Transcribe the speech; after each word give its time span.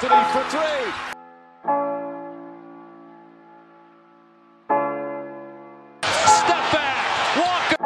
Anthony 0.00 0.22
for 0.30 0.44
three. 0.48 0.92
Step 6.24 6.64
back. 6.70 7.02
Walker. 7.36 7.82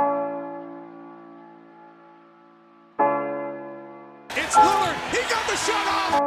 It's 4.37 4.55
Lillard. 4.55 4.97
He 5.11 5.21
got 5.31 5.45
the 5.49 5.57
shot 5.57 5.87
off. 5.89 6.21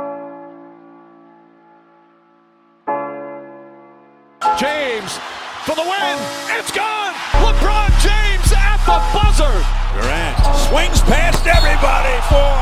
James 4.59 5.20
for 5.65 5.76
the 5.76 5.84
win. 5.84 6.17
It's 6.57 6.71
gone. 6.71 7.13
LeBron 7.45 7.91
James 8.02 8.52
at 8.57 8.81
the 8.88 8.98
buzzer. 9.13 9.63
Durant 9.93 10.38
swings 10.65 11.02
past 11.02 11.45
everybody 11.45 12.17
for 12.26 12.57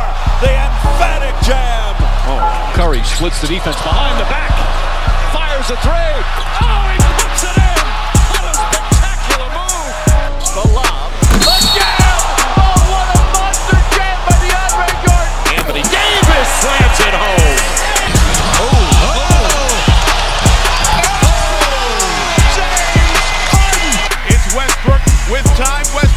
the 0.45 0.51
emphatic 0.51 1.33
jam. 2.25 2.73
Curry 2.75 3.03
splits 3.03 3.41
the 3.41 3.47
defense 3.47 3.75
behind 3.83 4.19
the 4.19 4.25
back. 4.25 4.51
Fires 5.33 5.69
a 5.69 5.77
three. 5.83 5.93
Oh, 5.93 6.87
he 6.91 6.97
puts 7.19 7.43
it 7.43 7.57
in. 7.57 7.83
What 8.31 8.43
a 8.47 8.53
spectacular 8.53 9.49
move. 9.51 9.93
The 10.55 10.65
lob. 10.73 11.11
The 11.43 11.57
jam. 11.73 12.19
Oh, 12.57 12.79
what 12.91 13.07
a 13.11 13.21
monster 13.33 13.79
jam 13.93 14.17
by 14.25 14.35
DeAndre 14.39 14.87
Jordan. 15.03 15.33
Anthony 15.57 15.83
Davis 15.83 16.49
slams 16.61 16.99
it 17.01 17.15
home. 17.17 17.59
Oh, 18.61 18.71
oh, 19.03 19.19
oh. 21.23 21.39
James 22.55 23.19
Harden. 23.51 23.93
It's 24.31 24.47
Westbrook 24.55 25.03
with 25.29 25.47
time. 25.57 25.85
Westbrook 25.93 26.12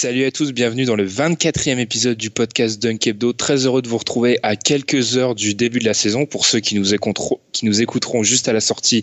Salut 0.00 0.26
à 0.26 0.30
tous, 0.30 0.52
bienvenue 0.52 0.84
dans 0.84 0.94
le 0.94 1.04
24e 1.04 1.78
épisode 1.78 2.16
du 2.16 2.30
podcast 2.30 2.80
Dunk 2.80 3.04
Hebdo. 3.04 3.32
Très 3.32 3.66
heureux 3.66 3.82
de 3.82 3.88
vous 3.88 3.98
retrouver 3.98 4.38
à 4.44 4.54
quelques 4.54 5.16
heures 5.16 5.34
du 5.34 5.54
début 5.54 5.80
de 5.80 5.84
la 5.84 5.92
saison 5.92 6.24
pour 6.24 6.46
ceux 6.46 6.60
qui 6.60 6.76
nous 6.76 6.94
écouteront, 6.94 7.40
qui 7.50 7.66
nous 7.66 7.82
écouteront 7.82 8.22
juste 8.22 8.46
à 8.46 8.52
la 8.52 8.60
sortie 8.60 9.02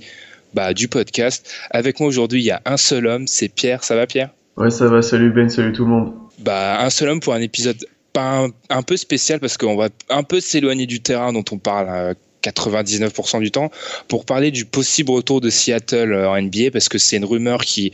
bah, 0.54 0.74
du 0.74 0.88
podcast. 0.88 1.54
Avec 1.70 2.00
moi 2.00 2.08
aujourd'hui, 2.08 2.40
il 2.42 2.46
y 2.46 2.52
a 2.52 2.62
un 2.64 2.78
seul 2.78 3.08
homme, 3.08 3.28
c'est 3.28 3.50
Pierre. 3.50 3.84
Ça 3.84 3.98
va 3.98 4.08
Pierre? 4.08 4.30
Ouais, 4.56 4.72
ça 4.72 4.88
va, 4.88 5.02
salut 5.02 5.34
Ben, 5.34 5.50
salut 5.50 5.74
tout 5.74 5.84
le 5.84 5.92
monde. 5.92 6.14
bah, 6.40 6.80
Un 6.80 6.90
seul 6.90 7.10
homme 7.10 7.20
pour 7.20 7.34
un 7.34 7.42
épisode 7.42 7.86
pas 8.14 8.46
un, 8.46 8.52
un 8.70 8.82
peu 8.82 8.96
spécial 8.96 9.42
parce 9.42 9.58
qu'on 9.58 9.76
va 9.76 9.90
un 10.10 10.24
peu 10.24 10.40
s'éloigner 10.40 10.86
du 10.86 11.02
terrain 11.02 11.34
dont 11.34 11.44
on 11.52 11.58
parle 11.58 11.90
à 11.90 12.14
99% 12.52 13.40
du 13.40 13.52
temps 13.52 13.72
pour 14.08 14.26
parler 14.26 14.52
du 14.52 14.66
possible 14.66 15.12
retour 15.12 15.42
de 15.42 15.50
Seattle 15.50 16.14
euh, 16.14 16.30
en 16.30 16.42
NBA 16.42 16.72
parce 16.72 16.90
que 16.90 16.98
c'est 16.98 17.18
une 17.18 17.26
rumeur 17.26 17.64
qui 17.64 17.92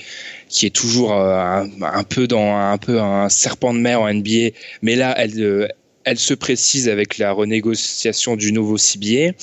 qui 0.50 0.66
est 0.66 0.76
toujours 0.76 1.14
euh, 1.14 1.64
un, 1.82 2.04
peu 2.04 2.28
dans 2.28 2.56
un 2.56 2.78
peu 2.78 3.00
un 3.00 3.30
serpent 3.30 3.74
de 3.74 3.80
mer 3.80 4.02
en 4.02 4.14
NBA 4.14 4.56
mais 4.82 4.96
là 4.96 5.14
elle 5.18 5.40
euh, 5.42 5.68
elle 6.04 6.18
se 6.18 6.34
précise 6.34 6.90
avec 6.90 7.18
la 7.20 7.32
renégociation 7.32 8.36
du 8.36 8.52
nouveau 8.52 8.78
CBA. 8.78 9.34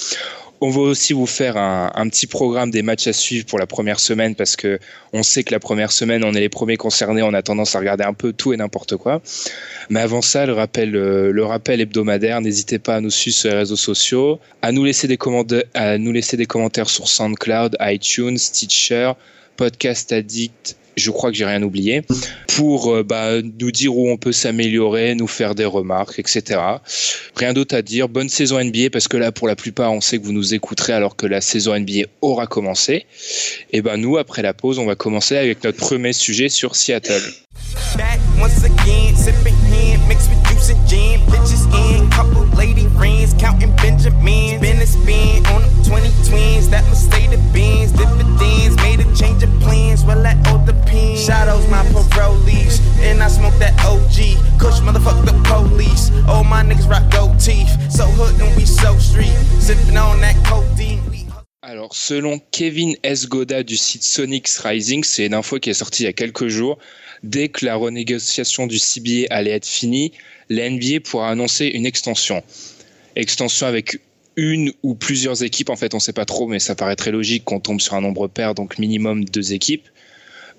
On 0.61 0.71
va 0.71 0.81
aussi 0.81 1.13
vous 1.13 1.27
faire 1.27 1.57
un, 1.57 2.09
petit 2.09 2.27
programme 2.27 2.73
des 2.73 2.83
matchs 2.83 3.07
à 3.07 3.13
suivre 3.13 3.47
pour 3.47 3.61
la 3.61 3.67
première 3.67 4.01
semaine 4.01 4.35
parce 4.35 4.57
que 4.57 4.81
on 5.13 5.23
sait 5.23 5.45
que 5.45 5.53
la 5.53 5.61
première 5.61 5.93
semaine, 5.93 6.25
on 6.25 6.35
est 6.35 6.41
les 6.41 6.49
premiers 6.49 6.77
concernés, 6.77 7.23
on 7.23 7.33
a 7.33 7.43
tendance 7.43 7.77
à 7.77 7.79
regarder 7.79 8.03
un 8.03 8.13
peu 8.13 8.33
tout 8.33 8.53
et 8.53 8.57
n'importe 8.57 8.97
quoi. 8.97 9.23
Mais 9.89 10.01
avant 10.01 10.21
ça, 10.21 10.47
le 10.47 10.53
rappel, 10.55 10.97
euh, 10.97 11.31
le 11.31 11.45
rappel 11.45 11.81
hebdomadaire, 11.81 12.41
n'hésitez 12.41 12.81
pas 12.81 12.97
à 12.97 13.01
nous 13.01 13.11
suivre 13.11 13.37
sur 13.37 13.51
les 13.51 13.57
réseaux 13.57 13.77
sociaux, 13.77 14.41
à 14.63 14.73
nous 14.73 14.85
laisser 14.85 15.07
des, 15.07 15.19
à 15.75 15.97
nous 15.97 16.11
laisser 16.11 16.37
des 16.37 16.47
commentaires 16.47 16.91
sur 16.91 17.07
SoundCloud, 17.07 17.77
iTunes, 17.81 18.37
Stitcher, 18.37 19.13
Podcast 19.57 20.13
Addict, 20.13 20.77
je 20.99 21.11
crois 21.11 21.31
que 21.31 21.37
j'ai 21.37 21.45
rien 21.45 21.63
oublié, 21.63 22.03
pour 22.57 22.95
euh, 22.95 23.03
bah, 23.03 23.41
nous 23.61 23.71
dire 23.71 23.97
où 23.97 24.11
on 24.11 24.17
peut 24.17 24.33
s'améliorer, 24.33 25.15
nous 25.15 25.27
faire 25.27 25.55
des 25.55 25.65
remarques, 25.65 26.19
etc. 26.19 26.61
Rien 27.37 27.53
d'autre 27.53 27.75
à 27.75 27.83
dire. 27.83 28.09
Bonne 28.09 28.29
saison 28.29 28.63
NBA 28.63 28.91
parce 28.93 29.09
que 29.09 29.17
là, 29.17 29.33
pour 29.33 29.49
la 29.49 29.57
plupart, 29.57 29.93
on 29.93 30.01
sait 30.01 30.19
que 30.19 30.25
vous 30.25 30.33
nous 30.33 30.55
écouterez 30.55 30.93
alors 30.93 31.17
que 31.17 31.27
la 31.27 31.41
saison 31.41 31.79
NBA 31.79 32.09
aura 32.21 32.47
commencé. 32.47 33.07
Et 33.73 33.83
ben 33.83 33.97
nous, 33.97 34.17
après 34.19 34.43
la 34.43 34.55
pause, 34.55 34.79
on 34.79 34.87
va 34.87 34.95
commencer 34.95 35.37
avec 35.37 35.63
notre 35.65 35.79
premier 35.79 36.13
sujet 36.13 36.49
sur 36.49 36.77
Seattle. 36.77 37.23
Bitches 41.31 41.65
in, 41.73 42.11
couple 42.11 42.45
lady 42.57 42.87
friends, 42.97 43.35
counting 43.35 43.75
Benjamins. 43.77 44.61
Been 44.61 44.79
a 44.79 44.87
spin 44.87 45.45
on 45.47 45.63
them 45.63 45.85
20 45.85 46.09
twins, 46.29 46.69
that 46.71 46.85
the 46.85 47.39
bins. 47.53 47.93
Dividends, 47.93 48.77
made 48.77 49.01
a 49.01 49.15
change 49.15 49.43
of 49.43 49.51
plans, 49.61 50.05
well, 50.05 50.23
that 50.23 50.37
all 50.49 50.65
depends. 50.65 51.25
Shadows, 51.25 51.69
my 51.71 51.85
parolees, 52.11 52.81
and 53.01 53.23
I 53.23 53.29
smoke 53.29 53.55
that 53.59 53.75
OG. 53.85 54.39
Kush 54.59 54.81
motherfuck 54.81 55.25
the 55.25 55.35
police. 55.45 56.11
All 56.29 56.45
my 56.45 56.63
niggas 56.63 56.89
rock 56.89 57.11
gold 57.11 57.39
teeth, 57.39 57.71
so 57.91 58.05
hood 58.07 58.41
and 58.41 58.57
we 58.57 58.65
so 58.65 58.97
street. 58.99 59.35
Sipping 59.61 59.97
on 59.97 60.21
that 60.21 60.37
codeine. 60.45 61.09
Alors, 61.69 61.95
selon 61.95 62.41
Kevin 62.51 62.97
S. 63.03 63.27
Goda 63.27 63.63
du 63.63 63.77
site 63.77 64.03
Sonics 64.03 64.57
Rising, 64.65 65.05
c'est 65.05 65.27
une 65.27 65.35
info 65.35 65.59
qui 65.59 65.69
est 65.69 65.75
sortie 65.75 66.05
il 66.05 66.07
y 66.07 66.09
a 66.09 66.15
quelques 66.15 66.49
jours. 66.49 66.79
Dès 67.23 67.49
que 67.49 67.65
la 67.65 67.77
renégociation 67.77 68.67
du 68.67 68.79
CBA 68.79 69.27
allait 69.31 69.51
être 69.51 69.67
finie, 69.67 70.13
la 70.49 70.69
NBA 70.71 71.01
pourra 71.05 71.31
annoncer 71.31 71.67
une 71.67 71.87
extension. 71.87 72.43
Extension 73.17 73.67
avec 73.67 74.01
une 74.37 74.73
ou 74.85 74.95
plusieurs 74.95 75.43
équipes, 75.43 75.69
en 75.69 75.77
fait, 75.77 75.95
on 75.95 75.97
ne 75.97 76.03
sait 76.03 76.13
pas 76.13 76.25
trop, 76.25 76.47
mais 76.47 76.61
ça 76.61 76.77
paraît 76.77 76.97
très 76.97 77.11
logique 77.11 77.45
qu'on 77.45 77.59
tombe 77.59 77.81
sur 77.81 77.95
un 77.95 78.01
nombre 78.01 78.29
pair, 78.29 78.55
donc 78.55 78.79
minimum 78.79 79.25
deux 79.25 79.53
équipes. 79.53 79.89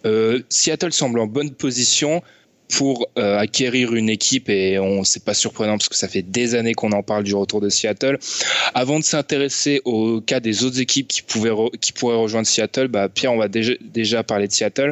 Euh, 0.06 0.42
Seattle 0.50 0.92
semble 0.92 1.19
en 1.19 1.28
bonne 1.28 1.52
position 1.52 2.22
pour 2.69 3.09
euh, 3.18 3.38
acquérir 3.38 3.96
une 3.96 4.09
équipe 4.09 4.47
et 4.47 4.78
on 4.80 5.03
c'est 5.03 5.25
pas 5.25 5.34
surprenant 5.34 5.78
parce 5.78 5.90
que 5.90 5.96
ça 5.96 6.07
fait 6.07 6.22
des 6.22 6.53
années 6.53 6.75
qu'on 6.75 6.91
en 6.91 7.02
parle 7.02 7.24
du 7.24 7.34
retour 7.34 7.62
de 7.62 7.69
Seattle. 7.69 8.19
Avant 8.75 9.00
de 9.00 9.03
s'intéresser 9.03 9.81
au 9.85 10.22
cas 10.22 10.40
des 10.40 10.63
autres 10.63 10.80
équipes 10.80 11.07
qui 11.07 11.24
pouvaient 11.24 11.52
qui 11.81 11.91
pourraient 11.91 12.16
rejoindre 12.16 12.47
Seattle, 12.47 12.88
bah 12.88 13.09
Pierre, 13.09 13.34
on 13.34 13.38
va 13.38 13.47
déjà 13.47 13.74
déjà 13.81 14.24
parler 14.24 14.47
de 14.47 14.53
Seattle. 14.53 14.91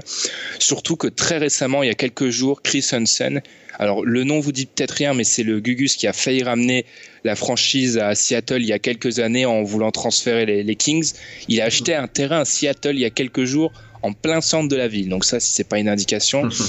Surtout 0.58 0.96
que 0.96 1.08
très 1.08 1.38
récemment, 1.38 1.84
il 1.84 1.88
y 1.88 1.92
a 1.92 1.96
quelques 1.96 2.30
jours, 2.30 2.64
Chris 2.64 2.86
Hansen. 2.92 3.42
Alors 3.80 4.04
le 4.04 4.24
nom 4.24 4.40
vous 4.40 4.52
dit 4.52 4.66
peut-être 4.66 4.92
rien, 4.92 5.14
mais 5.14 5.24
c'est 5.24 5.44
le 5.44 5.60
Gugus 5.60 5.98
qui 5.98 6.08
a 6.08 6.14
failli 6.14 6.42
ramener 6.42 6.84
la 7.24 7.36
franchise 7.36 8.00
à 8.00 8.16
Seattle 8.16 8.62
il 8.62 8.68
y 8.68 8.74
a 8.74 8.80
quelques 8.80 9.20
années 9.20 9.46
en 9.46 9.62
voulant 9.62 9.92
transférer 9.92 10.48
les, 10.48 10.64
les 10.64 10.76
Kings. 10.76 11.14
Il 11.48 11.62
a 11.62 11.66
acheté 11.66 11.94
un 11.94 12.08
terrain 12.08 12.40
à 12.40 12.46
Seattle 12.46 12.96
il 12.96 13.02
y 13.02 13.06
a 13.06 13.12
quelques 13.12 13.46
jours 13.46 13.72
en 14.02 14.14
plein 14.14 14.42
centre 14.42 14.68
de 14.68 14.76
la 14.76 14.88
ville. 14.88 15.10
Donc 15.10 15.26
ça, 15.26 15.40
si 15.40 15.52
c'est 15.52 15.68
pas 15.68 15.78
une 15.78 15.90
indication. 15.90 16.50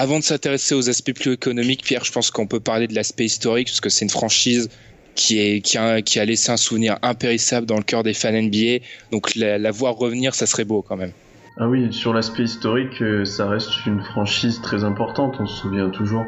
Avant 0.00 0.20
de 0.20 0.22
s'intéresser 0.22 0.76
aux 0.76 0.88
aspects 0.88 1.12
plus 1.12 1.32
économiques, 1.32 1.82
Pierre, 1.82 2.04
je 2.04 2.12
pense 2.12 2.30
qu'on 2.30 2.46
peut 2.46 2.60
parler 2.60 2.86
de 2.86 2.94
l'aspect 2.94 3.24
historique, 3.24 3.66
parce 3.66 3.80
que 3.80 3.88
c'est 3.88 4.04
une 4.04 4.12
franchise 4.12 4.70
qui, 5.16 5.40
a, 5.76 6.24
laissé 6.24 6.52
un 6.52 6.56
souvenir 6.56 6.98
impérissable 7.02 7.66
dans 7.66 7.78
le 7.78 7.82
cœur 7.82 8.04
des 8.04 8.14
fans 8.14 8.30
NBA. 8.30 8.84
Donc 9.10 9.34
la, 9.34 9.72
voir 9.72 9.96
revenir, 9.96 10.36
ça 10.36 10.46
serait 10.46 10.64
beau 10.64 10.82
quand 10.88 10.96
même. 10.96 11.10
Ah 11.56 11.68
oui, 11.68 11.92
sur 11.92 12.14
l'aspect 12.14 12.44
historique, 12.44 13.02
euh, 13.02 13.24
ça 13.24 13.48
reste 13.48 13.86
une 13.86 14.00
franchise 14.00 14.60
très 14.62 14.84
importante. 14.84 15.34
On 15.40 15.46
se 15.46 15.62
souvient 15.62 15.90
toujours 15.90 16.26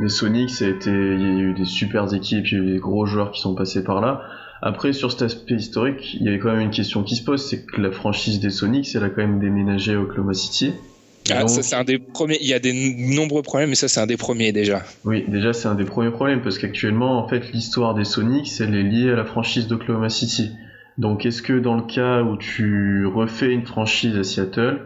des 0.00 0.10
Sonics, 0.10 0.60
il 0.60 0.68
y 0.68 0.92
a 0.92 1.40
eu 1.40 1.54
des 1.54 1.64
super 1.64 2.14
équipes, 2.14 2.46
il 2.46 2.52
y 2.52 2.60
a 2.60 2.62
eu 2.62 2.72
des 2.74 2.78
gros 2.78 3.04
joueurs 3.04 3.32
qui 3.32 3.40
sont 3.40 3.56
passés 3.56 3.82
par 3.82 4.00
là. 4.00 4.22
Après, 4.62 4.92
sur 4.92 5.10
cet 5.10 5.22
aspect 5.22 5.56
historique, 5.56 6.14
il 6.14 6.22
y 6.22 6.28
avait 6.28 6.38
quand 6.38 6.52
même 6.52 6.60
une 6.60 6.70
question 6.70 7.02
qui 7.02 7.16
se 7.16 7.24
pose, 7.24 7.44
c'est 7.44 7.66
que 7.66 7.80
la 7.80 7.90
franchise 7.90 8.38
des 8.38 8.50
Sonics, 8.50 8.94
elle 8.94 9.02
a 9.02 9.08
quand 9.08 9.22
même 9.22 9.40
déménagé 9.40 9.94
à 9.94 10.00
Oklahoma 10.00 10.34
City. 10.34 10.72
Ah, 11.30 11.40
Donc- 11.40 11.50
ça, 11.50 11.62
c'est 11.62 11.76
un 11.76 11.84
des 11.84 11.98
premiers. 11.98 12.38
Il 12.40 12.46
y 12.48 12.54
a 12.54 12.58
des 12.58 12.72
nombreux 12.72 13.42
problèmes, 13.42 13.68
mais 13.70 13.74
ça, 13.74 13.88
c'est 13.88 14.00
un 14.00 14.06
des 14.06 14.16
premiers 14.16 14.52
déjà. 14.52 14.82
Oui, 15.04 15.24
déjà 15.28 15.52
c'est 15.52 15.68
un 15.68 15.74
des 15.74 15.84
premiers 15.84 16.10
problèmes 16.10 16.42
parce 16.42 16.58
qu'actuellement 16.58 17.18
en 17.24 17.28
fait 17.28 17.52
l'histoire 17.52 17.94
des 17.94 18.04
Sonics 18.04 18.50
elle 18.60 18.74
est 18.74 18.82
liée 18.82 19.10
à 19.10 19.16
la 19.16 19.24
franchise 19.24 19.66
d'Oklahoma 19.66 20.08
City. 20.08 20.50
Donc 20.96 21.26
est-ce 21.26 21.42
que 21.42 21.58
dans 21.58 21.76
le 21.76 21.82
cas 21.82 22.22
où 22.22 22.36
tu 22.36 23.06
refais 23.06 23.52
une 23.52 23.66
franchise 23.66 24.16
à 24.16 24.24
Seattle, 24.24 24.80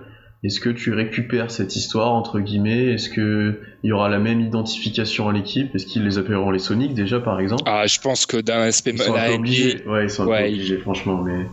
Est-ce 0.44 0.58
que 0.58 0.70
tu 0.70 0.92
récupères 0.92 1.52
cette 1.52 1.76
histoire 1.76 2.12
entre 2.14 2.40
guillemets? 2.40 2.86
Est-ce 2.94 3.08
que 3.08 3.60
il 3.84 3.88
y 3.90 3.92
aura 3.92 4.08
la 4.08 4.18
même 4.18 4.40
identification 4.40 5.28
à 5.28 5.32
l'équipe? 5.32 5.72
Est-ce 5.76 5.86
qu'ils 5.86 6.02
les 6.04 6.18
appelleront 6.18 6.50
les 6.50 6.58
Sonics 6.58 6.94
déjà 6.94 7.20
par 7.20 7.38
exemple? 7.38 7.62
Ah, 7.66 7.86
je 7.86 8.00
pense 8.00 8.26
que 8.26 8.38
d'un 8.38 8.62
aspect 8.62 8.90
Ils 8.90 8.98
sont 8.98 9.14
un 9.14 9.26
peu 9.28 9.32
obligés. 9.34 9.84
Ouais, 9.86 10.04
ils 10.06 10.10
sont 10.10 10.24
un 10.24 10.36
peu 10.38 10.44
obligés 10.44 10.78
franchement, 10.78 11.22
mais 11.22 11.46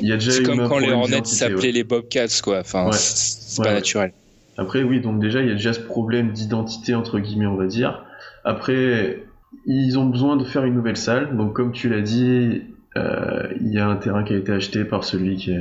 il 0.00 0.08
y 0.08 0.12
a 0.12 0.16
déjà 0.16 0.30
C'est 0.32 0.42
comme 0.44 0.66
quand 0.66 0.78
les 0.78 0.90
Hornets 0.90 1.20
s'appelaient 1.24 1.60
ouais. 1.66 1.72
les 1.72 1.84
Bobcats, 1.84 2.40
quoi. 2.42 2.60
Enfin, 2.60 2.86
Ouais. 2.86 2.92
c'est 2.94 3.62
pas 3.62 3.74
naturel. 3.74 4.14
Après, 4.58 4.82
oui, 4.82 5.00
donc 5.00 5.20
déjà, 5.20 5.40
il 5.40 5.48
y 5.48 5.50
a 5.50 5.54
déjà 5.54 5.72
ce 5.72 5.80
problème 5.80 6.32
d'identité, 6.32 6.94
entre 6.94 7.18
guillemets, 7.18 7.46
on 7.46 7.56
va 7.56 7.66
dire. 7.66 8.04
Après, 8.44 9.24
ils 9.66 9.98
ont 9.98 10.06
besoin 10.06 10.36
de 10.36 10.44
faire 10.44 10.64
une 10.64 10.74
nouvelle 10.74 10.96
salle. 10.96 11.36
Donc, 11.36 11.54
comme 11.54 11.72
tu 11.72 11.88
l'as 11.88 12.00
dit, 12.00 12.62
euh, 12.96 13.48
il 13.60 13.72
y 13.72 13.78
a 13.78 13.88
un 13.88 13.96
terrain 13.96 14.24
qui 14.24 14.34
a 14.34 14.36
été 14.36 14.52
acheté 14.52 14.84
par 14.84 15.04
celui 15.04 15.36
qui, 15.36 15.54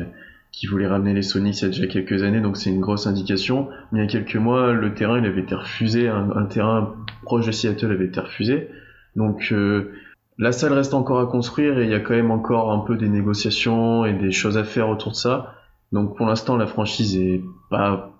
qui 0.51 0.67
voulait 0.67 0.87
ramener 0.87 1.13
les 1.13 1.21
Sonics 1.21 1.61
il 1.61 1.63
y 1.63 1.65
a 1.65 1.69
déjà 1.69 1.87
quelques 1.87 2.23
années, 2.23 2.41
donc 2.41 2.57
c'est 2.57 2.69
une 2.69 2.81
grosse 2.81 3.07
indication. 3.07 3.69
Mais 3.91 3.99
il 3.99 4.01
y 4.03 4.05
a 4.05 4.09
quelques 4.09 4.35
mois, 4.35 4.73
le 4.73 4.93
terrain, 4.93 5.19
il 5.19 5.25
avait 5.25 5.41
été 5.41 5.55
refusé. 5.55 6.07
Un, 6.09 6.45
terrain 6.45 6.95
proche 7.23 7.45
de 7.45 7.51
Seattle 7.51 7.91
avait 7.91 8.05
été 8.05 8.19
refusé. 8.19 8.69
Donc, 9.15 9.49
euh, 9.51 9.93
la 10.37 10.51
salle 10.51 10.73
reste 10.73 10.93
encore 10.93 11.19
à 11.19 11.27
construire 11.27 11.79
et 11.79 11.83
il 11.85 11.89
y 11.89 11.93
a 11.93 11.99
quand 11.99 12.13
même 12.13 12.31
encore 12.31 12.71
un 12.71 12.79
peu 12.79 12.97
des 12.97 13.09
négociations 13.09 14.05
et 14.05 14.13
des 14.13 14.31
choses 14.31 14.57
à 14.57 14.63
faire 14.63 14.89
autour 14.89 15.11
de 15.11 15.17
ça. 15.17 15.55
Donc, 15.91 16.17
pour 16.17 16.25
l'instant, 16.25 16.57
la 16.57 16.67
franchise 16.67 17.17
est 17.17 17.41
pas 17.69 18.11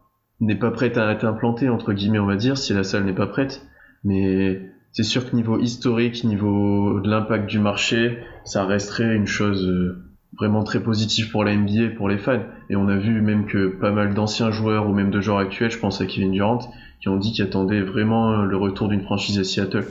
n'est 0.41 0.55
pas 0.55 0.71
prête 0.71 0.97
à 0.97 1.11
être 1.11 1.25
implantée 1.25 1.69
entre 1.69 1.93
guillemets 1.93 2.19
on 2.19 2.25
va 2.25 2.35
dire 2.35 2.57
si 2.57 2.73
la 2.73 2.83
salle 2.83 3.05
n'est 3.05 3.13
pas 3.13 3.27
prête. 3.27 3.65
Mais 4.03 4.61
c'est 4.91 5.03
sûr 5.03 5.29
que 5.29 5.35
niveau 5.35 5.59
historique 5.59 6.23
niveau 6.23 6.99
de 6.99 7.09
l'impact 7.09 7.49
du 7.49 7.59
marché 7.59 8.19
ça 8.43 8.65
resterait 8.65 9.15
une 9.15 9.27
chose 9.27 9.65
euh, 9.67 10.03
vraiment 10.38 10.63
très 10.63 10.81
positive 10.81 11.31
pour 11.31 11.43
la 11.43 11.55
NBA 11.55 11.95
pour 11.95 12.09
les 12.09 12.17
fans. 12.17 12.43
Et 12.69 12.75
on 12.75 12.88
a 12.88 12.97
vu 12.97 13.21
même 13.21 13.45
que 13.45 13.67
pas 13.67 13.91
mal 13.91 14.13
d'anciens 14.13 14.51
joueurs 14.51 14.89
ou 14.89 14.93
même 14.93 15.11
de 15.11 15.21
joueurs 15.21 15.39
actuels 15.39 15.71
je 15.71 15.79
pense 15.79 16.01
à 16.01 16.05
Kevin 16.05 16.31
Durant 16.31 16.59
qui 16.99 17.09
ont 17.09 17.17
dit 17.17 17.31
qu'ils 17.31 17.45
attendaient 17.45 17.81
vraiment 17.81 18.31
euh, 18.31 18.45
le 18.45 18.57
retour 18.57 18.89
d'une 18.89 19.01
franchise 19.01 19.39
à 19.39 19.43
Seattle 19.43 19.85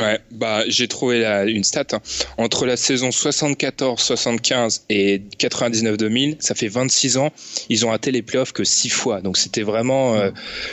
Ouais, 0.00 0.20
bah 0.30 0.62
j'ai 0.68 0.86
trouvé 0.86 1.20
la- 1.20 1.44
une 1.44 1.64
stat. 1.64 1.84
hein. 1.92 2.00
Entre 2.36 2.66
la 2.66 2.76
saison 2.76 3.10
74-75 3.10 4.82
et 4.90 5.22
99-2000, 5.38 6.36
ça 6.40 6.54
fait 6.54 6.68
26 6.68 7.16
ans, 7.16 7.32
ils 7.68 7.84
ont 7.86 7.90
raté 7.90 8.10
les 8.12 8.22
playoffs 8.22 8.52
que 8.52 8.64
6 8.64 8.90
fois. 8.90 9.20
Donc 9.22 9.36
c'était 9.36 9.62
vraiment 9.62 10.14
euh, 10.14 10.30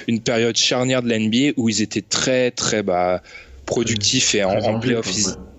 une 0.08 0.22
période 0.22 0.56
charnière 0.58 1.02
de 1.02 1.10
la 1.10 1.18
NBA 1.20 1.54
où 1.58 1.70
ils 1.70 1.82
étaient 1.82 2.02
très 2.04 2.52
très 2.52 2.84
bah, 2.84 3.22
productifs 3.66 4.36
et 4.36 4.44
en, 4.44 4.80
playoffs. 4.80 5.08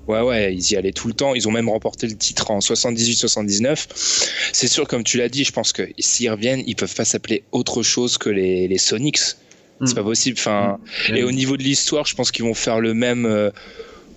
Ouais, 0.07 0.21
ouais, 0.21 0.55
ils 0.55 0.71
y 0.71 0.77
allaient 0.77 0.93
tout 0.93 1.09
le 1.09 1.15
temps. 1.15 1.35
Ils 1.35 1.49
ont 1.49 1.51
même 1.51 1.69
remporté 1.69 2.07
le 2.07 2.15
titre 2.17 2.53
en 2.53 2.61
78-79. 2.61 3.87
C'est 4.53 4.69
sûr, 4.69 4.87
comme 4.87 5.03
tu 5.03 5.19
l'as 5.19 5.29
dit, 5.29 5.43
je 5.43 5.51
pense 5.51 5.73
que 5.73 5.83
s'ils 5.99 6.31
reviennent, 6.31 6.63
ils 6.69 6.77
peuvent 6.77 6.95
pas 6.95 7.05
s'appeler 7.05 7.43
autre 7.51 7.83
chose 7.83 8.17
que 8.17 8.31
les, 8.31 8.69
les 8.69 8.79
Sonics. 8.79 9.19
Mm. 9.81 9.87
C'est 9.87 9.95
pas 9.95 10.03
possible. 10.03 10.37
Enfin, 10.39 10.79
Et 11.09 11.19
et 11.19 11.23
au 11.23 11.33
niveau 11.33 11.57
de 11.57 11.63
l'histoire, 11.63 12.07
je 12.07 12.15
pense 12.15 12.31
qu'ils 12.31 12.45
vont 12.45 12.55
faire 12.55 12.81
le 12.81 12.95
même, 12.95 13.27
euh, 13.27 13.51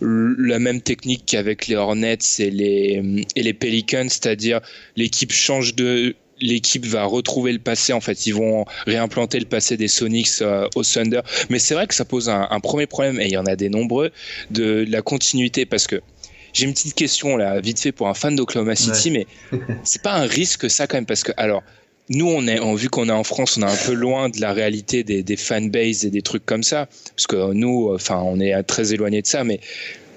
la 0.01 0.59
même 0.59 0.81
technique 0.81 1.23
qu'avec 1.25 1.67
les 1.67 1.75
Hornets 1.75 2.17
et 2.39 2.51
les, 2.51 3.25
et 3.35 3.43
les 3.43 3.53
Pelicans, 3.53 4.07
c'est-à-dire 4.09 4.61
l'équipe 4.95 5.31
change 5.31 5.75
de, 5.75 6.15
l'équipe 6.41 6.85
va 6.85 7.03
retrouver 7.05 7.51
le 7.51 7.59
passé. 7.59 7.93
En 7.93 8.01
fait, 8.01 8.25
ils 8.27 8.33
vont 8.33 8.65
réimplanter 8.85 9.39
le 9.39 9.45
passé 9.45 9.77
des 9.77 9.87
Sonics 9.87 10.41
euh, 10.41 10.67
au 10.75 10.83
Thunder. 10.83 11.21
Mais 11.49 11.59
c'est 11.59 11.73
vrai 11.73 11.87
que 11.87 11.95
ça 11.95 12.05
pose 12.05 12.29
un, 12.29 12.47
un 12.49 12.59
premier 12.59 12.87
problème, 12.87 13.19
et 13.19 13.25
il 13.25 13.31
y 13.31 13.37
en 13.37 13.45
a 13.45 13.55
des 13.55 13.69
nombreux, 13.69 14.11
de 14.51 14.85
la 14.87 15.01
continuité, 15.01 15.65
parce 15.65 15.87
que 15.87 16.01
j'ai 16.53 16.65
une 16.65 16.73
petite 16.73 16.95
question 16.95 17.37
là, 17.37 17.59
vite 17.59 17.79
fait 17.79 17.91
pour 17.91 18.07
un 18.07 18.13
fan 18.13 18.35
d'Oklahoma 18.35 18.75
City, 18.75 19.11
mais 19.11 19.27
c'est 19.83 20.01
pas 20.01 20.13
un 20.13 20.25
risque 20.25 20.69
ça 20.69 20.87
quand 20.87 20.97
même, 20.97 21.05
parce 21.05 21.23
que 21.23 21.31
alors. 21.37 21.63
Nous, 22.09 22.27
on 22.27 22.47
est, 22.47 22.59
on, 22.59 22.73
vu 22.75 22.89
qu'on 22.89 23.07
est 23.07 23.11
en 23.13 23.23
France, 23.23 23.57
on 23.57 23.61
est 23.61 23.71
un 23.71 23.85
peu 23.85 23.93
loin 23.93 24.29
de 24.29 24.41
la 24.41 24.51
réalité 24.51 25.03
des, 25.03 25.21
des 25.21 25.37
fanbases 25.37 26.05
et 26.05 26.09
des 26.09 26.21
trucs 26.23 26.45
comme 26.45 26.63
ça, 26.63 26.87
parce 27.15 27.27
que 27.27 27.53
nous, 27.53 27.93
enfin, 27.93 28.21
on 28.25 28.39
est 28.39 28.61
très 28.63 28.93
éloigné 28.93 29.21
de 29.21 29.27
ça. 29.27 29.43
Mais 29.43 29.59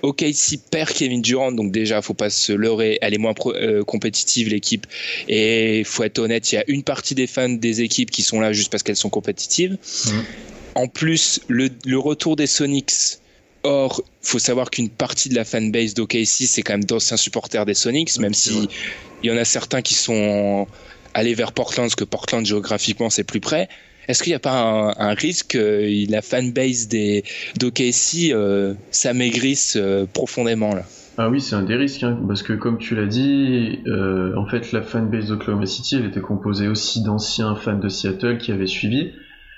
OK, 0.01 0.25
si 0.33 0.57
perd 0.59 0.91
Kevin 0.91 1.21
Durant, 1.23 1.53
donc 1.53 1.71
déjà, 1.71 2.01
faut 2.03 2.15
pas 2.15 2.31
se 2.31 2.53
leurrer, 2.53 2.99
elle 3.03 3.15
est 3.15 3.19
moins 3.19 3.35
pro- 3.35 3.55
euh, 3.55 3.85
compétitive 3.85 4.49
l'équipe, 4.49 4.87
et 5.29 5.83
faut 5.85 6.03
être 6.03 6.19
honnête, 6.19 6.51
il 6.51 6.55
y 6.57 6.59
a 6.59 6.65
une 6.67 6.83
partie 6.83 7.15
des 7.15 7.27
fans 7.27 7.49
des 7.51 7.83
équipes 7.83 8.11
qui 8.11 8.23
sont 8.23 8.41
là 8.41 8.53
juste 8.53 8.71
parce 8.73 8.83
qu'elles 8.83 8.97
sont 8.97 9.11
compétitives. 9.11 9.77
En 10.75 10.89
plus, 10.89 11.41
le, 11.49 11.69
le 11.85 11.99
retour 11.99 12.37
des 12.37 12.47
Sonics. 12.47 13.19
Or, 13.65 14.03
faut 14.23 14.41
savoir 14.41 14.71
qu'une 14.71 14.89
partie 14.89 15.29
de 15.29 15.37
la 15.37 15.45
fanbase 15.45 15.95
d'OKC, 15.95 16.27
c'est 16.27 16.63
quand 16.63 16.73
même 16.73 16.85
d'anciens 16.85 17.17
supporters 17.17 17.65
des 17.65 17.75
Sonics, 17.75 18.19
même 18.19 18.35
c'est 18.35 18.51
si 18.51 18.69
il 19.23 19.31
y 19.31 19.33
en 19.33 19.37
a 19.37 19.45
certains 19.45 19.83
qui 19.83 19.95
sont 19.95 20.67
allés 21.15 21.35
vers 21.35 21.53
Portland, 21.53 21.87
parce 21.87 21.97
que 21.97 22.05
Portland 22.05 22.45
géographiquement 22.45 23.11
c'est 23.11 23.25
plus 23.25 23.41
près. 23.41 23.69
Est-ce 24.09 24.23
qu'il 24.23 24.31
n'y 24.33 24.37
a 24.37 24.41
pas 24.41 24.95
un, 24.99 25.15
risque 25.15 25.53
que 25.53 26.11
la 26.11 26.23
fanbase 26.23 26.89
des 26.89 27.23
d'OKC 27.59 28.33
euh, 28.33 28.75
s'amaigrisse 28.91 29.77
euh, 29.77 30.07
profondément 30.13 30.75
là? 30.75 30.83
Ah 31.19 31.29
oui, 31.29 31.41
c'est 31.41 31.55
un 31.55 31.63
des 31.63 31.77
risques, 31.77 32.03
hein, 32.03 32.19
parce 32.27 32.43
que 32.43 32.55
comme 32.55 32.79
tu 32.79 32.95
l'as 32.97 33.07
dit, 33.07 33.81
euh, 33.87 34.35
en 34.37 34.47
fait, 34.47 34.73
la 34.73 34.83
fanbase 34.83 35.27
d'Oklahoma 35.27 35.67
City, 35.67 35.97
elle 35.97 36.07
était 36.07 36.21
composée 36.23 36.69
aussi 36.69 37.03
d'anciens 37.03 37.55
fans 37.55 37.79
de 37.79 37.89
Seattle 37.89 38.39
qui 38.39 38.51
avaient 38.51 38.67
suivi. 38.67 39.13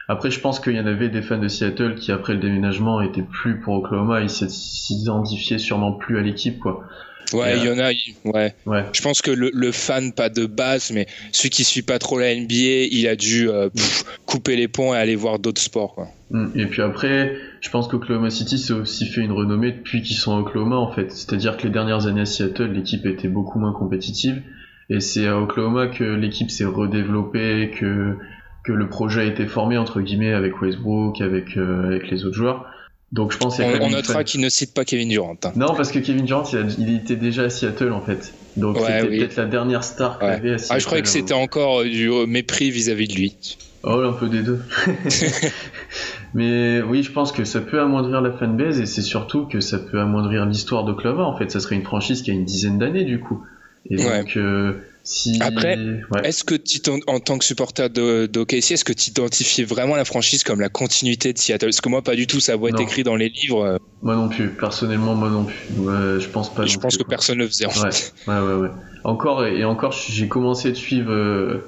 Après, 0.08 0.30
je 0.30 0.40
pense 0.40 0.60
qu'il 0.60 0.74
y 0.74 0.80
en 0.80 0.86
avait 0.86 1.08
des 1.08 1.22
fans 1.22 1.38
de 1.38 1.48
Seattle 1.48 1.94
qui, 1.94 2.12
après 2.12 2.34
le 2.34 2.40
déménagement, 2.40 3.00
étaient 3.00 3.22
plus 3.22 3.60
pour 3.60 3.74
Oklahoma, 3.76 4.20
ils 4.20 4.28
s'id- 4.28 4.50
s'identifiaient 4.50 5.58
sûrement 5.58 5.92
plus 5.92 6.18
à 6.18 6.22
l'équipe, 6.22 6.58
quoi. 6.58 6.84
Ouais, 7.32 7.56
Et, 7.56 7.60
il 7.60 7.64
y 7.64 7.70
en 7.70 7.78
a. 7.78 7.90
Ouais. 8.24 8.54
Ouais. 8.66 8.84
Je 8.92 9.02
pense 9.02 9.22
que 9.22 9.30
le, 9.30 9.50
le 9.52 9.72
fan 9.72 10.12
pas 10.12 10.28
de 10.28 10.46
base, 10.46 10.90
mais 10.92 11.06
celui 11.32 11.50
qui 11.50 11.64
suit 11.64 11.82
pas 11.82 11.98
trop 11.98 12.18
la 12.18 12.34
NBA, 12.34 12.88
il 12.90 13.08
a 13.08 13.16
dû 13.16 13.48
euh, 13.48 13.68
pff, 13.70 14.04
couper 14.26 14.56
les 14.56 14.68
ponts 14.68 14.94
et 14.94 14.98
aller 14.98 15.16
voir 15.16 15.38
d'autres 15.38 15.60
sports. 15.60 15.94
Quoi. 15.94 16.08
Mm. 16.30 16.46
Et 16.56 16.66
puis 16.66 16.82
après, 16.82 17.36
je 17.60 17.70
pense 17.70 17.88
qu'Oklahoma 17.88 18.30
City 18.30 18.58
s'est 18.58 18.72
aussi 18.72 19.06
fait 19.06 19.20
une 19.20 19.32
renommée 19.32 19.72
depuis 19.72 20.02
qu'ils 20.02 20.16
sont 20.16 20.36
à 20.36 20.40
Oklahoma, 20.40 20.76
en 20.76 20.92
fait. 20.92 21.10
C'est-à-dire 21.12 21.56
que 21.56 21.64
les 21.64 21.72
dernières 21.72 22.06
années 22.06 22.22
à 22.22 22.26
Seattle, 22.26 22.72
l'équipe 22.72 23.06
était 23.06 23.28
beaucoup 23.28 23.58
moins 23.58 23.72
compétitive. 23.72 24.42
Et 24.90 25.00
c'est 25.00 25.26
à 25.26 25.38
Oklahoma 25.38 25.86
que 25.86 26.04
l'équipe 26.04 26.50
s'est 26.50 26.64
redéveloppée, 26.64 27.70
que, 27.78 28.16
que 28.64 28.72
le 28.72 28.88
projet 28.88 29.22
a 29.22 29.24
été 29.24 29.46
formé, 29.46 29.78
entre 29.78 30.00
guillemets, 30.00 30.32
avec 30.32 30.60
Westbrook, 30.60 31.20
avec, 31.20 31.56
euh, 31.56 31.86
avec 31.86 32.10
les 32.10 32.24
autres 32.24 32.36
joueurs. 32.36 32.66
Donc 33.14 33.32
je 33.32 33.38
pense 33.38 33.54
qu'il 33.56 33.64
y 33.64 33.66
a 33.66 33.70
On, 33.70 33.72
quand 33.74 33.78
même 33.84 33.88
on 33.92 33.96
notera 33.96 34.24
qu'il 34.24 34.40
ne 34.40 34.48
cite 34.48 34.74
pas 34.74 34.84
Kevin 34.84 35.08
Durant. 35.08 35.36
hein. 35.44 35.52
Non, 35.56 35.72
parce 35.74 35.90
que 35.92 36.00
Kevin 36.00 36.24
Durant, 36.24 36.42
il, 36.52 36.58
a- 36.58 36.62
il 36.78 36.94
était 36.96 37.14
déjà 37.16 37.44
à 37.44 37.48
Seattle, 37.50 37.92
en 37.92 38.00
fait. 38.02 38.34
Donc 38.56 38.76
Ouais, 38.76 38.82
c'était 38.86 39.08
oui. 39.08 39.18
peut-être 39.20 39.36
la 39.36 39.44
dernière 39.46 39.84
star 39.84 40.18
qu'il 40.18 40.28
Ouais. 40.28 40.34
avait 40.34 40.54
à 40.54 40.58
Seattle. 40.58 40.74
Ah, 40.74 40.78
je 40.80 40.84
croyais 40.86 41.02
que 41.02 41.08
c'était 41.08 41.32
encore 41.34 41.80
euh, 41.80 41.84
du 41.84 42.10
euh, 42.10 42.26
mépris 42.26 42.70
vis-à-vis 42.72 43.06
de 43.08 43.14
lui. 43.14 43.36
Oh, 43.84 44.00
un 44.04 44.12
peu 44.14 44.28
des 44.28 44.42
deux. 44.42 44.60
Mais 46.34 46.82
oui, 46.82 47.02
je 47.02 47.12
pense 47.12 47.32
que 47.32 47.44
ça 47.44 47.60
peut 47.60 47.80
amoindrir 47.80 48.20
la 48.20 48.32
fanbase 48.32 48.80
et 48.80 48.86
c'est 48.86 49.02
surtout 49.02 49.46
que 49.46 49.60
ça 49.60 49.78
peut 49.78 50.00
amoindrir 50.00 50.46
l'histoire 50.46 50.84
d'Oklahoma. 50.84 51.22
En 51.24 51.36
fait, 51.36 51.50
ça 51.50 51.60
serait 51.60 51.76
une 51.76 51.84
franchise 51.84 52.22
qui 52.22 52.30
a 52.30 52.34
une 52.34 52.44
dizaine 52.44 52.78
d'années 52.78 53.04
du 53.04 53.20
coup. 53.20 53.44
Et 53.90 53.96
Ouais. 53.98 54.20
donc, 54.20 54.36
euh, 54.36 54.72
si. 55.04 55.38
Après, 55.42 55.76
Ouais. 55.76 56.20
Est-ce 56.24 56.42
que 56.44 56.54
tu 56.54 56.80
en 57.06 57.20
tant 57.20 57.38
que 57.38 57.44
supporter 57.44 57.88
d'OKC, 57.90 58.72
est-ce 58.72 58.84
que 58.84 58.92
tu 58.92 59.10
identifiais 59.10 59.64
vraiment 59.64 59.94
la 59.96 60.04
franchise 60.04 60.42
comme 60.44 60.60
la 60.60 60.68
continuité 60.70 61.32
de 61.32 61.38
Seattle? 61.38 61.66
Parce 61.66 61.80
que 61.80 61.88
moi, 61.88 62.02
pas 62.02 62.16
du 62.16 62.26
tout. 62.26 62.40
Ça 62.40 62.56
va 62.56 62.68
être 62.68 62.76
Non. 62.78 62.82
écrit 62.82 63.02
dans 63.04 63.14
les 63.16 63.28
livres. 63.28 63.62
euh, 63.64 63.76
Moi 64.02 64.16
non 64.16 64.28
plus. 64.28 64.48
Personnellement, 64.50 65.14
moi 65.14 65.28
non 65.30 65.44
plus. 65.44 65.56
Ouais, 65.78 66.18
je 66.20 66.28
pense 66.28 66.52
pas. 66.52 66.66
je 66.66 66.78
pense 66.78 66.94
plus, 66.94 66.98
que 66.98 67.02
quoi. 67.04 67.10
personne 67.10 67.38
ne 67.38 67.42
le 67.44 67.48
faisait. 67.48 67.66
En 67.66 67.68
Ouais, 67.82 67.92
fait. 67.92 68.12
ouais, 68.26 68.38
ouais, 68.40 68.54
ouais. 68.54 68.68
Encore 69.04 69.44
et 69.44 69.64
encore, 69.64 69.92
j'ai 69.92 70.28
commencé 70.28 70.70
de 70.70 70.76
suivre, 70.76 71.12
euh, 71.12 71.66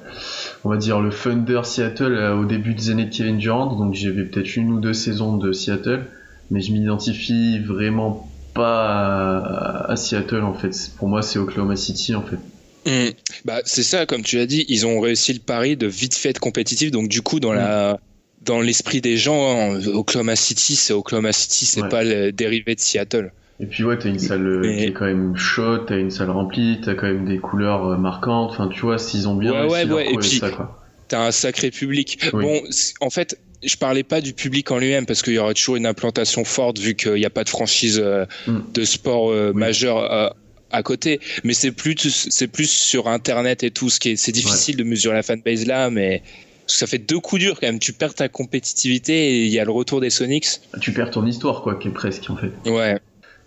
on 0.64 0.70
va 0.70 0.78
dire, 0.78 1.00
le 1.00 1.10
Thunder 1.10 1.60
Seattle 1.64 2.14
euh, 2.14 2.34
au 2.34 2.46
début 2.46 2.72
des 2.74 2.88
années 2.88 3.04
de 3.04 3.14
Kevin 3.14 3.36
Durant, 3.36 3.66
donc 3.76 3.92
j'ai 3.92 4.10
vu 4.10 4.26
peut-être 4.30 4.56
une 4.56 4.72
ou 4.72 4.80
deux 4.80 4.94
saisons 4.94 5.36
de 5.36 5.52
Seattle, 5.52 6.06
mais 6.50 6.62
je 6.62 6.72
m'identifie 6.72 7.58
vraiment 7.58 8.30
pas 8.54 9.36
à, 9.38 9.92
à 9.92 9.96
Seattle 9.96 10.40
en 10.44 10.54
fait. 10.54 10.70
Pour 10.96 11.08
moi, 11.08 11.20
c'est 11.20 11.38
Oklahoma 11.38 11.76
City 11.76 12.14
en 12.14 12.22
fait. 12.22 12.38
Hmm. 12.86 13.10
Bah, 13.44 13.60
c'est 13.64 13.82
ça, 13.82 14.06
comme 14.06 14.22
tu 14.22 14.36
l'as 14.36 14.46
dit, 14.46 14.64
ils 14.68 14.86
ont 14.86 15.00
réussi 15.00 15.32
le 15.32 15.40
pari 15.40 15.76
de 15.76 15.86
vite 15.86 16.14
fait 16.14 16.30
être 16.30 16.38
compétitif. 16.38 16.90
Donc, 16.90 17.08
du 17.08 17.20
coup, 17.22 17.40
dans 17.40 17.52
la 17.52 17.98
dans 18.42 18.60
l'esprit 18.60 19.00
des 19.00 19.16
gens, 19.16 19.72
hein, 19.74 19.80
Oklahoma 19.88 20.36
City, 20.36 20.76
c'est 20.76 20.92
Oklahoma 20.92 21.32
City, 21.32 21.64
c'est 21.66 21.82
Ouais. 21.82 21.88
pas 21.88 22.04
le 22.04 22.30
dérivé 22.30 22.76
de 22.76 22.80
Seattle. 22.80 23.32
Et 23.58 23.66
puis 23.66 23.82
ouais, 23.82 23.98
t'as 23.98 24.08
une 24.08 24.20
salle 24.20 24.46
euh, 24.46 24.60
Mais- 24.60 24.76
qui 24.76 24.84
est 24.84 24.92
quand 24.92 25.06
même 25.06 25.34
chaude, 25.36 25.86
t'as 25.88 25.98
une 25.98 26.12
salle 26.12 26.30
remplie, 26.30 26.78
t'as 26.84 26.94
quand 26.94 27.06
même 27.08 27.24
des 27.26 27.38
couleurs 27.38 27.86
euh, 27.88 27.96
marquantes. 27.96 28.50
Enfin, 28.52 28.68
tu 28.68 28.82
vois, 28.82 28.98
s'ils 28.98 29.26
ont 29.26 29.34
bien 29.34 29.50
Ouais, 29.50 29.60
réussi 29.62 29.72
ouais, 29.74 29.84
leur 29.86 29.96
ouais, 29.96 30.12
et 30.12 30.16
puis- 30.18 30.38
ça 30.38 30.50
quoi. 30.50 30.80
T'as 31.08 31.26
un 31.26 31.32
sacré 31.32 31.70
public. 31.72 32.18
Oui. 32.32 32.44
Bon, 32.44 32.62
en 33.00 33.10
fait, 33.10 33.36
je 33.64 33.76
parlais 33.76 34.02
pas 34.04 34.20
du 34.20 34.32
public 34.32 34.70
en 34.70 34.78
lui-même 34.78 35.06
parce 35.06 35.22
qu'il 35.22 35.32
y 35.32 35.38
aura 35.38 35.54
toujours 35.54 35.74
une 35.76 35.86
implantation 35.86 36.44
forte 36.44 36.78
vu 36.78 36.94
qu'il 36.94 37.14
n'y 37.14 37.24
a 37.24 37.30
pas 37.30 37.42
de 37.44 37.48
franchise 37.48 38.00
euh, 38.00 38.26
Mm. 38.46 38.58
de 38.74 38.84
sport 38.84 39.30
euh, 39.30 39.50
Oui. 39.52 39.58
majeur 39.60 40.12
euh, 40.12 40.28
à 40.70 40.82
côté. 40.82 41.20
Mais 41.44 41.54
c'est 41.54 41.72
plus, 41.72 41.96
c'est 42.30 42.48
plus 42.48 42.70
sur 42.70 43.08
Internet 43.08 43.62
et 43.62 43.70
tout. 43.70 43.90
Ce 43.90 44.00
qui 44.00 44.10
est, 44.10 44.16
c'est 44.16 44.32
difficile 44.32 44.76
de 44.76 44.84
mesurer 44.84 45.14
la 45.14 45.22
fanbase 45.22 45.66
là, 45.66 45.90
mais 45.90 46.22
ça 46.66 46.86
fait 46.86 46.98
deux 46.98 47.20
coups 47.20 47.40
durs 47.42 47.60
quand 47.60 47.66
même. 47.66 47.78
Tu 47.78 47.92
perds 47.92 48.14
ta 48.14 48.28
compétitivité 48.28 49.12
et 49.40 49.44
il 49.44 49.52
y 49.52 49.58
a 49.60 49.64
le 49.64 49.70
retour 49.70 50.00
des 50.00 50.10
Sonics. 50.10 50.46
Tu 50.80 50.92
perds 50.92 51.10
ton 51.10 51.24
histoire 51.26 51.62
quoi, 51.62 51.76
qui 51.76 51.88
est 51.88 51.92
presque 51.92 52.28
en 52.30 52.36
fait. 52.36 52.50
Ouais. 52.70 52.98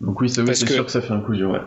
Donc 0.02 0.22
oui, 0.22 0.30
c'est 0.30 0.44
que- 0.44 0.54
sûr 0.54 0.86
que 0.86 0.92
ça 0.92 1.02
fait 1.02 1.12
un 1.14 1.20
coup 1.20 1.36
dur. 1.36 1.52
Ouais. 1.52 1.60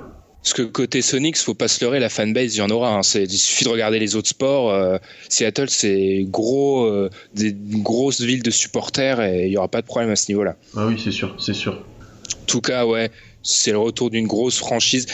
Parce 0.42 0.54
que 0.54 0.62
côté 0.62 1.02
Sonics, 1.02 1.36
faut 1.36 1.54
pas 1.54 1.68
se 1.68 1.84
leurrer, 1.84 2.00
la 2.00 2.08
fanbase, 2.08 2.56
il 2.56 2.58
y 2.58 2.62
en 2.62 2.70
aura. 2.70 2.96
Hein. 2.96 3.02
Il 3.14 3.30
suffit 3.30 3.64
de 3.64 3.68
regarder 3.68 4.00
les 4.00 4.16
autres 4.16 4.30
sports. 4.30 4.70
Euh, 4.72 4.96
Seattle, 5.28 5.68
c'est 5.68 6.24
gros, 6.28 6.84
euh, 6.86 7.10
des 7.32 7.54
grosses 7.54 8.20
villes 8.22 8.42
de 8.42 8.50
supporters 8.50 9.20
et 9.20 9.46
il 9.46 9.52
y 9.52 9.56
aura 9.56 9.68
pas 9.68 9.82
de 9.82 9.86
problème 9.86 10.10
à 10.10 10.16
ce 10.16 10.28
niveau-là. 10.32 10.56
Ah 10.76 10.86
oui, 10.88 11.00
c'est 11.02 11.12
sûr, 11.12 11.36
c'est 11.38 11.54
sûr. 11.54 11.74
En 11.74 12.44
tout 12.46 12.60
cas, 12.60 12.86
ouais, 12.86 13.10
c'est 13.42 13.72
le 13.72 13.78
retour 13.78 14.10
d'une 14.10 14.26
grosse 14.26 14.58
franchise. 14.58 15.06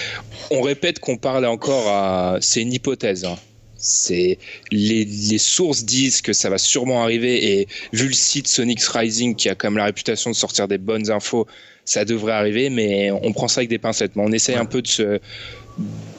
On 0.50 0.60
répète 0.60 0.98
qu'on 0.98 1.16
parle 1.16 1.46
encore 1.46 1.88
à. 1.88 2.38
C'est 2.40 2.62
une 2.62 2.72
hypothèse. 2.72 3.24
Hein. 3.24 3.36
C'est 3.76 4.38
les, 4.72 5.04
les, 5.04 5.38
sources 5.38 5.84
disent 5.84 6.20
que 6.20 6.32
ça 6.32 6.50
va 6.50 6.58
sûrement 6.58 7.02
arriver 7.02 7.60
et 7.60 7.68
vu 7.92 8.08
le 8.08 8.12
site 8.12 8.48
Sonics 8.48 8.82
Rising 8.82 9.36
qui 9.36 9.48
a 9.48 9.54
quand 9.54 9.68
même 9.68 9.78
la 9.78 9.84
réputation 9.84 10.30
de 10.30 10.34
sortir 10.34 10.66
des 10.66 10.78
bonnes 10.78 11.12
infos, 11.12 11.46
ça 11.84 12.04
devrait 12.04 12.32
arriver, 12.32 12.70
mais 12.70 13.10
on 13.12 13.32
prend 13.32 13.46
ça 13.46 13.60
avec 13.60 13.70
des 13.70 13.78
pincettes. 13.78 14.16
Mais 14.16 14.22
on 14.26 14.32
essaie 14.32 14.56
un 14.56 14.64
peu 14.64 14.82
de 14.82 14.88
se 14.88 15.20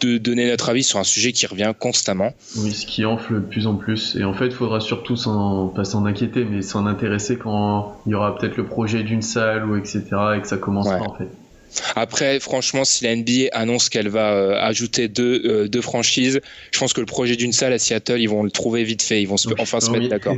de 0.02 0.18
donner 0.18 0.48
notre 0.50 0.70
avis 0.70 0.84
sur 0.84 1.00
un 1.00 1.04
sujet 1.04 1.34
qui 1.34 1.46
revient 1.46 1.74
constamment. 1.78 2.32
Oui, 2.58 2.72
ce 2.72 2.86
qui 2.86 3.06
enfle 3.06 3.36
de 3.36 3.40
plus 3.42 3.68
en 3.68 3.76
plus. 3.76 4.16
Et 4.16 4.24
en 4.24 4.34
fait, 4.34 4.48
il 4.48 4.54
faudra 4.54 4.80
surtout 4.80 5.18
s'en, 5.18 5.68
pas 5.68 5.84
s'en 5.84 6.06
inquiéter, 6.06 6.46
mais 6.46 6.62
s'en 6.62 6.86
intéresser 6.86 7.38
quand 7.38 7.98
il 8.06 8.14
y 8.14 8.16
aura 8.16 8.38
peut-être 8.38 8.56
le 8.56 8.66
projet 8.66 9.04
d'une 9.04 9.22
salle 9.22 9.70
ou 9.70 9.76
etc. 9.76 10.04
et 10.38 10.42
que 10.42 10.48
ça 10.48 10.58
commencera 10.58 11.02
en 11.02 11.14
fait. 11.14 11.28
Après, 11.96 12.40
franchement, 12.40 12.84
si 12.84 13.04
la 13.04 13.16
NBA 13.16 13.50
annonce 13.52 13.90
qu'elle 13.90 14.10
va 14.10 14.34
euh, 14.34 14.60
ajouter 14.60 15.08
deux, 15.08 15.42
euh, 15.46 15.68
deux, 15.68 15.82
franchises, 15.82 16.42
je 16.72 16.80
pense 16.80 16.94
que 16.94 17.00
le 17.00 17.06
projet 17.06 17.36
d'une 17.36 17.54
salle 17.54 17.74
à 17.74 17.80
Seattle, 17.80 18.20
ils 18.20 18.30
vont 18.30 18.44
le 18.44 18.52
trouver 18.52 18.84
vite 18.84 19.02
fait. 19.02 19.22
Ils 19.22 19.28
vont 19.28 19.36
enfin 19.60 19.80
se 19.80 19.92
mettre 19.92 20.10
d'accord. 20.10 20.38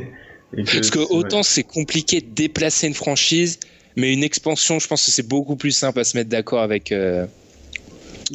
Parce 0.55 0.89
que 0.89 1.00
autant 1.00 1.43
c'est 1.43 1.63
compliqué 1.63 2.19
de 2.19 2.27
déplacer 2.27 2.88
une 2.88 2.93
franchise, 2.93 3.59
mais 3.95 4.11
une 4.11 4.23
expansion, 4.23 4.79
je 4.79 4.88
pense 4.88 5.05
que 5.05 5.11
c'est 5.11 5.27
beaucoup 5.27 5.55
plus 5.55 5.71
simple 5.71 6.00
à 6.00 6.03
se 6.03 6.17
mettre 6.17 6.29
d'accord 6.29 6.61
avec. 6.61 6.91
Euh, 6.91 7.25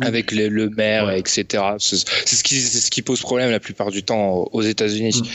avec 0.03 0.31
le, 0.31 0.69
maire, 0.69 1.11
etc. 1.11 1.47
C'est 1.79 1.97
ce, 1.97 2.43
qui, 2.43 2.61
ce 2.61 2.91
qui 2.91 3.00
pose 3.00 3.21
problème 3.21 3.50
la 3.50 3.61
plupart 3.61 3.91
du 3.91 4.03
temps 4.03 4.47
aux 4.53 4.61
États-Unis. 4.61 5.23
Mm. 5.23 5.26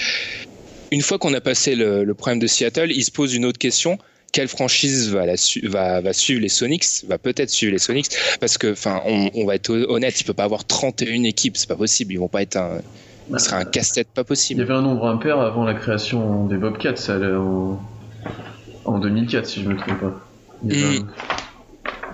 Une 0.91 1.01
fois 1.01 1.17
qu'on 1.17 1.33
a 1.33 1.41
passé 1.41 1.73
le, 1.73 2.03
le, 2.03 2.13
problème 2.13 2.37
de 2.37 2.45
Seattle, 2.45 2.91
il 2.91 3.03
se 3.03 3.09
pose 3.09 3.33
une 3.33 3.45
autre 3.45 3.57
question 3.57 3.97
quelle 4.31 4.47
franchise 4.47 5.09
va, 5.09 5.25
la 5.25 5.35
va, 5.63 6.01
va, 6.01 6.13
suivre 6.13 6.41
les 6.41 6.49
Sonics, 6.49 6.85
va 7.07 7.17
peut-être 7.17 7.49
suivre 7.49 7.73
les 7.73 7.79
Sonics, 7.79 8.07
parce 8.39 8.57
que, 8.57 8.71
enfin, 8.71 9.01
on, 9.05 9.29
on, 9.35 9.45
va 9.45 9.55
être 9.55 9.69
honnête, 9.71 10.19
il 10.19 10.23
peut 10.23 10.33
pas 10.33 10.45
avoir 10.45 10.65
31 10.65 11.23
équipes, 11.23 11.57
c'est 11.57 11.69
pas 11.69 11.75
possible, 11.75 12.13
ils 12.13 12.19
vont 12.19 12.27
pas 12.27 12.41
être 12.41 12.57
un, 12.57 12.81
ce 13.31 13.45
serait 13.45 13.57
un 13.57 13.65
casse-tête 13.65 14.07
pas 14.13 14.23
possible. 14.23 14.61
Il 14.61 14.63
y 14.63 14.69
avait 14.69 14.77
un 14.77 14.81
nombre 14.81 15.07
impair 15.07 15.39
avant 15.39 15.63
la 15.63 15.73
création 15.73 16.45
des 16.45 16.57
Bobcats, 16.57 16.95
ça 16.95 17.15
allait 17.15 17.33
en 17.33 17.79
en 18.85 18.99
2004 18.99 19.45
si 19.45 19.63
je 19.63 19.69
me 19.69 19.77
trompe 19.77 19.99
pas. 19.99 20.21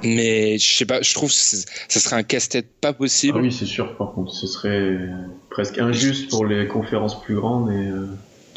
Mais 0.03 0.59
je 0.59 0.77
sais 0.77 0.85
pas, 0.85 1.01
je 1.01 1.13
trouve 1.13 1.29
que 1.29 1.35
ça 1.35 1.99
serait 1.99 2.17
un 2.17 2.23
casse-tête 2.23 2.67
pas 2.79 2.93
possible. 2.93 3.37
Ah 3.39 3.41
oui, 3.41 3.51
c'est 3.51 3.65
sûr, 3.65 3.97
par 3.97 4.11
contre, 4.11 4.31
ce 4.31 4.45
serait 4.45 4.99
presque 5.49 5.79
injuste 5.79 6.29
pour 6.29 6.45
les 6.45 6.67
conférences 6.67 7.19
plus 7.19 7.35
grandes. 7.35 7.71
Et, 7.71 7.87
euh, 7.87 8.05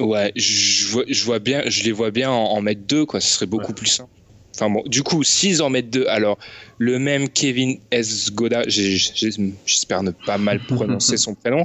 Ouais, 0.01 0.33
je 0.35 0.87
vois, 0.87 1.05
je 1.07 1.25
vois, 1.25 1.39
bien, 1.39 1.63
je 1.67 1.83
les 1.85 1.93
vois 1.93 2.11
bien 2.11 2.31
en, 2.31 2.61
mettre 2.63 2.83
deux, 2.83 3.05
quoi, 3.05 3.21
ce 3.21 3.29
serait 3.29 3.47
beaucoup 3.47 3.75
plus 3.75 3.87
simple. 3.87 4.11
Enfin 4.57 4.71
bon, 4.71 4.83
du 4.87 5.03
coup, 5.03 5.23
s'ils 5.23 5.63
en 5.63 5.71
mettent 5.71 5.91
deux, 5.91 6.07
alors 6.07 6.39
le 6.79 6.99
même 6.99 7.29
Kevin 7.29 7.79
S. 7.91 8.33
Goda, 8.33 8.63
j'espère 8.67 10.03
ne 10.03 10.11
pas 10.11 10.39
mal 10.39 10.61
prononcer 10.69 11.17
son 11.17 11.35
prénom, 11.35 11.65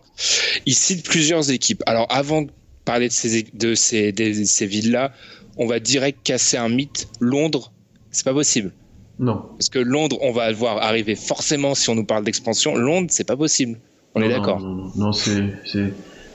il 0.66 0.76
cite 0.76 1.06
plusieurs 1.06 1.50
équipes. 1.50 1.82
Alors 1.88 2.08
avant 2.10 2.44
de 2.44 2.52
parler 2.84 3.08
de 3.08 3.14
ces, 3.14 3.44
de 3.54 3.74
ces, 3.74 4.12
de 4.12 4.44
ces 4.44 4.66
villes-là, 4.66 5.14
on 5.58 5.66
va 5.66 5.80
direct 5.80 6.20
casser 6.24 6.58
un 6.58 6.70
mythe. 6.70 7.08
Londres, 7.20 7.72
c'est 8.12 8.26
pas 8.26 8.34
possible. 8.34 8.72
Non. 9.18 9.46
Parce 9.58 9.70
que 9.70 9.80
Londres, 9.80 10.18
on 10.22 10.32
va 10.32 10.50
le 10.50 10.56
voir 10.56 10.78
arriver 10.78 11.16
forcément 11.16 11.74
si 11.74 11.90
on 11.90 11.96
nous 11.96 12.06
parle 12.06 12.24
d'expansion. 12.24 12.76
Londres, 12.76 13.08
c'est 13.10 13.24
pas 13.24 13.38
possible. 13.38 13.80
On 14.14 14.22
est 14.22 14.30
d'accord. 14.30 14.60
Non, 14.60 14.92
non 14.96 15.12
c'est. 15.12 15.54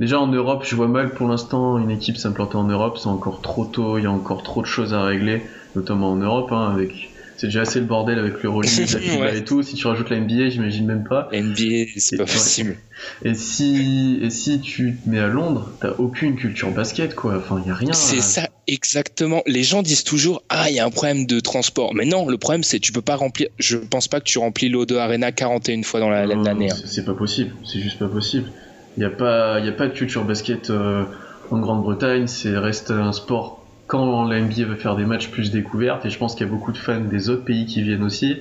Déjà 0.00 0.19
en 0.19 0.26
Europe, 0.28 0.64
je 0.66 0.75
vois 0.75 0.88
mal 0.88 1.12
pour 1.12 1.28
l'instant 1.28 1.78
une 1.78 1.90
équipe 1.90 2.16
s'implanter 2.16 2.57
en 2.57 2.64
Europe. 2.64 2.99
C'est 2.99 3.09
encore 3.09 3.42
trop 3.42 3.66
tôt, 3.66 3.99
il 3.99 4.04
y 4.04 4.07
a 4.07 4.11
encore 4.11 4.42
trop 4.42 4.62
de 4.62 4.66
choses 4.66 4.95
à 4.95 5.02
régler, 5.02 5.42
notamment 5.76 6.11
en 6.11 6.16
Europe, 6.16 6.50
hein, 6.52 6.73
avec 6.73 7.11
c'est 7.40 7.47
déjà 7.47 7.62
assez 7.62 7.80
le 7.80 7.87
bordel 7.87 8.19
avec 8.19 8.42
le 8.42 8.50
rolling, 8.50 8.71
la 9.19 9.35
et 9.35 9.45
tout. 9.45 9.62
Si 9.62 9.75
tu 9.75 9.87
rajoutes 9.87 10.11
la 10.11 10.21
NBA, 10.21 10.50
j'imagine 10.50 10.85
même 10.85 11.04
pas. 11.04 11.30
NBA, 11.33 11.87
c'est 11.97 12.19
pas 12.19 12.26
possible. 12.26 12.76
Et 13.25 13.33
si, 13.33 14.19
et 14.21 14.28
si 14.28 14.61
tu 14.61 14.99
te 15.02 15.09
mets 15.09 15.21
à 15.21 15.26
Londres, 15.26 15.71
t'as 15.80 15.92
aucune 15.97 16.37
culture 16.37 16.71
basket, 16.71 17.14
quoi. 17.14 17.38
Enfin, 17.38 17.62
y 17.66 17.71
a 17.71 17.75
rien. 17.75 17.95
C'est 17.95 18.21
ça, 18.21 18.50
exactement. 18.66 19.42
Les 19.47 19.62
gens 19.62 19.80
disent 19.80 20.04
toujours, 20.04 20.42
ah, 20.50 20.69
il 20.69 20.76
y 20.76 20.80
a 20.80 20.85
un 20.85 20.90
problème 20.90 21.25
de 21.25 21.40
transport. 21.40 21.95
Mais 21.95 22.04
non, 22.04 22.28
le 22.28 22.37
problème, 22.37 22.62
c'est 22.62 22.78
tu 22.78 22.92
peux 22.92 23.00
pas 23.00 23.16
remplir. 23.16 23.49
Je 23.59 23.78
pense 23.78 24.07
pas 24.07 24.21
que 24.21 24.26
tu 24.26 24.38
remplis 24.38 24.69
l'O2 24.69 24.99
Arena 24.99 25.33
41 25.33 25.83
fois 25.83 26.00
dans 26.00 26.11
l'année. 26.11 26.71
Hein. 26.71 26.76
C'est 26.85 27.07
pas 27.07 27.14
possible. 27.14 27.52
C'est 27.64 27.80
juste 27.80 27.99
pas 27.99 28.09
possible. 28.09 28.50
Il 28.97 29.02
y 29.02 29.06
a 29.06 29.11
pas, 29.11 29.61
y 29.61 29.68
a 29.68 29.73
pas 29.73 29.87
de 29.87 29.92
culture 29.92 30.25
basket 30.25 30.70
euh, 30.70 31.04
en 31.50 31.59
Grande-Bretagne. 31.59 32.26
C'est 32.26 32.56
reste 32.56 32.90
un 32.90 33.12
sport 33.12 33.61
quand 33.87 34.25
la 34.25 34.40
NBA 34.40 34.66
veut 34.66 34.76
faire 34.76 34.94
des 34.94 35.04
matchs 35.04 35.30
plus 35.30 35.50
découvertes, 35.50 36.06
et 36.06 36.11
je 36.11 36.18
pense 36.18 36.37
qu'il 36.37 36.47
y 36.47 36.49
a 36.49 36.52
beaucoup 36.52 36.70
de 36.70 36.78
fans 36.78 37.00
des 37.00 37.28
autres 37.28 37.44
pays 37.44 37.66
qui 37.66 37.82
viennent 37.82 38.04
aussi, 38.04 38.37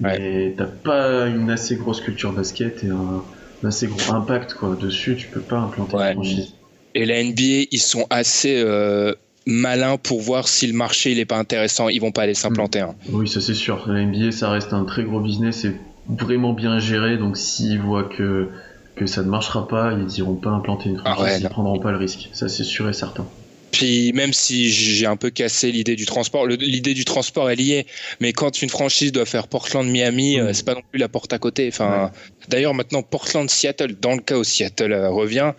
mais 0.00 0.54
t'as 0.56 0.66
pas 0.66 1.26
une 1.26 1.50
assez 1.50 1.74
grosse 1.74 2.00
culture 2.00 2.32
basket 2.32 2.84
et 2.84 2.88
un, 2.88 3.24
assez 3.66 3.88
gros 3.88 4.14
impact 4.14 4.54
quoi 4.54 4.76
dessus, 4.80 5.16
tu 5.16 5.26
peux 5.26 5.40
pas 5.40 5.58
implanter 5.58 5.96
une 5.96 6.12
franchise. 6.12 6.54
Et 6.94 7.04
la 7.04 7.22
NBA, 7.22 7.68
ils 7.72 7.80
sont 7.80 8.06
assez 8.10 8.62
euh, 8.64 9.12
malins 9.44 9.96
pour 9.96 10.20
voir 10.20 10.46
si 10.46 10.68
le 10.68 10.74
marché 10.74 11.10
il 11.10 11.18
est 11.18 11.24
pas 11.24 11.38
intéressant, 11.38 11.88
ils 11.88 12.00
vont 12.00 12.12
pas 12.12 12.22
aller 12.22 12.34
s'implanter. 12.34 12.80
Hein. 12.80 12.94
Oui, 13.10 13.28
ça 13.28 13.40
c'est 13.40 13.54
sûr. 13.54 13.88
La 13.88 14.04
NBA, 14.04 14.30
ça 14.30 14.50
reste 14.50 14.72
un 14.72 14.84
très 14.84 15.02
gros 15.02 15.20
business 15.20 15.64
et 15.64 15.74
vraiment 16.08 16.52
bien 16.52 16.78
géré, 16.78 17.16
donc 17.16 17.36
s'ils 17.36 17.80
voient 17.80 18.04
que 18.04 18.48
que 18.96 19.06
ça 19.06 19.22
ne 19.22 19.28
marchera 19.28 19.66
pas, 19.68 19.92
ils 19.92 20.18
iront 20.18 20.34
pas 20.34 20.50
implanter 20.50 20.90
une 20.90 21.00
ah 21.04 21.14
franchise, 21.14 21.40
ils 21.40 21.48
prendront 21.48 21.78
pas 21.78 21.90
le 21.90 21.98
risque. 21.98 22.28
Ça 22.32 22.48
c'est 22.48 22.64
sûr 22.64 22.88
et 22.88 22.92
certain. 22.92 23.26
Puis 23.72 24.12
même 24.12 24.34
si 24.34 24.70
j'ai 24.70 25.06
un 25.06 25.16
peu 25.16 25.30
cassé 25.30 25.72
l'idée 25.72 25.96
du 25.96 26.04
transport, 26.04 26.46
l'idée 26.46 26.92
du 26.92 27.06
transport 27.06 27.50
est 27.50 27.56
liée. 27.56 27.86
Mais 28.20 28.34
quand 28.34 28.60
une 28.60 28.68
franchise 28.68 29.12
doit 29.12 29.24
faire 29.24 29.48
Portland-Miami, 29.48 30.38
euh, 30.38 30.52
c'est 30.52 30.66
pas 30.66 30.74
non 30.74 30.82
plus 30.90 30.98
la 30.98 31.08
porte 31.08 31.32
à 31.32 31.38
côté. 31.38 31.68
Enfin, 31.68 32.12
d'ailleurs 32.48 32.74
maintenant 32.74 33.02
Portland-Seattle, 33.02 33.96
dans 34.00 34.12
le 34.12 34.20
cas 34.20 34.36
où 34.36 34.44
Seattle 34.44 34.92
euh, 34.92 35.08
revient, 35.08 35.52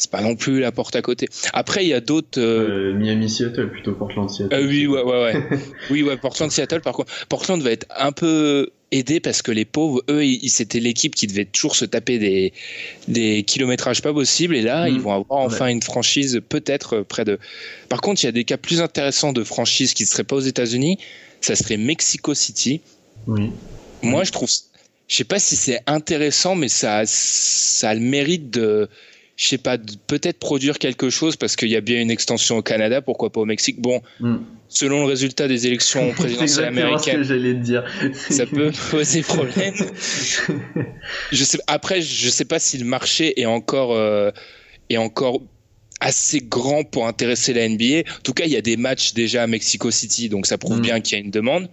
c'est 0.00 0.10
pas 0.10 0.22
non 0.22 0.34
plus 0.34 0.60
la 0.60 0.72
porte 0.72 0.96
à 0.96 1.02
côté. 1.02 1.28
Après, 1.52 1.84
il 1.84 1.88
y 1.88 1.94
a 1.94 2.00
d'autres. 2.00 2.40
Euh, 2.40 2.94
Miami-Seattle 2.94 3.70
plutôt 3.70 3.92
Portland-Seattle. 3.92 4.66
oui, 4.66 4.86
ouais, 4.86 5.02
ouais, 5.02 5.22
ouais. 5.22 5.42
oui, 5.90 6.02
ouais, 6.02 6.16
Portland-Seattle. 6.16 6.80
Par 6.80 6.94
contre, 6.94 7.12
Portland 7.28 7.60
va 7.62 7.70
être 7.70 7.86
un 7.96 8.12
peu 8.12 8.70
aider 8.92 9.20
parce 9.20 9.42
que 9.42 9.52
les 9.52 9.64
pauvres, 9.64 10.02
eux, 10.08 10.22
c'était 10.48 10.80
l'équipe 10.80 11.14
qui 11.14 11.26
devait 11.26 11.44
toujours 11.44 11.76
se 11.76 11.84
taper 11.84 12.18
des, 12.18 12.52
des 13.08 13.42
kilométrages 13.42 14.02
pas 14.02 14.12
possibles. 14.12 14.56
Et 14.56 14.62
là, 14.62 14.88
ils 14.88 14.98
mm. 14.98 15.02
vont 15.02 15.12
avoir 15.12 15.40
enfin 15.40 15.68
une 15.68 15.82
franchise 15.82 16.40
peut-être 16.48 17.00
près 17.00 17.24
de. 17.24 17.38
Par 17.88 18.00
contre, 18.00 18.22
il 18.22 18.26
y 18.26 18.28
a 18.28 18.32
des 18.32 18.44
cas 18.44 18.56
plus 18.56 18.80
intéressants 18.80 19.32
de 19.32 19.44
franchises 19.44 19.94
qui 19.94 20.04
ne 20.04 20.08
seraient 20.08 20.24
pas 20.24 20.36
aux 20.36 20.40
États-Unis. 20.40 20.98
Ça 21.40 21.56
serait 21.56 21.76
Mexico 21.76 22.34
City. 22.34 22.80
Oui. 23.26 23.50
Moi, 24.02 24.24
je 24.24 24.32
trouve. 24.32 24.48
Je 25.08 25.16
sais 25.16 25.24
pas 25.24 25.40
si 25.40 25.56
c'est 25.56 25.80
intéressant, 25.86 26.54
mais 26.54 26.68
ça, 26.68 27.02
ça 27.04 27.90
a 27.90 27.94
le 27.94 28.00
mérite 28.00 28.50
de 28.50 28.88
je 29.40 29.48
sais 29.48 29.58
pas, 29.58 29.78
peut-être 30.06 30.38
produire 30.38 30.78
quelque 30.78 31.08
chose 31.08 31.36
parce 31.36 31.56
qu'il 31.56 31.70
y 31.70 31.76
a 31.76 31.80
bien 31.80 31.98
une 31.98 32.10
extension 32.10 32.58
au 32.58 32.62
Canada, 32.62 33.00
pourquoi 33.00 33.32
pas 33.32 33.40
au 33.40 33.46
Mexique. 33.46 33.80
Bon, 33.80 34.02
mm. 34.20 34.36
selon 34.68 35.00
le 35.00 35.06
résultat 35.06 35.48
des 35.48 35.66
élections 35.66 36.12
présidentielles 36.14 36.66
américaines, 36.66 37.24
ce 37.24 37.32
que 37.32 37.52
dire. 37.54 37.82
ça 38.14 38.44
peut 38.44 38.70
poser 38.90 39.22
problème. 39.22 39.72
je 41.32 41.44
sais, 41.44 41.58
après, 41.68 42.02
je 42.02 42.28
sais 42.28 42.44
pas 42.44 42.58
si 42.58 42.76
le 42.76 42.84
marché 42.84 43.40
est 43.40 43.46
encore 43.46 43.94
euh, 43.94 44.30
est 44.90 44.98
encore 44.98 45.40
assez 46.00 46.40
grand 46.40 46.84
pour 46.84 47.06
intéresser 47.06 47.54
la 47.54 47.66
NBA. 47.66 48.00
En 48.00 48.22
tout 48.22 48.34
cas, 48.34 48.44
il 48.44 48.52
y 48.52 48.58
a 48.58 48.62
des 48.62 48.76
matchs 48.76 49.14
déjà 49.14 49.44
à 49.44 49.46
Mexico 49.46 49.90
City, 49.90 50.28
donc 50.28 50.44
ça 50.44 50.58
prouve 50.58 50.80
mm. 50.80 50.82
bien 50.82 51.00
qu'il 51.00 51.16
y 51.16 51.20
a 51.22 51.24
une 51.24 51.30
demande 51.30 51.70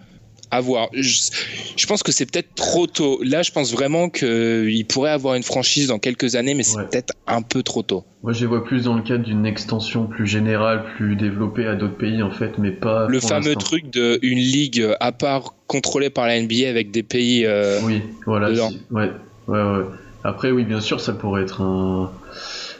à 0.51 0.61
voir. 0.61 0.89
Je, 0.93 1.85
pense 1.87 2.03
que 2.03 2.11
c'est 2.11 2.25
peut-être 2.25 2.53
trop 2.55 2.87
tôt. 2.87 3.19
Là, 3.23 3.43
je 3.43 3.51
pense 3.51 3.71
vraiment 3.71 4.09
qu'il 4.09 4.85
pourrait 4.87 5.11
avoir 5.11 5.35
une 5.35 5.43
franchise 5.43 5.87
dans 5.87 5.99
quelques 5.99 6.35
années, 6.35 6.53
mais 6.53 6.63
c'est 6.63 6.77
peut-être 6.89 7.13
un 7.27 7.41
peu 7.41 7.63
trop 7.63 7.83
tôt. 7.83 8.03
Moi, 8.23 8.33
je 8.33 8.41
les 8.41 8.45
vois 8.45 8.63
plus 8.63 8.83
dans 8.83 8.95
le 8.95 9.01
cadre 9.01 9.23
d'une 9.23 9.45
extension 9.45 10.05
plus 10.05 10.27
générale, 10.27 10.83
plus 10.95 11.15
développée 11.15 11.67
à 11.67 11.75
d'autres 11.75 11.97
pays, 11.97 12.21
en 12.23 12.31
fait, 12.31 12.57
mais 12.57 12.71
pas. 12.71 13.07
Le 13.07 13.19
fameux 13.19 13.55
truc 13.55 13.91
d'une 13.91 14.39
ligue 14.39 14.87
à 14.99 15.11
part 15.11 15.53
contrôlée 15.67 16.09
par 16.09 16.27
la 16.27 16.41
NBA 16.41 16.69
avec 16.69 16.91
des 16.91 17.03
pays. 17.03 17.45
Euh, 17.45 17.79
oui, 17.83 18.01
voilà. 18.25 18.49
Ouais, 18.91 19.11
ouais, 19.47 19.61
ouais. 19.61 19.85
Après, 20.23 20.51
oui, 20.51 20.65
bien 20.65 20.81
sûr, 20.81 20.99
ça 20.99 21.13
pourrait 21.13 21.43
être 21.43 21.61
un. 21.61 22.11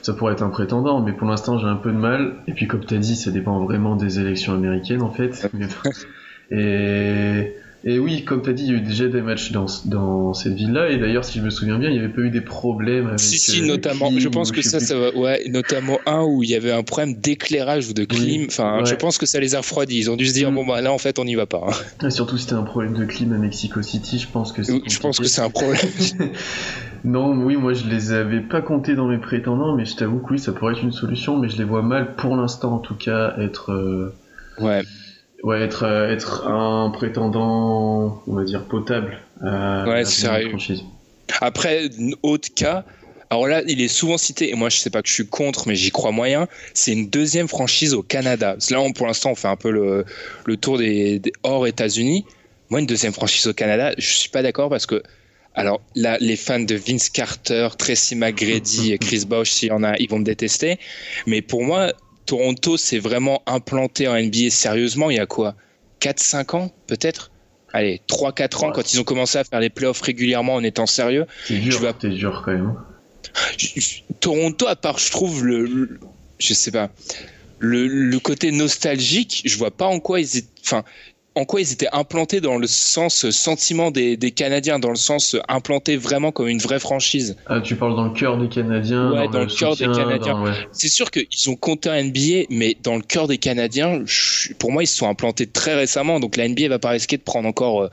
Ça 0.02 0.12
pourrait 0.12 0.32
être 0.32 0.42
un 0.42 0.48
prétendant, 0.48 1.00
mais 1.00 1.12
pour 1.12 1.28
l'instant 1.28 1.58
j'ai 1.58 1.66
un 1.66 1.76
peu 1.76 1.90
de 1.90 1.96
mal. 1.96 2.36
Et 2.46 2.52
puis 2.52 2.66
comme 2.66 2.84
tu 2.84 2.94
as 2.94 2.98
dit, 2.98 3.16
ça 3.16 3.30
dépend 3.30 3.62
vraiment 3.64 3.96
des 3.96 4.20
élections 4.20 4.54
américaines 4.54 5.02
en 5.02 5.10
fait. 5.10 5.50
Et 6.50 7.54
Et 7.84 8.00
oui, 8.00 8.24
comme 8.24 8.42
tu 8.42 8.50
as 8.50 8.52
dit, 8.52 8.64
il 8.64 8.72
y 8.72 8.74
a 8.74 8.78
eu 8.78 8.80
déjà 8.80 9.06
des 9.06 9.22
matchs 9.22 9.52
dans, 9.52 9.66
dans 9.84 10.34
cette 10.34 10.54
ville-là. 10.54 10.90
Et 10.90 10.98
d'ailleurs, 10.98 11.24
si 11.24 11.38
je 11.38 11.44
me 11.44 11.50
souviens 11.50 11.78
bien, 11.78 11.88
il 11.88 11.92
n'y 11.92 12.00
avait 12.00 12.12
pas 12.12 12.22
eu 12.22 12.30
des 12.30 12.40
problèmes 12.40 13.06
avec. 13.06 13.20
Si, 13.20 13.38
si, 13.38 13.62
notamment. 13.62 14.10
Je 14.18 14.28
pense 14.28 14.50
que 14.50 14.62
ça, 14.62 14.80
ça 14.80 14.98
va. 14.98 15.16
Ouais, 15.16 15.44
notamment 15.48 15.98
un 16.04 16.22
où 16.22 16.42
il 16.42 16.50
y 16.50 16.56
avait 16.56 16.72
un 16.72 16.82
problème 16.82 17.14
d'éclairage 17.14 17.88
ou 17.88 17.94
de 17.94 18.04
clim. 18.04 18.46
Enfin, 18.48 18.84
je 18.84 18.96
pense 18.96 19.16
que 19.16 19.26
ça 19.26 19.38
les 19.38 19.54
a 19.54 19.58
refroidis. 19.58 19.96
Ils 19.96 20.10
ont 20.10 20.16
dû 20.16 20.26
se 20.26 20.34
dire, 20.34 20.50
mm. 20.50 20.54
bon, 20.56 20.66
bah 20.66 20.80
là, 20.80 20.92
en 20.92 20.98
fait, 20.98 21.20
on 21.20 21.24
n'y 21.24 21.36
va 21.36 21.46
pas. 21.46 21.68
Hein. 22.02 22.10
surtout 22.10 22.36
si 22.36 22.44
c'était 22.44 22.56
un 22.56 22.64
problème 22.64 22.94
de 22.94 23.04
clim 23.04 23.32
à 23.32 23.38
Mexico 23.38 23.80
City, 23.80 24.18
je 24.18 24.26
pense 24.26 24.52
que 24.52 24.64
c'est. 24.64 24.80
Je 24.84 24.98
pense 24.98 25.20
que 25.20 25.26
c'est 25.26 25.40
un 25.40 25.50
problème. 25.50 25.78
non, 27.04 27.32
oui, 27.44 27.56
moi, 27.56 27.74
je 27.74 27.86
les 27.86 28.10
avais 28.10 28.40
pas 28.40 28.60
comptés 28.60 28.96
dans 28.96 29.06
mes 29.06 29.18
prétendants, 29.18 29.76
mais 29.76 29.84
je 29.84 29.94
t'avoue 29.94 30.18
que 30.18 30.32
oui, 30.32 30.38
ça 30.40 30.50
pourrait 30.50 30.74
être 30.74 30.82
une 30.82 30.92
solution, 30.92 31.38
mais 31.38 31.48
je 31.48 31.56
les 31.56 31.64
vois 31.64 31.82
mal, 31.82 32.16
pour 32.16 32.34
l'instant, 32.34 32.74
en 32.74 32.80
tout 32.80 32.96
cas, 32.96 33.34
être. 33.38 33.70
Euh, 33.70 34.12
ouais 34.58 34.82
ouais, 35.42 35.62
être, 35.62 35.84
euh, 35.84 36.12
être 36.12 36.46
un 36.46 36.90
prétendant, 36.90 38.22
on 38.26 38.34
va 38.34 38.44
dire, 38.44 38.64
potable 38.64 39.18
à, 39.42 39.84
ouais, 39.88 40.04
sérieux. 40.04 40.50
franchise. 40.50 40.82
Après, 41.40 41.90
autre 42.22 42.48
cas, 42.54 42.84
alors 43.30 43.46
là, 43.46 43.62
il 43.66 43.80
est 43.82 43.88
souvent 43.88 44.16
cité, 44.16 44.50
et 44.50 44.54
moi 44.54 44.70
je 44.70 44.78
sais 44.78 44.90
pas 44.90 45.02
que 45.02 45.08
je 45.08 45.12
suis 45.12 45.26
contre, 45.26 45.68
mais 45.68 45.74
j'y 45.74 45.90
crois 45.90 46.12
moyen, 46.12 46.48
c'est 46.72 46.92
une 46.92 47.08
deuxième 47.08 47.48
franchise 47.48 47.92
au 47.92 48.02
Canada. 48.02 48.56
Là, 48.70 48.80
on, 48.80 48.92
pour 48.92 49.06
l'instant, 49.06 49.32
on 49.32 49.34
fait 49.34 49.48
un 49.48 49.56
peu 49.56 49.70
le, 49.70 50.04
le 50.46 50.56
tour 50.56 50.78
des, 50.78 51.20
hors 51.42 51.66
États-Unis. 51.66 52.24
Moi, 52.70 52.80
une 52.80 52.86
deuxième 52.86 53.12
franchise 53.12 53.46
au 53.46 53.52
Canada, 53.52 53.92
je 53.98 54.06
suis 54.06 54.30
pas 54.30 54.42
d'accord 54.42 54.70
parce 54.70 54.86
que, 54.86 55.02
alors 55.54 55.80
là, 55.94 56.16
les 56.20 56.36
fans 56.36 56.60
de 56.60 56.74
Vince 56.74 57.10
Carter, 57.10 57.68
Tracy 57.76 58.14
McGrady, 58.14 58.98
Chris 58.98 59.24
Bosh, 59.26 59.50
s'il 59.50 59.68
y 59.68 59.72
en 59.72 59.82
a, 59.82 59.96
ils 59.98 60.08
vont 60.08 60.18
me 60.18 60.24
détester. 60.24 60.78
Mais 61.26 61.42
pour 61.42 61.64
moi, 61.64 61.92
Toronto 62.28 62.76
s'est 62.76 62.98
vraiment 62.98 63.42
implanté 63.46 64.06
en 64.06 64.14
NBA 64.14 64.50
sérieusement 64.50 65.08
il 65.08 65.16
y 65.16 65.18
a 65.18 65.24
quoi? 65.24 65.54
4-5 66.02 66.56
ans 66.56 66.70
peut-être? 66.86 67.30
Allez, 67.72 68.02
3-4 68.06 68.66
ans 68.66 68.72
quand 68.72 68.92
ils 68.92 69.00
ont 69.00 69.04
commencé 69.04 69.38
à 69.38 69.44
faire 69.44 69.60
les 69.60 69.70
playoffs 69.70 70.02
régulièrement 70.02 70.54
en 70.54 70.62
étant 70.62 70.84
sérieux. 70.84 71.26
C'est 71.46 71.56
dur, 71.56 71.80
dur 72.02 72.42
quand 72.44 72.52
même. 72.52 72.74
Toronto, 74.20 74.66
à 74.66 74.76
part, 74.76 74.98
je 74.98 75.10
trouve, 75.10 75.44
le, 75.44 75.98
je 76.38 76.52
sais 76.52 76.70
pas, 76.70 76.90
le, 77.58 77.86
le, 77.86 78.18
côté 78.18 78.52
nostalgique, 78.52 79.42
je 79.46 79.56
vois 79.56 79.70
pas 79.70 79.86
en 79.86 79.98
quoi 79.98 80.20
ils 80.20 80.36
étaient, 80.36 80.48
enfin, 80.64 80.84
en 81.38 81.44
quoi 81.44 81.60
ils 81.60 81.72
étaient 81.72 81.88
implantés 81.92 82.40
dans 82.40 82.58
le 82.58 82.66
sens 82.66 83.30
sentiment 83.30 83.92
des, 83.92 84.16
Canadiens, 84.32 84.80
dans 84.80 84.90
le 84.90 84.96
sens 84.96 85.36
implanté 85.48 85.96
vraiment 85.96 86.32
comme 86.32 86.48
une 86.48 86.58
vraie 86.58 86.80
franchise? 86.80 87.36
Ah, 87.46 87.60
tu 87.60 87.76
parles 87.76 87.94
dans 87.94 88.06
le 88.06 88.10
cœur 88.10 88.38
des 88.38 88.48
Canadiens. 88.48 89.12
Ouais, 89.12 89.28
dans, 89.28 89.40
le, 89.40 89.46
cœur 89.46 89.76
des 89.76 89.86
Canadiens. 89.86 90.42
C'est 90.72 90.88
sûr 90.88 91.12
qu'ils 91.12 91.48
ont 91.48 91.54
compté 91.54 91.90
un 91.90 92.02
NBA, 92.02 92.46
mais 92.50 92.76
dans 92.82 92.96
le 92.96 93.02
cœur 93.02 93.28
des 93.28 93.38
Canadiens, 93.38 94.02
pour 94.58 94.72
moi, 94.72 94.82
ils 94.82 94.88
se 94.88 94.96
sont 94.96 95.08
implantés 95.08 95.46
très 95.46 95.76
récemment. 95.76 96.18
Donc 96.18 96.36
la 96.36 96.48
NBA 96.48 96.68
va 96.68 96.80
pas 96.80 96.90
risquer 96.90 97.16
de 97.16 97.22
prendre 97.22 97.48
encore 97.48 97.88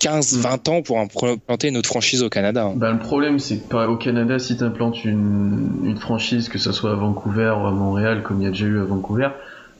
15, 0.00 0.38
euh, 0.38 0.40
20 0.40 0.68
mm. 0.68 0.70
ans 0.72 0.82
pour 0.82 0.98
implanter 0.98 1.68
une 1.68 1.76
autre 1.76 1.90
franchise 1.90 2.22
au 2.22 2.30
Canada. 2.30 2.72
Ben, 2.74 2.92
le 2.92 2.98
problème, 2.98 3.38
c'est 3.38 3.68
que 3.68 3.86
au 3.86 3.96
Canada, 3.96 4.38
si 4.38 4.56
tu 4.56 4.64
implantes 4.64 5.04
une, 5.04 5.82
une 5.84 5.98
franchise, 5.98 6.48
que 6.48 6.58
ce 6.58 6.72
soit 6.72 6.92
à 6.92 6.94
Vancouver 6.94 7.54
ou 7.62 7.66
à 7.66 7.70
Montréal, 7.70 8.22
comme 8.22 8.40
il 8.40 8.44
y 8.44 8.48
a 8.48 8.50
déjà 8.50 8.64
eu 8.64 8.80
à 8.80 8.84
Vancouver, 8.84 9.28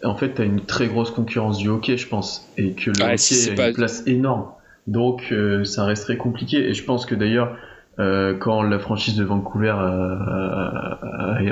en 0.05 0.17
fait, 0.17 0.35
tu 0.35 0.43
as 0.43 0.45
une 0.45 0.61
très 0.61 0.89
grosse 0.89 1.11
concurrence 1.11 1.59
du 1.59 1.69
hockey, 1.69 1.97
je 1.97 2.09
pense, 2.09 2.49
et 2.57 2.73
que 2.73 2.91
le 2.91 3.03
hockey 3.03 3.61
a 3.61 3.69
une 3.69 3.75
place 3.75 4.03
énorme. 4.07 4.47
Donc, 4.87 5.29
euh, 5.31 5.65
ça 5.65 5.85
resterait 5.85 6.17
compliqué. 6.17 6.59
Et 6.59 6.75
je 6.75 6.85
pense 6.85 7.07
que 7.07 7.15
d'ailleurs, 7.15 7.57
euh, 7.99 8.35
quand 8.37 8.63
la 8.63 8.79
franchise 8.79 9.17
de 9.17 9.25
Vancouver 9.25 9.75
a, 9.77 10.99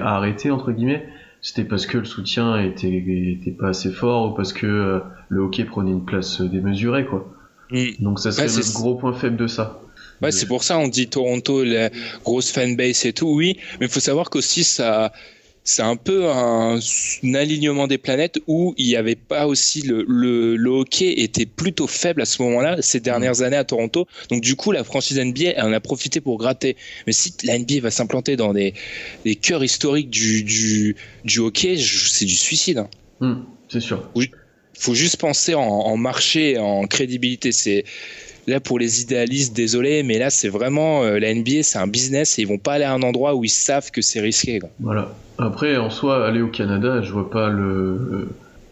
arrêté, 0.02 0.50
entre 0.50 0.72
guillemets, 0.72 1.06
c'était 1.42 1.64
parce 1.64 1.86
que 1.86 1.98
le 1.98 2.04
soutien 2.04 2.58
était, 2.58 2.88
était 2.88 3.52
pas 3.52 3.68
assez 3.68 3.90
fort 3.90 4.32
ou 4.32 4.34
parce 4.34 4.52
que 4.52 4.66
euh, 4.66 4.98
le 5.28 5.42
hockey 5.42 5.64
prenait 5.64 5.92
une 5.92 6.04
place 6.04 6.40
démesurée, 6.40 7.06
quoi. 7.06 7.32
Mm. 7.70 7.90
Donc, 8.00 8.18
ça 8.18 8.32
serait 8.32 8.46
le 8.46 8.74
gros 8.74 8.96
point 8.96 9.12
faible 9.12 9.36
de 9.36 9.46
ça. 9.46 9.80
Ouais, 10.22 10.32
c'est 10.32 10.46
pour 10.46 10.64
ça 10.64 10.76
on 10.78 10.88
dit 10.88 11.08
Toronto, 11.08 11.64
la 11.64 11.88
grosse 12.24 12.52
fanbase 12.52 13.06
et 13.06 13.14
tout, 13.14 13.28
oui, 13.28 13.56
mais 13.78 13.86
il 13.86 13.88
faut 13.88 14.00
savoir 14.00 14.28
qu'aussi 14.28 14.64
ça, 14.64 15.12
c'est 15.64 15.82
un 15.82 15.96
peu 15.96 16.30
un, 16.30 16.78
alignement 17.34 17.86
des 17.86 17.98
planètes 17.98 18.40
où 18.46 18.74
il 18.78 18.86
n'y 18.86 18.96
avait 18.96 19.16
pas 19.16 19.46
aussi 19.46 19.82
le, 19.82 20.04
le, 20.06 20.70
hockey 20.70 21.20
était 21.20 21.46
plutôt 21.46 21.86
faible 21.86 22.22
à 22.22 22.24
ce 22.24 22.42
moment-là 22.42 22.80
ces 22.80 23.00
dernières 23.00 23.40
mm. 23.40 23.44
années 23.44 23.56
à 23.56 23.64
Toronto. 23.64 24.06
Donc 24.30 24.40
du 24.40 24.56
coup, 24.56 24.72
la 24.72 24.84
franchise 24.84 25.18
NBA 25.18 25.50
elle 25.56 25.64
en 25.64 25.72
a 25.72 25.80
profité 25.80 26.20
pour 26.20 26.38
gratter. 26.38 26.76
Mais 27.06 27.12
si 27.12 27.34
la 27.44 27.58
NBA 27.58 27.80
va 27.82 27.90
s'implanter 27.90 28.36
dans 28.36 28.52
des, 28.52 28.74
des 29.24 29.36
cœurs 29.36 29.62
historiques 29.62 30.10
du, 30.10 30.42
du, 30.42 30.96
du 31.24 31.38
hockey, 31.38 31.76
c'est 31.76 32.24
du 32.24 32.36
suicide. 32.36 32.78
Hein. 32.78 32.88
Mm, 33.20 33.42
c'est 33.68 33.80
sûr. 33.80 34.10
Il 34.16 34.30
faut 34.74 34.94
juste 34.94 35.18
penser 35.18 35.54
en, 35.54 35.62
en 35.62 35.96
marché, 35.96 36.58
en 36.58 36.86
crédibilité. 36.86 37.52
C'est 37.52 37.84
là 38.50 38.60
pour 38.60 38.78
les 38.78 39.02
idéalistes, 39.02 39.54
désolé, 39.54 40.02
mais 40.02 40.18
là 40.18 40.30
c'est 40.30 40.48
vraiment 40.48 41.02
euh, 41.02 41.18
la 41.18 41.34
NBA, 41.34 41.62
c'est 41.62 41.78
un 41.78 41.86
business 41.86 42.38
et 42.38 42.42
ils 42.42 42.48
vont 42.48 42.58
pas 42.58 42.74
aller 42.74 42.84
à 42.84 42.92
un 42.92 43.02
endroit 43.02 43.34
où 43.34 43.44
ils 43.44 43.48
savent 43.48 43.90
que 43.90 44.02
c'est 44.02 44.20
risqué. 44.20 44.60
Voilà. 44.80 45.12
Après, 45.38 45.76
en 45.78 45.88
soi, 45.88 46.26
aller 46.26 46.42
au 46.42 46.48
Canada, 46.48 47.00
je 47.02 47.12
vois 47.12 47.30
pas 47.30 47.48
le, 47.48 48.28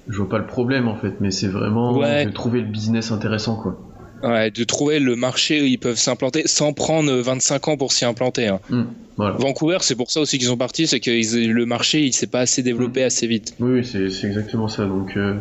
je 0.08 0.16
vois 0.16 0.28
pas 0.28 0.38
le 0.38 0.46
problème 0.46 0.88
en 0.88 0.96
fait, 0.96 1.14
mais 1.20 1.30
c'est 1.30 1.48
vraiment 1.48 1.98
de 1.98 2.30
trouver 2.30 2.60
le 2.60 2.66
business 2.66 3.10
intéressant 3.10 3.56
quoi. 3.56 3.78
Ouais, 4.22 4.50
de 4.50 4.64
trouver 4.64 4.98
le 4.98 5.14
marché 5.14 5.62
où 5.62 5.64
ils 5.64 5.78
peuvent 5.78 5.98
s'implanter 5.98 6.42
sans 6.46 6.72
prendre 6.72 7.12
25 7.12 7.68
ans 7.68 7.76
pour 7.76 7.92
s'y 7.92 8.04
implanter. 8.04 8.48
Hein. 8.48 8.58
Mmh, 8.68 8.82
Vancouver, 9.16 9.78
c'est 9.80 9.94
pour 9.94 10.10
ça 10.10 10.20
aussi 10.20 10.38
qu'ils 10.38 10.48
sont 10.48 10.56
partis, 10.56 10.88
c'est 10.88 10.98
que 10.98 11.10
le 11.10 11.66
marché 11.66 12.00
il 12.02 12.12
s'est 12.12 12.26
pas 12.26 12.40
assez 12.40 12.62
développé 12.62 13.02
mmh. 13.02 13.06
assez 13.06 13.26
vite. 13.26 13.54
Oui, 13.60 13.84
c'est 13.84 14.26
exactement 14.26 14.68
ça. 14.68 14.86
Donc 14.86 15.16
euh, 15.16 15.34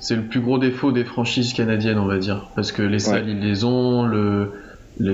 c'est 0.00 0.16
le 0.16 0.22
plus 0.22 0.40
gros 0.40 0.58
défaut 0.58 0.92
des 0.92 1.04
franchises 1.04 1.52
canadiennes, 1.52 1.98
on 1.98 2.06
va 2.06 2.18
dire, 2.18 2.50
parce 2.56 2.72
que 2.72 2.82
les 2.82 2.98
salles 2.98 3.28
ils 3.28 3.40
les 3.40 3.64
ont, 3.64 4.04
le 4.04 4.52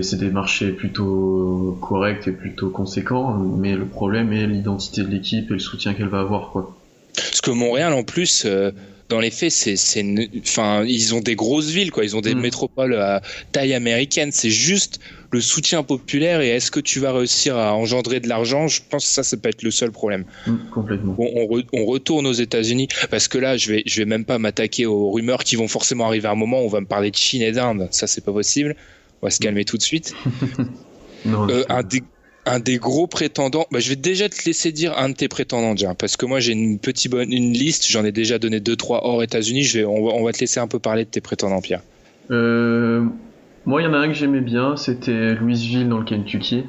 c'est 0.03 0.18
des 0.18 0.31
marchés 0.31 0.72
plutôt 0.72 1.79
corrects 1.81 2.27
et 2.27 2.33
plutôt 2.33 2.70
conséquents, 2.70 3.35
mais 3.35 3.77
le 3.77 3.87
problème 3.87 4.33
est 4.33 4.46
l'identité 4.46 5.03
de 5.03 5.09
l'équipe 5.09 5.51
et 5.51 5.55
le 5.55 5.61
soutien 5.61 5.94
qu'elle 5.94 6.09
va 6.09 6.20
avoir, 6.20 6.51
quoi. 6.51 6.77
Parce 7.14 7.40
que 7.40 7.51
Montréal, 7.51 7.92
en 7.92 8.03
plus, 8.03 8.44
euh, 8.46 8.72
dans 9.09 9.21
les 9.21 9.31
faits, 9.31 9.53
c'est, 9.53 10.05
enfin, 10.40 10.85
ils 10.85 11.14
ont 11.14 11.21
des 11.21 11.37
grosses 11.37 11.71
villes, 11.71 11.90
quoi. 11.90 12.05
Ils 12.05 12.16
ont 12.16 12.21
des 12.21 12.35
mm. 12.35 12.40
métropoles 12.40 12.95
à 12.97 13.23
taille 13.53 13.75
américaine. 13.75 14.31
C'est 14.33 14.51
juste 14.51 15.01
le 15.31 15.40
soutien 15.40 15.83
populaire 15.83 16.40
et 16.40 16.49
est-ce 16.49 16.71
que 16.71 16.81
tu 16.81 16.99
vas 17.01 17.12
réussir 17.12 17.57
à 17.57 17.75
engendrer 17.75 18.21
de 18.21 18.29
l'argent? 18.29 18.69
Je 18.69 18.81
pense 18.88 19.05
que 19.05 19.11
ça, 19.11 19.23
ça 19.23 19.37
peut 19.37 19.49
être 19.49 19.62
le 19.62 19.71
seul 19.71 19.92
problème. 19.92 20.25
Mm, 20.47 20.57
complètement. 20.73 21.16
on, 21.19 21.62
on, 21.73 21.85
retourne 21.85 22.27
aux 22.27 22.33
États-Unis 22.33 22.88
parce 23.11 23.29
que 23.29 23.38
là, 23.38 23.57
je 23.57 23.73
vais, 23.73 23.83
je 23.87 23.99
vais 23.99 24.07
même 24.07 24.25
pas 24.25 24.38
m'attaquer 24.38 24.87
aux 24.87 25.11
rumeurs 25.11 25.45
qui 25.45 25.57
vont 25.57 25.69
forcément 25.69 26.07
arriver 26.07 26.27
à 26.29 26.33
un 26.33 26.37
moment 26.37 26.61
où 26.62 26.64
on 26.64 26.69
va 26.69 26.81
me 26.81 26.87
parler 26.87 27.11
de 27.11 27.16
Chine 27.16 27.42
et 27.42 27.53
d'Inde. 27.53 27.88
Ça, 27.90 28.07
c'est 28.07 28.25
pas 28.25 28.33
possible. 28.33 28.77
On 29.23 29.27
va 29.27 29.31
se 29.31 29.40
calmer 29.40 29.64
tout 29.64 29.77
de 29.77 29.83
suite. 29.83 30.14
Euh, 31.27 31.64
un, 31.69 31.83
des, 32.61 32.79
gros 32.79 33.07
prétendants, 33.07 33.67
bah, 33.71 33.81
je 33.81 33.89
vais 33.89 33.97
déjà 33.97 34.29
te 34.29 34.45
laisser 34.45 34.73
dire 34.73 34.97
un 34.99 35.09
de 35.09 35.15
tes 35.15 35.29
prétendants, 35.29 35.73
déjà, 35.73 35.95
parce 35.95 36.17
que 36.17 36.27
moi 36.27 36.41
j'ai 36.41 36.53
une 36.53 36.79
petite 36.79 37.11
bonne 37.11 37.33
une 37.33 37.53
liste, 37.53 37.87
j'en 37.89 38.05
ai 38.05 38.13
déjà 38.13 38.39
donné 38.39 38.61
deux 38.61 38.77
trois 38.77 39.05
hors 39.05 39.23
États-Unis. 39.23 39.65
Je 39.65 39.79
vais, 39.79 39.85
on 39.85 40.25
va, 40.25 40.33
te 40.33 40.39
laisser 40.39 40.61
un 40.61 40.69
peu 40.69 40.79
parler 40.79 41.05
de 41.05 41.11
tes 41.11 41.21
prétendants, 41.21 41.61
Pierre. 41.61 41.83
Euh, 42.31 43.05
moi, 43.65 43.83
il 43.83 43.85
y 43.85 43.89
en 43.89 43.95
a 43.95 43.99
un 43.99 44.09
que 44.09 44.15
j'aimais 44.15 44.41
bien, 44.41 44.77
c'était 44.77 45.35
Louisville 45.35 45.89
dans 45.89 45.99
le 45.99 46.05
Kentucky. 46.05 46.65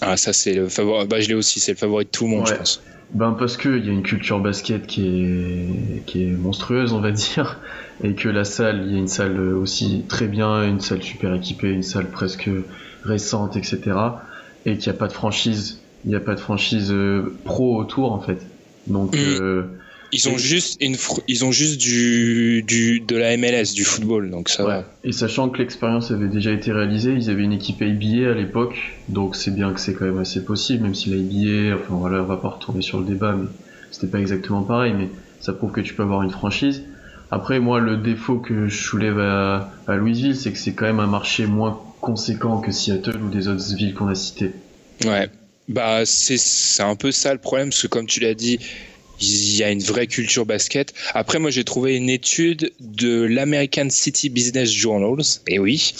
Ah, 0.00 0.16
ça 0.16 0.32
c'est 0.32 0.54
le 0.54 0.68
favori. 0.68 1.06
Bah, 1.06 1.20
je 1.20 1.28
l'ai 1.28 1.34
aussi, 1.34 1.60
c'est 1.60 1.72
le 1.72 1.78
favori 1.78 2.06
de 2.06 2.10
tout 2.10 2.24
le 2.24 2.30
monde, 2.30 2.46
je 2.46 2.54
pense. 2.54 2.82
Ben 3.12 3.32
parce 3.32 3.56
qu'il 3.56 3.84
y 3.84 3.88
a 3.88 3.92
une 3.92 4.04
culture 4.04 4.38
basket 4.38 4.86
qui 4.86 5.04
est, 5.04 6.06
qui 6.06 6.24
est 6.24 6.30
monstrueuse, 6.30 6.92
on 6.92 7.00
va 7.00 7.10
dire, 7.10 7.60
et 8.02 8.14
que 8.14 8.28
la 8.28 8.44
salle, 8.44 8.84
il 8.86 8.92
y 8.92 8.96
a 8.96 8.98
une 8.98 9.08
salle 9.08 9.38
aussi 9.54 10.04
très 10.08 10.28
bien, 10.28 10.64
une 10.64 10.80
salle 10.80 11.02
super 11.02 11.34
équipée, 11.34 11.70
une 11.70 11.82
salle 11.82 12.06
presque 12.06 12.48
récente, 13.04 13.56
etc. 13.56 13.80
Et 14.66 14.76
qu'il 14.76 14.90
n'y 14.90 14.96
a 14.96 14.98
pas 14.98 15.08
de 15.08 15.12
franchise, 15.12 15.80
il 16.04 16.10
n'y 16.10 16.16
a 16.16 16.20
pas 16.20 16.34
de 16.34 16.40
franchise 16.40 16.90
euh, 16.92 17.34
pro 17.44 17.76
autour 17.78 18.12
en 18.12 18.20
fait. 18.20 18.38
Donc 18.86 19.16
euh, 19.16 19.64
ils 20.12 20.28
ont 20.28 20.38
juste 20.38 20.82
une, 20.82 20.96
ils 21.28 21.44
ont 21.44 21.52
juste 21.52 21.80
du, 21.80 22.62
du, 22.66 23.00
de 23.00 23.16
la 23.16 23.36
MLS, 23.36 23.74
du 23.74 23.84
football, 23.84 24.30
donc 24.30 24.48
ça 24.48 24.64
va. 24.64 24.84
Et 25.04 25.12
sachant 25.12 25.48
que 25.48 25.58
l'expérience 25.58 26.10
avait 26.10 26.28
déjà 26.28 26.50
été 26.50 26.72
réalisée, 26.72 27.12
ils 27.12 27.30
avaient 27.30 27.44
une 27.44 27.52
équipe 27.52 27.80
ABA 27.80 28.30
à 28.30 28.34
l'époque, 28.34 28.76
donc 29.08 29.36
c'est 29.36 29.54
bien 29.54 29.72
que 29.72 29.80
c'est 29.80 29.94
quand 29.94 30.06
même 30.06 30.18
assez 30.18 30.44
possible, 30.44 30.82
même 30.82 30.94
si 30.94 31.10
la 31.10 31.16
ABA, 31.16 31.80
enfin 31.80 31.94
voilà, 31.94 32.22
on 32.22 32.26
va 32.26 32.36
pas 32.36 32.48
retourner 32.48 32.82
sur 32.82 32.98
le 32.98 33.06
débat, 33.06 33.36
mais 33.36 33.46
c'était 33.92 34.08
pas 34.08 34.18
exactement 34.18 34.62
pareil, 34.62 34.94
mais 34.96 35.08
ça 35.40 35.52
prouve 35.52 35.70
que 35.70 35.80
tu 35.80 35.94
peux 35.94 36.02
avoir 36.02 36.22
une 36.22 36.30
franchise. 36.30 36.82
Après, 37.30 37.60
moi, 37.60 37.78
le 37.78 37.96
défaut 37.96 38.38
que 38.38 38.66
je 38.66 38.82
soulève 38.82 39.20
à, 39.20 39.70
à 39.86 39.94
Louisville, 39.94 40.34
c'est 40.34 40.50
que 40.50 40.58
c'est 40.58 40.72
quand 40.72 40.86
même 40.86 40.98
un 40.98 41.06
marché 41.06 41.46
moins 41.46 41.80
conséquent 42.00 42.60
que 42.60 42.72
Seattle 42.72 43.22
ou 43.22 43.28
des 43.28 43.48
autres 43.48 43.74
villes 43.74 43.94
qu'on 43.94 44.08
a 44.08 44.14
citées. 44.14 44.52
Ouais. 45.04 45.28
Bah, 45.68 46.04
c'est 46.04 46.82
un 46.82 46.96
peu 46.96 47.12
ça 47.12 47.32
le 47.32 47.38
problème, 47.38 47.70
parce 47.70 47.82
que 47.82 47.86
comme 47.86 48.06
tu 48.06 48.20
l'as 48.20 48.34
dit, 48.34 48.58
il 49.20 49.56
y 49.56 49.62
a 49.62 49.70
une 49.70 49.82
vraie 49.82 50.06
culture 50.06 50.46
basket. 50.46 50.94
Après, 51.14 51.38
moi, 51.38 51.50
j'ai 51.50 51.64
trouvé 51.64 51.94
une 51.96 52.10
étude 52.10 52.72
de 52.80 53.22
l'American 53.22 53.88
City 53.90 54.30
Business 54.30 54.70
Journals, 54.70 55.40
et 55.46 55.58
oui, 55.58 55.92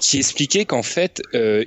qui 0.00 0.18
expliquait 0.18 0.64
qu'en 0.64 0.82
fait, 0.82 1.22
euh, 1.34 1.64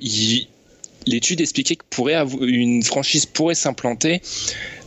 l'étude 1.06 1.40
expliquait 1.40 1.76
que 1.76 1.86
pourrait 1.90 2.22
une 2.42 2.84
franchise 2.84 3.26
pourrait 3.26 3.56
s'implanter, 3.56 4.22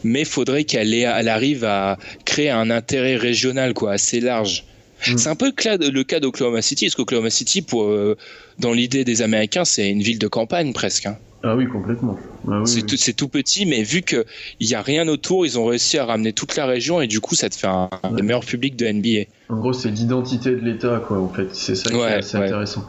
mais 0.05 0.24
faudrait 0.24 0.64
qu'elle 0.64 0.92
elle 0.92 1.29
arrive 1.29 1.64
à 1.64 1.98
créer 2.24 2.50
un 2.50 2.70
intérêt 2.70 3.16
régional, 3.16 3.72
quoi, 3.72 3.92
assez 3.92 4.20
large. 4.20 4.64
Mm. 5.06 5.18
C'est 5.18 5.28
un 5.28 5.36
peu 5.36 5.46
le 5.46 6.04
cas 6.04 6.20
d'Oklahoma 6.20 6.62
City, 6.62 6.86
parce 6.86 6.94
qu'Oklahoma 6.94 7.30
City, 7.30 7.62
pour, 7.62 7.84
euh, 7.84 8.16
dans 8.58 8.72
l'idée 8.72 9.04
des 9.04 9.22
Américains, 9.22 9.64
c'est 9.64 9.88
une 9.88 10.02
ville 10.02 10.18
de 10.18 10.28
campagne 10.28 10.72
presque. 10.72 11.06
Hein? 11.06 11.16
Ah 11.42 11.56
oui, 11.56 11.66
complètement. 11.66 12.18
Ah 12.48 12.62
c'est 12.66 13.14
tout, 13.14 13.28
petit, 13.28 13.64
mais 13.64 13.82
vu 13.82 14.02
qu'il 14.02 14.24
n'y 14.60 14.74
a 14.74 14.82
rien 14.82 15.08
autour, 15.08 15.46
ils 15.46 15.58
ont 15.58 15.64
réussi 15.64 15.96
à 15.96 16.04
ramener 16.04 16.34
toute 16.34 16.54
la 16.56 16.66
région 16.66 17.00
et 17.00 17.06
du 17.06 17.20
coup, 17.20 17.34
ça 17.34 17.48
te 17.48 17.56
fait 17.56 17.66
un, 17.66 17.88
des 18.12 18.22
meilleurs 18.22 18.44
publics 18.44 18.76
de 18.76 18.86
NBA. 18.86 19.30
En 19.48 19.56
gros, 19.56 19.72
c'est 19.72 19.90
l'identité 19.90 20.50
de 20.50 20.60
l'État, 20.60 21.02
quoi, 21.06 21.18
en 21.18 21.28
fait. 21.30 21.48
C'est 21.54 21.74
ça 21.74 21.90
qui 21.90 21.96
est 21.96 22.04
assez 22.04 22.36
intéressant. 22.36 22.84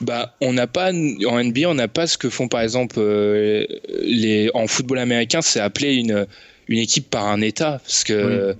Bah, 0.00 0.34
on 0.40 0.52
n'a 0.52 0.66
pas 0.66 0.92
en 0.92 1.44
NBA, 1.44 1.68
on 1.68 1.74
n'a 1.74 1.88
pas 1.88 2.06
ce 2.06 2.16
que 2.16 2.30
font 2.30 2.48
par 2.48 2.62
exemple 2.62 2.96
euh, 2.98 3.66
les 4.02 4.50
en 4.54 4.66
football 4.66 4.98
américain, 4.98 5.42
c'est 5.42 5.60
appeler 5.60 5.94
une 5.94 6.26
une 6.68 6.78
équipe 6.78 7.10
par 7.10 7.26
un 7.26 7.42
État, 7.42 7.80
parce 7.84 8.02
que 8.04 8.56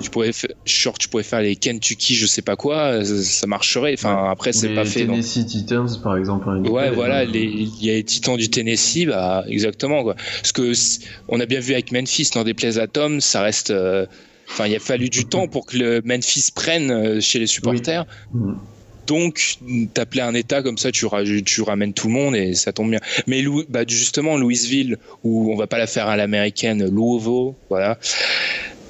tu 0.00 0.10
pourrais, 0.10 0.30
genre, 0.64 0.96
tu 0.96 1.08
pourrais 1.08 1.24
faire 1.24 1.40
les 1.40 1.56
Kentucky, 1.56 2.14
je 2.14 2.26
sais 2.26 2.42
pas 2.42 2.56
quoi, 2.56 3.04
ça 3.04 3.46
marcherait. 3.46 3.94
Enfin, 3.94 4.28
après, 4.30 4.52
c'est 4.52 4.74
pas 4.74 4.84
fait. 4.84 5.00
Les 5.00 5.06
Tennessee 5.06 5.46
Titans, 5.46 5.88
par 6.02 6.16
exemple. 6.16 6.48
Ouais, 6.68 6.90
voilà, 6.90 7.24
il 7.24 7.84
y 7.84 7.90
a 7.90 7.94
les 7.94 8.04
Titans 8.04 8.36
du 8.36 8.48
Tennessee, 8.48 9.06
bah, 9.06 9.44
exactement, 9.48 10.02
quoi. 10.02 10.14
Parce 10.14 10.52
que 10.52 10.72
on 11.28 11.40
a 11.40 11.46
bien 11.46 11.60
vu 11.60 11.72
avec 11.72 11.90
Memphis, 11.90 12.30
dans 12.34 12.44
des 12.44 12.54
plays 12.54 12.78
à 12.78 12.86
Tom, 12.86 13.20
ça 13.20 13.42
reste. 13.42 13.70
Euh, 13.70 14.06
enfin, 14.48 14.66
il 14.66 14.76
a 14.76 14.78
fallu 14.78 15.08
du 15.08 15.24
temps 15.24 15.48
pour 15.48 15.66
que 15.66 15.76
le 15.76 16.02
Memphis 16.04 16.50
prenne 16.54 16.90
euh, 16.90 17.20
chez 17.20 17.38
les 17.40 17.48
supporters. 17.48 18.06
Mm. 18.32 18.54
Donc, 19.06 19.58
t'appelais 19.94 20.22
un 20.22 20.34
État 20.34 20.62
comme 20.62 20.78
ça, 20.78 20.90
tu, 20.90 21.06
tu, 21.44 21.62
ramènes 21.62 21.92
tout 21.92 22.08
le 22.08 22.12
monde 22.12 22.34
et 22.34 22.54
ça 22.54 22.72
tombe 22.72 22.90
bien. 22.90 22.98
Mais 23.28 23.44
bah, 23.68 23.84
justement, 23.86 24.36
Louisville, 24.36 24.98
où 25.22 25.52
on 25.52 25.56
va 25.56 25.68
pas 25.68 25.78
la 25.78 25.86
faire 25.86 26.08
à 26.08 26.16
l'américaine, 26.16 26.88
Louisville, 26.88 27.54
voilà. 27.68 27.98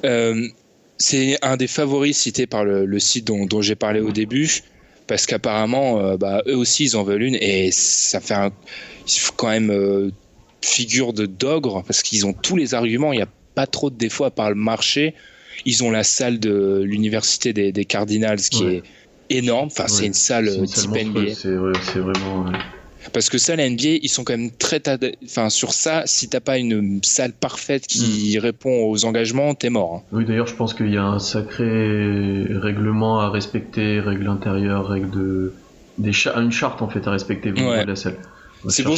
Euh, 0.04 0.48
c'est 0.98 1.38
un 1.42 1.56
des 1.56 1.66
favoris 1.66 2.16
cités 2.16 2.46
par 2.46 2.64
le, 2.64 2.98
site 2.98 3.26
dont, 3.26 3.60
j'ai 3.60 3.74
parlé 3.74 4.00
au 4.00 4.12
début, 4.12 4.62
parce 5.06 5.26
qu'apparemment, 5.26 6.00
euh, 6.00 6.16
bah, 6.16 6.42
eux 6.46 6.56
aussi, 6.56 6.84
ils 6.84 6.96
en 6.96 7.04
veulent 7.04 7.22
une, 7.22 7.36
et 7.36 7.70
ça 7.72 8.20
fait 8.20 8.34
un, 8.34 8.50
quand 9.36 9.48
même 9.48 9.70
euh, 9.70 10.10
figure 10.64 11.12
de 11.12 11.26
d'ogre, 11.26 11.82
parce 11.86 12.02
qu'ils 12.02 12.26
ont 12.26 12.32
tous 12.32 12.56
les 12.56 12.74
arguments, 12.74 13.12
il 13.12 13.16
n'y 13.16 13.22
a 13.22 13.28
pas 13.54 13.66
trop 13.66 13.90
de 13.90 13.96
défauts 13.96 14.24
à 14.24 14.30
part 14.30 14.50
le 14.50 14.56
marché. 14.56 15.14
Ils 15.64 15.82
ont 15.84 15.90
la 15.90 16.04
salle 16.04 16.38
de 16.38 16.82
l'université 16.84 17.52
des, 17.52 17.84
Cardinals 17.84 18.40
qui 18.40 18.64
est 18.64 18.82
énorme, 19.30 19.66
enfin 19.66 19.88
c'est 19.88 20.06
une 20.06 20.14
salle 20.14 20.50
type 20.66 20.90
NBA. 20.90 21.34
C'est 21.34 21.98
vraiment... 21.98 22.44
Parce 23.12 23.30
que 23.30 23.38
ça, 23.38 23.56
la 23.56 23.68
NBA, 23.68 24.00
ils 24.02 24.08
sont 24.08 24.24
quand 24.24 24.36
même 24.36 24.50
très. 24.50 24.82
Enfin, 25.24 25.50
sur 25.50 25.72
ça, 25.72 26.02
si 26.06 26.28
t'as 26.28 26.40
pas 26.40 26.58
une 26.58 27.00
salle 27.02 27.32
parfaite 27.32 27.86
qui 27.86 28.36
mm. 28.36 28.40
répond 28.40 28.84
aux 28.90 29.04
engagements, 29.04 29.54
t'es 29.54 29.70
mort. 29.70 29.96
Hein. 29.96 30.02
Oui, 30.12 30.24
d'ailleurs, 30.24 30.46
je 30.46 30.54
pense 30.54 30.74
qu'il 30.74 30.92
y 30.92 30.96
a 30.96 31.04
un 31.04 31.18
sacré 31.18 32.46
règlement 32.50 33.20
à 33.20 33.30
respecter, 33.30 34.00
règle 34.00 34.28
intérieure, 34.28 34.88
règle 34.88 35.10
de. 35.10 35.52
Des 35.98 36.12
une 36.36 36.52
charte 36.52 36.82
en 36.82 36.90
fait 36.90 37.06
à 37.06 37.10
respecter 37.10 37.52
au 37.52 37.54
de 37.54 37.86
la 37.86 37.96
salle. 37.96 38.18
C'est 38.68 38.82
bon. 38.82 38.96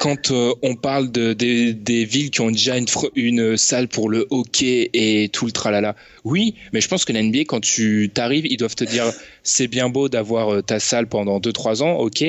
Quand 0.00 0.32
euh, 0.32 0.52
on 0.62 0.74
parle 0.74 1.10
de, 1.12 1.32
des 1.32 2.04
villes 2.04 2.30
qui 2.30 2.40
ont 2.40 2.50
déjà 2.50 2.76
une, 2.76 2.86
une 3.14 3.56
salle 3.56 3.88
pour 3.88 4.10
le 4.10 4.26
hockey 4.30 4.90
et 4.92 5.28
tout 5.28 5.46
le 5.46 5.52
tralala, 5.52 5.94
oui, 6.24 6.54
mais 6.72 6.80
je 6.80 6.88
pense 6.88 7.04
que 7.04 7.12
la 7.12 7.22
NBA, 7.22 7.40
quand 7.46 7.60
tu 7.60 8.10
t'arrives, 8.12 8.46
ils 8.46 8.56
doivent 8.56 8.74
te 8.74 8.84
dire 8.84 9.04
c'est 9.44 9.68
bien 9.68 9.88
beau 9.88 10.08
d'avoir 10.08 10.52
euh, 10.52 10.62
ta 10.62 10.80
salle 10.80 11.06
pendant 11.06 11.38
2-3 11.38 11.82
ans, 11.82 11.92
ok, 11.98 12.24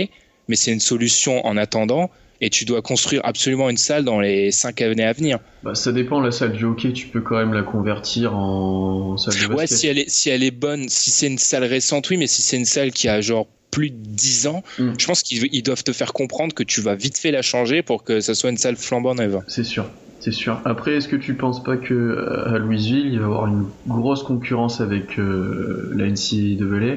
mais 0.48 0.56
c'est 0.56 0.72
une 0.72 0.80
solution 0.80 1.46
en 1.46 1.58
attendant 1.58 2.10
et 2.42 2.50
tu 2.50 2.66
dois 2.66 2.82
construire 2.82 3.22
absolument 3.24 3.70
une 3.70 3.78
salle 3.78 4.04
dans 4.04 4.20
les 4.20 4.52
5 4.52 4.82
années 4.82 5.06
à 5.06 5.14
venir. 5.14 5.40
Bah, 5.64 5.76
ça 5.76 5.92
dépend, 5.92 6.20
la 6.20 6.32
salle 6.32 6.52
du 6.52 6.66
hockey, 6.66 6.92
tu 6.94 7.08
peux 7.08 7.22
quand 7.22 7.38
même 7.38 7.54
la 7.54 7.64
convertir 7.64 8.36
en 8.36 9.18
salle 9.18 9.34
de 9.34 9.40
basket. 9.48 9.58
Ouais, 9.58 9.68
si 9.68 9.88
elle 9.88 10.00
est, 10.00 10.10
si 10.10 10.30
elle 10.30 10.44
est 10.44 10.52
bonne, 10.52 10.90
si 10.90 11.12
c'est 11.12 11.28
une 11.28 11.38
salle 11.38 11.64
récente, 11.64 12.10
oui, 12.10 12.18
mais 12.18 12.28
si 12.28 12.42
c'est 12.42 12.58
une 12.58 12.66
salle 12.66 12.92
qui 12.92 13.08
a 13.08 13.22
genre 13.22 13.48
plus 13.72 13.90
de 13.90 13.98
10 13.98 14.48
ans, 14.48 14.64
mm. 14.80 14.92
je 14.98 15.06
pense 15.06 15.24
qu'ils 15.24 15.64
doivent 15.64 15.84
te 15.84 15.94
faire 15.94 16.14
comprendre 16.14 16.54
que 16.54 16.64
tu 16.64 16.82
vas 16.82 16.96
vite 16.96 17.18
fait 17.18 17.32
la 17.32 17.42
changer 17.42 17.82
pour 17.82 18.04
que 18.04 18.20
ça 18.20 18.36
soit 18.36 18.50
une 18.50 18.58
salle 18.58 18.76
flambant 18.76 19.16
neuve. 19.16 19.42
C'est 19.48 19.64
sûr. 19.64 19.86
C'est 20.20 20.32
sûr. 20.32 20.60
Après, 20.66 20.96
est-ce 20.96 21.08
que 21.08 21.16
tu 21.16 21.36
penses 21.36 21.64
pas 21.64 21.78
que 21.78 21.94
euh, 21.94 22.56
à 22.56 22.58
Louisville, 22.58 23.06
il 23.06 23.20
va 23.20 23.26
y 23.26 23.26
avoir 23.26 23.46
une 23.46 23.66
grosse 23.88 24.24
concurrence 24.24 24.82
avec 24.82 25.20
euh, 25.20 25.92
la 25.96 26.08
NCAA 26.08 26.96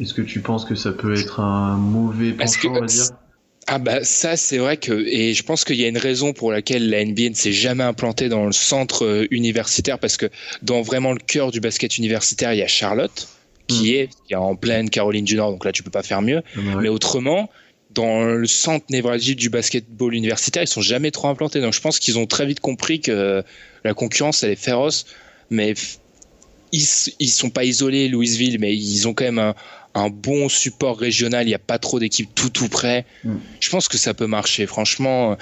est-ce 0.00 0.14
que 0.14 0.22
tu 0.22 0.40
penses 0.40 0.64
que 0.64 0.74
ça 0.74 0.92
peut 0.92 1.14
être 1.18 1.40
un 1.40 1.76
mauvais 1.76 2.32
penchant, 2.32 2.70
on 2.70 2.80
va 2.80 2.86
dire 2.86 3.10
ah 3.66 3.78
bah 3.78 4.04
ça 4.04 4.36
c'est 4.36 4.58
vrai 4.58 4.76
que 4.76 4.92
et 4.92 5.32
je 5.32 5.42
pense 5.42 5.64
qu'il 5.64 5.76
y 5.76 5.84
a 5.84 5.88
une 5.88 5.98
raison 5.98 6.32
pour 6.32 6.52
laquelle 6.52 6.90
la 6.90 7.04
NBA 7.04 7.30
ne 7.30 7.34
s'est 7.34 7.52
jamais 7.52 7.84
implantée 7.84 8.28
dans 8.28 8.44
le 8.44 8.52
centre 8.52 9.04
euh, 9.06 9.26
universitaire 9.30 9.98
parce 9.98 10.16
que 10.16 10.26
dans 10.62 10.82
vraiment 10.82 11.12
le 11.12 11.18
cœur 11.18 11.50
du 11.50 11.60
basket 11.60 11.96
universitaire 11.96 12.52
il 12.52 12.58
y 12.58 12.62
a 12.62 12.66
Charlotte 12.66 13.28
qui 13.66 13.92
hmm. 13.92 13.94
est 13.94 14.08
qui 14.26 14.34
est 14.34 14.36
en 14.36 14.54
pleine 14.54 14.90
Caroline 14.90 15.24
du 15.24 15.36
Nord 15.36 15.52
donc 15.52 15.64
là 15.64 15.72
tu 15.72 15.82
peux 15.82 15.90
pas 15.90 16.02
faire 16.02 16.20
mieux. 16.20 16.42
Ah 16.56 16.60
bah 16.60 16.78
mais 16.82 16.88
autrement 16.88 17.50
dans 17.90 18.24
le 18.24 18.46
centre 18.46 18.86
névralgique 18.90 19.38
du 19.38 19.48
basketball 19.48 20.14
universitaire 20.14 20.62
ils 20.62 20.68
sont 20.68 20.82
jamais 20.82 21.10
trop 21.10 21.28
implantés. 21.28 21.60
Donc 21.62 21.72
je 21.72 21.80
pense 21.80 21.98
qu'ils 21.98 22.18
ont 22.18 22.26
très 22.26 22.44
vite 22.44 22.60
compris 22.60 23.00
que 23.00 23.42
la 23.84 23.94
concurrence 23.94 24.42
elle 24.42 24.50
est 24.50 24.56
féroce. 24.56 25.06
Mais 25.50 25.74
ils, 26.72 26.86
ils 27.18 27.30
sont 27.30 27.50
pas 27.50 27.64
isolés 27.64 28.08
Louisville 28.08 28.58
mais 28.58 28.76
ils 28.76 29.08
ont 29.08 29.14
quand 29.14 29.24
même 29.24 29.38
un, 29.38 29.54
un 29.94 30.08
bon 30.08 30.48
support 30.48 30.98
régional, 30.98 31.44
il 31.44 31.48
n'y 31.48 31.54
a 31.54 31.58
pas 31.58 31.78
trop 31.78 31.98
d'équipes 31.98 32.34
tout 32.34 32.50
tout 32.50 32.68
près. 32.68 33.04
Mm. 33.24 33.36
Je 33.60 33.70
pense 33.70 33.88
que 33.88 33.98
ça 33.98 34.14
peut 34.14 34.26
marcher. 34.26 34.66
Franchement, 34.66 35.36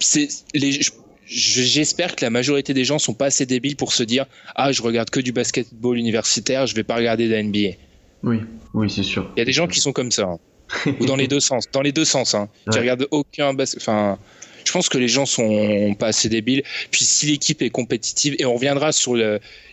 c'est 0.00 0.28
les. 0.54 0.80
J'espère 1.28 2.14
que 2.14 2.24
la 2.24 2.30
majorité 2.30 2.72
des 2.72 2.84
gens 2.84 3.00
sont 3.00 3.14
pas 3.14 3.26
assez 3.26 3.46
débiles 3.46 3.74
pour 3.74 3.92
se 3.92 4.04
dire 4.04 4.26
ah 4.54 4.70
je 4.70 4.80
regarde 4.80 5.10
que 5.10 5.18
du 5.18 5.32
basketball 5.32 5.98
universitaire, 5.98 6.68
je 6.68 6.74
vais 6.76 6.84
pas 6.84 6.94
regarder 6.94 7.26
de 7.26 7.32
la 7.32 7.42
NBA. 7.42 7.76
Oui, 8.22 8.40
oui 8.74 8.88
c'est 8.88 9.02
sûr. 9.02 9.28
Il 9.36 9.40
y 9.40 9.42
a 9.42 9.44
des 9.44 9.52
gens 9.52 9.66
qui 9.66 9.80
sont 9.80 9.92
comme 9.92 10.12
ça, 10.12 10.22
hein. 10.22 10.38
ou 11.00 11.06
dans 11.06 11.16
les 11.16 11.28
deux 11.28 11.40
sens, 11.40 11.64
dans 11.72 11.82
les 11.82 11.92
deux 11.92 12.04
sens, 12.04 12.34
hein, 12.34 12.48
qui 12.70 12.78
regardent 12.78 13.08
aucun 13.10 13.54
basket. 13.54 13.80
Enfin, 13.80 14.18
je 14.64 14.72
pense 14.72 14.88
que 14.88 14.98
les 14.98 15.08
gens 15.08 15.26
sont 15.26 15.94
pas 15.98 16.08
assez 16.08 16.28
débiles. 16.28 16.62
Puis 16.90 17.04
si 17.04 17.26
l'équipe 17.26 17.62
est 17.62 17.70
compétitive, 17.70 18.34
et 18.38 18.44
on 18.44 18.54
reviendra 18.54 18.92
sur 18.92 19.14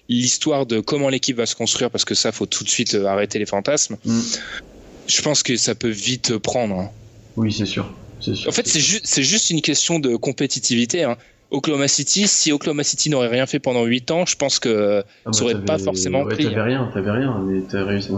l'histoire 0.10 0.66
de 0.66 0.80
comment 0.80 1.10
l'équipe 1.10 1.38
va 1.38 1.46
se 1.46 1.56
construire, 1.56 1.90
parce 1.90 2.06
que 2.06 2.16
ça, 2.16 2.32
faut 2.32 2.46
tout 2.46 2.64
de 2.64 2.70
suite 2.70 2.96
euh, 2.96 3.06
arrêter 3.06 3.40
les 3.40 3.46
fantasmes. 3.46 3.98
Mm. 4.06 4.20
Je 5.08 5.22
pense 5.22 5.44
que 5.44 5.56
ça 5.58 5.76
peut 5.76 5.90
vite 5.90 6.38
prendre. 6.38 6.80
Hein. 6.80 6.90
Oui, 7.36 7.52
c'est 7.52 7.66
sûr. 7.66 7.92
En 8.48 8.52
fait, 8.52 8.68
c'est 8.68 8.80
juste, 8.80 9.22
juste 9.22 9.50
une 9.50 9.62
question 9.62 10.00
de 10.00 10.16
compétitivité. 10.16 11.04
Hein. 11.04 11.18
Oklahoma 11.52 11.88
City, 11.88 12.28
si 12.28 12.52
Oklahoma 12.52 12.84
City 12.84 13.10
n'aurait 13.10 13.28
rien 13.28 13.46
fait 13.46 13.60
pendant 13.60 13.86
8 13.86 14.12
ans, 14.12 14.26
je 14.26 14.36
pense 14.36 14.60
que 14.60 15.04
ah 15.26 15.34
ça 15.34 15.44
aurait 15.44 15.62
pas 15.62 15.78
forcément 15.78 16.24
ouais, 16.24 16.34
pris. 16.34 16.46
T'avais 16.46 16.60
hein. 16.60 16.64
rien, 16.64 16.92
t'avais 16.94 17.12
rien. 17.12 17.44
Mais 17.46 17.76
as 17.76 17.84
réussi, 17.84 18.10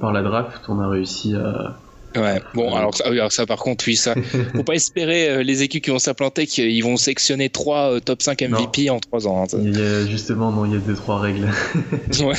par 0.00 0.12
la 0.12 0.22
draft, 0.22 0.62
on 0.68 0.80
a 0.80 0.88
réussi 0.88 1.34
à, 1.36 1.78
Ouais, 2.16 2.42
bon, 2.54 2.74
alors 2.74 2.94
ça, 2.94 3.04
alors 3.06 3.32
ça, 3.32 3.46
par 3.46 3.58
contre, 3.58 3.84
oui, 3.86 3.96
ça. 3.96 4.14
Faut 4.54 4.64
pas 4.64 4.74
espérer 4.74 5.28
euh, 5.28 5.42
les 5.42 5.62
équipes 5.62 5.84
qui 5.84 5.90
vont 5.90 5.98
s'implanter 5.98 6.46
qu'ils 6.46 6.82
vont 6.84 6.96
sectionner 6.96 7.48
3 7.48 7.94
euh, 7.94 8.00
top 8.00 8.22
5 8.22 8.42
MVP 8.42 8.90
en 8.90 9.00
3 9.00 9.26
ans. 9.26 9.44
Hein, 9.44 9.58
il 9.62 9.78
y 9.78 9.82
a, 9.82 10.06
justement, 10.06 10.52
non, 10.52 10.64
il 10.64 10.72
y 10.72 10.76
a 10.76 10.78
2-3 10.78 11.20
règles. 11.20 11.48
ouais. 12.24 12.34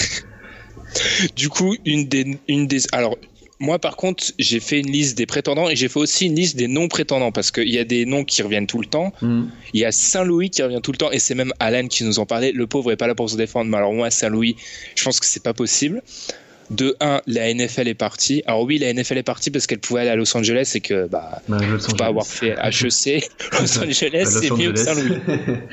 Du 1.36 1.49
coup, 1.49 1.75
une 1.86 2.07
des, 2.07 2.38
une 2.47 2.67
des, 2.67 2.81
alors, 2.91 3.17
moi, 3.59 3.79
par 3.79 3.95
contre, 3.95 4.25
j'ai 4.39 4.59
fait 4.59 4.79
une 4.79 4.91
liste 4.91 5.17
des 5.17 5.25
prétendants 5.25 5.69
et 5.69 5.75
j'ai 5.75 5.88
fait 5.88 5.99
aussi 5.99 6.25
une 6.25 6.36
liste 6.36 6.57
des 6.57 6.67
non-prétendants 6.67 7.31
parce 7.31 7.49
qu'il 7.49 7.69
y 7.69 7.79
a 7.79 7.86
des 7.86 8.05
noms 8.05 8.25
qui 8.25 8.41
reviennent 8.41 8.67
tout 8.67 8.79
le 8.79 8.86
temps. 8.86 9.13
Mm. 9.21 9.43
Il 9.73 9.79
y 9.79 9.86
a 9.86 9.91
Saint-Louis 9.91 10.49
qui 10.49 10.62
revient 10.62 10.81
tout 10.83 10.91
le 10.91 10.97
temps 10.97 11.12
et 11.12 11.19
c'est 11.19 11.33
même 11.33 11.53
Alan 11.59 11.88
qui 11.88 12.03
nous 12.03 12.19
en 12.19 12.25
parlait. 12.25 12.51
Le 12.51 12.67
pauvre 12.67 12.91
est 12.91 12.97
pas 12.97 13.07
là 13.07 13.15
pour 13.15 13.29
se 13.29 13.38
défendre, 13.38 13.71
mais 13.71 13.77
alors 13.77 13.93
moi, 13.93 14.09
Saint-Louis, 14.09 14.55
je 14.95 15.03
pense 15.03 15.19
que 15.19 15.25
c'est 15.25 15.43
pas 15.43 15.53
possible 15.53 16.03
de 16.69 16.95
1, 16.99 17.21
la 17.28 17.54
NFL 17.54 17.88
est 17.88 17.93
partie. 17.93 18.43
Alors 18.45 18.63
oui, 18.63 18.78
la 18.78 18.93
NFL 18.93 19.17
est 19.17 19.23
partie 19.23 19.52
parce 19.52 19.67
qu'elle 19.67 19.80
pouvait 19.80 20.02
aller 20.02 20.10
à 20.10 20.15
Los 20.15 20.36
Angeles 20.36 20.71
et 20.76 20.82
que 20.82 21.08
bah, 21.08 21.41
bah 21.47 21.60
faut 21.80 21.95
pas 21.95 22.08
avoir 22.08 22.26
fait 22.26 22.52
HEC. 22.52 23.30
Los 23.60 23.80
Angeles, 23.80 24.38
c'est 24.41 24.52
mieux 24.52 24.71
que 24.71 24.80
Saint-Louis. 24.80 25.17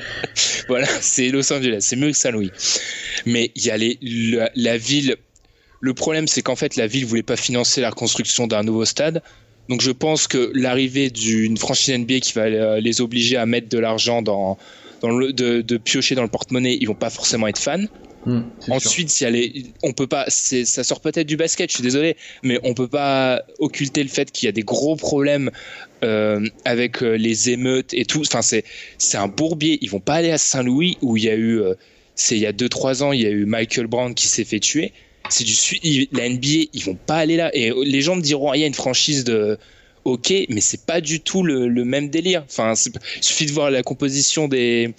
voilà, 0.67 0.87
c'est 1.01 1.29
Los 1.29 1.51
Angeles, 1.51 1.79
c'est 1.81 1.95
mieux 1.95 2.11
que 2.11 2.17
Saint-Louis. 2.17 2.51
Mais 3.25 3.51
il 3.55 3.65
y 3.65 3.71
a 3.71 3.77
les, 3.77 3.97
la, 4.55 4.77
ville. 4.77 5.15
Le 5.79 5.93
problème, 5.93 6.27
c'est 6.27 6.41
qu'en 6.41 6.55
fait, 6.55 6.75
la 6.75 6.87
ville 6.87 7.05
voulait 7.05 7.23
pas 7.23 7.37
financer 7.37 7.81
la 7.81 7.91
construction 7.91 8.47
d'un 8.47 8.63
nouveau 8.63 8.85
stade. 8.85 9.21
Donc 9.69 9.81
je 9.81 9.91
pense 9.91 10.27
que 10.27 10.51
l'arrivée 10.53 11.09
d'une 11.09 11.57
franchise 11.57 11.97
NBA 11.97 12.19
qui 12.19 12.33
va 12.33 12.43
euh, 12.43 12.79
les 12.79 12.99
obliger 12.99 13.37
à 13.37 13.45
mettre 13.45 13.69
de 13.69 13.77
l'argent 13.77 14.21
dans, 14.21 14.57
dans 15.01 15.09
le, 15.09 15.33
de, 15.33 15.61
de 15.61 15.77
piocher 15.77 16.15
dans 16.15 16.23
le 16.23 16.29
porte-monnaie, 16.29 16.77
ils 16.79 16.85
vont 16.85 16.95
pas 16.95 17.09
forcément 17.09 17.47
être 17.47 17.59
fans. 17.59 17.85
Hmm, 18.25 18.41
Ensuite, 18.69 19.09
si 19.09 19.25
elle 19.25 19.35
est, 19.35 19.51
on 19.81 19.93
peut 19.93 20.05
pas, 20.05 20.25
ça 20.27 20.83
sort 20.83 21.01
peut-être 21.01 21.25
du 21.25 21.37
basket, 21.37 21.71
je 21.71 21.75
suis 21.75 21.83
désolé, 21.83 22.17
mais 22.43 22.59
on 22.63 22.75
peut 22.75 22.87
pas 22.87 23.41
occulter 23.57 24.03
le 24.03 24.09
fait 24.09 24.31
qu'il 24.31 24.45
y 24.45 24.49
a 24.49 24.51
des 24.51 24.61
gros 24.61 24.95
problèmes 24.95 25.49
euh, 26.03 26.47
avec 26.63 27.01
euh, 27.01 27.15
les 27.17 27.49
émeutes 27.49 27.95
et 27.95 28.05
tout. 28.05 28.21
Enfin, 28.21 28.43
c'est 28.43 28.63
c'est 28.99 29.17
un 29.17 29.27
bourbier. 29.27 29.79
Ils 29.81 29.89
vont 29.89 29.99
pas 29.99 30.15
aller 30.15 30.29
à 30.29 30.37
Saint-Louis 30.37 30.99
où 31.01 31.17
il 31.17 31.23
y 31.23 31.29
a 31.29 31.35
eu, 31.35 31.61
euh, 31.61 31.73
c'est 32.13 32.35
il 32.35 32.41
y 32.41 32.45
a 32.45 32.53
2-3 32.53 33.01
ans, 33.01 33.11
il 33.11 33.21
y 33.21 33.25
a 33.25 33.31
eu 33.31 33.45
Michael 33.45 33.87
Brown 33.87 34.13
qui 34.13 34.27
s'est 34.27 34.45
fait 34.45 34.59
tuer. 34.59 34.93
C'est 35.29 35.43
du 35.43 35.55
la 36.11 36.29
NBA, 36.29 36.69
ils 36.73 36.83
vont 36.83 36.95
pas 36.95 37.17
aller 37.17 37.37
là. 37.37 37.49
Et 37.55 37.71
les 37.85 38.01
gens 38.01 38.15
me 38.15 38.21
diront, 38.21 38.51
ah, 38.51 38.57
il 38.57 38.61
y 38.61 38.63
a 38.63 38.67
une 38.67 38.73
franchise 38.73 39.23
de 39.23 39.57
ok, 40.05 40.33
mais 40.49 40.61
c'est 40.61 40.85
pas 40.85 41.01
du 41.01 41.19
tout 41.19 41.43
le, 41.43 41.69
même 41.85 42.09
délire. 42.09 42.43
Enfin, 42.45 42.73
il 43.17 43.23
suffit 43.23 43.45
de 43.45 43.51
voir 43.51 43.71
la 43.71 43.83
composition 43.83 44.47
des, 44.47 44.93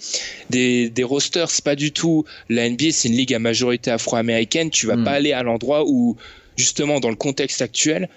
des, 0.49 0.89
des 0.89 1.03
rosters, 1.03 1.49
c'est 1.49 1.63
pas 1.63 1.75
du 1.75 1.91
tout. 1.91 2.25
La 2.49 2.69
NBA, 2.69 2.91
c'est 2.91 3.09
une 3.09 3.15
ligue 3.15 3.33
à 3.33 3.39
majorité 3.39 3.91
afro-américaine. 3.91 4.69
Tu 4.69 4.87
vas 4.87 4.95
hmm. 4.95 5.03
pas 5.03 5.11
aller 5.11 5.33
à 5.33 5.43
l'endroit 5.43 5.83
où, 5.87 6.15
justement, 6.57 6.99
dans 6.99 7.09
le 7.09 7.15
contexte 7.15 7.61
actuel, 7.61 8.09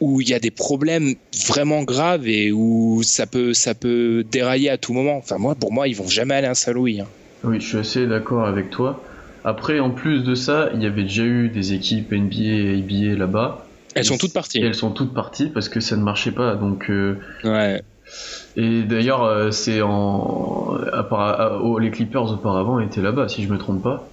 où 0.00 0.20
il 0.20 0.28
y 0.28 0.34
a 0.34 0.38
des 0.38 0.50
problèmes 0.50 1.14
vraiment 1.46 1.82
graves 1.82 2.26
et 2.26 2.52
où 2.52 3.02
ça 3.02 3.26
peut, 3.26 3.52
ça 3.52 3.74
peut 3.74 4.24
dérailler 4.30 4.70
à 4.70 4.78
tout 4.78 4.94
moment. 4.94 5.18
Enfin, 5.18 5.36
moi, 5.38 5.54
pour 5.54 5.72
moi, 5.72 5.88
ils 5.88 5.96
vont 5.96 6.08
jamais 6.08 6.34
aller 6.34 6.46
à 6.46 6.54
Saint-Louis. 6.54 7.00
Hein. 7.00 7.06
Oui, 7.44 7.60
je 7.60 7.66
suis 7.66 7.78
assez 7.78 8.06
d'accord 8.06 8.46
avec 8.46 8.70
toi. 8.70 9.02
Après, 9.44 9.78
en 9.78 9.90
plus 9.90 10.22
de 10.22 10.34
ça, 10.34 10.70
il 10.74 10.82
y 10.82 10.86
avait 10.86 11.02
déjà 11.02 11.24
eu 11.24 11.48
des 11.48 11.72
équipes 11.72 12.12
NBA 12.12 12.34
et 12.40 12.78
ABA 12.78 13.18
là-bas. 13.18 13.66
Elles 13.94 14.04
sont 14.04 14.18
toutes 14.18 14.32
parties. 14.32 14.60
elles 14.60 14.74
sont 14.74 14.90
toutes 14.90 15.14
parties 15.14 15.48
parce 15.48 15.68
que 15.68 15.80
ça 15.80 15.96
ne 15.96 16.02
marchait 16.02 16.32
pas. 16.32 16.54
Donc, 16.54 16.90
euh, 16.90 17.16
ouais. 17.44 17.82
Et 18.56 18.82
d'ailleurs, 18.82 19.22
euh, 19.24 19.50
c'est 19.50 19.82
en. 19.82 20.76
les 21.80 21.90
Clippers 21.90 22.32
auparavant 22.32 22.80
étaient 22.80 23.02
là-bas, 23.02 23.28
si 23.28 23.42
je 23.42 23.48
me 23.48 23.58
trompe 23.58 23.82
pas. 23.82 24.08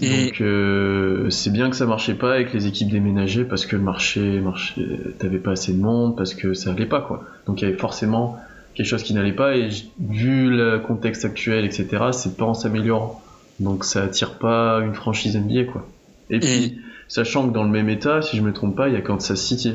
Mm. 0.00 0.24
Donc 0.24 0.40
euh, 0.40 1.30
c'est 1.30 1.52
bien 1.52 1.68
que 1.68 1.76
ça 1.76 1.86
marchait 1.86 2.14
pas 2.14 2.32
avec 2.32 2.52
les 2.52 2.66
équipes 2.66 2.90
déménagées 2.90 3.44
parce 3.44 3.66
que 3.66 3.76
le 3.76 3.82
marché, 3.82 4.40
marché 4.40 4.82
t'avais 5.18 5.38
pas 5.38 5.52
assez 5.52 5.72
de 5.72 5.80
monde, 5.80 6.16
parce 6.16 6.34
que 6.34 6.54
ça 6.54 6.70
allait 6.70 6.86
pas 6.86 7.00
quoi. 7.00 7.24
Donc 7.46 7.60
il 7.60 7.64
y 7.64 7.68
avait 7.68 7.76
forcément 7.76 8.38
quelque 8.74 8.86
chose 8.86 9.02
qui 9.02 9.12
n'allait 9.14 9.32
pas 9.32 9.56
et 9.56 9.68
vu 9.98 10.50
le 10.50 10.78
contexte 10.78 11.24
actuel, 11.24 11.64
etc., 11.64 12.04
c'est 12.12 12.36
pas 12.36 12.44
en 12.44 12.54
s'améliorant. 12.54 13.22
Donc 13.60 13.84
ça 13.84 14.02
attire 14.02 14.38
pas 14.38 14.80
une 14.80 14.94
franchise 14.94 15.36
NBA 15.36 15.64
quoi. 15.64 15.86
Et 16.30 16.40
puis. 16.40 16.78
Sachant 17.08 17.48
que 17.48 17.54
dans 17.54 17.64
le 17.64 17.70
même 17.70 17.88
état, 17.88 18.22
si 18.22 18.36
je 18.36 18.42
me 18.42 18.52
trompe 18.52 18.76
pas, 18.76 18.88
il 18.88 18.94
y 18.94 18.96
a 18.96 19.00
Kansas 19.00 19.40
City. 19.40 19.74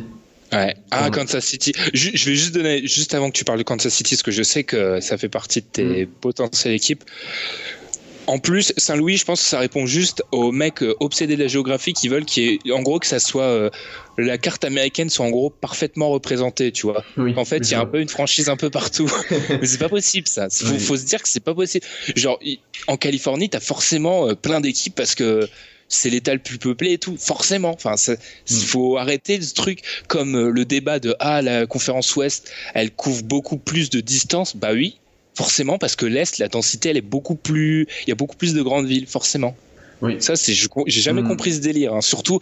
Ouais. 0.52 0.76
Ah, 0.91 1.10
Kansas 1.10 1.46
City. 1.46 1.72
Je, 1.94 2.10
vais 2.12 2.36
juste 2.36 2.54
donner, 2.54 2.86
juste 2.86 3.13
avant 3.13 3.30
que 3.30 3.38
tu 3.38 3.46
parles 3.46 3.60
de 3.60 3.63
Kansas 3.63 3.94
City, 3.94 4.15
parce 4.15 4.24
que 4.24 4.32
je 4.32 4.44
sais 4.44 4.63
que 4.63 5.00
ça 5.00 5.17
fait 5.17 5.30
partie 5.30 5.62
de 5.62 5.65
tes 5.65 6.06
mm. 6.06 6.10
potentielles 6.20 6.74
équipes. 6.74 7.04
En 8.28 8.39
plus, 8.39 8.72
Saint-Louis, 8.78 9.17
je 9.17 9.26
pense 9.26 9.41
que 9.41 9.48
ça 9.48 9.60
répond 9.60 9.86
juste 9.86 10.24
aux 10.32 10.52
mecs 10.52 10.84
euh, 10.84 10.96
obsédés 11.00 11.36
de 11.36 11.41
la 11.41 11.48
géographie 11.48 11.94
qui 11.94 12.08
veulent 12.08 12.26
qu'il 12.26 12.60
en 12.72 12.82
gros 12.82 13.00
que 13.00 13.08
ça 13.08 13.20
soit 13.20 13.44
euh, 13.44 13.70
la 14.17 14.38
carte 14.38 14.63
américaine 14.63 15.10
soit 15.10 15.26
en 15.26 15.32
gros 15.32 15.50
parfaitement 15.50 16.10
représentée, 16.10 16.72
tu 16.72 16.84
vois. 16.86 17.04
en 17.17 17.46
fait, 17.46 17.58
il 17.58 17.72
y 17.72 17.74
a 17.74 17.82
un 17.82 17.86
peu 17.86 18.00
une 18.00 18.10
franchise 18.10 18.48
un 18.50 18.58
peu 18.58 18.70
partout. 18.70 19.12
Mais 19.50 19.65
c'est 19.65 19.80
pas 19.80 19.89
possible 19.89 20.28
ça. 20.28 20.50
Faut, 20.50 20.78
faut 20.78 20.98
se 20.98 21.06
dire 21.06 21.22
que 21.22 21.30
c'est 21.30 21.44
pas 21.44 21.56
possible. 21.56 21.86
Genre 22.15 22.39
en 22.88 22.98
Californie, 22.98 23.50
t'as 23.50 23.60
forcément 23.60 24.30
euh, 24.30 24.36
plein 24.36 24.62
d'équipes 24.62 24.96
parce 24.96 25.15
que 25.15 25.50
c'est 25.92 26.10
l'état 26.10 26.34
le 26.34 26.40
plus 26.40 26.58
peuplé 26.58 26.94
et 26.94 26.98
tout, 26.98 27.18
forcément. 27.18 27.72
Enfin, 27.72 27.96
il 28.50 28.56
mm. 28.56 28.60
faut 28.60 28.98
arrêter 28.98 29.42
ce 29.42 29.54
truc 29.54 29.84
comme 30.08 30.50
le 30.50 30.66
débat 30.66 31.00
de 31.00 31.16
ah 31.20 31.42
la 31.42 31.68
conférence 31.68 32.16
Ouest, 32.16 32.52
elle 32.74 32.92
couvre 32.92 33.24
beaucoup 33.24 33.58
plus 33.58 33.90
de 33.90 34.00
distance. 34.00 34.56
Bah 34.56 34.74
oui, 34.74 34.98
forcément 35.36 35.78
parce 35.78 35.96
que 35.96 36.06
l'est, 36.06 36.38
la 36.40 36.48
densité, 36.48 36.90
elle 36.90 36.98
est 36.98 37.02
beaucoup 37.02 37.36
plus, 37.36 37.88
il 38.04 38.10
y 38.10 38.12
a 38.12 38.16
beaucoup 38.16 38.36
plus 38.36 38.54
de 38.54 38.62
grandes 38.62 38.88
villes, 38.88 39.08
forcément. 39.08 39.56
Oui. 40.02 40.16
Ça, 40.20 40.36
c'est, 40.36 40.54
j'ai 40.54 41.02
jamais 41.02 41.22
hmm. 41.22 41.28
compris 41.28 41.54
ce 41.54 41.62
délire. 41.62 41.94
Hein. 41.94 42.02
Surtout, 42.02 42.40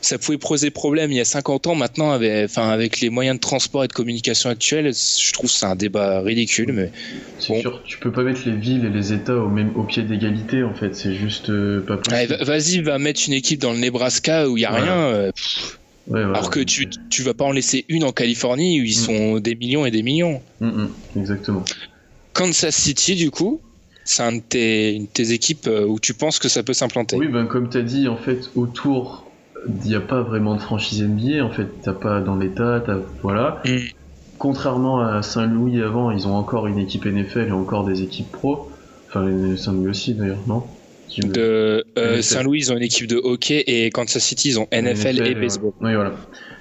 ça 0.00 0.18
pouvait 0.18 0.38
poser 0.38 0.70
problème 0.70 1.12
il 1.12 1.16
y 1.16 1.20
a 1.20 1.24
50 1.24 1.68
ans. 1.68 1.74
Maintenant, 1.74 2.10
avec, 2.10 2.46
enfin, 2.46 2.68
avec 2.68 3.00
les 3.00 3.10
moyens 3.10 3.36
de 3.36 3.40
transport 3.40 3.84
et 3.84 3.88
de 3.88 3.92
communication 3.92 4.50
actuels, 4.50 4.92
je 4.92 5.32
trouve 5.32 5.50
que 5.50 5.56
c'est 5.56 5.66
un 5.66 5.76
débat 5.76 6.20
ridicule. 6.20 6.72
Mais 6.72 6.90
c'est 7.38 7.60
sûr, 7.60 7.82
tu 7.84 7.98
peux 7.98 8.10
pas 8.10 8.22
mettre 8.22 8.40
les 8.46 8.56
villes 8.56 8.84
et 8.84 8.90
les 8.90 9.12
États 9.12 9.36
au 9.36 9.48
même 9.48 9.70
au 9.76 9.84
pied 9.84 10.02
d'égalité. 10.02 10.64
En 10.64 10.74
fait, 10.74 10.94
c'est 10.96 11.14
juste 11.14 11.50
euh, 11.50 11.80
pas 11.80 11.96
possible. 11.96 12.38
vas-y, 12.42 12.80
va 12.80 12.98
mettre 12.98 13.22
une 13.26 13.34
équipe 13.34 13.60
dans 13.60 13.72
le 13.72 13.78
Nebraska 13.78 14.48
où 14.48 14.56
il 14.56 14.62
y 14.62 14.66
a 14.66 14.72
rien. 14.72 14.96
Euh, 14.96 15.30
alors 16.12 16.50
que 16.50 16.60
tu, 16.60 16.88
tu 17.10 17.22
vas 17.22 17.34
pas 17.34 17.44
en 17.44 17.52
laisser 17.52 17.84
une 17.88 18.04
en 18.04 18.12
Californie 18.12 18.80
où 18.80 18.84
ils 18.84 18.98
hmm. 18.98 19.04
sont 19.04 19.38
des 19.38 19.54
millions 19.54 19.86
et 19.86 19.90
des 19.90 20.02
millions. 20.02 20.40
Hmm, 20.60 20.86
exactement. 21.16 21.64
Kansas 22.32 22.74
City, 22.74 23.14
du 23.14 23.30
coup, 23.30 23.60
c'est 24.06 24.22
une 24.22 24.38
de 24.38 25.06
tes 25.06 25.32
équipes 25.32 25.66
euh, 25.66 25.84
où 25.84 25.98
tu 26.00 26.14
penses 26.14 26.38
que 26.38 26.48
ça 26.48 26.62
peut 26.62 26.72
s'implanter. 26.72 27.16
Oui, 27.16 27.28
ben, 27.28 27.46
comme 27.46 27.68
tu 27.68 27.76
as 27.76 27.82
dit, 27.82 28.08
en 28.08 28.16
fait, 28.16 28.50
autour, 28.54 29.26
il 29.66 29.88
n'y 29.88 29.96
a 29.96 30.00
pas 30.00 30.22
vraiment 30.22 30.54
de 30.54 30.60
franchise 30.60 31.02
NBA. 31.02 31.44
En 31.44 31.50
fait, 31.50 31.66
t'as 31.82 31.92
pas 31.92 32.20
dans 32.20 32.36
l'état, 32.36 32.82
voilà. 33.22 33.60
Mm. 33.64 33.76
Contrairement 34.38 35.00
à 35.00 35.22
Saint-Louis 35.22 35.82
avant, 35.82 36.10
ils 36.10 36.28
ont 36.28 36.34
encore 36.34 36.66
une 36.66 36.78
équipe 36.78 37.04
NFL 37.04 37.48
et 37.48 37.52
encore 37.52 37.84
des 37.84 38.02
équipes 38.02 38.30
pro. 38.30 38.70
Enfin, 39.08 39.56
Saint-Louis 39.56 39.88
aussi 39.88 40.14
d'ailleurs, 40.14 40.42
non? 40.46 40.62
De 41.18 41.84
euh, 41.96 42.20
Saint-Louis, 42.20 42.58
ils 42.58 42.72
ont 42.72 42.76
une 42.76 42.82
équipe 42.82 43.06
de 43.06 43.16
hockey 43.16 43.64
et 43.66 43.90
Kansas 43.90 44.22
City, 44.22 44.50
ils 44.50 44.60
ont 44.60 44.68
NFL, 44.72 45.26
et 45.26 45.34
baseball. 45.34 45.72
Oui, 45.80 45.94
voilà. 45.94 46.12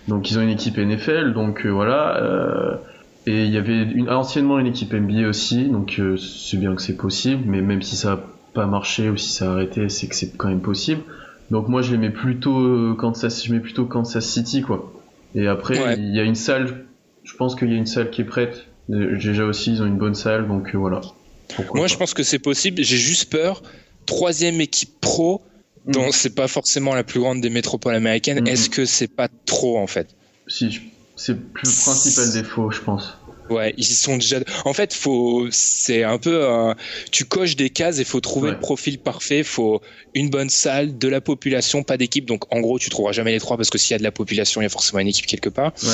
Donc 0.08 0.30
ils 0.30 0.38
ont 0.40 0.42
une 0.42 0.50
équipe 0.50 0.78
NFL, 0.78 1.34
donc 1.34 1.66
euh, 1.66 1.70
voilà. 1.70 2.80
Et 3.28 3.46
il 3.46 3.52
y 3.52 3.58
avait 3.58 3.82
une, 3.82 4.10
anciennement 4.10 4.60
une 4.60 4.68
équipe 4.68 4.94
NBA 4.94 5.28
aussi, 5.28 5.66
donc 5.66 6.00
euh, 6.00 6.16
c'est 6.18 6.58
bien 6.58 6.76
que 6.76 6.82
c'est 6.82 6.96
possible, 6.96 7.44
mais 7.48 7.62
même 7.62 7.82
si 7.82 7.96
ça 7.96 8.10
n'a 8.10 8.24
pas 8.54 8.68
marché 8.68 9.10
ou 9.10 9.18
si 9.18 9.32
ça 9.32 9.50
a 9.50 9.54
arrêté, 9.54 9.90
c'est 9.90 10.08
que 10.08 10.16
c'est 10.16 10.38
quand 10.38 10.48
même 10.48 10.62
possible. 10.62 11.02
Donc 11.50 11.68
moi 11.68 11.82
je 11.82 11.92
les 11.92 11.98
mets 11.98 12.12
plutôt 12.12 12.60
euh, 12.60 12.96
Kansas, 12.98 13.46
je 13.46 13.54
mets 13.54 13.60
plutôt 13.60 13.86
Kansas 13.86 14.26
City 14.26 14.62
quoi. 14.62 14.94
Et 15.34 15.48
après 15.48 15.96
il 15.98 16.16
y 16.16 16.20
a 16.20 16.24
une 16.24 16.36
salle, 16.36 16.86
je 17.24 17.36
pense 17.36 17.56
qu'il 17.56 17.72
y 17.72 17.74
a 17.74 17.78
une 17.78 17.88
salle 17.88 18.12
qui 18.12 18.22
est 18.22 18.26
prête. 18.26 18.66
Déjà 18.90 19.46
aussi 19.46 19.72
ils 19.72 19.82
ont 19.82 19.88
une 19.88 19.98
bonne 19.98 20.16
salle, 20.16 20.48
donc 20.48 20.76
euh, 20.76 20.78
voilà. 20.78 21.02
moi 21.74 21.88
je 21.88 21.98
pense 21.98 22.14
que 22.14 22.24
c'est 22.24 22.40
possible. 22.40 22.84
J'ai 22.84 22.98
juste 22.98 23.32
peur. 23.32 23.64
Troisième 24.06 24.62
équipe 24.62 25.02
pro, 25.02 25.42
dont 25.88 26.12
c'est 26.12 26.36
pas 26.36 26.48
forcément 26.48 26.94
la 26.94 27.04
plus 27.04 27.20
grande 27.20 27.42
des 27.42 27.50
métropoles 27.50 27.96
américaines. 27.96 28.42
Mm. 28.42 28.48
Est-ce 28.48 28.70
que 28.70 28.86
c'est 28.86 29.08
pas 29.08 29.30
trop 29.46 29.80
en 29.80 29.88
fait? 29.88 30.16
Si, 30.48 30.80
c'est 31.16 31.34
le 31.34 31.40
principal 31.84 32.32
défaut, 32.32 32.72
je 32.72 32.82
pense. 32.82 33.18
Ouais, 33.50 33.74
ils 33.78 33.86
sont 33.86 34.16
déjà. 34.16 34.40
En 34.66 34.74
fait, 34.74 34.94
faut. 34.94 35.48
C'est 35.52 36.04
un 36.04 36.18
peu. 36.18 36.74
Tu 37.12 37.26
coches 37.26 37.56
des 37.56 37.70
cases 37.70 38.00
et 38.00 38.04
faut 38.04 38.20
trouver 38.20 38.52
le 38.52 38.60
profil 38.60 38.98
parfait. 38.98 39.44
Faut 39.44 39.82
une 40.16 40.30
bonne 40.30 40.50
salle, 40.50 40.98
de 40.98 41.08
la 41.08 41.22
population, 41.22 41.84
pas 41.84 41.98
d'équipe. 41.98 42.26
Donc, 42.26 42.52
en 42.52 42.60
gros, 42.60 42.80
tu 42.80 42.90
trouveras 42.90 43.12
jamais 43.12 43.32
les 43.32 43.40
trois 43.40 43.56
parce 43.56 43.70
que 43.70 43.78
s'il 43.78 43.92
y 43.92 43.96
a 43.96 44.00
de 44.00 44.04
la 44.04 44.12
population, 44.12 44.62
il 44.62 44.64
y 44.64 44.68
a 44.68 44.70
forcément 44.70 45.00
une 45.00 45.08
équipe 45.08 45.28
quelque 45.28 45.50
part. 45.50 45.74
Ouais. 45.84 45.90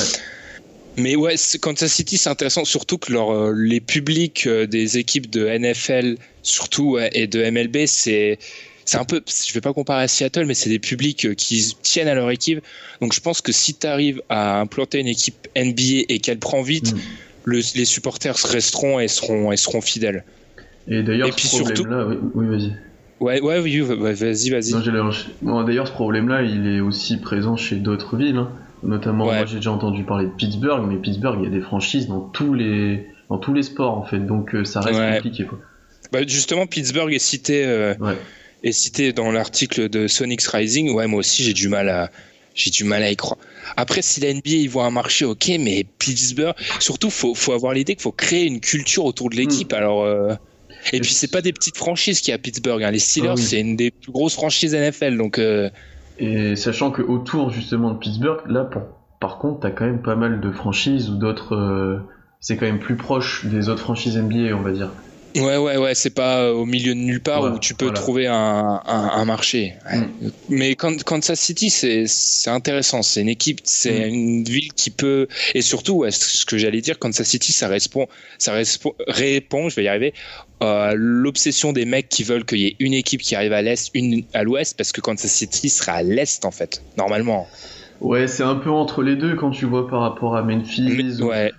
Mais 0.96 1.16
ouais, 1.16 1.36
Kansas 1.60 1.92
City, 1.92 2.18
c'est 2.18 2.28
intéressant, 2.28 2.64
surtout 2.64 2.98
que 2.98 3.12
leur, 3.12 3.30
euh, 3.30 3.52
les 3.56 3.80
publics 3.80 4.46
euh, 4.46 4.66
des 4.66 4.98
équipes 4.98 5.30
de 5.30 5.46
NFL, 5.46 6.16
surtout 6.42 6.98
et 6.98 7.26
de 7.26 7.50
MLB, 7.50 7.86
c'est 7.86 8.38
c'est 8.84 8.98
un 8.98 9.04
peu, 9.04 9.22
je 9.26 9.52
vais 9.52 9.60
pas 9.60 9.72
comparer 9.72 10.02
à 10.02 10.08
Seattle, 10.08 10.44
mais 10.46 10.54
c'est 10.54 10.70
des 10.70 10.78
publics 10.78 11.26
euh, 11.26 11.34
qui 11.34 11.76
tiennent 11.82 12.08
à 12.08 12.14
leur 12.14 12.30
équipe. 12.30 12.60
Donc 13.00 13.12
je 13.12 13.20
pense 13.20 13.40
que 13.40 13.52
si 13.52 13.74
tu 13.74 13.86
arrives 13.86 14.22
à 14.28 14.60
implanter 14.60 14.98
une 14.98 15.08
équipe 15.08 15.48
NBA 15.56 16.04
et 16.08 16.18
qu'elle 16.18 16.38
prend 16.38 16.62
vite, 16.62 16.94
mm. 16.94 17.60
les 17.74 17.84
supporters 17.84 18.36
resteront 18.36 19.00
et 19.00 19.08
seront, 19.08 19.52
et 19.52 19.56
seront 19.56 19.80
fidèles. 19.80 20.24
Et 20.88 21.02
d'ailleurs, 21.02 21.38
ce 21.38 21.62
problème-là, 21.62 22.08
oui, 22.34 22.46
vas-y. 22.46 22.72
Ouais, 23.20 23.40
ouais, 23.40 23.60
oui, 23.60 23.78
vas-y, 23.80 24.50
vas-y. 24.50 24.72
d'ailleurs, 24.72 25.86
ce 25.86 25.92
problème-là, 25.92 26.42
il 26.42 26.66
est 26.66 26.80
aussi 26.80 27.18
présent 27.18 27.56
chez 27.56 27.76
d'autres 27.76 28.16
villes. 28.16 28.36
Hein. 28.36 28.50
Notamment, 28.82 29.26
moi, 29.26 29.46
j'ai 29.46 29.56
déjà 29.56 29.70
entendu 29.70 30.02
parler 30.02 30.26
de 30.26 30.32
Pittsburgh, 30.32 30.84
mais 30.88 30.96
Pittsburgh, 30.96 31.38
il 31.40 31.44
y 31.44 31.46
a 31.46 31.50
des 31.50 31.60
franchises 31.60 32.08
dans 32.08 32.20
tous 32.20 32.52
les, 32.52 33.06
dans 33.28 33.38
tous 33.38 33.54
les 33.54 33.62
sports, 33.62 33.96
en 33.96 34.04
fait. 34.04 34.18
Donc, 34.18 34.56
euh, 34.56 34.64
ça 34.64 34.80
reste 34.80 35.00
compliqué, 35.00 35.44
quoi. 35.44 35.60
Bah, 36.10 36.20
justement, 36.26 36.66
Pittsburgh 36.66 37.12
est 37.12 37.20
cité. 37.20 37.64
Euh, 37.64 37.94
et 38.62 38.72
cité 38.72 39.12
dans 39.12 39.32
l'article 39.32 39.88
de 39.88 40.06
Sonics 40.06 40.42
Rising, 40.42 40.90
ouais, 40.90 41.06
moi 41.06 41.20
aussi 41.20 41.42
j'ai 41.42 41.52
du 41.52 41.68
mal 41.68 41.88
à 41.88 42.10
j'ai 42.54 42.70
du 42.70 42.84
mal 42.84 43.02
à 43.02 43.10
y 43.10 43.16
croire. 43.16 43.38
Après, 43.76 44.02
si 44.02 44.20
la 44.20 44.32
NBA 44.32 44.50
il 44.50 44.68
voit 44.68 44.84
un 44.84 44.90
marché, 44.90 45.24
ok, 45.24 45.52
mais 45.58 45.86
Pittsburgh, 45.98 46.54
surtout, 46.80 47.10
faut 47.10 47.34
faut 47.34 47.52
avoir 47.52 47.72
l'idée 47.72 47.94
qu'il 47.94 48.02
faut 48.02 48.12
créer 48.12 48.46
une 48.46 48.60
culture 48.60 49.04
autour 49.04 49.30
de 49.30 49.36
l'équipe. 49.36 49.72
Hmm. 49.72 49.76
Alors, 49.76 50.04
euh, 50.04 50.34
et, 50.92 51.00
puis 51.00 51.12
c'est 51.12 51.30
pas 51.30 51.40
des 51.40 51.52
petites 51.52 51.76
franchises 51.76 52.20
qui 52.20 52.32
a 52.32 52.38
Pittsburgh. 52.38 52.82
Hein. 52.82 52.90
Les 52.90 52.98
Steelers, 52.98 53.30
ah 53.30 53.36
c'est 53.36 53.60
une 53.60 53.76
des 53.76 53.90
plus 53.90 54.12
grosses 54.12 54.34
franchises 54.34 54.74
NFL, 54.74 55.16
donc. 55.16 55.38
Euh, 55.38 55.70
et 56.18 56.56
sachant 56.56 56.90
que 56.90 57.02
autour 57.02 57.50
justement 57.50 57.90
de 57.92 57.98
Pittsburgh, 57.98 58.40
là, 58.46 58.64
pour... 58.64 58.82
par 59.18 59.38
contre, 59.38 59.60
t'as 59.60 59.70
quand 59.70 59.86
même 59.86 60.02
pas 60.02 60.14
mal 60.14 60.40
de 60.40 60.50
franchises 60.50 61.08
ou 61.08 61.16
d'autres. 61.16 61.54
Euh, 61.54 61.98
c'est 62.40 62.56
quand 62.56 62.66
même 62.66 62.80
plus 62.80 62.96
proche 62.96 63.46
des 63.46 63.68
autres 63.68 63.80
franchises 63.80 64.18
NBA, 64.18 64.54
on 64.54 64.62
va 64.62 64.72
dire. 64.72 64.90
Ouais, 65.36 65.56
ouais, 65.56 65.76
ouais, 65.76 65.94
c'est 65.94 66.10
pas 66.10 66.42
euh, 66.42 66.52
au 66.52 66.66
milieu 66.66 66.94
de 66.94 67.00
nulle 67.00 67.22
part 67.22 67.42
où 67.42 67.58
tu 67.58 67.74
peux 67.74 67.90
trouver 67.90 68.26
un, 68.26 68.82
un, 68.84 69.24
marché. 69.24 69.74
Mm. 69.92 70.28
Mais 70.48 70.74
Kansas 70.74 71.40
City, 71.40 71.70
c'est 71.70 72.50
intéressant. 72.50 73.02
C'est 73.02 73.20
une 73.20 73.28
équipe, 73.28 73.60
c'est 73.64 74.10
mm. 74.10 74.14
une 74.14 74.44
ville 74.44 74.72
qui 74.74 74.90
peut. 74.90 75.28
Et 75.54 75.62
surtout, 75.62 76.04
ce 76.10 76.44
que 76.44 76.58
j'allais 76.58 76.80
dire, 76.80 76.98
Kansas 76.98 77.26
City, 77.26 77.52
ça 77.52 77.68
répond, 77.68 78.08
ça 78.38 78.54
répond, 79.08 79.68
je 79.68 79.76
vais 79.76 79.84
y 79.84 79.88
arriver, 79.88 80.12
à 80.60 80.92
l'obsession 80.94 81.72
des 81.72 81.84
mecs 81.84 82.08
qui 82.08 82.24
veulent 82.24 82.44
qu'il 82.44 82.58
y 82.58 82.66
ait 82.66 82.76
une 82.78 82.94
équipe 82.94 83.22
qui 83.22 83.34
arrive 83.34 83.52
à 83.52 83.62
l'est, 83.62 83.90
une 83.94 84.24
à 84.34 84.42
l'ouest, 84.44 84.76
parce 84.76 84.92
que 84.92 85.00
Kansas 85.00 85.30
City 85.30 85.68
sera 85.68 85.92
à 85.92 86.02
l'est, 86.02 86.44
en 86.44 86.50
fait, 86.50 86.82
normalement. 86.96 87.48
Ouais, 88.00 88.26
c'est 88.26 88.42
un 88.42 88.56
peu 88.56 88.70
entre 88.70 89.02
les 89.02 89.16
deux 89.16 89.36
quand 89.36 89.50
tu 89.50 89.64
vois 89.64 89.88
par 89.88 90.00
rapport 90.00 90.36
à 90.36 90.42
Memphis. 90.42 91.20
ouais. 91.22 91.52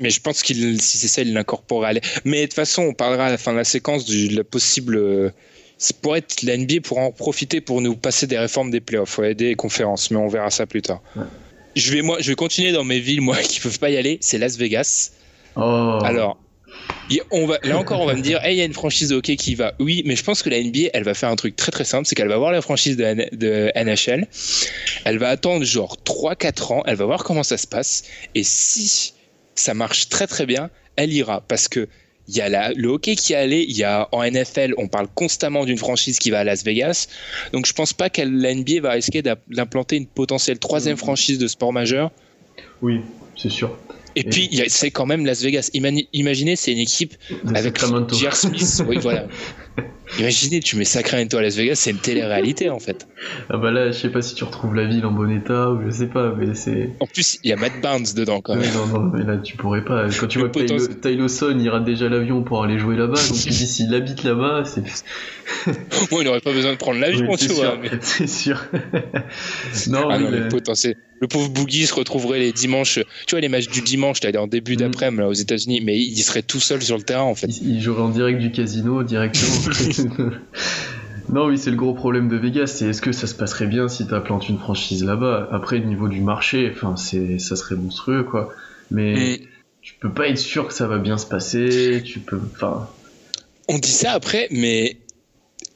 Mais 0.00 0.10
je 0.10 0.20
pense 0.20 0.42
qu'il, 0.42 0.80
si 0.80 0.98
c'est 0.98 1.08
ça, 1.08 1.22
il 1.22 1.32
l'incorporera. 1.32 1.92
Mais 2.24 2.40
de 2.40 2.46
toute 2.46 2.54
façon, 2.54 2.82
on 2.82 2.94
parlera 2.94 3.26
à 3.26 3.30
la 3.30 3.38
fin 3.38 3.52
de 3.52 3.58
la 3.58 3.64
séquence 3.64 4.06
de 4.06 4.34
la 4.34 4.44
possible. 4.44 5.32
Pour 6.02 6.14
être 6.16 6.42
la 6.42 6.58
NBA 6.58 6.82
pour 6.82 6.98
en 6.98 7.10
profiter 7.10 7.62
pour 7.62 7.80
nous 7.80 7.96
passer 7.96 8.26
des 8.26 8.38
réformes 8.38 8.70
des 8.70 8.80
playoffs, 8.80 9.16
ouais, 9.16 9.34
des 9.34 9.54
conférences, 9.54 10.10
mais 10.10 10.18
on 10.18 10.28
verra 10.28 10.50
ça 10.50 10.66
plus 10.66 10.82
tard. 10.82 11.00
je 11.74 11.92
vais 11.92 12.02
moi, 12.02 12.18
je 12.20 12.28
vais 12.28 12.34
continuer 12.34 12.72
dans 12.72 12.84
mes 12.84 12.98
villes 13.00 13.22
moi 13.22 13.36
qui 13.42 13.60
peuvent 13.60 13.78
pas 13.78 13.88
y 13.88 13.96
aller. 13.96 14.18
C'est 14.20 14.36
Las 14.36 14.56
Vegas. 14.58 15.12
Oh. 15.56 15.98
Alors, 16.04 16.36
y- 17.08 17.20
on 17.30 17.46
va, 17.46 17.58
là 17.62 17.78
encore, 17.78 18.02
on 18.02 18.06
va 18.06 18.14
me 18.14 18.20
dire, 18.20 18.44
hey, 18.44 18.56
il 18.56 18.58
y 18.58 18.60
a 18.60 18.66
une 18.66 18.74
franchise 18.74 19.08
de 19.08 19.16
hockey 19.16 19.36
qui 19.36 19.54
va. 19.54 19.72
Oui, 19.80 20.02
mais 20.04 20.16
je 20.16 20.22
pense 20.22 20.42
que 20.42 20.50
la 20.50 20.62
NBA, 20.62 20.90
elle 20.92 21.04
va 21.04 21.14
faire 21.14 21.30
un 21.30 21.36
truc 21.36 21.56
très 21.56 21.72
très 21.72 21.84
simple, 21.84 22.06
c'est 22.06 22.14
qu'elle 22.14 22.28
va 22.28 22.36
voir 22.36 22.52
la 22.52 22.60
franchise 22.60 22.98
de 22.98 23.72
NHL, 23.74 24.28
elle 25.06 25.18
va 25.18 25.28
attendre 25.30 25.64
genre 25.64 25.96
3-4 26.04 26.72
ans, 26.74 26.82
elle 26.86 26.96
va 26.96 27.06
voir 27.06 27.24
comment 27.24 27.42
ça 27.42 27.56
se 27.56 27.66
passe, 27.66 28.04
et 28.34 28.42
si 28.44 29.14
ça 29.54 29.74
marche 29.74 30.08
très 30.08 30.26
très 30.26 30.46
bien, 30.46 30.70
elle 30.96 31.12
ira, 31.12 31.42
parce 31.46 31.68
que 31.68 31.88
il 32.28 32.36
y 32.36 32.40
a 32.40 32.48
la- 32.48 32.72
le 32.72 32.88
hockey 32.88 33.16
qui 33.16 33.32
est 33.32 33.36
allé, 33.36 33.64
il 33.68 33.76
y 33.76 33.82
a 33.82 34.08
en 34.12 34.22
NFL, 34.22 34.74
on 34.78 34.86
parle 34.86 35.08
constamment 35.14 35.64
d'une 35.64 35.78
franchise 35.78 36.18
qui 36.18 36.30
va 36.30 36.40
à 36.40 36.44
Las 36.44 36.64
Vegas, 36.64 37.08
donc 37.52 37.66
je 37.66 37.72
pense 37.72 37.92
pas 37.92 38.08
que 38.08 38.22
la 38.22 38.54
NBA 38.54 38.80
va 38.82 38.92
risquer 38.92 39.22
d'implanter 39.48 39.96
une 39.96 40.06
potentielle 40.06 40.58
troisième 40.58 40.96
franchise 40.96 41.38
de 41.38 41.48
sport 41.48 41.72
majeur. 41.72 42.12
Oui, 42.82 43.00
c'est 43.36 43.50
sûr. 43.50 43.76
Et, 44.16 44.24
puis, 44.24 44.50
c'est 44.68 44.90
quand 44.90 45.06
même 45.06 45.24
Las 45.24 45.40
Vegas. 45.42 45.70
Imaginez, 45.72 46.56
c'est 46.56 46.72
une 46.72 46.78
équipe 46.78 47.14
avec. 47.54 47.78
J.R. 48.12 48.34
Smith. 48.34 48.82
Oui, 48.88 48.98
voilà. 49.00 49.26
Imaginez, 50.18 50.58
tu 50.60 50.76
mets 50.76 50.84
Sacramento 50.84 51.36
à 51.38 51.42
Las 51.42 51.56
Vegas, 51.56 51.76
c'est 51.76 51.92
une 51.92 51.98
télé-réalité 51.98 52.68
en 52.68 52.80
fait. 52.80 53.06
Ah 53.48 53.56
bah 53.58 53.70
là, 53.70 53.86
je 53.92 53.96
sais 53.96 54.08
pas 54.10 54.20
si 54.22 54.34
tu 54.34 54.42
retrouves 54.42 54.74
la 54.74 54.84
ville 54.84 55.06
en 55.06 55.12
bon 55.12 55.30
état 55.30 55.70
ou 55.70 55.80
je 55.86 55.90
sais 55.90 56.08
pas, 56.08 56.34
mais 56.36 56.54
c'est. 56.56 56.90
En 56.98 57.06
plus, 57.06 57.38
il 57.44 57.50
y 57.50 57.52
a 57.52 57.56
Matt 57.56 57.80
Barnes 57.80 58.04
dedans 58.16 58.40
quand 58.40 58.54
Ouais, 58.54 58.60
même. 58.60 58.74
non, 58.74 58.86
non, 58.86 59.00
mais 59.14 59.22
là 59.24 59.36
tu 59.38 59.56
pourrais 59.56 59.84
pas. 59.84 60.06
Quand 60.18 60.26
tu 60.26 60.38
Le 60.38 60.44
vois 60.44 60.52
que 60.52 60.58
Tylo- 60.58 60.76
potentiel- 60.78 61.00
Tyloson, 61.00 61.56
il 61.60 61.68
rate 61.68 61.84
déjà 61.84 62.08
l'avion 62.08 62.42
pour 62.42 62.64
aller 62.64 62.78
jouer 62.78 62.96
là-bas, 62.96 63.14
donc 63.22 63.38
tu 63.38 63.48
dis 63.50 63.66
s'il 63.68 63.94
habite 63.94 64.24
là-bas, 64.24 64.64
c'est. 64.64 64.82
Moi, 66.10 66.22
il 66.22 66.24
n'aurait 66.24 66.40
pas 66.40 66.52
besoin 66.52 66.72
de 66.72 66.78
prendre 66.78 66.98
l'avion, 66.98 67.36
tu 67.36 67.46
vois. 67.48 67.78
mais- 67.80 67.90
C'est 68.00 68.26
sûr. 68.26 68.60
non, 69.88 70.08
Ah 70.10 70.16
oui, 70.18 70.24
non, 70.24 70.30
le 70.30 70.48
potentiel. 70.48 70.96
Le 71.20 71.28
pauvre 71.28 71.48
Boogie 71.50 71.86
se 71.86 71.94
retrouverait 71.94 72.38
les 72.38 72.52
dimanches. 72.52 72.98
Tu 73.26 73.32
vois, 73.34 73.40
les 73.40 73.48
matchs 73.48 73.68
du 73.68 73.82
dimanche, 73.82 74.22
là, 74.22 74.40
en 74.40 74.46
début 74.46 74.74
Mm. 74.74 74.76
d'après-midi 74.76 75.22
aux 75.22 75.32
États-Unis, 75.34 75.80
mais 75.82 75.98
il 75.98 76.22
serait 76.22 76.42
tout 76.42 76.60
seul 76.60 76.82
sur 76.82 76.96
le 76.96 77.02
terrain 77.02 77.22
en 77.24 77.34
fait. 77.34 77.46
il, 77.48 77.76
il 77.76 77.80
jouerait 77.82 78.02
en 78.02 78.08
direct 78.08 78.38
du 78.40 78.50
casino 78.52 79.02
directement. 79.02 79.52
non, 81.28 81.46
oui, 81.46 81.58
c'est 81.58 81.70
le 81.70 81.76
gros 81.76 81.94
problème 81.94 82.28
de 82.28 82.36
Vegas, 82.36 82.68
c'est 82.68 82.86
est-ce 82.86 83.02
que 83.02 83.12
ça 83.12 83.26
se 83.26 83.34
passerait 83.34 83.66
bien 83.66 83.88
si 83.88 84.06
t'implantes 84.06 84.48
une 84.48 84.58
franchise 84.58 85.04
là-bas? 85.04 85.48
Après, 85.52 85.76
au 85.76 85.84
niveau 85.84 86.08
du 86.08 86.20
marché, 86.20 86.70
enfin, 86.74 86.96
c'est, 86.96 87.38
ça 87.38 87.54
serait 87.56 87.76
monstrueux, 87.76 88.24
quoi. 88.24 88.52
Mais 88.90 89.14
Mm. 89.38 89.44
tu 89.82 89.94
peux 90.00 90.10
pas 90.12 90.28
être 90.28 90.38
sûr 90.38 90.66
que 90.68 90.74
ça 90.74 90.86
va 90.86 90.98
bien 90.98 91.18
se 91.18 91.26
passer. 91.26 92.02
Tu 92.04 92.20
peux, 92.20 92.40
enfin, 92.54 92.88
On 93.68 93.78
dit 93.78 93.92
ça 93.92 94.12
après, 94.12 94.48
mais 94.50 94.96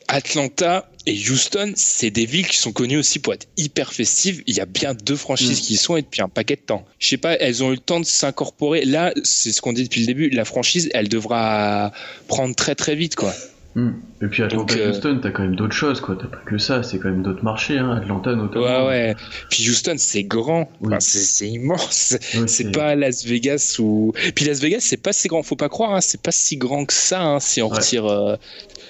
Atlanta 0.09 0.91
et 1.07 1.13
Houston, 1.31 1.73
c'est 1.77 2.11
des 2.11 2.25
villes 2.27 2.47
qui 2.49 2.57
sont 2.57 2.73
connues 2.73 2.97
aussi 2.97 3.19
pour 3.19 3.35
être 3.35 3.47
hyper 3.57 3.93
festives. 3.93 4.43
Il 4.47 4.57
y 4.57 4.61
a 4.61 4.67
bien 4.67 4.95
deux 4.95 5.17
franchises 5.17 5.59
Mm. 5.61 5.63
qui 5.63 5.75
y 5.75 5.77
sont 5.77 5.97
et 5.97 6.03
depuis 6.03 6.23
un 6.23 6.29
paquet 6.29 6.57
de 6.57 6.63
temps. 6.63 6.85
Je 6.99 7.09
sais 7.09 7.17
pas, 7.19 7.35
elles 7.35 7.63
ont 7.63 7.69
eu 7.73 7.75
le 7.75 7.81
temps 7.81 8.01
de 8.01 8.07
s'incorporer. 8.07 8.85
Là, 8.85 9.13
c'est 9.23 9.53
ce 9.53 9.61
qu'on 9.61 9.73
dit 9.75 9.85
depuis 9.85 10.01
le 10.01 10.07
début. 10.07 10.31
La 10.31 10.45
franchise, 10.45 10.89
elle 10.95 11.09
devra 11.09 11.93
prendre 12.29 12.55
très 12.55 12.75
très 12.75 12.95
vite, 12.95 13.17
quoi. 13.17 13.35
Hmm. 13.77 13.91
Et 14.23 14.27
puis 14.29 14.45
Atlanta, 14.45 14.73
Donc, 14.73 14.81
euh, 14.81 14.91
Houston, 14.93 15.19
t'as 15.21 15.31
quand 15.33 15.43
même 15.43 15.57
d'autres 15.57 15.75
choses, 15.75 16.01
quoi. 16.01 16.17
T'as 16.19 16.29
pas 16.29 16.39
que 16.47 16.59
ça, 16.59 16.85
c'est 16.85 16.99
quand 17.01 17.09
même 17.11 17.23
d'autres 17.25 17.43
marchés, 17.43 17.77
hein. 17.77 17.91
Atlanta 18.01 18.35
notamment. 18.37 18.65
Ouais, 18.65 18.87
ouais. 18.87 19.15
Puis 19.51 19.69
Houston, 19.69 19.97
c'est 19.99 20.23
grand. 20.23 20.71
Oui. 20.81 20.87
Enfin, 20.95 21.01
c'est 21.01 21.49
immense. 21.49 22.17
Ouais, 22.37 22.43
C'est 22.47 22.71
pas 22.71 22.95
Las 22.95 23.25
Vegas 23.27 23.77
ou. 23.81 24.13
Puis 24.37 24.45
Las 24.45 24.61
Vegas, 24.61 24.79
c'est 24.81 24.97
pas 24.97 25.13
si 25.13 25.27
grand. 25.27 25.43
Faut 25.43 25.57
pas 25.57 25.69
croire. 25.69 25.93
Hein. 25.95 26.01
C'est 26.01 26.23
pas 26.23 26.31
si 26.31 26.57
grand 26.57 26.85
que 26.87 26.93
ça. 26.93 27.21
Hein, 27.21 27.41
si 27.41 27.61
on 27.63 27.69
Ouais. 27.69 27.79
retire, 27.79 28.07
euh, 28.07 28.37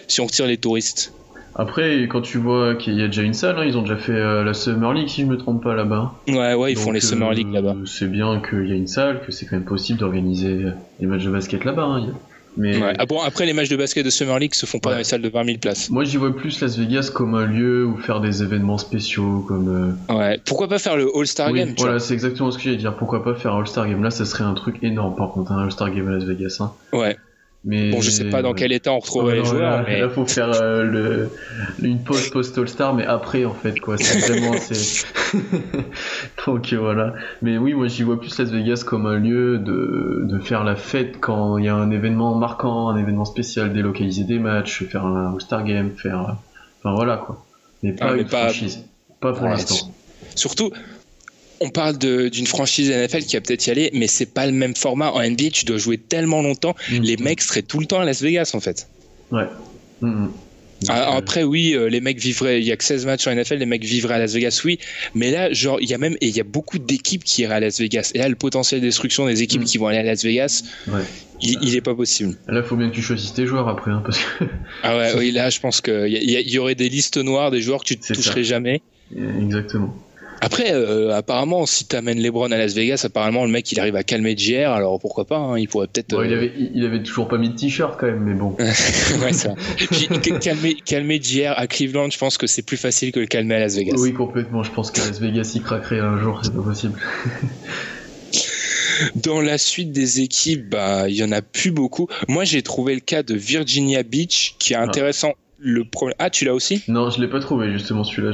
si 0.06 0.20
on 0.20 0.26
retire 0.26 0.46
les 0.46 0.58
touristes. 0.58 1.12
Après, 1.56 2.02
quand 2.08 2.20
tu 2.20 2.38
vois 2.38 2.74
qu'il 2.74 2.94
y 2.98 3.02
a 3.02 3.06
déjà 3.06 3.22
une 3.22 3.34
salle, 3.34 3.56
hein, 3.58 3.64
ils 3.64 3.76
ont 3.78 3.82
déjà 3.82 3.96
fait 3.96 4.12
euh, 4.12 4.42
la 4.44 4.54
Summer 4.54 4.92
League, 4.92 5.08
si 5.08 5.22
je 5.22 5.26
me 5.26 5.36
trompe 5.36 5.62
pas 5.62 5.74
là-bas. 5.74 6.12
Ouais, 6.28 6.54
ouais, 6.54 6.72
ils 6.72 6.78
font 6.78 6.90
les 6.92 7.00
Summer 7.00 7.30
euh, 7.30 7.34
League 7.34 7.52
là-bas. 7.52 7.76
C'est 7.86 8.10
bien 8.10 8.40
qu'il 8.40 8.68
y 8.68 8.72
a 8.72 8.76
une 8.76 8.88
salle, 8.88 9.20
que 9.24 9.30
c'est 9.32 9.46
quand 9.46 9.56
même 9.56 9.64
possible 9.64 9.98
d'organiser 10.00 10.64
des 11.00 11.06
matchs 11.06 11.24
de 11.24 11.30
basket 11.30 11.64
là-bas. 11.64 11.84
hein. 11.84 12.06
Mais 12.56 12.80
Ouais. 12.80 12.92
Ah 12.98 13.04
bon, 13.06 13.20
après 13.20 13.46
les 13.46 13.52
matchs 13.52 13.68
de 13.68 13.74
basket 13.76 14.04
de 14.04 14.10
Summer 14.10 14.38
League 14.38 14.54
se 14.54 14.64
font 14.64 14.78
pas 14.78 14.90
Ouais. 14.90 14.94
dans 14.94 14.98
les 14.98 15.04
salles 15.04 15.22
de 15.22 15.28
20 15.28 15.44
000 15.44 15.58
places. 15.58 15.90
moi, 15.90 16.04
j'y 16.04 16.18
vois 16.18 16.34
plus 16.36 16.60
Las 16.60 16.78
Vegas 16.78 17.10
comme 17.12 17.34
un 17.34 17.46
lieu 17.46 17.84
où 17.84 17.96
faire 17.96 18.20
des 18.20 18.44
événements 18.44 18.78
spéciaux, 18.78 19.44
comme. 19.48 19.96
euh, 20.08 20.14
Ouais. 20.14 20.40
Pourquoi 20.44 20.68
pas 20.68 20.78
faire 20.78 20.96
le 20.96 21.08
All-Star 21.16 21.50
oui, 21.50 21.58
Game 21.58 21.74
voilà, 21.78 21.98
c'est 21.98 22.14
exactement 22.14 22.52
ce 22.52 22.58
que 22.58 22.62
j'allais 22.64 22.76
dire. 22.76 22.94
Pourquoi 22.96 23.24
pas 23.24 23.34
faire 23.34 23.54
un 23.54 23.58
All-Star 23.58 23.88
Game? 23.88 24.02
Là, 24.04 24.10
ça 24.10 24.24
serait 24.24 24.44
un 24.44 24.54
truc 24.54 24.76
énorme, 24.82 25.16
par 25.16 25.30
contre, 25.32 25.50
un 25.50 25.64
All-Star 25.64 25.90
Game 25.92 26.06
à 26.06 26.12
Las 26.12 26.24
Vegas. 26.24 26.58
Hein. 26.60 26.70
Ouais. 26.92 27.16
Mais 27.66 27.90
Bon, 27.90 28.00
je 28.02 28.10
sais 28.10 28.26
pas 28.26 28.42
dans 28.42 28.52
quel 28.52 28.72
état 28.72 28.92
on 28.92 28.98
retrouverait 28.98 29.32
Ouais, 29.32 29.34
les 29.38 29.42
non, 29.44 29.48
joueurs, 29.50 29.70
là, 29.78 29.84
mais 29.88 30.00
là, 30.00 30.08
faut 30.10 30.26
faire 30.26 30.50
euh, 30.52 30.82
le, 30.84 31.30
une 31.82 32.02
pause 32.04 32.28
post 32.28 32.58
All 32.58 32.68
Star, 32.68 32.92
mais 32.94 33.06
après 33.06 33.46
en 33.46 33.54
fait 33.54 33.80
quoi. 33.80 33.96
C'est 33.96 34.18
vraiment 34.18 34.52
c'est. 34.58 35.06
Donc 36.46 36.72
euh, 36.72 36.76
voilà. 36.78 37.14
Mais 37.42 37.56
oui, 37.58 37.72
moi 37.74 37.88
j'y 37.88 38.02
vois 38.02 38.20
plus 38.20 38.38
Las 38.38 38.50
Vegas 38.50 38.82
comme 38.86 39.06
un 39.06 39.16
lieu 39.18 39.58
de, 39.58 40.22
de 40.24 40.38
faire 40.40 40.62
la 40.64 40.76
fête 40.76 41.16
quand 41.20 41.56
il 41.58 41.64
y 41.64 41.68
a 41.68 41.74
un 41.74 41.90
événement 41.90 42.34
marquant, 42.34 42.88
un 42.90 42.96
événement 42.98 43.24
spécial, 43.24 43.72
délocaliser 43.72 44.24
des 44.24 44.38
matchs, 44.38 44.84
faire 44.84 45.06
un 45.06 45.32
All 45.34 45.40
Star 45.40 45.64
Game, 45.64 45.90
faire. 45.96 46.20
euh, 46.20 46.32
Enfin 46.82 46.94
voilà 46.96 47.16
quoi. 47.16 47.44
Mais 47.82 47.92
pas 47.92 48.08
Ah, 48.10 48.12
mais 48.14 48.22
une 48.22 48.28
pas- 48.28 48.42
franchise. 48.48 48.84
Pas 49.20 49.32
pour 49.32 49.44
Ouais, 49.44 49.50
l'instant. 49.50 49.90
surtout. 50.34 50.70
On 51.60 51.70
parle 51.70 51.98
d'une 51.98 52.46
franchise 52.46 52.90
NFL 52.90 53.22
qui 53.24 53.36
va 53.36 53.40
peut-être 53.40 53.66
y 53.66 53.70
aller, 53.70 53.90
mais 53.94 54.06
c'est 54.06 54.26
pas 54.26 54.46
le 54.46 54.52
même 54.52 54.74
format. 54.74 55.10
En 55.12 55.22
NBA, 55.22 55.50
tu 55.52 55.64
dois 55.64 55.78
jouer 55.78 55.98
tellement 55.98 56.42
longtemps. 56.42 56.74
Mm. 56.90 56.98
Les 57.00 57.16
mecs 57.16 57.40
seraient 57.42 57.62
tout 57.62 57.80
le 57.80 57.86
temps 57.86 58.00
à 58.00 58.04
Las 58.04 58.20
Vegas, 58.22 58.50
en 58.54 58.60
fait. 58.60 58.88
Ouais. 59.30 59.44
Mm, 60.00 60.08
mm. 60.08 60.32
Donc, 60.82 60.90
Ah, 60.90 61.14
euh, 61.14 61.18
Après, 61.18 61.44
oui, 61.44 61.72
euh, 61.74 61.88
les 61.88 62.00
mecs 62.00 62.18
vivraient. 62.18 62.60
Il 62.60 62.66
y 62.66 62.72
a 62.72 62.76
que 62.76 62.84
16 62.84 63.06
matchs 63.06 63.26
en 63.28 63.34
NFL, 63.34 63.54
les 63.54 63.66
mecs 63.66 63.84
vivraient 63.84 64.14
à 64.14 64.18
Las 64.18 64.34
Vegas, 64.34 64.60
oui. 64.64 64.78
Mais 65.14 65.30
là, 65.30 65.52
genre, 65.52 65.78
il 65.80 65.88
y 65.88 65.94
a 65.94 65.98
même 65.98 66.16
et 66.20 66.26
il 66.26 66.36
y 66.36 66.40
a 66.40 66.44
beaucoup 66.44 66.78
d'équipes 66.78 67.22
qui 67.24 67.42
iraient 67.42 67.54
à 67.54 67.60
Las 67.60 67.78
Vegas. 67.80 68.10
Et 68.14 68.18
là, 68.18 68.28
le 68.28 68.34
potentiel 68.34 68.80
de 68.80 68.86
destruction 68.86 69.26
des 69.26 69.42
équipes 69.42 69.64
qui 69.64 69.78
vont 69.78 69.86
aller 69.86 69.98
à 69.98 70.02
Las 70.02 70.24
Vegas, 70.24 70.64
ouais. 70.88 71.00
il, 71.40 71.56
il 71.62 71.76
est 71.76 71.80
pas 71.80 71.94
possible. 71.94 72.36
Là, 72.48 72.62
faut 72.64 72.76
bien 72.76 72.90
que 72.90 72.94
tu 72.96 73.02
choisisses 73.02 73.32
tes 73.32 73.46
joueurs 73.46 73.68
après, 73.68 73.92
hein, 73.92 74.02
parce 74.04 74.18
que 74.18 74.44
Ah 74.82 74.98
ouais, 74.98 75.12
oui, 75.16 75.30
là, 75.30 75.48
je 75.48 75.60
pense 75.60 75.80
qu'il 75.80 76.08
y, 76.08 76.50
y 76.52 76.58
aurait 76.58 76.74
des 76.74 76.88
listes 76.88 77.16
noires 77.16 77.50
des 77.52 77.62
joueurs 77.62 77.80
que 77.82 77.94
tu 77.94 77.96
ne 77.96 78.02
ça. 78.02 78.14
toucherais 78.14 78.44
jamais. 78.44 78.82
exactement. 79.16 79.96
Après, 80.44 80.74
euh, 80.74 81.16
apparemment, 81.16 81.64
si 81.64 81.86
t'amènes 81.86 82.20
LeBron 82.20 82.52
à 82.52 82.58
Las 82.58 82.74
Vegas, 82.74 83.00
apparemment, 83.04 83.46
le 83.46 83.50
mec, 83.50 83.72
il 83.72 83.80
arrive 83.80 83.96
à 83.96 84.02
calmer 84.02 84.36
JR, 84.36 84.72
alors 84.72 85.00
pourquoi 85.00 85.24
pas, 85.24 85.38
hein, 85.38 85.58
il 85.58 85.68
pourrait 85.68 85.86
peut-être. 85.86 86.22
Il 86.22 86.32
euh, 86.32 86.36
avait, 86.36 86.52
il 86.58 86.72
il 86.74 86.84
avait 86.84 87.02
toujours 87.02 87.28
pas 87.28 87.38
mis 87.38 87.48
de 87.48 87.56
t-shirt 87.56 87.98
quand 87.98 88.06
même, 88.06 88.20
mais 88.20 88.34
bon. 88.34 88.54
ouais, 89.22 89.32
ça. 89.32 89.54
Puis, 89.76 90.06
calmer, 90.40 90.76
calmer 90.84 91.18
JR 91.22 91.54
à 91.56 91.66
Cleveland, 91.66 92.10
je 92.10 92.18
pense 92.18 92.36
que 92.36 92.46
c'est 92.46 92.60
plus 92.60 92.76
facile 92.76 93.10
que 93.10 93.20
le 93.20 93.26
calmer 93.26 93.54
à 93.54 93.60
Las 93.60 93.76
Vegas. 93.76 93.94
Oui, 93.96 94.12
complètement. 94.12 94.62
Je 94.62 94.70
pense 94.70 94.90
que 94.90 95.00
Las 95.00 95.18
Vegas 95.18 95.52
y 95.54 95.60
craquerait 95.60 96.00
un 96.00 96.18
jour, 96.18 96.40
c'est 96.42 96.54
pas 96.54 96.62
possible. 96.62 97.00
Dans 99.14 99.40
la 99.40 99.56
suite 99.56 99.92
des 99.92 100.20
équipes, 100.20 100.68
bah, 100.68 101.08
il 101.08 101.16
y 101.16 101.24
en 101.24 101.32
a 101.32 101.40
plus 101.40 101.70
beaucoup. 101.70 102.06
Moi, 102.28 102.44
j'ai 102.44 102.62
trouvé 102.62 102.94
le 102.94 103.00
cas 103.00 103.22
de 103.22 103.34
Virginia 103.34 104.02
Beach 104.02 104.56
qui 104.58 104.74
est 104.74 104.76
intéressant. 104.76 105.32
Le 105.58 105.84
problème. 105.84 106.16
Ah, 106.18 106.30
tu 106.30 106.44
l'as 106.44 106.54
aussi 106.54 106.82
Non, 106.88 107.10
je 107.10 107.20
l'ai 107.20 107.28
pas 107.28 107.40
trouvé 107.40 107.72
justement 107.72 108.04
celui-là. 108.04 108.32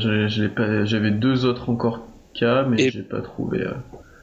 J'avais 0.85 1.11
deux 1.11 1.45
autres 1.45 1.69
encore 1.71 2.07
cas, 2.35 2.65
mais 2.65 2.83
Et- 2.83 2.91
j'ai 2.91 3.03
pas 3.03 3.21
trouvé. 3.21 3.61
euh. 3.61 3.73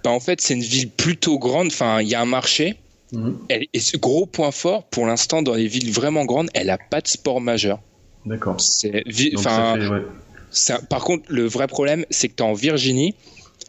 bah, 0.04 0.10
En 0.12 0.20
fait, 0.20 0.42
c'est 0.42 0.54
une 0.56 0.62
ville 0.62 0.90
plutôt 0.90 1.38
grande. 1.40 1.68
Enfin, 1.68 2.02
il 2.02 2.08
y 2.08 2.16
a 2.16 2.22
un 2.22 2.26
marché. 2.26 2.76
Mhm. 3.14 3.38
Elle- 3.50 3.68
et 3.74 3.80
ce 3.80 3.96
gros 3.98 4.26
point 4.26 4.52
fort, 4.52 4.84
pour 4.90 5.06
l'instant, 5.06 5.42
dans 5.42 5.54
les 5.54 5.68
villes 5.68 5.92
vraiment 5.92 6.26
grandes, 6.26 6.50
elle 6.54 6.70
a 6.70 6.78
pas 6.78 7.00
de 7.02 7.08
sport 7.08 7.40
majeur. 7.40 7.80
D'accord. 8.26 8.60
C'est 8.60 9.04
enfin, 9.38 9.80
ouais. 9.90 10.02
ça- 10.50 10.82
par 10.90 11.04
contre, 11.06 11.24
le 11.30 11.46
vrai 11.46 11.68
problème, 11.68 12.06
c'est 12.10 12.28
que 12.28 12.36
tu 12.36 12.44
es 12.44 12.46
en 12.46 12.54
Virginie, 12.54 13.16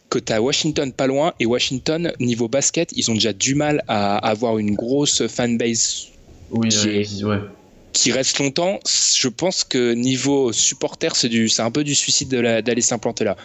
que 0.09 0.19
tu 0.19 0.33
as 0.33 0.41
Washington 0.41 0.91
pas 0.91 1.07
loin, 1.07 1.33
et 1.39 1.45
Washington, 1.45 2.11
niveau 2.19 2.49
basket, 2.49 2.89
ils 2.97 3.09
ont 3.09 3.13
déjà 3.13 3.31
du 3.31 3.55
mal 3.55 3.83
à 3.87 4.17
avoir 4.17 4.57
une 4.57 4.75
grosse 4.75 5.25
fanbase 5.27 6.07
Oui, 6.51 6.67
qui 6.67 6.87
euh, 6.89 6.99
est- 7.01 7.23
ouais. 7.23 7.39
Qui 7.93 8.11
reste 8.11 8.39
longtemps. 8.39 8.79
Je 8.85 9.27
pense 9.27 9.63
que 9.63 9.93
niveau 9.93 10.51
supporter, 10.53 11.15
c'est 11.15 11.29
du, 11.29 11.49
c'est 11.49 11.61
un 11.61 11.71
peu 11.71 11.83
du 11.83 11.95
suicide 11.95 12.29
d'aller 12.29 12.81
s'implanter 12.81 13.23
là. 13.23 13.35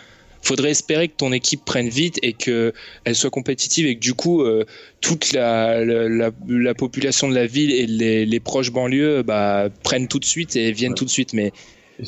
Faudrait 0.43 0.73
espérer 0.73 1.09
que 1.09 1.15
ton 1.17 1.33
équipe 1.33 1.65
prenne 1.65 1.89
vite 1.89 2.19
et 2.23 2.35
que 2.35 2.75
elle 3.05 3.15
soit 3.17 3.31
compétitive 3.31 3.87
et 3.87 3.95
que 3.95 4.01
du 4.01 4.13
coup 4.13 4.43
euh, 4.43 4.67
toute 5.01 5.33
la, 5.33 5.83
la, 5.83 6.07
la- 6.09 6.31
la 6.47 6.75
population 6.75 7.31
de 7.31 7.35
la 7.35 7.47
ville 7.47 7.73
et 7.73 7.87
les, 7.87 8.27
les 8.27 8.41
proches 8.41 8.71
banlieues 8.71 9.23
bah, 9.23 9.69
prennent 9.85 10.07
tout 10.07 10.19
de 10.19 10.25
suite 10.27 10.55
et 10.57 10.71
viennent 10.73 10.93
Ouais. 10.93 10.99
tout 10.99 11.07
de 11.07 11.11
suite. 11.11 11.33
Mais 11.33 11.51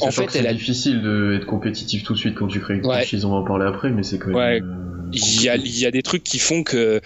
en 0.00 0.10
fait, 0.10 0.26
c'est 0.30 0.46
a- 0.46 0.52
difficile 0.52 1.00
d'être 1.00 1.46
compétitif 1.46 2.02
tout 2.04 2.12
de 2.12 2.18
suite 2.18 2.34
quand 2.34 2.46
tu 2.48 2.60
crées 2.60 2.74
une 2.74 2.84
Ouais. 2.84 2.96
franchise, 2.98 3.24
on 3.24 3.30
va 3.30 3.36
en 3.36 3.44
parler 3.44 3.64
après, 3.64 3.88
mais 3.90 4.02
c'est 4.02 4.18
quand 4.18 4.26
même. 4.28 4.36
Ouais. 4.36 4.60
euh, 4.60 5.10
il 5.14 5.42
y 5.42 5.48
a, 5.48 5.56
il 5.56 5.78
y 5.78 5.86
a 5.86 5.90
des 5.90 6.02
trucs 6.02 6.22
qui 6.24 6.38
font 6.38 6.62
que 6.62 7.00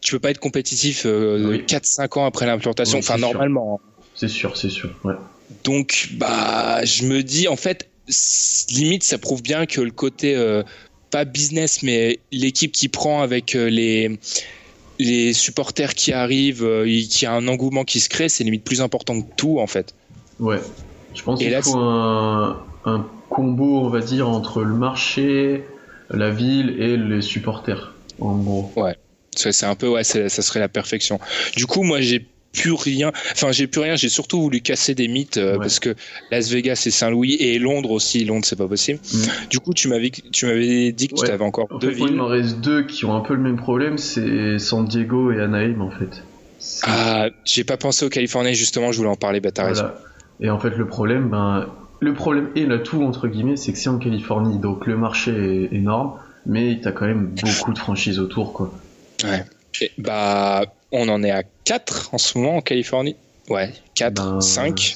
tu 0.00 0.10
peux 0.12 0.18
pas 0.18 0.30
être 0.30 0.40
compétitif 0.40 1.04
euh, 1.06 1.48
Oui. 1.50 1.58
4-5 1.64 2.18
ans 2.18 2.24
après 2.24 2.46
l'implantation. 2.46 2.98
Oui, 2.98 3.04
enfin 3.04 3.14
c'est 3.14 3.20
sûr. 3.30 3.78
C'est 4.22 4.28
sûr, 4.28 4.56
c'est 4.56 4.70
sûr. 4.70 4.88
Ouais. 5.02 5.14
Donc, 5.64 6.10
bah, 6.12 6.84
je 6.84 7.06
me 7.06 7.24
dis, 7.24 7.48
en 7.48 7.56
fait, 7.56 7.88
limite, 8.70 9.02
ça 9.02 9.18
prouve 9.18 9.42
bien 9.42 9.66
que 9.66 9.80
le 9.80 9.90
côté, 9.90 10.36
euh, 10.36 10.62
pas 11.10 11.24
business, 11.24 11.82
mais 11.82 12.20
l'équipe 12.30 12.70
qui 12.70 12.86
prend 12.86 13.22
avec 13.22 13.56
euh, 13.56 13.68
les, 13.68 14.20
les 15.00 15.32
supporters 15.32 15.94
qui 15.94 16.12
arrivent, 16.12 16.62
euh, 16.62 16.86
y 16.86 17.26
a 17.26 17.32
un 17.32 17.48
engouement 17.48 17.82
qui 17.82 17.98
se 17.98 18.08
crée, 18.08 18.28
c'est 18.28 18.44
limite 18.44 18.62
plus 18.62 18.80
important 18.80 19.20
que 19.20 19.26
tout, 19.36 19.58
en 19.58 19.66
fait. 19.66 19.92
Ouais. 20.38 20.60
Je 21.16 21.22
pense 21.24 21.40
qu'il 21.40 21.52
faut 21.60 21.76
un, 21.76 22.64
un 22.84 23.04
combo, 23.28 23.80
on 23.80 23.88
va 23.88 24.02
dire, 24.02 24.28
entre 24.28 24.62
le 24.62 24.74
marché, 24.74 25.64
la 26.10 26.30
ville 26.30 26.80
et 26.80 26.96
les 26.96 27.22
supporters, 27.22 27.92
en 28.20 28.36
gros. 28.36 28.72
Ouais. 28.76 28.94
C'est 29.34 29.66
un 29.66 29.74
peu, 29.74 29.88
ouais, 29.88 30.04
ça 30.04 30.28
serait 30.28 30.60
la 30.60 30.68
perfection. 30.68 31.18
Du 31.56 31.66
coup, 31.66 31.82
moi, 31.82 32.00
j'ai 32.00 32.24
plus 32.52 32.72
rien. 32.72 33.12
Enfin, 33.32 33.52
j'ai 33.52 33.66
plus 33.66 33.80
rien. 33.80 33.96
J'ai 33.96 34.08
surtout 34.08 34.40
voulu 34.40 34.60
casser 34.60 34.94
des 34.94 35.08
mythes 35.08 35.36
euh, 35.36 35.58
parce 35.58 35.80
que 35.80 35.94
Las 36.30 36.50
Vegas 36.50 36.82
et 36.86 36.90
Saint-Louis 36.90 37.34
et 37.34 37.58
Londres 37.58 37.90
aussi. 37.90 38.24
Londres, 38.24 38.44
c'est 38.46 38.56
pas 38.56 38.68
possible. 38.68 39.00
Mm. 39.12 39.48
Du 39.50 39.58
coup, 39.60 39.72
tu 39.74 39.88
m'avais, 39.88 40.10
tu 40.10 40.46
m'avais 40.46 40.92
dit 40.92 41.08
que 41.08 41.14
tu 41.14 41.30
avais 41.30 41.44
encore 41.44 41.78
deux 41.78 41.90
villes. 41.90 42.08
Il 42.10 42.16
m'en 42.16 42.26
reste 42.26 42.60
deux 42.60 42.84
qui 42.84 43.04
ont 43.04 43.16
un 43.16 43.20
peu 43.20 43.34
le 43.34 43.40
même 43.40 43.56
problème. 43.56 43.98
C'est 43.98 44.58
San 44.58 44.86
Diego 44.86 45.32
et 45.32 45.40
Anaheim, 45.40 45.80
en 45.80 45.90
fait. 45.90 46.22
Ah, 46.84 47.28
j'ai 47.44 47.64
pas 47.64 47.76
pensé 47.76 48.04
au 48.04 48.08
Californie 48.08 48.54
justement. 48.54 48.92
Je 48.92 48.98
voulais 48.98 49.10
en 49.10 49.16
parler. 49.16 49.40
Bah, 49.40 49.50
t'as 49.50 49.64
raison. 49.64 49.86
Et 50.40 50.50
en 50.50 50.58
fait, 50.58 50.76
le 50.76 50.86
problème, 50.86 51.28
ben, 51.28 51.66
le 52.00 52.14
problème 52.14 52.50
et 52.56 52.66
tout 52.82 53.02
entre 53.02 53.28
guillemets, 53.28 53.56
c'est 53.56 53.72
que 53.72 53.78
c'est 53.78 53.88
en 53.88 53.98
Californie, 53.98 54.58
donc 54.58 54.86
le 54.86 54.96
marché 54.96 55.30
est 55.30 55.74
énorme, 55.74 56.14
mais 56.46 56.80
t'as 56.82 56.90
quand 56.90 57.06
même 57.06 57.34
beaucoup 57.42 57.72
de 57.72 57.78
franchises 57.78 58.18
autour, 58.18 58.52
quoi. 58.52 58.72
Ouais. 59.24 59.44
bah, 59.98 60.64
on 60.92 61.08
en 61.08 61.22
est 61.22 61.30
à 61.30 61.42
4 61.64 62.10
en 62.12 62.18
ce 62.18 62.38
moment 62.38 62.56
en 62.56 62.60
Californie. 62.60 63.16
Ouais, 63.48 63.72
4, 63.94 64.42
5. 64.42 64.94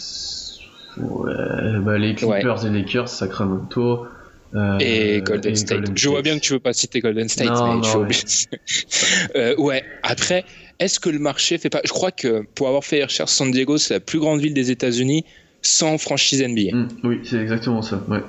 Ben, 0.96 1.04
ouais, 1.04 1.80
bah 1.80 1.98
les 1.98 2.14
Clippers 2.14 2.64
et 2.64 2.70
les 2.70 2.82
Lakers, 2.82 3.08
Sacramento. 3.08 4.06
Euh, 4.54 4.78
et 4.78 5.20
Golden 5.22 5.56
State. 5.56 5.90
je 5.94 6.08
vois 6.08 6.22
bien 6.22 6.36
que 6.36 6.42
tu 6.42 6.52
veux 6.52 6.60
pas 6.60 6.72
citer 6.72 7.00
Golden 7.00 7.28
State, 7.28 7.48
mais 7.48 7.82
je 7.82 7.98
ouais. 7.98 8.56
euh, 9.36 9.56
ouais, 9.56 9.84
après, 10.02 10.44
est-ce 10.78 11.00
que 11.00 11.10
le 11.10 11.18
marché 11.18 11.58
fait 11.58 11.68
pas. 11.68 11.80
Je 11.84 11.90
crois 11.90 12.12
que 12.12 12.44
pour 12.54 12.68
avoir 12.68 12.84
fait 12.84 12.98
les 12.98 13.04
recherches, 13.04 13.32
San 13.32 13.50
Diego, 13.50 13.76
c'est 13.76 13.94
la 13.94 14.00
plus 14.00 14.18
grande 14.18 14.40
ville 14.40 14.54
des 14.54 14.70
États-Unis 14.70 15.24
sans 15.62 15.98
franchise 15.98 16.42
NBA. 16.42 16.74
Mm, 16.74 16.88
oui, 17.04 17.20
c'est 17.24 17.38
exactement 17.38 17.82
ça. 17.82 18.00
Ouais. 18.08 18.20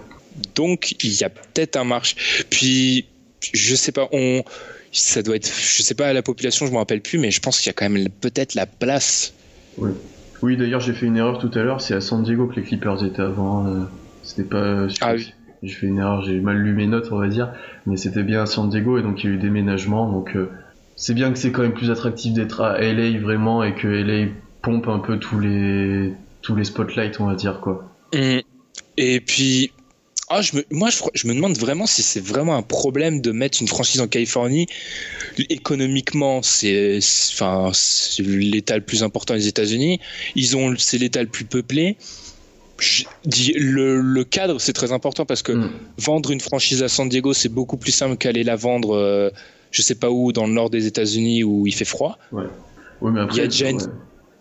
Donc, 0.55 0.95
il 1.03 1.13
y 1.13 1.23
a 1.23 1.29
peut-être 1.29 1.75
un 1.77 1.83
marché. 1.83 2.15
Puis, 2.49 3.05
je 3.53 3.75
sais 3.75 3.91
pas, 3.91 4.09
on 4.11 4.43
ça 4.91 5.21
doit 5.23 5.35
être, 5.35 5.47
je 5.47 5.81
sais 5.81 5.95
pas, 5.95 6.13
la 6.13 6.21
population, 6.21 6.65
je 6.65 6.71
me 6.71 6.77
rappelle 6.77 7.01
plus, 7.01 7.19
mais 7.19 7.31
je 7.31 7.39
pense 7.39 7.59
qu'il 7.59 7.67
y 7.67 7.69
a 7.69 7.73
quand 7.73 7.89
même 7.89 8.09
peut-être 8.09 8.55
la 8.55 8.65
place. 8.65 9.33
Oui, 9.77 9.91
oui 10.41 10.57
d'ailleurs, 10.57 10.79
j'ai 10.79 10.93
fait 10.93 11.05
une 11.05 11.17
erreur 11.17 11.39
tout 11.39 11.51
à 11.53 11.63
l'heure, 11.63 11.81
c'est 11.81 11.93
à 11.93 12.01
San 12.01 12.23
Diego 12.23 12.47
que 12.47 12.55
les 12.55 12.63
Clippers 12.63 13.03
étaient 13.03 13.21
avant. 13.21 13.67
Euh, 13.67 13.83
c'était 14.23 14.43
pas. 14.43 14.87
Ah 15.01 15.13
oui. 15.15 15.33
J'ai 15.63 15.73
fait 15.73 15.87
une 15.87 15.97
erreur, 15.97 16.21
j'ai 16.21 16.39
mal 16.39 16.57
lu 16.57 16.73
mes 16.73 16.85
notes, 16.85 17.09
on 17.11 17.17
va 17.17 17.27
dire, 17.27 17.51
mais 17.87 17.97
c'était 17.97 18.23
bien 18.23 18.43
à 18.43 18.45
San 18.45 18.69
Diego 18.69 18.99
et 18.99 19.01
donc 19.01 19.23
il 19.23 19.29
y 19.29 19.33
a 19.33 19.35
eu 19.35 19.39
déménagement, 19.39 20.11
donc 20.11 20.35
euh, 20.35 20.51
c'est 20.95 21.15
bien 21.15 21.31
que 21.31 21.39
c'est 21.39 21.51
quand 21.51 21.63
même 21.63 21.73
plus 21.73 21.89
attractif 21.89 22.33
d'être 22.33 22.61
à 22.61 22.79
LA 22.79 23.19
vraiment 23.19 23.63
et 23.63 23.73
que 23.73 23.87
LA 23.87 24.27
pompe 24.61 24.87
un 24.87 24.99
peu 24.99 25.17
tous 25.17 25.39
les 25.39 26.13
tous 26.43 26.55
les 26.55 26.63
spotlights, 26.63 27.19
on 27.19 27.25
va 27.25 27.33
dire 27.33 27.59
quoi. 27.59 27.91
Et 28.97 29.19
puis 29.21 29.71
ah, 30.29 30.41
je 30.41 30.57
me, 30.57 30.65
moi, 30.71 30.89
je, 31.13 31.27
me 31.27 31.33
demande 31.33 31.57
vraiment 31.57 31.85
si 31.85 32.03
c'est 32.03 32.19
vraiment 32.19 32.55
un 32.55 32.61
problème 32.61 33.21
de 33.21 33.31
mettre 33.31 33.61
une 33.61 33.67
franchise 33.67 34.01
en 34.01 34.07
Californie. 34.07 34.67
Économiquement, 35.49 36.41
c'est, 36.41 36.99
enfin, 37.33 37.71
l'État 38.19 38.75
le 38.75 38.83
plus 38.83 39.03
important 39.03 39.35
des 39.35 39.47
États-Unis. 39.47 40.01
Ils 40.35 40.57
ont, 40.57 40.75
c'est 40.77 40.97
l'État 40.97 41.21
le 41.21 41.29
plus 41.29 41.45
peuplé. 41.45 41.95
le, 43.25 44.01
le, 44.01 44.23
cadre, 44.25 44.59
c'est 44.59 44.73
très 44.73 44.91
important 44.91 45.25
parce 45.25 45.43
que 45.43 45.53
mm. 45.53 45.71
vendre 45.97 46.31
une 46.31 46.41
franchise 46.41 46.83
à 46.83 46.89
San 46.89 47.07
Diego, 47.07 47.33
c'est 47.33 47.49
beaucoup 47.49 47.77
plus 47.77 47.93
simple 47.93 48.17
qu'aller 48.17 48.43
la 48.43 48.57
vendre, 48.57 48.95
euh, 48.95 49.29
je 49.71 49.81
sais 49.81 49.95
pas 49.95 50.09
où, 50.09 50.33
dans 50.33 50.45
le 50.45 50.53
nord 50.53 50.69
des 50.69 50.87
États-Unis 50.87 51.45
où 51.45 51.67
il 51.67 51.73
fait 51.73 51.85
froid. 51.85 52.17
Ouais. 52.33 52.43
Oui, 52.99 53.11
mais 53.13 53.21
après, 53.21 53.37
il 53.37 53.41
y 53.41 53.43
a 53.43 53.47
déjà 53.47 53.69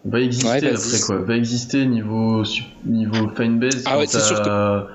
va 0.08 0.20
exister 0.20 0.68
après 0.68 1.00
quoi 1.04 1.18
va 1.18 1.36
exister 1.36 1.86
niveau 1.86 2.42
niveau 2.84 3.28
fanbase 3.34 3.82
ah 3.86 3.98
ouais, 3.98 4.06
surtout... 4.06 4.50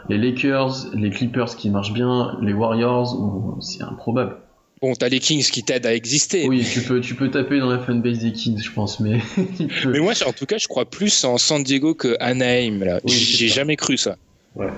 les 0.09 0.17
Lakers 0.17 0.87
les 0.93 1.09
Clippers 1.09 1.55
qui 1.55 1.69
marchent 1.69 1.93
bien 1.93 2.37
les 2.41 2.53
Warriors 2.53 3.57
c'est 3.61 3.83
improbable 3.83 4.37
Bon, 4.81 4.95
t'as 4.95 5.09
les 5.09 5.19
Kings 5.19 5.43
qui 5.43 5.61
t'aident 5.61 5.85
à 5.85 5.93
exister. 5.93 6.47
Oui, 6.47 6.65
tu 6.67 6.81
peux, 6.81 7.01
tu 7.01 7.13
peux 7.13 7.29
taper 7.29 7.59
dans 7.59 7.69
la 7.69 7.77
fanbase 7.77 8.17
des 8.17 8.31
Kings, 8.31 8.59
je 8.59 8.71
pense, 8.71 8.99
mais. 8.99 9.19
mais 9.85 9.99
moi, 9.99 10.13
en 10.25 10.33
tout 10.33 10.47
cas, 10.47 10.57
je 10.57 10.67
crois 10.67 10.85
plus 10.85 11.23
en 11.23 11.37
San 11.37 11.61
Diego 11.61 11.93
que 11.93 12.17
Anaheim. 12.19 12.83
Là, 12.83 12.99
j'ai 13.05 13.47
jamais 13.47 13.75
cru 13.75 13.95
ça. 13.95 14.17
Ouais. 14.55 14.71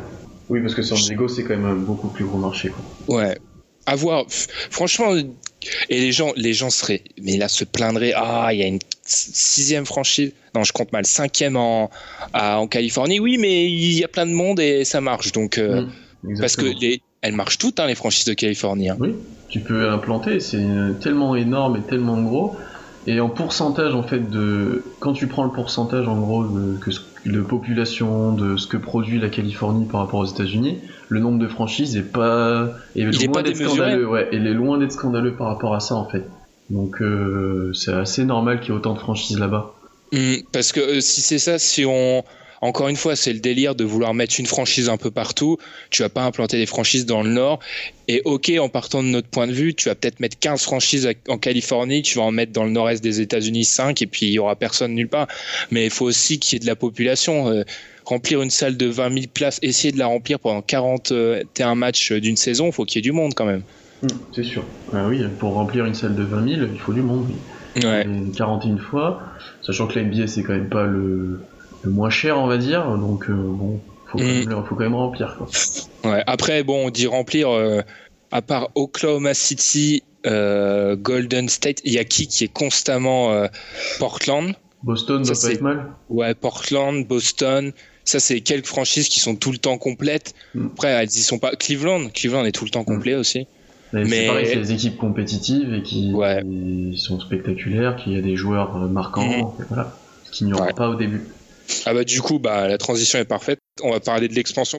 Oui, 0.49 0.59
parce 0.59 0.75
que 0.75 0.81
San 0.81 0.97
Diego, 0.97 1.29
c'est 1.29 1.43
quand 1.43 1.55
même 1.55 1.65
un 1.65 1.75
beaucoup 1.75 2.09
plus 2.09 2.25
gros 2.25 2.37
marché. 2.37 2.69
Quoi. 2.69 3.15
Ouais. 3.15 3.37
À 3.85 3.95
voir. 3.95 4.25
Franchement, 4.27 5.13
et 5.89 5.99
les 5.99 6.11
gens, 6.11 6.33
les 6.35 6.53
gens 6.53 6.69
seraient, 6.69 7.03
mais 7.21 7.37
là, 7.37 7.47
se 7.47 7.63
plaindraient. 7.63 8.13
Ah, 8.15 8.49
il 8.51 8.59
y 8.59 8.63
a 8.63 8.67
une 8.67 8.79
sixième 9.03 9.85
franchise, 9.85 10.31
non, 10.55 10.63
je 10.63 10.73
compte 10.73 10.91
mal, 10.93 11.05
cinquième 11.05 11.55
en, 11.55 11.89
en 12.33 12.67
Californie. 12.67 13.19
Oui, 13.19 13.37
mais 13.37 13.65
il 13.69 13.93
y 13.93 14.03
a 14.03 14.07
plein 14.07 14.25
de 14.25 14.33
monde 14.33 14.59
et 14.59 14.85
ça 14.85 15.01
marche. 15.01 15.31
Donc, 15.31 15.57
euh, 15.57 15.85
mmh, 16.23 16.39
parce 16.39 16.55
que 16.55 16.65
les, 16.65 17.01
elles 17.21 17.33
marchent 17.33 17.57
toutes, 17.57 17.79
hein, 17.79 17.87
les 17.87 17.95
franchises 17.95 18.25
de 18.25 18.33
Californie. 18.33 18.89
Hein. 18.89 18.97
Oui, 18.99 19.15
tu 19.49 19.59
peux 19.59 19.89
implanter, 19.89 20.39
c'est 20.39 20.65
tellement 21.01 21.35
énorme 21.35 21.77
et 21.77 21.81
tellement 21.81 22.21
gros. 22.21 22.55
Et 23.05 23.19
en 23.19 23.29
pourcentage, 23.29 23.95
en 23.95 24.03
fait, 24.03 24.29
de 24.29 24.83
quand 24.99 25.11
tu 25.11 25.27
prends 25.27 25.43
le 25.43 25.51
pourcentage, 25.51 26.07
en 26.07 26.19
gros, 26.21 26.45
de, 26.45 26.77
de 27.25 27.41
population, 27.41 28.31
de 28.31 28.55
ce 28.55 28.65
que 28.65 28.77
produit 28.77 29.19
la 29.19 29.27
Californie 29.29 29.85
par 29.85 30.01
rapport 30.01 30.21
aux 30.21 30.25
États-Unis, 30.25 30.77
le 31.13 31.19
nombre 31.19 31.37
de 31.37 31.47
franchises 31.47 31.95
est 31.95 32.11
pas, 32.11 32.69
est 32.95 33.01
il 33.01 33.27
loin 33.27 33.43
d'être 33.43 33.55
scandaleux. 33.55 34.07
Ouais, 34.07 34.29
il 34.31 34.47
est 34.47 34.53
loin 34.53 34.79
d'être 34.79 34.93
scandaleux 34.93 35.33
par 35.33 35.47
rapport 35.47 35.75
à 35.75 35.79
ça, 35.79 35.93
en 35.93 36.09
fait. 36.09 36.23
Donc 36.71 37.01
euh, 37.01 37.71
c'est 37.73 37.93
assez 37.93 38.25
normal 38.25 38.59
qu'il 38.59 38.69
y 38.69 38.71
ait 38.73 38.77
autant 38.77 38.95
de 38.95 38.99
franchises 38.99 39.37
là-bas. 39.37 39.75
Mmh, 40.11 40.37
parce 40.51 40.71
que 40.71 40.79
euh, 40.79 41.01
si 41.01 41.21
c'est 41.21 41.37
ça, 41.37 41.59
si 41.59 41.85
on 41.85 42.23
encore 42.63 42.87
une 42.87 42.95
fois, 42.95 43.17
c'est 43.17 43.33
le 43.33 43.41
délire 43.41 43.75
de 43.75 43.83
vouloir 43.83 44.13
mettre 44.13 44.39
une 44.39 44.45
franchise 44.45 44.87
un 44.87 44.95
peu 44.95 45.11
partout. 45.11 45.57
Tu 45.89 46.01
vas 46.01 46.07
pas 46.07 46.23
implanter 46.23 46.57
des 46.57 46.65
franchises 46.65 47.05
dans 47.05 47.21
le 47.21 47.29
Nord. 47.29 47.59
Et 48.07 48.21
ok, 48.23 48.53
en 48.57 48.69
partant 48.69 49.03
de 49.03 49.09
notre 49.09 49.27
point 49.27 49.47
de 49.47 49.51
vue, 49.51 49.73
tu 49.73 49.89
vas 49.89 49.95
peut-être 49.95 50.21
mettre 50.21 50.39
15 50.39 50.61
franchises 50.61 51.09
en 51.27 51.37
Californie, 51.37 52.03
tu 52.03 52.19
vas 52.19 52.23
en 52.23 52.31
mettre 52.31 52.53
dans 52.53 52.63
le 52.63 52.69
nord-est 52.69 53.03
des 53.03 53.19
États-Unis 53.19 53.65
5, 53.65 54.01
et 54.01 54.07
puis 54.07 54.27
il 54.27 54.31
y 54.31 54.39
aura 54.39 54.55
personne 54.55 54.93
nulle 54.93 55.09
part. 55.09 55.27
Mais 55.71 55.83
il 55.83 55.89
faut 55.89 56.05
aussi 56.05 56.39
qu'il 56.39 56.53
y 56.53 56.55
ait 56.55 56.59
de 56.61 56.65
la 56.65 56.77
population. 56.77 57.49
Euh, 57.49 57.63
remplir 58.05 58.41
une 58.41 58.49
salle 58.49 58.77
de 58.77 58.85
20 58.85 59.13
000 59.13 59.25
places, 59.33 59.59
essayer 59.61 59.91
de 59.91 59.99
la 59.99 60.07
remplir 60.07 60.39
pendant 60.39 60.61
41 60.61 61.75
matchs 61.75 62.13
d'une 62.13 62.37
saison, 62.37 62.67
il 62.67 62.71
faut 62.71 62.85
qu'il 62.85 62.99
y 62.99 62.99
ait 62.99 63.09
du 63.09 63.11
monde 63.11 63.33
quand 63.33 63.45
même. 63.45 63.63
Mmh, 64.01 64.07
c'est 64.33 64.43
sûr. 64.43 64.63
Ah 64.93 65.05
oui, 65.07 65.21
pour 65.39 65.53
remplir 65.53 65.85
une 65.85 65.93
salle 65.93 66.15
de 66.15 66.23
20 66.23 66.55
000, 66.55 66.67
il 66.73 66.79
faut 66.79 66.93
du 66.93 67.01
monde. 67.01 67.27
Ouais. 67.83 68.05
41 68.37 68.77
fois, 68.77 69.21
sachant 69.65 69.87
que 69.87 69.99
la 69.99 70.05
NBA 70.05 70.27
c'est 70.27 70.43
quand 70.43 70.53
même 70.53 70.69
pas 70.69 70.85
le, 70.85 71.39
moins 71.89 72.09
cher, 72.09 72.37
on 72.37 72.47
va 72.47 72.57
dire, 72.57 72.85
donc 72.97 73.29
euh, 73.29 73.33
bon, 73.33 73.79
faut, 74.05 74.17
quand 74.17 74.23
même, 74.23 74.63
faut 74.65 74.75
quand 74.75 74.83
même 74.83 74.95
remplir. 74.95 75.37
Quoi. 75.37 75.47
Ouais. 76.11 76.23
Après, 76.27 76.63
bon, 76.63 76.87
on 76.87 76.89
dit 76.89 77.07
remplir, 77.07 77.49
euh, 77.49 77.81
à 78.31 78.41
part 78.41 78.69
Oklahoma 78.75 79.33
City, 79.33 80.03
euh, 80.25 80.95
Golden 80.95 81.49
State, 81.49 81.81
il 81.83 81.93
y 81.93 81.99
a 81.99 82.03
qui 82.03 82.27
qui 82.27 82.45
est 82.45 82.53
constamment 82.53 83.47
Portland? 83.99 84.53
Boston 84.83 85.23
ça, 85.23 85.33
doit 85.33 85.41
pas 85.41 85.51
être 85.53 85.61
mal. 85.61 85.85
Ouais, 86.09 86.33
Portland, 86.33 87.07
Boston, 87.07 87.71
ça, 88.03 88.19
c'est 88.19 88.41
quelques 88.41 88.67
franchises 88.67 89.07
qui 89.07 89.21
sont 89.21 89.35
tout 89.35 89.51
le 89.51 89.57
temps 89.57 89.77
complètes. 89.77 90.33
Mm. 90.55 90.67
Après, 90.73 90.89
elles 90.89 91.07
y 91.07 91.21
sont 91.21 91.39
pas. 91.39 91.55
Cleveland, 91.55 92.09
Cleveland 92.13 92.45
est 92.45 92.51
tout 92.51 92.65
le 92.65 92.69
temps 92.69 92.83
complet 92.83 93.15
aussi. 93.15 93.47
Mais, 93.93 94.05
c'est 94.05 94.27
pareil, 94.27 94.47
c'est 94.47 94.55
des 94.55 94.71
équipes 94.73 94.97
compétitives 94.97 95.71
et 95.71 95.83
qui, 95.83 96.13
sont 96.97 97.19
spectaculaires, 97.19 97.95
qui 97.95 98.17
a 98.17 98.21
des 98.21 98.35
joueurs 98.35 98.75
marquants, 98.89 99.53
mm. 99.59 99.65
voilà, 99.69 99.95
ce 100.25 100.31
qu'il 100.31 100.47
n'y 100.47 100.53
aura 100.53 100.67
pas 100.67 100.89
au 100.89 100.95
début. 100.95 101.21
Ah 101.85 101.93
bah 101.93 102.03
du 102.03 102.21
coup, 102.21 102.39
bah 102.39 102.67
la 102.67 102.77
transition 102.77 103.19
est 103.19 103.25
parfaite. 103.25 103.59
On 103.81 103.91
va 103.91 103.99
parler 103.99 104.27
de 104.27 104.33
l'expansion. 104.33 104.77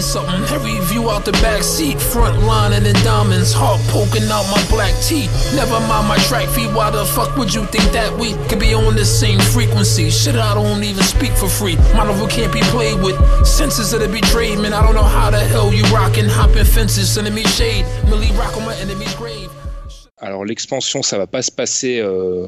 Something. 0.00 0.44
Every 0.54 0.78
view 0.86 1.08
out 1.08 1.24
the 1.24 1.32
back 1.40 1.62
seat, 1.62 1.98
front 1.98 2.42
line 2.42 2.72
and 2.72 2.84
the 2.84 2.92
diamonds, 3.02 3.52
heart 3.52 3.80
poking 3.88 4.28
out 4.30 4.44
my 4.50 4.62
black 4.68 4.92
teeth. 5.02 5.30
Never 5.56 5.80
mind 5.88 6.06
my 6.06 6.18
track 6.28 6.46
feet. 6.48 6.70
Why 6.72 6.90
the 6.90 7.04
fuck 7.04 7.36
would 7.36 7.52
you 7.52 7.64
think 7.66 7.90
that 7.92 8.12
we 8.12 8.34
could 8.48 8.60
be 8.60 8.74
on 8.74 8.94
the 8.94 9.04
same 9.04 9.40
frequency? 9.40 10.10
Shit, 10.10 10.36
I 10.36 10.54
don't 10.54 10.84
even 10.84 11.02
speak 11.02 11.32
for 11.32 11.48
free. 11.48 11.76
My 11.94 12.04
novel 12.04 12.28
can't 12.28 12.52
be 12.52 12.60
played 12.70 13.00
with. 13.00 13.16
Senses 13.46 13.92
of 13.92 14.00
the 14.00 14.08
betrayed, 14.08 14.58
man. 14.58 14.72
I 14.74 14.82
don't 14.82 14.94
know 14.94 15.02
how 15.02 15.30
the 15.30 15.40
hell 15.40 15.72
you 15.72 15.84
rockin', 15.84 16.28
hopping 16.28 16.64
fences, 16.64 17.18
me 17.18 17.44
shade. 17.44 17.86
Millie 18.04 18.30
rock 18.32 18.56
on 18.56 18.64
my 18.66 18.76
enemy's 18.76 19.14
grave. 19.14 19.50
Alors 20.24 20.46
l'expansion, 20.46 21.02
ça 21.02 21.18
va 21.18 21.26
pas 21.26 21.42
se 21.42 21.52
passer. 21.52 21.98
Euh... 21.98 22.46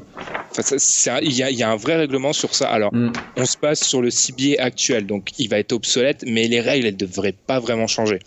il 1.21 1.33
y, 1.33 1.37
y, 1.37 1.63
a 1.63 1.71
un 1.71 1.77
vrai 1.77 1.97
règlement 1.97 2.33
sur 2.33 2.55
ça. 2.55 2.71
Alors 2.71 2.93
mm. 2.95 3.13
on 3.37 3.45
se 3.45 3.59
passe 3.59 3.85
sur 3.85 4.01
le 4.01 4.09
CBA 4.09 4.63
actuel, 4.63 5.07
donc 5.07 5.39
il 5.39 5.51
va 5.51 5.59
être 5.59 5.73
obsolète, 5.73 6.25
mais 6.27 6.49
les 6.49 6.61
règles 6.61 6.87
elles 6.87 6.97
devraient 6.97 7.35
pas 7.47 7.61
vraiment 7.61 7.87
changer. 7.87 8.21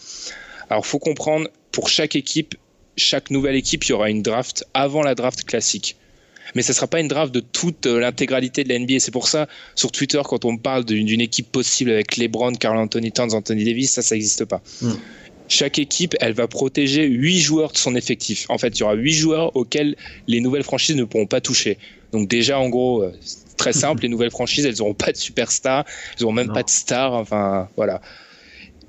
Alors 0.70 0.86
faut 0.86 1.00
comprendre, 1.00 1.48
pour 1.72 1.90
chaque 1.90 2.16
équipe, 2.16 2.54
chaque 2.96 3.32
nouvelle 3.32 3.56
équipe, 3.56 3.84
il 3.86 3.90
y 3.90 3.94
aura 3.94 4.12
une 4.12 4.22
draft 4.22 4.66
avant 4.76 5.02
la 5.02 5.16
draft 5.16 5.44
classique. 5.46 5.96
Mais 6.54 6.62
ce 6.62 6.72
sera 6.74 6.88
pas 6.88 7.00
une 7.00 7.08
draft 7.08 7.34
de 7.34 7.40
toute 7.40 7.86
euh, 7.86 8.00
l'intégralité 8.00 8.64
de 8.64 8.70
la 8.70 8.80
NBA. 8.80 9.00
C'est 9.00 9.12
pour 9.12 9.28
ça, 9.28 9.48
sur 9.76 9.92
Twitter, 9.92 10.22
quand 10.26 10.46
on 10.46 10.58
parle 10.58 10.84
d'une 10.84 11.22
équipe 11.22 11.52
possible 11.52 11.92
avec 11.92 12.18
LeBron, 12.18 12.54
Carl 12.54 12.78
Anthony 12.78 13.12
Towns, 13.12 13.36
Anthony 13.36 13.66
Davis, 13.66 13.92
ça, 13.92 14.02
ça 14.02 14.16
n'existe 14.16 14.46
pas. 14.46 14.62
Mm 14.82 14.94
chaque 15.50 15.80
équipe, 15.80 16.16
elle 16.22 16.34
va 16.34 16.48
protéger 16.48 17.06
8 17.06 17.40
joueurs 17.40 17.72
de 17.72 17.78
son 17.78 17.96
effectif. 17.96 18.46
En 18.50 18.58
fait, 18.58 18.78
il 18.78 18.82
y 18.82 18.84
aura 18.84 18.94
8 18.94 19.14
joueurs 19.14 19.56
auxquels 19.56 19.96
les 20.28 20.42
nouvelles 20.42 20.64
franchises 20.64 20.96
ne 20.96 21.04
pourront 21.04 21.26
pas 21.26 21.42
toucher. 21.42 21.78
Donc 22.12 22.30
déjà, 22.30 22.60
en 22.60 22.70
gros, 22.70 23.04
euh, 23.04 23.12
très 23.58 23.74
simple, 23.84 24.04
les 24.04 24.10
nouvelles 24.10 24.32
franchises, 24.32 24.66
elles 24.66 24.78
n'auront 24.78 24.94
pas 24.94 25.12
de 25.12 25.18
superstar, 25.18 25.86
elles 26.14 26.22
n'auront 26.22 26.34
même 26.34 26.54
pas 26.54 26.64
de 26.64 26.70
star. 26.70 27.14
Enfin, 27.14 27.68
voilà. 27.76 28.02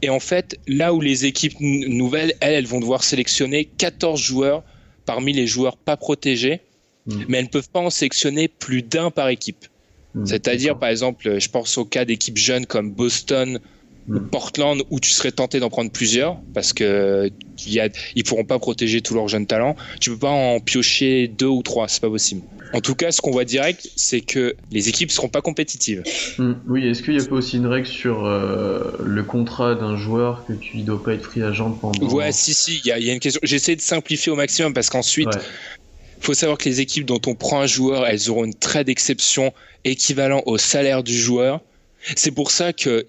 Et 0.02 0.11
en 0.11 0.20
fait, 0.20 0.58
là 0.66 0.94
où 0.94 1.00
les 1.00 1.24
équipes 1.24 1.58
nouvelles, 1.61 2.34
elles, 2.40 2.54
elles 2.54 2.66
vont 2.66 2.80
devoir 2.80 3.04
sélectionner 3.04 3.64
14 3.64 4.20
joueurs 4.20 4.62
parmi 5.06 5.32
les 5.32 5.46
joueurs 5.46 5.76
pas 5.76 5.96
protégés, 5.96 6.61
mm. 7.06 7.24
mais 7.28 7.38
elles 7.38 7.44
ne 7.44 7.50
peuvent 7.50 7.70
pas 7.70 7.80
en 7.80 7.90
sélectionner 7.90 8.48
plus 8.48 8.82
d'un 8.82 9.11
par 9.11 9.28
équipe. 9.28 9.66
Mm. 10.14 10.26
C'est-à-dire, 10.26 10.78
par 10.78 10.90
exemple, 10.90 11.38
je 11.38 11.48
pense 11.48 11.78
au 11.78 11.84
cas 11.84 12.04
d'équipes 12.04 12.38
jeunes 12.38 12.66
comme 12.66 12.90
Boston, 12.90 13.61
mm. 14.09 14.28
Portland, 14.30 14.82
où 14.90 15.01
tu 15.01 15.11
serais 15.11 15.32
tenté 15.32 15.61
d'en 15.61 15.70
prendre 15.70 15.90
plusieurs, 15.90 16.36
parce 16.55 16.72
que 16.72 17.30
y 17.66 17.80
a, 17.80 17.88
ils 18.14 18.24
pourront 18.24 18.44
pas 18.44 18.59
protéger 18.59 19.01
tous 19.01 19.14
leurs 19.14 19.28
jeunes 19.28 19.46
talents. 19.46 19.76
Tu 20.01 20.11
peux 20.11 20.18
pas 20.18 20.30
en 20.30 20.61
piocher 20.61 21.28
deux 21.28 21.46
ou 21.46 21.62
trois, 21.62 21.88
c'est 21.88 22.01
pas 22.01 22.11
possible. 22.11 22.42
En 22.72 22.80
tout 22.80 22.94
cas, 22.94 23.11
ce 23.11 23.20
qu'on 23.20 23.32
voit 23.32 23.44
direct, 23.44 23.88
c'est 23.96 24.20
que 24.20 24.55
les 24.70 24.88
équipes 24.88 25.11
seront 25.11 25.28
pas 25.28 25.40
compétitives. 25.40 26.05
Hmm. 26.38 26.53
Oui, 26.68 26.86
est-ce 26.86 27.03
qu'il 27.03 27.16
n'y 27.16 27.22
a 27.22 27.26
pas 27.26 27.34
aussi 27.34 27.57
une 27.57 27.66
règle 27.66 27.86
sur 27.86 28.24
euh, 28.24 28.92
le 29.05 29.22
contrat 29.24 29.74
d'un 29.74 29.96
joueur 29.96 30.44
que 30.46 30.53
tu 30.53 30.78
ne 30.78 30.84
dois 30.84 31.03
pas 31.03 31.14
être 31.14 31.24
free 31.24 31.42
agent 31.42 31.72
pendant? 31.72 32.07
Ouais, 32.09 32.30
si, 32.32 32.55
si, 32.55 32.80
il 32.84 32.86
y, 32.86 32.92
a 32.92 33.12
une 33.12 33.18
question. 33.18 33.40
J'essaie 33.42 33.74
de 33.74 33.80
simplifier 33.80 34.30
au 34.30 34.36
maximum 34.36 34.72
parce 34.72 34.88
qu'ensuite, 34.88 35.28
il 36.18 36.24
faut 36.24 36.34
savoir 36.34 36.59
que 36.59 36.68
les 36.68 36.80
équipes 36.80 37.07
dont 37.07 37.20
on 37.26 37.34
prend 37.34 37.61
un 37.61 37.66
joueur, 37.66 38.07
elles 38.07 38.30
auront 38.30 38.44
une 38.44 38.55
trade 38.55 38.86
d'exception 38.86 39.53
équivalent 39.84 40.42
au 40.46 40.59
salaire 40.59 41.03
du 41.03 41.16
joueur. 41.16 41.61
C'est 42.14 42.30
pour 42.30 42.51
ça 42.51 42.72
que 42.72 43.05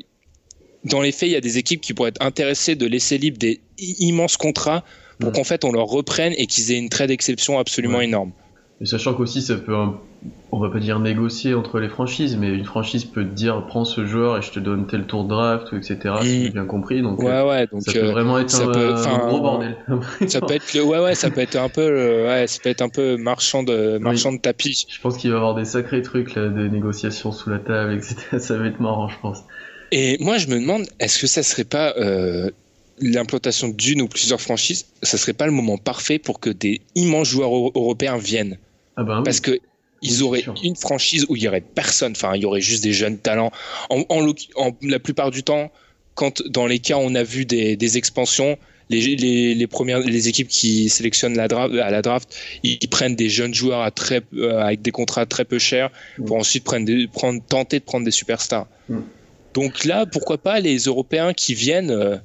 dans 0.84 1.02
les 1.02 1.12
faits, 1.12 1.30
il 1.30 1.34
y 1.34 1.36
a 1.36 1.42
des 1.42 1.58
équipes 1.58 1.82
qui 1.82 1.94
pourraient 1.94 2.10
être 2.10 2.22
intéressées 2.22 2.76
de 2.76 2.86
laisser 2.86 3.18
libre 3.18 3.38
des 3.38 3.62
immenses 3.78 4.38
contrats 4.38 4.84
pour 5.20 5.32
qu'en 5.32 5.44
fait 5.44 5.64
on 5.64 5.72
leur 5.72 5.86
reprenne 5.86 6.34
et 6.38 6.48
qu'ils 6.48 6.72
aient 6.72 6.80
une 6.80 6.90
trade 6.90 7.10
d'exception 7.10 7.60
absolument 7.60 8.02
énorme. 8.02 8.32
Et 8.82 8.86
sachant 8.88 9.14
qu'aussi, 9.14 9.44
ça 9.44 9.58
peut, 9.58 9.76
on 10.52 10.60
va 10.60 10.70
pas 10.72 10.80
dire 10.80 11.00
négocier 11.00 11.54
entre 11.54 11.80
les 11.80 11.88
franchises, 11.88 12.36
mais 12.36 12.50
une 12.50 12.66
franchise 12.66 13.06
peut 13.06 13.24
te 13.24 13.30
dire 13.30 13.64
prends 13.68 13.86
ce 13.86 14.08
joueur 14.08 14.40
et 14.40 14.42
je 14.42 14.52
te 14.52 14.60
donne 14.60 14.88
tel 14.88 15.06
tour 15.06 15.24
de 15.24 15.30
draft, 15.30 15.68
etc. 15.74 15.98
Si 16.00 16.40
mm. 16.40 16.44
j'ai 16.44 16.50
bien 16.50 16.66
compris. 16.66 17.04
Donc, 17.04 17.20
ouais, 17.20 17.30
euh, 17.30 17.48
ouais, 17.48 17.68
donc 17.68 17.84
ça 17.84 17.94
peut 17.94 18.00
euh, 18.00 18.12
vraiment 18.12 18.40
être 18.40 18.60
un, 18.60 19.28
gros 19.28 19.40
bordel. 19.40 19.78
ça 20.28 20.42
peut 20.42 20.56
être, 20.56 20.80
ouais, 20.80 21.00
ouais, 21.00 21.14
ça 21.14 21.30
peut 21.30 21.42
être 21.42 21.58
un 21.58 21.70
peu, 21.70 22.26
ouais, 22.26 22.48
ça 22.48 22.60
peut 22.64 22.70
être 22.70 22.82
un 22.82 22.90
peu 22.90 23.18
marchand 23.18 23.62
de, 23.62 24.00
marchand 24.00 24.34
de 24.34 24.40
tapis. 24.40 24.88
Je 24.90 25.00
pense 25.00 25.16
qu'il 25.18 25.30
va 25.30 25.36
y 25.36 25.40
avoir 25.40 25.54
des 25.54 25.66
sacrés 25.66 26.02
trucs 26.02 26.34
là, 26.34 26.50
de 26.50 26.68
négociations 26.68 27.32
sous 27.32 27.52
la 27.52 27.60
table, 27.60 27.94
etc. 27.94 28.16
Ça 28.40 28.58
va 28.58 28.66
être 28.66 28.80
marrant, 28.80 29.10
je 29.10 29.20
pense. 29.22 29.44
Et 29.92 30.18
moi, 30.20 30.38
je 30.38 30.48
me 30.48 30.60
demande, 30.60 30.88
est-ce 31.00 31.20
que 31.20 31.28
ça 31.28 31.44
serait 31.44 31.66
pas 31.66 31.94
euh, 31.98 32.50
l'implantation 33.00 33.68
d'une 33.68 34.02
ou 34.02 34.08
plusieurs 34.08 34.40
franchises, 34.40 34.86
ça 35.04 35.18
serait 35.18 35.34
pas 35.34 35.46
le 35.46 35.52
moment 35.52 35.78
parfait 35.78 36.20
pour 36.20 36.40
que 36.40 36.50
des 36.50 36.82
immenses 36.96 37.28
joueurs 37.28 37.52
européens 37.52 38.18
viennent? 38.18 38.58
Ah 38.96 39.04
bah 39.04 39.22
Parce 39.24 39.40
que 39.40 39.60
ils 40.02 40.24
auraient 40.24 40.44
une 40.64 40.76
franchise 40.76 41.26
où 41.30 41.36
il 41.36 41.44
y 41.44 41.48
aurait 41.48 41.62
personne, 41.62 42.14
enfin 42.14 42.34
il 42.36 42.42
y 42.42 42.46
aurait 42.46 42.62
juste 42.62 42.84
des 42.84 42.94
jeunes 42.94 43.20
talents. 43.20 43.52
En, 43.90 44.34
la 44.82 45.00
plupart 45.00 45.30
du 45.30 45.44
temps, 45.44 45.72
quand 46.16 46.42
dans 46.48 46.66
les 46.66 46.80
cas 46.80 46.98
où 46.98 47.02
on 47.02 47.14
a 47.14 47.22
vu 47.22 47.46
des, 47.46 47.98
expansions, 47.98 48.58
les, 48.90 49.68
premières 49.68 50.00
les 50.00 50.28
équipes 50.28 50.48
qui 50.48 50.90
sélectionnent 50.90 51.38
la 51.38 51.48
draft, 51.48 51.76
à 51.76 51.92
la 51.92 52.02
draft, 52.02 52.36
ils, 52.64 52.80
prennent 52.90 53.16
des 53.16 53.30
jeunes 53.30 53.54
joueurs 53.54 53.82
à 53.82 53.92
très, 53.92 54.22
euh, 54.34 54.60
avec 54.60 54.82
des 54.82 54.92
contrats 54.92 55.28
très 55.28 55.46
peu 55.46 55.60
chers 55.60 55.92
pour 56.26 56.38
mm. 56.38 56.40
ensuite 56.40 56.64
prendre, 56.64 57.06
prendre, 57.14 57.42
tenter 57.48 57.80
de 57.80 57.84
prendre 57.84 58.04
des 58.04 58.12
superstars. 58.12 58.68
Mm. 58.90 59.02
Donc 59.54 59.86
là, 59.86 60.06
pourquoi 60.06 60.38
pas 60.38 60.60
les 60.60 60.78
Européens 60.78 61.34
qui 61.34 61.54
viennent. 61.54 61.92
Euh, 61.92 62.18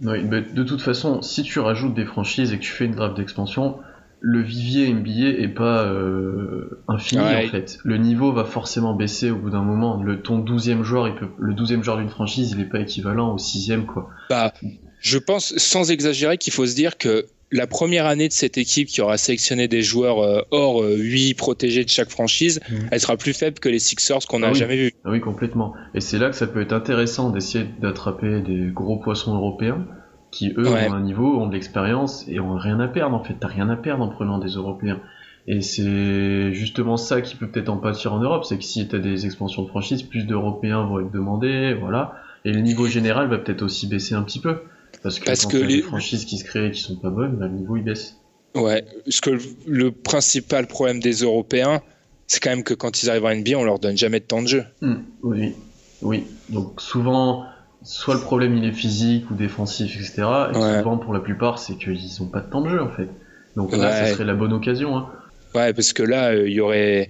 de 0.00 0.62
toute 0.62 0.82
façon, 0.82 1.22
si 1.22 1.42
tu 1.42 1.60
rajoutes 1.60 1.94
des 1.94 2.04
franchises 2.04 2.52
et 2.52 2.58
que 2.58 2.62
tu 2.62 2.72
fais 2.72 2.84
une 2.84 2.94
draft 2.94 3.16
d'expansion, 3.16 3.78
le 4.26 4.40
vivier 4.40 4.92
NBA 4.92 5.42
est 5.42 5.54
pas 5.54 5.84
euh, 5.84 6.82
infini 6.88 7.20
en 7.20 7.48
fait. 7.50 7.78
Le 7.84 7.98
niveau 7.98 8.32
va 8.32 8.44
forcément 8.44 8.94
baisser 8.94 9.30
au 9.30 9.36
bout 9.36 9.50
d'un 9.50 9.62
moment. 9.62 10.02
Le 10.02 10.22
ton 10.22 10.42
12e 10.42 10.82
joueur, 10.82 11.08
il 11.08 11.14
peut, 11.14 11.28
le 11.38 11.52
12e 11.52 11.82
joueur 11.82 11.98
d'une 11.98 12.08
franchise, 12.08 12.52
il 12.52 12.60
est 12.62 12.68
pas 12.68 12.80
équivalent 12.80 13.34
au 13.34 13.36
6e 13.36 13.84
quoi. 13.84 14.08
Bah, 14.30 14.54
je 14.98 15.18
pense 15.18 15.54
sans 15.58 15.90
exagérer 15.90 16.38
qu'il 16.38 16.54
faut 16.54 16.64
se 16.64 16.74
dire 16.74 16.96
que 16.96 17.26
la 17.52 17.66
première 17.66 18.06
année 18.06 18.28
de 18.28 18.32
cette 18.32 18.58
équipe 18.58 18.88
qui 18.88 19.00
aura 19.00 19.16
sélectionné 19.16 19.68
des 19.68 19.82
joueurs 19.82 20.18
euh, 20.20 20.42
hors 20.50 20.82
8 20.82 21.30
euh, 21.30 21.36
protégés 21.36 21.84
de 21.84 21.88
chaque 21.88 22.10
franchise, 22.10 22.60
mmh. 22.68 22.74
elle 22.90 23.00
sera 23.00 23.16
plus 23.16 23.32
faible 23.32 23.58
que 23.58 23.68
les 23.68 23.78
Sixers 23.78 24.26
qu'on 24.28 24.40
n'a 24.40 24.48
ah 24.48 24.52
jamais 24.54 24.76
vu. 24.76 24.92
Ah 25.04 25.10
oui, 25.10 25.20
complètement. 25.20 25.74
Et 25.94 26.00
c'est 26.00 26.18
là 26.18 26.30
que 26.30 26.36
ça 26.36 26.46
peut 26.46 26.60
être 26.60 26.72
intéressant 26.72 27.30
d'essayer 27.30 27.66
d'attraper 27.80 28.40
des 28.40 28.70
gros 28.72 28.98
poissons 28.98 29.34
européens 29.34 29.86
qui 30.30 30.52
eux 30.56 30.66
ont 30.66 30.92
un 30.92 31.00
niveau, 31.00 31.38
ont 31.40 31.46
de 31.46 31.52
l'expérience 31.52 32.24
et 32.28 32.40
ont 32.40 32.56
rien 32.56 32.80
à 32.80 32.88
perdre 32.88 33.14
en 33.14 33.22
fait. 33.22 33.34
T'as 33.38 33.46
rien 33.46 33.68
à 33.68 33.76
perdre 33.76 34.02
en 34.02 34.08
prenant 34.08 34.38
des 34.38 34.50
Européens. 34.50 35.00
Et 35.46 35.60
c'est 35.60 36.52
justement 36.52 36.96
ça 36.96 37.20
qui 37.20 37.36
peut 37.36 37.46
peut-être 37.46 37.68
en 37.68 37.76
pâtir 37.76 38.14
en 38.14 38.18
Europe, 38.18 38.44
c'est 38.44 38.58
que 38.58 38.64
si 38.64 38.88
t'as 38.88 38.98
des 38.98 39.26
expansions 39.26 39.62
de 39.62 39.68
franchise, 39.68 40.02
plus 40.02 40.24
d'Européens 40.24 40.84
vont 40.86 41.00
être 41.00 41.12
demandés, 41.12 41.74
voilà. 41.74 42.14
Et 42.44 42.52
le 42.52 42.60
niveau 42.60 42.86
général 42.86 43.28
va 43.28 43.38
peut-être 43.38 43.62
aussi 43.62 43.86
baisser 43.86 44.14
un 44.14 44.22
petit 44.22 44.40
peu. 44.40 44.62
Parce 45.02 45.18
que 45.18 45.24
quand 45.24 45.48
que 45.50 45.56
les 45.56 45.82
franchises 45.82 46.24
qui 46.24 46.38
se 46.38 46.44
créent 46.44 46.70
qui 46.70 46.80
sont 46.80 46.96
pas 46.96 47.10
bonnes, 47.10 47.38
le 47.40 47.48
niveau 47.48 47.76
il 47.76 47.84
baisse. 47.84 48.16
Ouais, 48.54 48.84
parce 49.04 49.20
que 49.20 49.38
le 49.66 49.90
principal 49.90 50.66
problème 50.66 51.00
des 51.00 51.22
Européens, 51.22 51.82
c'est 52.26 52.40
quand 52.40 52.50
même 52.50 52.62
que 52.62 52.74
quand 52.74 53.02
ils 53.02 53.10
arrivent 53.10 53.26
à 53.26 53.34
NBA, 53.34 53.56
on 53.56 53.64
leur 53.64 53.78
donne 53.78 53.98
jamais 53.98 54.20
de 54.20 54.24
temps 54.24 54.42
de 54.42 54.48
jeu. 54.48 54.64
Hmm, 54.80 54.96
oui, 55.22 55.54
oui. 56.02 56.24
Donc 56.50 56.80
souvent, 56.80 57.46
soit 57.82 58.14
le 58.14 58.20
problème 58.20 58.56
il 58.56 58.64
est 58.64 58.72
physique 58.72 59.30
ou 59.30 59.34
défensif, 59.34 59.96
etc. 59.96 60.22
Et 60.50 60.54
souvent 60.54 60.98
pour 60.98 61.12
la 61.12 61.20
plupart 61.20 61.58
c'est 61.58 61.76
qu'ils 61.76 61.98
n'ont 62.20 62.28
pas 62.28 62.40
de 62.40 62.50
temps 62.50 62.62
de 62.62 62.70
jeu 62.70 62.82
en 62.82 62.90
fait. 62.90 63.08
Donc 63.56 63.72
là, 63.72 64.06
ça 64.06 64.12
serait 64.12 64.24
la 64.24 64.34
bonne 64.34 64.52
occasion. 64.52 64.96
Hein. 64.96 65.08
Ouais, 65.54 65.72
parce 65.72 65.92
que 65.92 66.02
là, 66.02 66.32
euh, 66.32 66.48
il 66.48 66.54
y 66.54 66.60
aurait. 66.60 67.08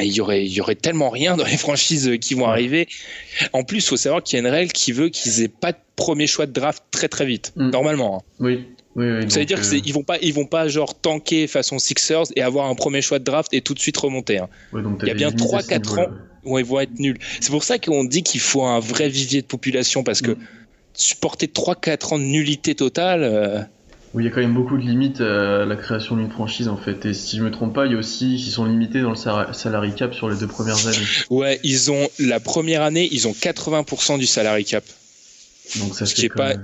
Il 0.00 0.12
y, 0.12 0.20
aurait, 0.20 0.44
il 0.44 0.52
y 0.52 0.60
aurait 0.60 0.74
tellement 0.74 1.10
rien 1.10 1.36
dans 1.36 1.44
les 1.44 1.56
franchises 1.66 2.10
qui 2.20 2.34
vont 2.34 2.46
arriver. 2.46 2.88
En 3.52 3.64
plus, 3.64 3.78
il 3.78 3.88
faut 3.88 3.96
savoir 3.96 4.22
qu'il 4.22 4.38
y 4.38 4.42
a 4.42 4.46
une 4.46 4.52
règle 4.52 4.72
qui 4.72 4.92
veut 4.92 5.08
qu'ils 5.08 5.42
aient 5.42 5.48
pas 5.48 5.72
de 5.72 5.78
premier 5.96 6.26
choix 6.26 6.46
de 6.46 6.52
draft 6.52 6.82
très 6.90 7.08
très 7.08 7.26
vite, 7.26 7.52
mm. 7.56 7.70
normalement. 7.70 8.18
Hein. 8.18 8.32
Oui. 8.40 8.64
Oui, 8.96 9.06
oui, 9.12 9.30
ça 9.30 9.38
veut 9.38 9.44
dire 9.44 9.60
qu'ils 9.60 9.92
vont 9.92 10.02
pas, 10.02 10.18
ils 10.22 10.34
vont 10.34 10.46
pas 10.46 10.66
genre 10.66 10.98
tanker 10.98 11.46
façon 11.46 11.78
Sixers 11.78 12.24
et 12.34 12.42
avoir 12.42 12.66
un 12.66 12.74
premier 12.74 13.00
choix 13.00 13.20
de 13.20 13.24
draft 13.24 13.54
et 13.54 13.60
tout 13.60 13.72
de 13.72 13.78
suite 13.78 13.96
remonter. 13.96 14.38
Hein. 14.38 14.48
il 14.72 15.06
y 15.06 15.10
a 15.10 15.14
bien 15.14 15.28
3-4 15.28 16.00
ans 16.00 16.10
où 16.42 16.58
ils 16.58 16.64
vont 16.64 16.80
être 16.80 16.98
nuls. 16.98 17.18
C'est 17.40 17.50
pour 17.50 17.62
ça 17.62 17.78
qu'on 17.78 18.02
dit 18.02 18.24
qu'il 18.24 18.40
faut 18.40 18.64
un 18.64 18.80
vrai 18.80 19.08
vivier 19.08 19.40
de 19.40 19.46
population 19.46 20.02
parce 20.02 20.20
que 20.20 20.32
mm. 20.32 20.38
supporter 20.94 21.46
3-4 21.46 22.14
ans 22.14 22.18
de 22.18 22.24
nullité 22.24 22.74
totale. 22.74 23.22
Euh, 23.22 23.60
oui, 24.14 24.24
il 24.24 24.26
y 24.26 24.30
a 24.30 24.34
quand 24.34 24.40
même 24.40 24.54
beaucoup 24.54 24.76
de 24.76 24.82
limites 24.82 25.20
à 25.20 25.66
la 25.66 25.76
création 25.76 26.16
d'une 26.16 26.30
franchise 26.30 26.68
en 26.68 26.76
fait. 26.76 27.04
Et 27.04 27.14
si 27.14 27.36
je 27.36 27.42
me 27.42 27.50
trompe 27.50 27.74
pas, 27.74 27.86
il 27.86 27.92
y 27.92 27.94
a 27.94 27.98
aussi 27.98 28.36
qui 28.36 28.50
sont 28.50 28.64
limités 28.64 29.02
dans 29.02 29.10
le 29.10 29.52
salary 29.52 29.94
cap 29.94 30.14
sur 30.14 30.30
les 30.30 30.36
deux 30.36 30.46
premières 30.46 30.86
années. 30.86 30.96
Ouais, 31.30 31.60
ils 31.62 31.90
ont 31.92 32.08
la 32.18 32.40
première 32.40 32.82
année, 32.82 33.08
ils 33.12 33.28
ont 33.28 33.32
80% 33.32 34.18
du 34.18 34.26
salary 34.26 34.64
cap. 34.64 34.84
Donc 35.76 35.94
ça 35.94 36.06
ce 36.06 36.26
pas. 36.28 36.54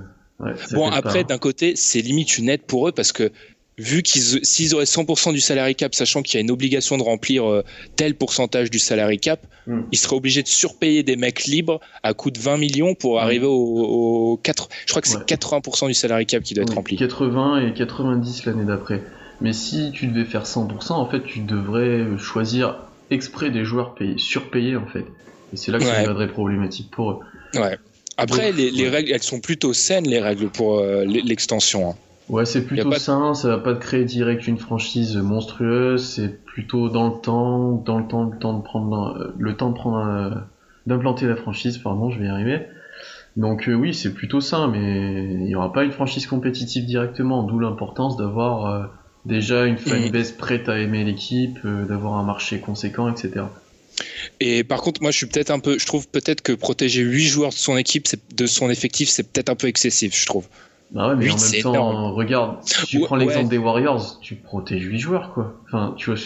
bon 0.73 0.89
après, 0.91 1.25
d'un 1.25 1.39
côté, 1.39 1.77
c'est 1.77 2.01
limite 2.01 2.39
une 2.39 2.49
aide 2.49 2.63
pour 2.63 2.89
eux 2.89 2.93
parce 2.93 3.13
que 3.13 3.31
vu 3.79 4.03
qu'ils 4.03 4.45
s'ils 4.45 4.75
auraient 4.75 4.85
100% 4.85 5.33
du 5.33 5.41
salary 5.41 5.75
cap, 5.75 5.95
sachant 5.95 6.23
qu'il 6.23 6.35
y 6.35 6.39
a 6.39 6.41
une 6.41 6.51
obligation 6.51 6.97
de 6.97 7.03
remplir 7.03 7.49
euh, 7.49 7.65
tel 7.97 8.15
pourcentage 8.15 8.71
du 8.71 8.79
salary 8.79 9.19
cap, 9.19 9.47
hmm. 9.67 9.83
ils 9.93 9.99
seraient 9.99 10.17
obligés 10.17 10.43
de 10.43 10.49
surpayer 10.49 11.03
des 11.03 11.17
mecs 11.17 11.45
libres 11.45 11.81
à 12.03 12.15
coût 12.15 12.31
de 12.31 12.39
20 12.39 12.57
millions 12.57 12.95
pour 12.95 13.17
hmm. 13.17 13.25
arriver 13.25 13.47
au, 13.49 14.39
4. 14.43 14.69
Je 14.87 14.91
crois 14.93 15.03
que 15.03 15.09
c'est 15.09 15.25
80% 15.27 15.89
du 15.89 15.95
salary 15.95 16.27
cap 16.27 16.43
qui 16.43 16.55
doit 16.55 16.65
être 16.65 16.75
rempli. 16.75 16.97
80 16.97 17.69
et 17.69 17.73
90 17.75 18.47
l'année 18.47 18.65
d'après. 18.65 19.03
Mais 19.41 19.53
si 19.53 19.91
tu 19.93 20.07
devais 20.07 20.25
faire 20.25 20.45
100%, 20.45 20.93
en 20.93 21.09
fait, 21.09 21.25
tu 21.25 21.41
devrais 21.41 22.07
choisir 22.19 22.77
exprès 23.11 23.51
des 23.51 23.65
joueurs 23.65 23.95
payés, 23.95 24.15
surpayés 24.17 24.77
en 24.77 24.87
fait. 24.87 25.05
Et 25.53 25.57
c'est 25.57 25.73
là 25.73 25.79
que 25.79 25.85
ça 25.85 26.01
deviendrait 26.01 26.29
problématique 26.29 26.91
pour 26.91 27.11
eux. 27.11 27.19
Ouais. 27.55 27.77
Après, 28.17 28.53
les, 28.53 28.89
règles, 28.89 29.11
elles 29.13 29.23
sont 29.23 29.41
plutôt 29.41 29.73
saines, 29.73 30.07
les 30.07 30.21
règles 30.21 30.49
pour 30.49 30.79
euh, 30.79 31.05
l'extension. 31.05 31.91
Hein. 31.91 31.95
Ouais, 32.29 32.47
c'est 32.47 32.65
plutôt 32.65 32.93
sain, 32.93 33.35
ça 33.35 33.49
va 33.49 33.59
pas 33.59 33.75
te 33.75 33.81
créer 33.81 34.05
direct 34.05 34.47
une 34.47 34.59
franchise 34.59 35.17
monstrueuse, 35.17 36.03
c'est 36.07 36.43
plutôt 36.45 36.89
dans 36.89 37.09
le 37.09 37.21
temps, 37.21 37.73
dans 37.73 37.99
le 37.99 38.07
temps, 38.07 38.25
le 38.25 38.39
temps 38.39 38.59
de 38.59 38.63
prendre, 38.63 39.17
euh, 39.19 39.35
le 39.39 39.57
temps 39.57 39.71
de 39.71 39.75
prendre, 39.75 39.99
euh, 39.99 40.31
d'implanter 40.87 41.27
la 41.27 41.37
franchise, 41.37 41.77
pardon, 41.79 42.11
je 42.11 42.19
vais 42.19 42.27
y 42.27 42.29
arriver. 42.29 42.61
Donc 43.37 43.69
oui, 43.69 43.93
c'est 43.93 44.15
plutôt 44.15 44.41
sain, 44.41 44.69
mais 44.69 45.25
il 45.25 45.45
n'y 45.45 45.55
aura 45.57 45.73
pas 45.73 45.85
une 45.85 45.93
franchise 45.93 46.27
compétitive 46.27 46.87
directement, 46.87 47.43
d'où 47.43 47.59
l'importance 47.59 48.17
d'avoir 48.17 48.91
déjà 49.25 49.65
une 49.67 49.77
fanbase 49.77 50.31
prête 50.31 50.69
à 50.69 50.79
aimer 50.79 51.03
l'équipe, 51.03 51.59
d'avoir 51.67 52.15
un 52.15 52.23
marché 52.23 52.61
conséquent, 52.61 53.11
etc. 53.11 53.47
Et 54.41 54.65
par 54.65 54.83
contre, 54.83 55.03
moi, 55.03 55.11
je 55.11 55.17
suis 55.17 55.27
peut-être 55.27 55.51
un 55.51 55.59
peu, 55.59 55.79
je 55.79 55.87
trouve 55.87 56.09
peut-être 56.09 56.43
que 56.43 56.53
protéger 56.53 57.03
8 57.03 57.27
joueurs 57.27 57.51
de 57.51 57.55
son 57.55 57.77
équipe, 57.77 58.07
de 58.35 58.47
son 58.47 58.71
effectif, 58.71 59.09
c'est 59.09 59.25
peut-être 59.25 59.51
un 59.51 59.55
peu 59.55 59.67
excessif, 59.67 60.17
je 60.17 60.27
trouve. 60.27 60.47
Bah 60.95 61.09
ouais, 61.09 61.17
mais 61.17 61.29
en 61.29 61.37
même 61.37 61.63
temps, 61.63 62.13
regarde, 62.15 62.59
si 62.63 62.87
tu 62.87 63.01
prends 63.05 63.17
l'exemple 63.17 63.49
des 63.49 63.59
Warriors, 63.59 64.21
tu 64.21 64.37
protèges 64.37 64.85
8 64.85 64.99
joueurs, 64.99 65.33
quoi. 65.35 65.61
Enfin, 65.67 65.95
tu 65.97 66.11
vois, 66.11 66.21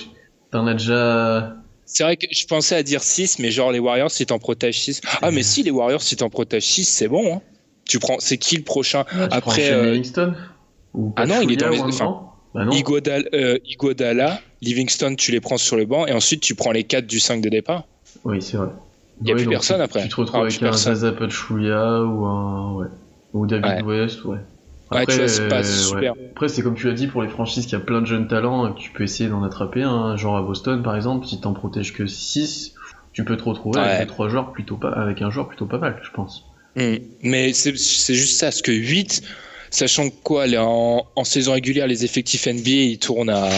t'en 0.51 0.67
as 0.67 0.75
déjà. 0.75 1.57
C'est 1.87 2.03
vrai 2.03 2.19
que 2.19 2.27
je 2.31 2.47
pensais 2.47 2.77
à 2.77 2.83
dire 2.83 3.03
6, 3.03 3.39
mais 3.39 3.51
genre 3.51 3.73
les 3.73 3.79
Warriors, 3.79 4.11
si 4.11 4.27
t'en 4.27 4.39
protèges 4.39 4.79
6. 4.81 5.01
Ah, 5.23 5.31
mais 5.31 5.43
si 5.43 5.63
les 5.63 5.71
Warriors, 5.71 6.03
si 6.03 6.17
t'en 6.17 6.29
protèges 6.29 6.67
6, 6.67 6.85
c'est 6.85 7.09
bon, 7.09 7.37
hein. 7.37 7.43
Tu 7.87 7.99
prends, 7.99 8.17
c'est 8.19 8.37
qui 8.37 8.59
le 8.59 8.63
prochain? 8.63 9.07
Après 9.31 9.73
euh... 9.73 9.93
Livingston 9.93 10.35
Ah 11.17 11.25
non, 11.25 11.41
il 11.41 11.53
est 11.53 11.57
dans 11.57 11.71
les. 11.71 11.81
Enfin, 11.81 12.29
bah 12.55 12.67
euh, 12.67 13.59
Iguodala, 13.65 14.41
Livingston, 14.61 15.15
tu 15.17 15.33
les 15.33 15.41
prends 15.41 15.57
sur 15.57 15.77
le 15.77 15.87
banc 15.87 16.07
et 16.07 16.13
ensuite 16.13 16.43
tu 16.43 16.55
prends 16.55 16.73
les 16.73 16.85
4 16.85 17.07
du 17.07 17.21
5 17.21 17.41
de 17.41 17.49
départ. 17.49 17.85
Oui, 18.25 18.43
c'est 18.43 18.59
vrai. 18.59 18.69
Il 19.21 19.25
n'y 19.25 19.33
a 19.33 19.35
plus 19.35 19.49
personne 19.49 19.81
après. 19.81 20.03
Tu 20.03 20.09
te 20.11 20.17
retrouves 20.17 20.41
ah, 20.41 20.47
avec 20.47 20.63
un 20.63 20.73
Zaza 20.73 21.13
Pachulia 21.13 22.03
ou 22.03 22.27
un. 22.27 22.75
Ouais. 22.75 22.87
Ou 23.33 23.47
David 23.47 23.83
West, 23.85 24.25
ouais. 24.25 24.39
Après, 24.91 25.29
c'est 25.29 25.49
pas 25.49 25.63
super. 25.63 26.15
Après, 26.31 26.49
c'est 26.49 26.63
comme 26.63 26.75
tu 26.75 26.87
l'as 26.87 26.95
dit 26.95 27.07
pour 27.07 27.23
les 27.23 27.29
franchises 27.29 27.67
qui 27.67 27.75
a 27.75 27.81
plein 27.81 28.01
de 28.01 28.07
jeunes 28.07 28.29
talents, 28.29 28.73
tu 28.73 28.91
peux 28.91 29.05
essayer 29.05 29.29
d'en 29.29 29.43
attraper 29.43 29.83
un, 29.83 30.17
genre 30.17 30.37
à 30.37 30.43
Boston 30.43 30.83
par 30.83 30.97
exemple, 30.97 31.27
si 31.27 31.41
t'en 31.41 31.53
protèges 31.53 31.93
que 31.93 32.07
6, 32.07 32.75
tu 33.13 33.25
peux 33.25 33.37
te 33.37 33.45
retrouver 33.45 33.81
avec 33.81 34.09
trois 34.09 34.29
joueurs 34.29 34.53
plutôt 34.53 34.77
pas, 34.77 34.91
avec 34.91 35.23
un 35.23 35.31
joueur 35.31 35.49
plutôt 35.49 35.67
pas 35.67 35.79
mal, 35.79 36.01
je 36.03 36.11
pense. 36.11 36.45
Hmm. 36.77 36.97
Mais 37.23 37.53
c'est 37.53 37.75
juste 37.75 38.39
ça, 38.39 38.47
parce 38.47 38.63
que 38.63 38.73
8, 38.73 39.23
sachant 39.71 40.09
que 40.11 40.15
quoi, 40.23 40.47
en, 40.57 41.07
en, 41.15 41.25
saison 41.25 41.53
régulière, 41.53 41.87
les 41.87 42.05
effectifs 42.05 42.47
NBA 42.47 42.71
ils 42.71 42.99
tournent 42.99 43.31
à 43.31 43.49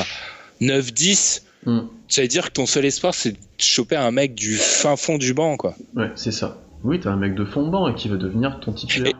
9-10. 0.60 1.42
Mm. 1.66 1.80
Ça 2.08 2.22
veut 2.22 2.28
dire 2.28 2.48
que 2.48 2.52
ton 2.52 2.66
seul 2.66 2.84
espoir, 2.84 3.14
c'est 3.14 3.32
de 3.32 3.38
choper 3.58 3.96
un 3.96 4.10
mec 4.10 4.34
du 4.34 4.54
fin 4.54 4.96
fond 4.96 5.18
du 5.18 5.34
banc, 5.34 5.56
quoi. 5.56 5.74
Ouais, 5.94 6.10
c'est 6.14 6.32
ça. 6.32 6.62
Oui, 6.82 6.98
t'as 7.00 7.10
un 7.10 7.16
mec 7.16 7.34
de 7.34 7.44
fond 7.44 7.64
de 7.64 7.70
banc 7.70 7.88
et 7.88 7.94
qui 7.94 8.08
va 8.08 8.16
devenir 8.16 8.58
ton 8.60 8.72
titulaire. 8.72 9.12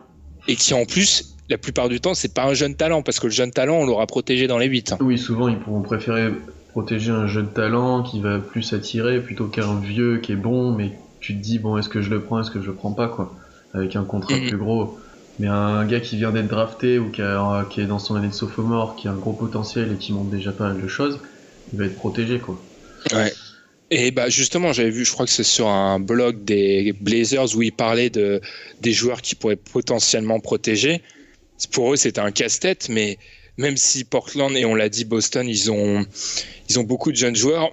Et, 0.47 0.55
qui 0.55 0.73
en 0.73 0.85
plus, 0.85 1.35
la 1.51 1.57
plupart 1.57 1.89
du 1.89 1.99
temps, 1.99 2.13
c'est 2.13 2.33
pas 2.33 2.45
un 2.45 2.53
jeune 2.53 2.75
talent, 2.75 3.03
parce 3.03 3.19
que 3.19 3.27
le 3.27 3.33
jeune 3.33 3.51
talent, 3.51 3.75
on 3.75 3.85
l'aura 3.85 4.07
protégé 4.07 4.47
dans 4.47 4.57
les 4.57 4.67
8. 4.67 4.93
Hein. 4.93 4.97
Oui, 5.01 5.17
souvent, 5.17 5.47
ils 5.47 5.59
pourront 5.59 5.81
préférer 5.81 6.31
protéger 6.69 7.11
un 7.11 7.27
jeune 7.27 7.51
talent 7.51 8.01
qui 8.01 8.21
va 8.21 8.39
plus 8.39 8.73
attirer 8.73 9.19
plutôt 9.19 9.45
qu'un 9.45 9.79
vieux 9.79 10.19
qui 10.19 10.31
est 10.31 10.37
bon, 10.37 10.71
mais 10.71 10.91
tu 11.19 11.35
te 11.35 11.41
dis, 11.41 11.59
bon, 11.59 11.77
est-ce 11.77 11.89
que 11.89 12.01
je 12.01 12.09
le 12.09 12.21
prends, 12.21 12.39
est-ce 12.39 12.51
que 12.51 12.61
je 12.61 12.67
le 12.67 12.73
prends 12.73 12.93
pas, 12.93 13.07
quoi. 13.07 13.35
Avec 13.73 13.95
un 13.95 14.03
contrat 14.03 14.35
plus 14.35 14.57
gros. 14.57 14.97
Mais 15.39 15.47
un 15.47 15.85
gars 15.85 15.99
qui 15.99 16.17
vient 16.17 16.31
d'être 16.31 16.47
drafté 16.47 16.99
ou 16.99 17.09
qui, 17.09 17.21
est 17.21 17.85
dans 17.85 17.99
son 17.99 18.15
année 18.15 18.27
de 18.27 18.33
sophomore, 18.33 18.95
qui 18.95 19.07
a 19.07 19.11
un 19.11 19.15
gros 19.15 19.33
potentiel 19.33 19.91
et 19.91 19.95
qui 19.95 20.13
montre 20.13 20.29
déjà 20.29 20.51
pas 20.51 20.69
mal 20.69 20.81
de 20.81 20.87
choses, 20.87 21.19
il 21.73 21.79
va 21.79 21.85
être 21.85 21.95
protégé, 21.95 22.39
quoi. 22.39 22.59
Ouais. 23.13 23.31
Et 23.93 24.11
bah 24.11 24.29
justement, 24.29 24.71
j'avais 24.71 24.89
vu, 24.89 25.03
je 25.03 25.11
crois 25.11 25.25
que 25.25 25.31
c'est 25.31 25.43
sur 25.43 25.67
un 25.67 25.99
blog 25.99 26.45
des 26.45 26.93
Blazers 26.93 27.57
où 27.57 27.61
ils 27.61 27.73
parlaient 27.73 28.09
de 28.09 28.39
des 28.79 28.93
joueurs 28.93 29.21
qui 29.21 29.35
pourraient 29.35 29.57
potentiellement 29.57 30.39
protéger. 30.39 31.01
Pour 31.67 31.93
eux, 31.93 31.95
c'était 31.95 32.21
un 32.21 32.31
casse-tête, 32.31 32.89
mais 32.89 33.17
même 33.57 33.77
si 33.77 34.03
Portland 34.03 34.55
et 34.55 34.65
on 34.65 34.75
l'a 34.75 34.89
dit 34.89 35.05
Boston, 35.05 35.47
ils 35.47 35.71
ont 35.71 36.05
ils 36.69 36.79
ont 36.79 36.83
beaucoup 36.83 37.11
de 37.11 37.17
jeunes 37.17 37.35
joueurs. 37.35 37.69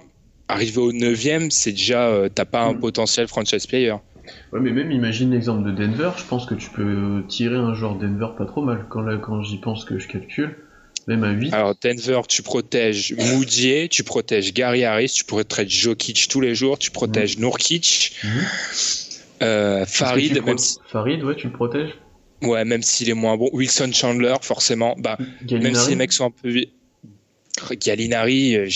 Arriver 0.47 0.79
au 0.79 0.91
9 0.91 1.49
c'est 1.49 1.71
déjà 1.71 2.07
euh, 2.07 2.29
t'as 2.33 2.45
pas 2.45 2.61
un 2.61 2.73
mm. 2.73 2.79
potentiel 2.79 3.27
franchise 3.27 3.67
player. 3.67 3.95
Ouais, 4.51 4.59
mais 4.59 4.71
même 4.71 4.91
imagine 4.91 5.31
l'exemple 5.31 5.63
de 5.63 5.71
Denver. 5.71 6.11
Je 6.17 6.23
pense 6.23 6.45
que 6.45 6.55
tu 6.55 6.69
peux 6.69 7.23
tirer 7.27 7.55
un 7.55 7.73
joueur 7.73 7.95
Denver 7.95 8.27
pas 8.37 8.45
trop 8.45 8.61
mal. 8.61 8.85
Quand 8.89 9.01
là, 9.01 9.17
quand 9.17 9.41
j'y 9.43 9.57
pense 9.57 9.85
que 9.85 9.97
je 9.99 10.07
calcule, 10.07 10.55
même 11.07 11.23
à 11.23 11.31
8. 11.31 11.53
Alors 11.53 11.75
Denver, 11.81 12.21
tu 12.27 12.43
protèges 12.43 13.15
Moudier, 13.17 13.89
tu 13.89 14.03
protèges 14.03 14.53
Gary 14.53 14.83
Harris, 14.85 15.13
tu 15.15 15.23
protèges 15.23 15.69
Jokic 15.69 16.27
tous 16.29 16.41
les 16.41 16.53
jours, 16.53 16.77
tu 16.77 16.91
protèges 16.91 17.37
mmh. 17.37 17.45
Farid, 19.85 20.43
même 20.43 20.57
Farid, 20.87 21.23
ouais, 21.23 21.35
tu 21.35 21.47
le 21.47 21.53
protèges? 21.53 21.93
Ouais, 22.41 22.65
même 22.65 22.83
s'il 22.83 23.09
est 23.09 23.13
moins 23.13 23.37
bon. 23.37 23.49
Wilson 23.53 23.91
Chandler, 23.93 24.35
forcément. 24.41 24.95
Bah, 24.97 25.17
même 25.51 25.75
si 25.75 25.89
les 25.89 25.95
mecs 25.95 26.13
sont 26.13 26.25
un 26.25 26.31
peu 26.31 26.65
Gallinari. 27.75 28.55
Euh, 28.55 28.69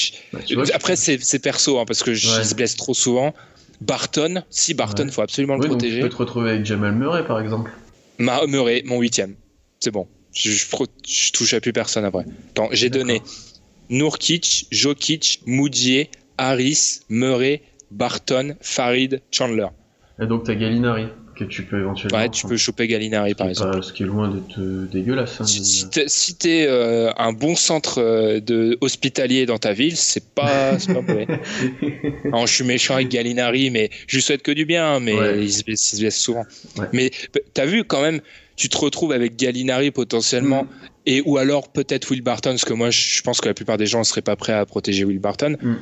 bah, 0.55 0.63
après, 0.73 0.95
c'est 0.95 1.39
perso, 1.39 1.79
hein, 1.79 1.85
parce 1.85 2.03
que 2.03 2.13
je 2.13 2.27
se 2.27 2.55
blesse 2.55 2.75
trop 2.75 2.93
souvent. 2.93 3.33
Barton, 3.81 4.43
si 4.49 4.73
Barton, 4.73 5.05
il 5.05 5.11
faut 5.11 5.21
absolument 5.21 5.55
le 5.55 5.67
protéger. 5.67 5.97
tu 5.97 6.03
peux 6.03 6.09
te 6.09 6.15
retrouver 6.15 6.51
avec 6.51 6.65
Jamal 6.65 6.93
Murray, 6.93 7.25
par 7.25 7.39
exemple. 7.39 7.71
Ma 8.17 8.45
Murray, 8.47 8.83
mon 8.85 8.99
huitième. 8.99 9.35
C'est 9.79 9.91
bon. 9.91 10.07
Je, 10.33 11.31
touche 11.31 11.53
à 11.53 11.61
plus 11.61 11.73
personne 11.73 12.05
après. 12.05 12.25
j'ai 12.71 12.89
donné 12.89 13.21
Nourkic, 13.89 14.67
Jokic, 14.71 15.41
Moudier, 15.45 16.09
Harris, 16.37 17.01
Murray, 17.09 17.61
Barton, 17.91 18.55
Farid, 18.61 19.21
Chandler. 19.31 19.67
Et 20.19 20.25
donc 20.25 20.45
t'as 20.45 20.55
Gallinari 20.55 21.07
que 21.35 21.43
tu 21.43 21.63
peux 21.63 21.79
éventuellement. 21.79 22.17
Ouais, 22.17 22.29
tu 22.29 22.47
peux 22.47 22.57
choper 22.57 22.87
Gallinari 22.87 23.33
par 23.33 23.47
exemple. 23.49 23.83
ce 23.83 23.93
qui 23.93 24.03
est 24.03 24.05
loin 24.05 24.29
d'être 24.29 24.59
euh, 24.59 24.85
dégueulasse. 24.85 25.41
Hein, 25.41 25.45
si, 25.45 26.35
t'es 26.35 26.65
euh, 26.67 27.11
un 27.17 27.33
bon 27.33 27.55
centre 27.55 27.99
euh, 28.01 28.39
de 28.39 28.77
hospitalier 28.81 29.45
dans 29.45 29.57
ta 29.57 29.73
ville, 29.73 29.97
c'est 29.97 30.29
pas, 30.29 30.77
pas 30.87 30.93
mauvais. 30.93 31.27
je 31.81 32.45
suis 32.53 32.63
méchant 32.63 32.95
avec 32.95 33.09
Gallinari, 33.09 33.69
mais 33.69 33.89
je 34.07 34.17
lui 34.17 34.23
souhaite 34.23 34.43
que 34.43 34.51
du 34.51 34.65
bien, 34.65 34.99
mais 34.99 35.15
il, 35.41 35.51
se 35.51 35.63
blesse, 35.63 36.17
souvent. 36.17 36.45
Mais 36.91 37.11
t'as 37.53 37.65
vu 37.65 37.83
quand 37.83 38.01
même, 38.01 38.21
tu 38.55 38.69
te 38.69 38.77
retrouves 38.77 39.11
avec 39.11 39.35
Gallinari 39.35 39.91
potentiellement, 39.91 40.63
mm. 40.63 40.67
et 41.07 41.21
ou 41.25 41.37
alors 41.37 41.69
peut-être 41.69 42.11
Will 42.11 42.21
Barton, 42.21 42.51
parce 42.51 42.65
que 42.65 42.73
moi 42.73 42.89
je 42.91 43.21
pense 43.21 43.41
que 43.41 43.47
la 43.47 43.53
plupart 43.53 43.77
des 43.77 43.87
gens 43.87 43.99
ne 43.99 44.03
seraient 44.03 44.21
pas 44.21 44.35
prêts 44.35 44.53
à 44.53 44.65
protéger 44.65 45.03
Will 45.03 45.19
Barton, 45.19 45.57
mm. 45.61 45.75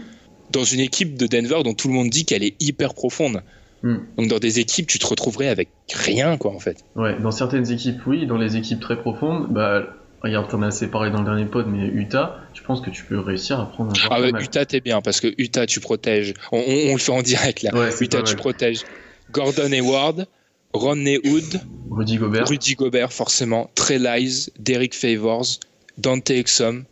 dans 0.52 0.64
une 0.64 0.80
équipe 0.80 1.18
de 1.18 1.28
Denver 1.28 1.64
dont 1.64 1.74
tout 1.74 1.88
le 1.88 1.94
monde 1.94 2.10
dit 2.10 2.26
qu'elle 2.26 2.44
est 2.44 2.56
hyper 2.60 2.94
profonde. 2.94 3.44
Mm. 3.84 3.96
Donc 4.18 4.28
dans 4.28 4.40
des 4.40 4.60
équipes, 4.60 4.88
tu 4.88 5.00
te 5.00 5.08
retrouverais 5.08 5.48
avec 5.48 5.70
rien, 5.94 6.38
quoi, 6.38 6.52
en 6.52 6.60
fait. 6.60 6.84
Ouais, 6.96 7.18
dans 7.20 7.32
certaines 7.32 7.72
équipes, 7.72 8.06
oui. 8.06 8.26
Dans 8.26 8.38
les 8.38 8.58
équipes 8.58 8.80
très 8.80 8.98
profondes, 8.98 9.48
bah, 9.50 9.84
regarde, 10.22 10.50
t'en 10.50 10.62
as 10.62 10.68
assez 10.68 10.88
parlé 10.88 11.12
dans 11.12 11.20
le 11.20 11.26
dernier 11.26 11.46
pod, 11.46 11.66
mais 11.68 11.88
Utah, 11.88 12.40
je 12.54 12.62
pense 12.62 12.82
que 12.82 12.90
tu 12.90 13.04
peux 13.04 13.20
réussir 13.20 13.60
à 13.60 13.66
prendre 13.66 13.92
un 13.92 13.94
joueur. 13.94 14.14
Ah 14.14 14.22
ouais, 14.22 14.32
Utah, 14.40 14.66
t'es 14.66 14.82
bien, 14.82 15.02
parce 15.02 15.20
que 15.20 15.34
Utah, 15.38 15.66
tu 15.66 15.80
protèges. 15.80 16.34
On, 16.52 16.58
le 16.58 16.98
fait 16.98 17.12
en 17.12 17.22
direct, 17.22 17.64
là. 17.64 17.72
Utah, 18.00 18.22
tu 18.22 18.36
protèges 18.36 18.84
Gordon 19.32 19.72
Hayward, 19.72 20.28
Rodney 20.74 21.20
Hood, 21.24 21.62
Rudy 21.90 22.18
Gobert. 22.18 22.48
Rudy 22.48 22.76
Gobert, 22.76 23.12
forcément. 23.12 23.70
Trey 23.76 24.00
Lyles, 24.00 24.50
Derek 24.60 24.94
Favors, 24.94 25.60
Dante 25.98 26.30
Exum. 26.30 26.86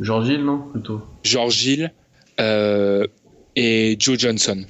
George 0.00 0.28
Hill, 0.28 0.44
non 0.44 0.58
Plutôt. 0.72 1.02
George 1.22 1.64
Hill 1.64 1.92
euh, 2.40 3.06
et 3.56 3.96
Joe 3.98 4.18
Johnson. 4.18 4.64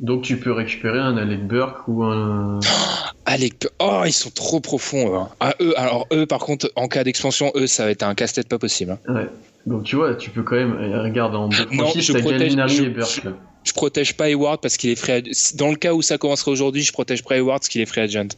Donc 0.00 0.22
tu 0.22 0.38
peux 0.38 0.52
récupérer 0.52 0.98
un 0.98 1.16
Alec 1.16 1.46
Burke 1.46 1.88
ou 1.88 2.04
un. 2.04 2.60
Alec 3.26 3.66
Oh, 3.80 4.02
ils 4.04 4.12
sont 4.12 4.30
trop 4.30 4.60
profonds. 4.60 5.18
Hein. 5.18 5.28
Ah, 5.40 5.54
eux, 5.60 5.78
alors 5.78 6.06
eux, 6.12 6.26
par 6.26 6.40
contre, 6.40 6.70
en 6.76 6.86
cas 6.86 7.02
d'expansion, 7.02 7.50
eux, 7.56 7.66
ça 7.66 7.84
va 7.84 7.90
être 7.90 8.02
un 8.02 8.14
casse-tête 8.14 8.48
pas 8.48 8.58
possible. 8.58 8.92
Hein. 8.92 9.14
Ouais. 9.14 9.28
Donc 9.66 9.82
tu 9.82 9.96
vois, 9.96 10.14
tu 10.14 10.30
peux 10.30 10.42
quand 10.42 10.56
même. 10.56 10.74
Regarde, 10.74 11.34
en 11.34 11.48
deux 11.48 11.64
non, 11.72 11.90
je 11.94 12.12
protège, 12.12 12.52
je, 12.52 12.82
et 12.84 12.88
Burke. 12.88 13.22
Je, 13.64 13.72
protège 13.72 14.16
pas 14.16 14.28
Hayward 14.28 14.60
parce 14.60 14.76
qu'il 14.76 14.90
est 14.90 14.96
free 14.96 15.24
Dans 15.54 15.70
le 15.70 15.76
cas 15.76 15.92
où 15.92 16.02
ça 16.02 16.18
commencerait 16.18 16.52
aujourd'hui, 16.52 16.82
je 16.82 16.92
protège 16.92 17.24
pas 17.24 17.36
Hayward 17.36 17.60
parce 17.60 17.68
qu'il 17.68 17.80
est 17.80 17.86
free 17.86 18.02
agent. 18.02 18.28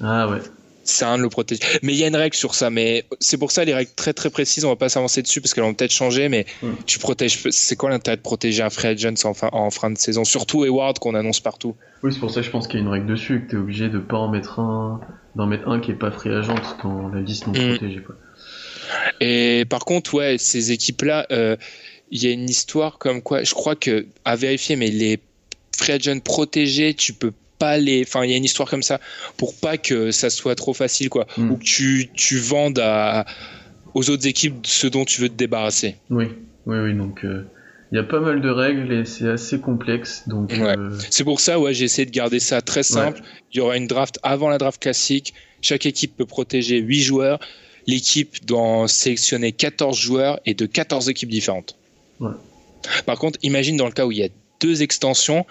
Ah 0.00 0.28
ouais 0.28 0.40
c'est 0.84 1.04
un 1.04 1.18
de 1.18 1.22
le 1.22 1.28
protéger. 1.28 1.62
Mais 1.82 1.92
il 1.92 1.98
y 1.98 2.04
a 2.04 2.08
une 2.08 2.16
règle 2.16 2.36
sur 2.36 2.54
ça, 2.54 2.70
mais 2.70 3.04
c'est 3.20 3.38
pour 3.38 3.50
ça 3.50 3.64
les 3.64 3.74
règles 3.74 3.90
très 3.94 4.12
très 4.12 4.30
précises, 4.30 4.64
on 4.64 4.68
va 4.68 4.76
pas 4.76 4.88
s'avancer 4.88 5.22
dessus 5.22 5.40
parce 5.40 5.54
qu'elles 5.54 5.64
vont 5.64 5.74
peut-être 5.74 5.92
changer, 5.92 6.28
mais 6.28 6.46
hmm. 6.62 6.72
tu 6.86 6.98
protèges. 6.98 7.38
C'est 7.50 7.76
quoi 7.76 7.90
l'intérêt 7.90 8.16
de 8.16 8.22
protéger 8.22 8.62
un 8.62 8.70
free 8.70 8.88
agent 8.88 9.24
en 9.24 9.34
fin, 9.34 9.48
en 9.52 9.70
fin 9.70 9.90
de 9.90 9.98
saison? 9.98 10.24
Surtout 10.24 10.64
Eward 10.64 10.98
qu'on 10.98 11.14
annonce 11.14 11.40
partout. 11.40 11.76
Oui, 12.02 12.12
c'est 12.12 12.20
pour 12.20 12.30
ça 12.30 12.40
que 12.40 12.46
je 12.46 12.50
pense 12.50 12.66
qu'il 12.66 12.80
y 12.80 12.82
a 12.82 12.86
une 12.86 12.92
règle 12.92 13.06
dessus, 13.06 13.44
que 13.44 13.50
tu 13.50 13.56
es 13.56 13.58
obligé 13.58 13.88
de 13.88 13.98
pas 13.98 14.18
en 14.18 14.28
mettre 14.28 14.60
un, 14.60 15.00
d'en 15.36 15.46
mettre 15.46 15.68
un 15.68 15.80
qui 15.80 15.90
est 15.90 15.94
pas 15.94 16.10
free 16.10 16.30
agent 16.30 16.54
quand 16.80 17.08
la 17.08 17.20
liste 17.20 17.46
non 17.46 17.52
hmm. 17.52 17.70
protégée. 17.70 18.02
Quoi. 18.02 18.16
Et 19.20 19.64
par 19.68 19.84
contre, 19.84 20.14
ouais, 20.14 20.36
ces 20.38 20.72
équipes-là, 20.72 21.26
euh, 21.30 21.56
il 22.10 22.22
y 22.22 22.26
a 22.28 22.30
une 22.30 22.48
histoire 22.48 22.98
comme 22.98 23.22
quoi, 23.22 23.42
je 23.42 23.54
crois 23.54 23.76
que 23.76 24.06
à 24.24 24.36
vérifier, 24.36 24.76
mais 24.76 24.88
les 24.88 25.18
free 25.76 25.92
agents 25.92 26.20
protégés, 26.20 26.94
tu 26.94 27.12
peux 27.12 27.32
pas 27.64 27.78
les. 27.78 28.04
Enfin, 28.06 28.24
il 28.24 28.30
y 28.30 28.34
a 28.34 28.36
une 28.36 28.44
histoire 28.44 28.68
comme 28.68 28.82
ça 28.82 29.00
pour 29.36 29.54
pas 29.54 29.78
que 29.78 30.10
ça 30.10 30.28
soit 30.28 30.54
trop 30.54 30.74
facile, 30.74 31.08
quoi. 31.08 31.26
Hmm. 31.36 31.52
Ou 31.52 31.56
que 31.56 31.64
tu, 31.64 32.10
tu 32.14 32.38
vendes 32.38 32.78
à, 32.78 33.24
aux 33.94 34.10
autres 34.10 34.26
équipes 34.26 34.66
ce 34.66 34.86
dont 34.86 35.04
tu 35.04 35.20
veux 35.22 35.28
te 35.28 35.34
débarrasser. 35.34 35.96
Oui, 36.10 36.26
oui, 36.66 36.78
oui. 36.78 36.94
Donc. 36.94 37.24
Euh, 37.24 37.44
il 37.92 37.96
y 37.96 38.00
a 38.00 38.02
pas 38.02 38.18
mal 38.18 38.40
de 38.40 38.48
règles 38.48 38.92
et 38.92 39.04
c'est 39.04 39.28
assez 39.28 39.60
complexe. 39.60 40.24
Donc, 40.26 40.52
euh, 40.52 40.98
C'est 41.10 41.22
pour 41.22 41.38
ça, 41.38 41.60
ouais, 41.60 41.72
j'ai 41.74 41.84
essayé 41.84 42.04
de 42.06 42.10
garder 42.10 42.40
ça 42.40 42.60
très 42.60 42.82
simple. 42.82 43.20
Il 43.52 43.58
y 43.58 43.60
aura 43.60 43.76
une 43.76 43.86
draft 43.86 44.18
avant 44.24 44.48
la 44.48 44.58
draft 44.58 44.82
classique. 44.82 45.32
Chaque 45.60 45.86
équipe 45.86 46.16
peut 46.16 46.26
protéger 46.26 46.78
8 46.78 47.02
joueurs. 47.02 47.38
L'équipe 47.86 48.44
doit 48.44 48.88
sélectionner 48.88 49.52
14 49.52 49.96
joueurs 49.96 50.40
et 50.44 50.54
de 50.54 50.66
14 50.66 51.08
équipes 51.08 51.28
différentes. 51.28 51.76
Par 53.06 53.16
contre, 53.16 53.38
imagine 53.42 53.76
dans 53.76 53.86
le 53.86 53.92
cas 53.92 54.06
où 54.06 54.10
il 54.10 54.18
y 54.18 54.24
a 54.24 54.28
deux 54.60 54.82
extensions, 54.82 55.46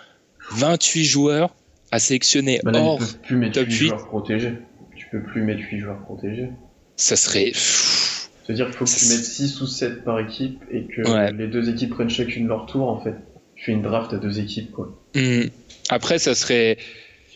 28 0.52 1.06
joueurs, 1.06 1.56
à 1.94 2.00
sélectionner 2.00 2.60
bah 2.64 2.72
hors 2.74 3.00
plus 3.22 3.36
mettre 3.36 3.60
top 3.60 3.68
8, 3.68 3.72
joueurs 3.72 4.08
protégés. 4.08 4.54
Tu 4.96 5.08
peux 5.12 5.22
plus 5.22 5.44
mettre 5.44 5.62
8 5.62 5.80
joueurs 5.80 6.00
protégés. 6.00 6.50
Ça 6.96 7.16
serait. 7.16 7.52
C'est-à-dire 7.54 8.66
qu'il 8.66 8.76
faut 8.76 8.86
que 8.86 8.90
tu 8.90 9.08
mettes 9.10 9.24
6 9.24 9.62
ou 9.62 9.68
7 9.68 10.04
par 10.04 10.20
équipe 10.20 10.60
et 10.72 10.86
que 10.86 11.32
les 11.32 11.48
deux 11.48 11.70
équipes 11.70 11.92
prennent 11.92 12.10
chacune 12.10 12.48
leur 12.48 12.66
tour 12.66 12.90
en 12.90 13.00
fait. 13.00 13.14
Tu 13.56 13.66
fais 13.66 13.72
une 13.74 13.84
draft 13.84 14.12
à 14.12 14.18
deux 14.18 14.40
équipes 14.40 14.72
quoi. 14.72 15.00
Hmm. 15.14 15.44
Après, 15.90 16.18
ça 16.18 16.34
serait. 16.34 16.80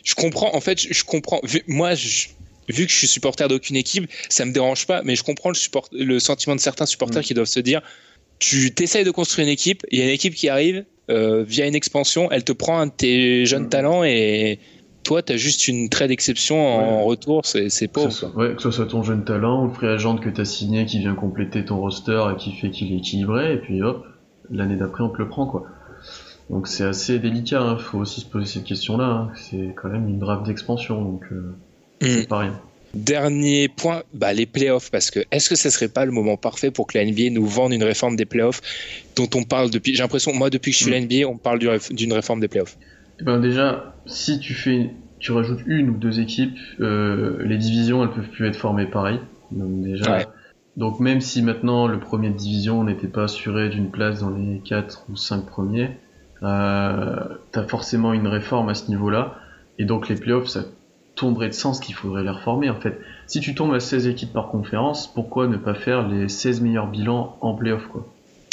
Je 0.03 0.15
comprends, 0.15 0.55
en 0.55 0.61
fait, 0.61 0.79
je 0.91 1.03
comprends. 1.03 1.39
Moi, 1.67 1.93
vu 1.93 2.85
que 2.87 2.91
je 2.91 2.97
suis 2.97 3.07
supporter 3.07 3.47
d'aucune 3.47 3.75
équipe, 3.75 4.09
ça 4.27 4.43
me 4.45 4.53
dérange 4.53 4.87
pas, 4.87 5.03
mais 5.03 5.15
je 5.15 5.23
comprends 5.23 5.49
le, 5.49 5.55
support... 5.55 5.87
le 5.91 6.17
sentiment 6.19 6.55
de 6.55 6.61
certains 6.61 6.87
supporters 6.87 7.21
hmm. 7.21 7.25
qui 7.25 7.33
doivent 7.35 7.45
se 7.45 7.59
dire 7.59 7.83
tu 8.39 8.73
t'essayes 8.73 9.03
de 9.03 9.11
construire 9.11 9.47
une 9.47 9.53
équipe, 9.53 9.83
il 9.91 9.99
y 9.99 10.01
a 10.01 10.05
une 10.05 10.11
équipe 10.11 10.35
qui 10.35 10.49
arrive, 10.49 10.85
euh, 11.09 11.43
via 11.43 11.65
une 11.65 11.75
expansion, 11.75 12.29
elle 12.31 12.43
te 12.43 12.51
prend 12.51 12.79
un 12.79 12.88
de 12.88 12.91
tes 12.91 13.45
jeunes 13.45 13.69
talents 13.69 14.03
et 14.03 14.59
toi, 15.03 15.21
tu 15.21 15.31
as 15.31 15.38
juste 15.38 15.69
une 15.69 15.88
trade 15.88 16.09
d'exception 16.09 16.57
en 16.57 17.03
retour, 17.05 17.45
c'est 17.45 17.88
pauvre. 17.88 18.07
Que 18.07 18.13
ce, 18.13 18.19
soit, 18.19 18.35
ouais, 18.35 18.55
que 18.55 18.61
ce 18.61 18.71
soit 18.71 18.88
ton 18.88 19.03
jeune 19.03 19.23
talent 19.23 19.63
ou 19.63 19.67
le 19.67 19.73
free 19.73 19.88
agent 19.88 20.17
que 20.17 20.29
tu 20.29 20.41
as 20.41 20.45
signé 20.45 20.85
qui 20.85 20.99
vient 20.99 21.15
compléter 21.15 21.63
ton 21.63 21.77
roster 21.77 22.21
et 22.33 22.35
qui 22.35 22.51
fait 22.51 22.69
qu'il 22.69 22.91
est 22.93 22.97
équilibré, 22.97 23.53
et 23.53 23.57
puis 23.57 23.81
hop, 23.81 24.05
l'année 24.51 24.75
d'après, 24.75 25.03
on 25.03 25.09
te 25.09 25.17
le 25.17 25.29
prend, 25.29 25.45
quoi. 25.45 25.65
Donc 26.49 26.67
c'est 26.67 26.83
assez 26.83 27.19
délicat, 27.19 27.61
il 27.61 27.69
hein. 27.69 27.77
faut 27.77 27.99
aussi 27.99 28.21
se 28.21 28.25
poser 28.25 28.45
cette 28.45 28.63
question-là. 28.63 29.05
Hein. 29.05 29.31
C'est 29.35 29.73
quand 29.75 29.89
même 29.89 30.07
une 30.07 30.19
draft 30.19 30.45
d'expansion, 30.45 31.01
donc 31.01 31.23
euh, 31.31 31.55
mm. 32.01 32.05
c'est 32.05 32.27
pas 32.27 32.39
rien. 32.39 32.59
Dernier 32.97 33.67
point, 33.67 34.01
bah, 34.13 34.33
les 34.33 34.47
playoffs, 34.47 34.89
parce 34.89 35.11
que 35.11 35.19
est-ce 35.31 35.49
que 35.49 35.55
ce 35.55 35.69
serait 35.69 35.87
pas 35.87 36.03
le 36.03 36.11
moment 36.11 36.35
parfait 36.35 36.71
pour 36.71 36.87
que 36.87 36.97
la 36.97 37.05
NBA 37.05 37.29
nous 37.29 37.45
vende 37.45 37.71
une 37.71 37.83
réforme 37.83 38.15
des 38.15 38.25
playoffs 38.25 38.61
dont 39.15 39.29
on 39.35 39.43
parle 39.43 39.69
depuis, 39.69 39.93
j'ai 39.93 40.01
l'impression, 40.01 40.33
moi 40.33 40.49
depuis 40.49 40.71
que 40.71 40.77
je 40.77 40.83
suis 40.83 40.91
la 40.91 40.99
NBA, 40.99 41.27
on 41.27 41.37
parle 41.37 41.59
d'une 41.91 42.13
réforme 42.13 42.39
des 42.39 42.47
playoffs. 42.47 42.75
Eh 43.19 43.23
ben 43.23 43.39
déjà, 43.39 43.95
si 44.07 44.39
tu 44.39 44.55
fais, 44.55 44.89
tu 45.19 45.31
rajoutes 45.31 45.61
une 45.67 45.91
ou 45.91 45.97
deux 45.97 46.19
équipes, 46.19 46.57
euh, 46.79 47.37
les 47.43 47.57
divisions 47.57 48.03
elles 48.03 48.09
peuvent 48.09 48.29
plus 48.29 48.47
être 48.47 48.55
formées 48.55 48.87
pareil. 48.87 49.19
Donc 49.51 49.83
déjà, 49.83 50.27
donc 50.75 50.99
même 50.99 51.21
si 51.21 51.43
maintenant 51.43 51.87
le 51.87 51.99
premier 51.99 52.29
de 52.29 52.37
division 52.37 52.83
n'était 52.83 53.07
pas 53.07 53.23
assuré 53.25 53.69
d'une 53.69 53.91
place 53.91 54.21
dans 54.21 54.31
les 54.31 54.59
4 54.59 55.05
ou 55.09 55.15
5 55.15 55.45
premiers, 55.45 55.91
euh, 56.41 57.15
t'as 57.51 57.63
forcément 57.67 58.13
une 58.13 58.27
réforme 58.27 58.69
à 58.69 58.73
ce 58.73 58.89
niveau-là. 58.89 59.35
Et 59.79 59.85
donc 59.85 60.09
les 60.09 60.15
playoffs, 60.15 60.47
ça 60.47 60.65
tomberait 61.18 61.49
de 61.49 61.53
sens 61.53 61.82
qu'il 61.82 61.95
faudrait 61.95 62.24
les 62.24 62.30
reformer 62.30 62.70
en 62.70 62.80
fait. 62.80 62.97
Si 63.26 63.41
tu 63.41 63.53
tombes 63.53 63.74
à 63.74 63.82
16 63.82 64.07
équipes 64.07 64.32
par 64.32 64.49
conférence, 64.49 65.11
pourquoi 65.13 65.47
ne 65.47 65.57
pas 65.57 65.74
faire 65.74 66.07
les 66.07 66.30
16 66.30 66.61
meilleurs 66.61 66.88
bilans 66.88 67.38
en 67.41 67.53
playoff 67.55 67.86
quoi? 67.88 68.07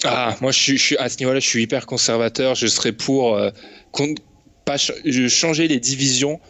Ah, 0.04 0.36
moi 0.40 0.50
je 0.50 0.74
suis, 0.74 0.96
à 0.98 1.08
ce 1.08 1.18
niveau-là, 1.18 1.40
je 1.40 1.48
suis 1.48 1.62
hyper 1.62 1.86
conservateur. 1.86 2.54
Je 2.54 2.66
serais 2.66 2.92
pour 2.92 3.36
euh, 3.36 3.50
pas 4.64 4.76
changer 4.76 5.68
les 5.68 5.80
divisions, 5.80 6.40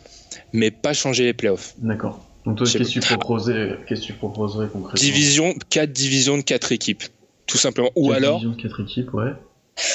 mais 0.52 0.70
pas 0.70 0.92
changer 0.92 1.24
les 1.24 1.34
playoffs. 1.34 1.74
D'accord. 1.78 2.24
Donc 2.46 2.58
toi, 2.58 2.66
qu'est-ce 2.66 2.94
que 2.94 3.00
tu 3.00 3.00
proposerais, 3.00 3.78
qu'est-ce 3.86 4.02
que 4.02 4.06
tu 4.06 4.12
proposerais 4.12 4.68
concrètement? 4.72 5.00
Division, 5.00 5.54
4 5.70 5.92
divisions 5.92 6.36
de 6.36 6.42
4 6.42 6.72
équipes, 6.72 7.04
tout 7.46 7.56
simplement. 7.56 7.90
Ou 7.94 8.12
alors. 8.12 8.40
Divisions 8.40 8.56
de 8.56 8.62
4 8.62 8.80
équipes, 8.80 9.14
ouais. 9.14 9.32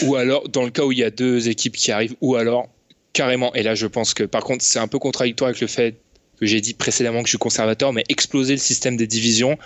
Ou 0.03 0.15
alors, 0.15 0.47
dans 0.49 0.63
le 0.63 0.71
cas 0.71 0.83
où 0.83 0.91
il 0.91 0.97
y 0.97 1.03
a 1.03 1.11
deux 1.11 1.49
équipes 1.49 1.75
qui 1.75 1.91
arrivent, 1.91 2.15
ou 2.21 2.35
alors 2.35 2.69
carrément. 3.13 3.53
Et 3.53 3.63
là, 3.63 3.75
je 3.75 3.87
pense 3.87 4.13
que, 4.13 4.23
par 4.23 4.43
contre, 4.43 4.63
c'est 4.63 4.79
un 4.79 4.87
peu 4.87 4.99
contradictoire 4.99 5.49
avec 5.49 5.61
le 5.61 5.67
fait 5.67 6.01
que 6.39 6.45
j'ai 6.45 6.61
dit 6.61 6.73
précédemment 6.73 7.19
que 7.19 7.27
je 7.27 7.31
suis 7.31 7.37
conservateur, 7.37 7.93
mais 7.93 8.03
exploser 8.09 8.53
le 8.53 8.59
système 8.59 8.97
des 8.97 9.07
divisions 9.07 9.57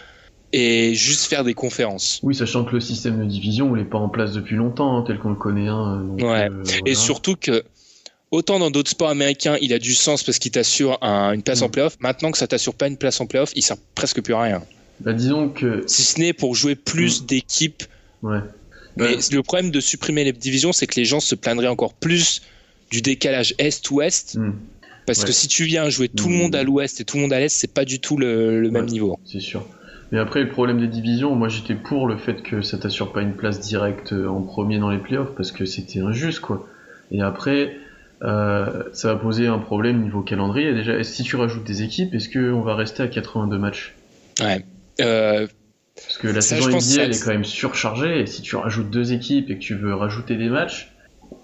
et 0.54 0.94
juste 0.94 1.26
faire 1.26 1.44
des 1.44 1.54
conférences. 1.54 2.20
Oui, 2.24 2.36
sachant 2.36 2.64
que 2.64 2.74
le 2.74 2.80
système 2.80 3.20
de 3.20 3.26
division, 3.26 3.76
il 3.76 3.84
n'est 3.84 3.90
pas 3.90 3.98
en 3.98 4.10
place 4.10 4.34
depuis 4.34 4.56
longtemps, 4.56 4.98
hein, 4.98 5.04
tel 5.06 5.18
qu'on 5.18 5.30
le 5.30 5.36
connaît. 5.36 5.68
Hein, 5.68 6.06
ouais. 6.20 6.50
Euh, 6.50 6.64
et 6.86 6.94
surtout 6.94 7.36
que 7.36 7.64
autant 8.30 8.60
dans 8.60 8.70
d'autres 8.70 8.92
sports 8.92 9.10
américains, 9.10 9.58
il 9.62 9.74
a 9.74 9.80
du 9.80 9.96
sens 9.96 10.24
parce 10.24 10.40
qu'il 10.40 10.52
t'assure 10.52 10.98
une 11.02 11.42
place 11.42 11.62
en 11.64 11.68
mm. 11.68 11.72
playoff. 11.72 11.98
Maintenant 12.00 12.32
que 12.32 12.38
ça 12.38 12.48
t'assure 12.48 12.76
pas 12.76 12.88
une 12.88 12.98
place 12.98 13.20
en 13.20 13.26
playoff, 13.26 13.52
il 13.56 13.64
sert 13.64 13.78
presque 13.96 14.22
plus 14.22 14.34
à 14.36 14.42
rien. 14.42 14.64
Bah, 15.00 15.14
disons 15.14 15.50
que. 15.50 15.84
Si 15.88 16.04
ce 16.04 16.20
n'est 16.20 16.34
pour 16.34 16.56
jouer 16.56 16.76
plus 16.76 17.22
mm. 17.22 17.26
d'équipes. 17.26 17.84
Ouais. 18.22 18.40
Mais 18.96 19.18
le 19.32 19.42
problème 19.42 19.72
de 19.72 19.80
supprimer 19.80 20.24
les 20.24 20.34
divisions, 20.34 20.72
c'est 20.72 20.86
que 20.86 20.96
les 20.96 21.06
gens 21.06 21.20
se 21.20 21.34
plaindraient 21.34 21.68
encore 21.68 21.96
plus 21.96 22.44
du 22.92 23.02
décalage 23.02 23.56
est-ouest. 23.58 24.36
Mm. 24.36 24.54
Parce 25.06 25.24
que 25.26 25.32
si 25.32 25.48
tu 25.48 25.66
viens 25.66 25.90
jouer 25.90 26.10
tout 26.10 26.30
le 26.30 26.36
monde 26.36 26.56
à 26.56 26.64
l'ouest 26.64 27.02
et 27.02 27.06
tout 27.06 27.18
le 27.18 27.24
monde 27.24 27.34
à 27.34 27.40
l'est, 27.40 27.50
c'est 27.50 27.74
pas 27.74 27.86
du 27.86 28.00
tout 28.00 28.18
le, 28.18 28.70
même 28.70 28.86
niveau. 28.86 29.18
C'est 29.26 29.40
sûr. 29.40 29.66
Mais 30.12 30.20
après, 30.20 30.42
le 30.44 30.50
problème 30.50 30.80
des 30.80 30.88
divisions, 30.88 31.34
moi 31.34 31.50
j'étais 31.50 31.74
pour 31.74 32.08
le 32.08 32.18
fait 32.18 32.44
que 32.44 32.62
ça 32.62 32.78
t'assure 32.78 33.12
pas 33.12 33.22
une 33.22 33.34
place 33.34 33.60
directe 33.60 34.14
en 34.14 34.42
premier 34.42 34.78
dans 34.78 34.92
les 34.92 35.00
playoffs 35.00 35.34
parce 35.36 35.52
que 35.52 35.66
c'était 35.66 36.02
injuste 36.02 36.40
quoi. 36.40 36.68
Et 37.12 37.22
après, 37.22 37.78
euh, 38.24 38.84
ça 38.94 39.14
va 39.14 39.20
poser 39.20 39.48
un 39.48 39.60
problème 39.60 40.02
niveau 40.02 40.22
calendrier. 40.22 40.74
Déjà, 40.74 41.04
si 41.04 41.24
tu 41.24 41.36
rajoutes 41.36 41.64
des 41.64 41.84
équipes, 41.84 42.14
est-ce 42.14 42.30
qu'on 42.30 42.62
va 42.62 42.76
rester 42.76 43.04
à 43.04 43.08
82 43.08 43.58
matchs? 43.58 43.96
Ouais. 44.40 44.66
Euh, 45.02 45.48
Parce 45.96 46.18
que 46.18 46.28
la 46.28 46.42
saison 46.42 46.70
NBA, 46.70 47.04
elle 47.04 47.12
est 47.12 47.24
quand 47.24 47.32
même 47.32 47.44
surchargée, 47.44 48.22
et 48.22 48.26
si 48.26 48.42
tu 48.42 48.56
rajoutes 48.56 48.90
deux 48.90 49.12
équipes 49.12 49.50
et 49.50 49.56
que 49.56 49.62
tu 49.62 49.76
veux 49.76 49.94
rajouter 49.94 50.36
des 50.36 50.50
matchs, 50.50 50.93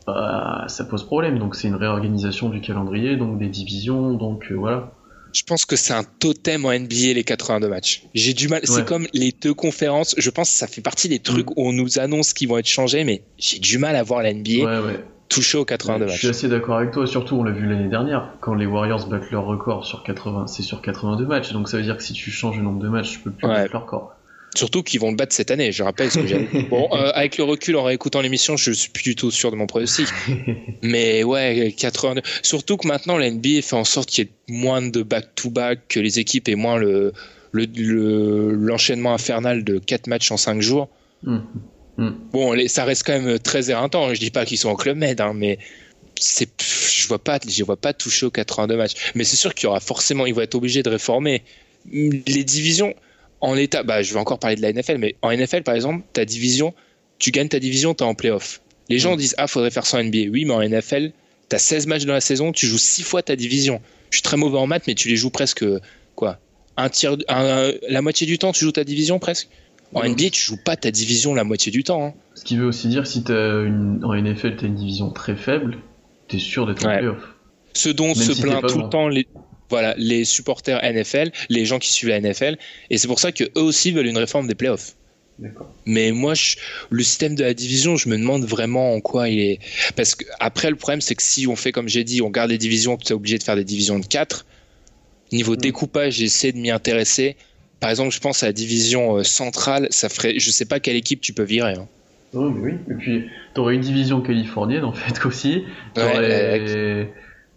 bah, 0.06 0.66
ça 0.68 0.84
pose 0.84 1.04
problème. 1.04 1.40
Donc 1.40 1.56
c'est 1.56 1.68
une 1.68 1.76
réorganisation 1.76 2.50
du 2.50 2.62
calendrier, 2.62 3.18
donc 3.18 3.40
des 3.40 3.48
divisions, 3.48 4.14
donc 4.14 4.52
euh, 4.52 4.56
voilà. 4.56 4.92
Je 5.32 5.44
pense 5.44 5.66
que 5.66 5.76
c'est 5.76 5.94
un 5.94 6.04
totem 6.04 6.66
en 6.66 6.74
NBA 6.74 7.14
les 7.14 7.24
82 7.24 7.68
matchs. 7.70 8.04
J'ai 8.16 8.34
du 8.34 8.48
mal. 8.48 8.62
C'est 8.64 8.86
comme 8.86 9.06
les 9.14 9.32
deux 9.32 9.54
conférences. 9.54 10.16
Je 10.18 10.30
pense 10.32 10.50
que 10.50 10.56
ça 10.56 10.66
fait 10.66 10.82
partie 10.82 11.08
des 11.08 11.20
trucs 11.20 11.52
mm. 11.52 11.54
où 11.56 11.68
on 11.68 11.74
nous 11.74 12.00
annonce 12.00 12.34
qu'ils 12.34 12.50
vont 12.50 12.58
être 12.58 12.68
changés, 12.68 13.04
mais 13.04 13.22
j'ai 13.38 13.60
du 13.60 13.78
mal 13.78 13.96
à 13.96 14.02
voir 14.02 14.24
la 14.24 14.34
NBA. 14.34 14.52
Ouais, 14.52 14.80
ouais 14.80 15.06
touché 15.30 15.58
aux 15.58 15.66
82 15.66 16.06
matchs. 16.06 16.14
Je 16.16 16.18
suis 16.18 16.28
assez 16.28 16.50
d'accord 16.50 16.78
avec 16.78 16.92
toi, 16.92 17.08
surtout 17.08 17.36
on 17.36 17.44
l'a 17.44 17.52
vu 17.52 17.68
l'année 17.68 17.88
dernière, 17.88 18.34
quand 18.42 18.56
les 18.56 18.66
Warriors 18.66 19.08
battent 19.08 19.32
leur 19.32 19.46
record 19.46 19.86
sur 19.86 20.04
80, 20.04 20.48
c'est 20.48 20.64
sur 20.64 20.82
82 20.82 21.26
matchs, 21.26 21.54
donc 21.54 21.70
ça 21.70 21.78
veut 21.78 21.84
dire 21.84 21.96
que 21.96 22.04
si 22.04 22.14
tu 22.14 22.32
changes 22.32 22.58
le 22.58 22.64
nombre 22.64 22.80
de 22.80 22.90
matchs, 22.90 23.12
tu 23.12 23.20
peux 23.20 23.32
plus 23.32 23.48
battre 23.48 23.72
leur 23.72 23.84
record. 23.84 24.16
Surtout 24.56 24.82
qu'ils 24.82 25.00
vont 25.00 25.12
le 25.12 25.16
battre 25.16 25.34
cette 25.34 25.52
année, 25.52 25.72
je 25.72 25.84
rappelle 25.84 26.10
ce 26.10 26.20
que 26.20 26.28
j'ai 26.28 26.40
Bon, 26.70 26.90
euh, 26.92 27.12
avec 27.14 27.38
le 27.38 27.44
recul, 27.44 27.76
en 27.76 27.84
réécoutant 27.84 28.22
l'émission, 28.22 28.58
je 28.58 28.72
suis 28.72 28.90
plus 28.90 29.04
du 29.04 29.16
tout 29.16 29.30
sûr 29.32 29.52
de 29.52 29.56
mon 29.56 29.68
pronostic. 29.68 30.08
Mais 30.82 31.24
ouais, 31.24 31.74
82. 31.78 32.22
Surtout 32.42 32.78
que 32.78 32.88
maintenant, 32.88 33.18
la 33.18 33.30
NBA 33.30 33.62
fait 33.62 33.76
en 33.76 33.84
sorte 33.84 34.10
qu'il 34.10 34.26
y 34.26 34.28
ait 34.28 34.32
moins 34.48 34.82
de 34.82 35.04
back-to-back, 35.04 35.82
que 35.88 36.00
les 36.00 36.20
équipes 36.20 36.50
aient 36.50 36.56
moins 36.56 36.78
le, 36.78 37.14
l'enchaînement 37.54 39.14
infernal 39.14 39.64
de 39.64 39.78
4 39.78 40.08
matchs 40.08 40.32
en 40.32 40.38
5 40.38 40.62
jours. 40.62 40.90
Hum. 41.26 41.46
Hmm. 41.98 42.12
Bon, 42.32 42.56
ça 42.68 42.86
reste 42.86 43.04
quand 43.06 43.20
même 43.22 43.40
très 43.40 43.70
éreintant. 43.70 44.14
Je 44.14 44.20
dis 44.20 44.32
pas 44.32 44.46
qu'ils 44.46 44.58
sont 44.58 44.70
en 44.70 44.76
club 44.76 44.98
med, 44.98 45.20
hein, 45.20 45.34
mais 45.36 45.60
c'est, 46.18 46.50
je 46.62 47.08
vois 47.08 47.20
pas, 47.20 47.40
je 47.46 47.64
vois 47.64 47.78
pas 47.78 47.94
toucher 47.94 48.26
aux 48.26 48.32
82 48.32 48.78
matchs. 48.78 48.94
Mais 49.16 49.26
c'est 49.26 49.36
sûr 49.36 49.54
qu'il 49.54 49.66
y 49.66 49.68
aura 49.68 49.82
forcément, 49.82 50.26
ils 50.26 50.34
vont 50.34 50.42
être 50.42 50.56
obligés 50.56 50.82
de 50.82 50.90
réformer 50.90 51.44
les 51.92 52.44
divisions 52.44 52.94
en 53.42 53.54
l'état. 53.54 53.84
Bah, 53.84 54.02
je 54.02 54.14
vais 54.14 54.20
encore 54.20 54.40
parler 54.40 54.56
de 54.56 54.62
la 54.62 54.72
NFL, 54.74 54.98
mais 54.98 55.16
en 55.22 55.32
NFL, 55.32 55.64
par 55.64 55.76
exemple, 55.76 56.04
ta 56.14 56.26
division, 56.26 56.74
tu 57.18 57.32
gagnes 57.32 57.50
ta 57.50 57.60
division, 57.60 57.94
tu 57.94 58.04
es 58.04 58.08
en 58.08 58.16
playoff. 58.16 58.62
Les 58.90 59.00
gens 59.00 59.16
hmm. 59.16 59.20
disent, 59.20 59.36
ah, 59.38 59.48
faudrait 59.48 59.72
faire 59.72 59.86
ça 59.86 59.98
en 59.98 60.04
NBA. 60.04 60.30
Oui, 60.32 60.46
mais 60.46 60.54
en 60.54 60.62
NFL, 60.62 61.12
tu 61.50 61.56
as 61.56 61.60
16 61.60 61.88
matchs 61.88 62.06
dans 62.06 62.14
la 62.14 62.22
saison, 62.22 62.52
tu 62.52 62.66
joues 62.66 62.78
6 62.78 63.04
fois 63.04 63.22
ta 63.22 63.36
division. 63.36 63.82
Je 64.10 64.18
suis 64.18 64.24
très 64.24 64.38
mauvais 64.38 64.58
en 64.58 64.68
maths, 64.68 64.88
mais 64.88 64.96
tu 64.96 65.08
les 65.08 65.16
joues 65.16 65.30
presque, 65.30 65.64
quoi, 66.16 66.40
un 66.78 66.90
tiers, 66.90 67.18
la 67.28 68.02
moitié 68.02 68.26
du 68.26 68.38
temps, 68.38 68.52
tu 68.52 68.66
joues 68.66 68.72
ta 68.72 68.84
division 68.84 69.20
presque. 69.20 69.50
En 69.94 70.08
NBA, 70.08 70.30
tu 70.32 70.42
joues 70.42 70.64
pas 70.64 70.76
ta 70.76 70.92
division 70.92 71.34
la 71.34 71.44
moitié 71.44 71.72
du 71.72 71.84
temps. 71.84 72.06
Hein. 72.06 72.14
Ce 72.36 72.44
qui 72.44 72.58
veut 72.58 72.68
aussi 72.68 72.88
dire 72.90 73.08
si 73.08 73.24
as 73.28 73.64
une, 73.64 74.02
en 74.04 74.14
NFL, 74.14 74.58
tu 74.58 74.66
as 74.66 74.68
une 74.68 74.76
division 74.76 75.10
très 75.10 75.36
faible, 75.36 75.80
tu 76.28 76.36
es 76.36 76.40
sûr 76.40 76.68
d'être 76.68 76.86
en 76.86 76.92
playoff. 76.92 77.36
Ce 77.74 77.90
dont 77.90 78.14
se 78.14 78.40
plaint 78.40 78.62
tout 78.68 78.80
le 78.80 78.90
temps 78.90 79.08
les, 79.08 79.28
voilà, 79.70 79.96
les 79.98 80.26
supporters 80.26 80.82
NFL, 80.84 81.32
les 81.50 81.66
gens 81.66 81.80
qui 81.80 81.92
suivent 81.92 82.10
la 82.10 82.20
NFL, 82.20 82.58
et 82.90 82.98
c'est 82.98 83.08
pour 83.08 83.20
ça 83.20 83.32
que 83.32 83.44
eux 83.44 83.62
aussi 83.62 83.92
veulent 83.92 84.08
une 84.08 84.18
réforme 84.18 84.48
des 84.48 84.56
playoffs. 84.56 84.96
Mais 85.86 86.12
moi, 86.12 86.34
le 86.90 87.04
système 87.04 87.34
de 87.36 87.44
la 87.44 87.54
division, 87.54 87.96
je 87.96 88.10
me 88.10 88.18
demande 88.18 88.44
vraiment 88.44 88.94
en 88.94 89.00
quoi 89.00 89.30
il 89.30 89.40
est. 89.40 89.60
Parce 89.96 90.14
que 90.14 90.26
après, 90.42 90.70
le 90.70 90.76
problème, 90.76 91.00
c'est 91.00 91.16
que 91.16 91.24
si 91.24 91.48
on 91.48 91.56
fait 91.56 91.72
comme 91.72 91.88
j'ai 91.88 92.04
dit, 92.04 92.22
on 92.22 92.30
garde 92.30 92.52
les 92.52 92.58
divisions, 92.58 92.98
tu 92.98 93.08
es 93.08 93.14
obligé 93.14 93.38
de 93.38 93.44
faire 93.44 93.56
des 93.56 93.64
divisions 93.64 94.00
de 94.00 94.06
4. 94.06 94.46
Niveau 95.32 95.54
mm. 95.54 95.58
découpage, 95.58 96.16
j'essaie 96.16 96.52
de 96.52 96.58
m'y 96.58 96.72
intéresser 96.72 97.38
par 97.80 97.90
exemple, 97.90 98.14
je 98.14 98.20
pense 98.20 98.44
à 98.44 98.48
la 98.48 98.54
division 98.54 99.18
euh, 99.18 99.24
centrale, 99.24 99.88
ça 99.90 100.10
ferait, 100.10 100.40
je 100.40 100.52
sais 100.52 100.66
pas 100.66 100.80
quelle 100.80 100.96
équipe 100.96 101.22
tu 101.22 101.34
peux 101.34 101.44
virer. 101.44 101.74
Hein. 101.74 101.88
Oh, 102.34 102.52
oui, 102.60 102.74
et 102.90 102.94
puis 102.94 103.26
tu 103.56 103.62
aurais 103.62 103.76
une 103.76 103.82
division 103.82 104.22
californienne 104.22 104.84
en 104.84 104.94
fait 104.94 105.26
aussi. 105.26 105.64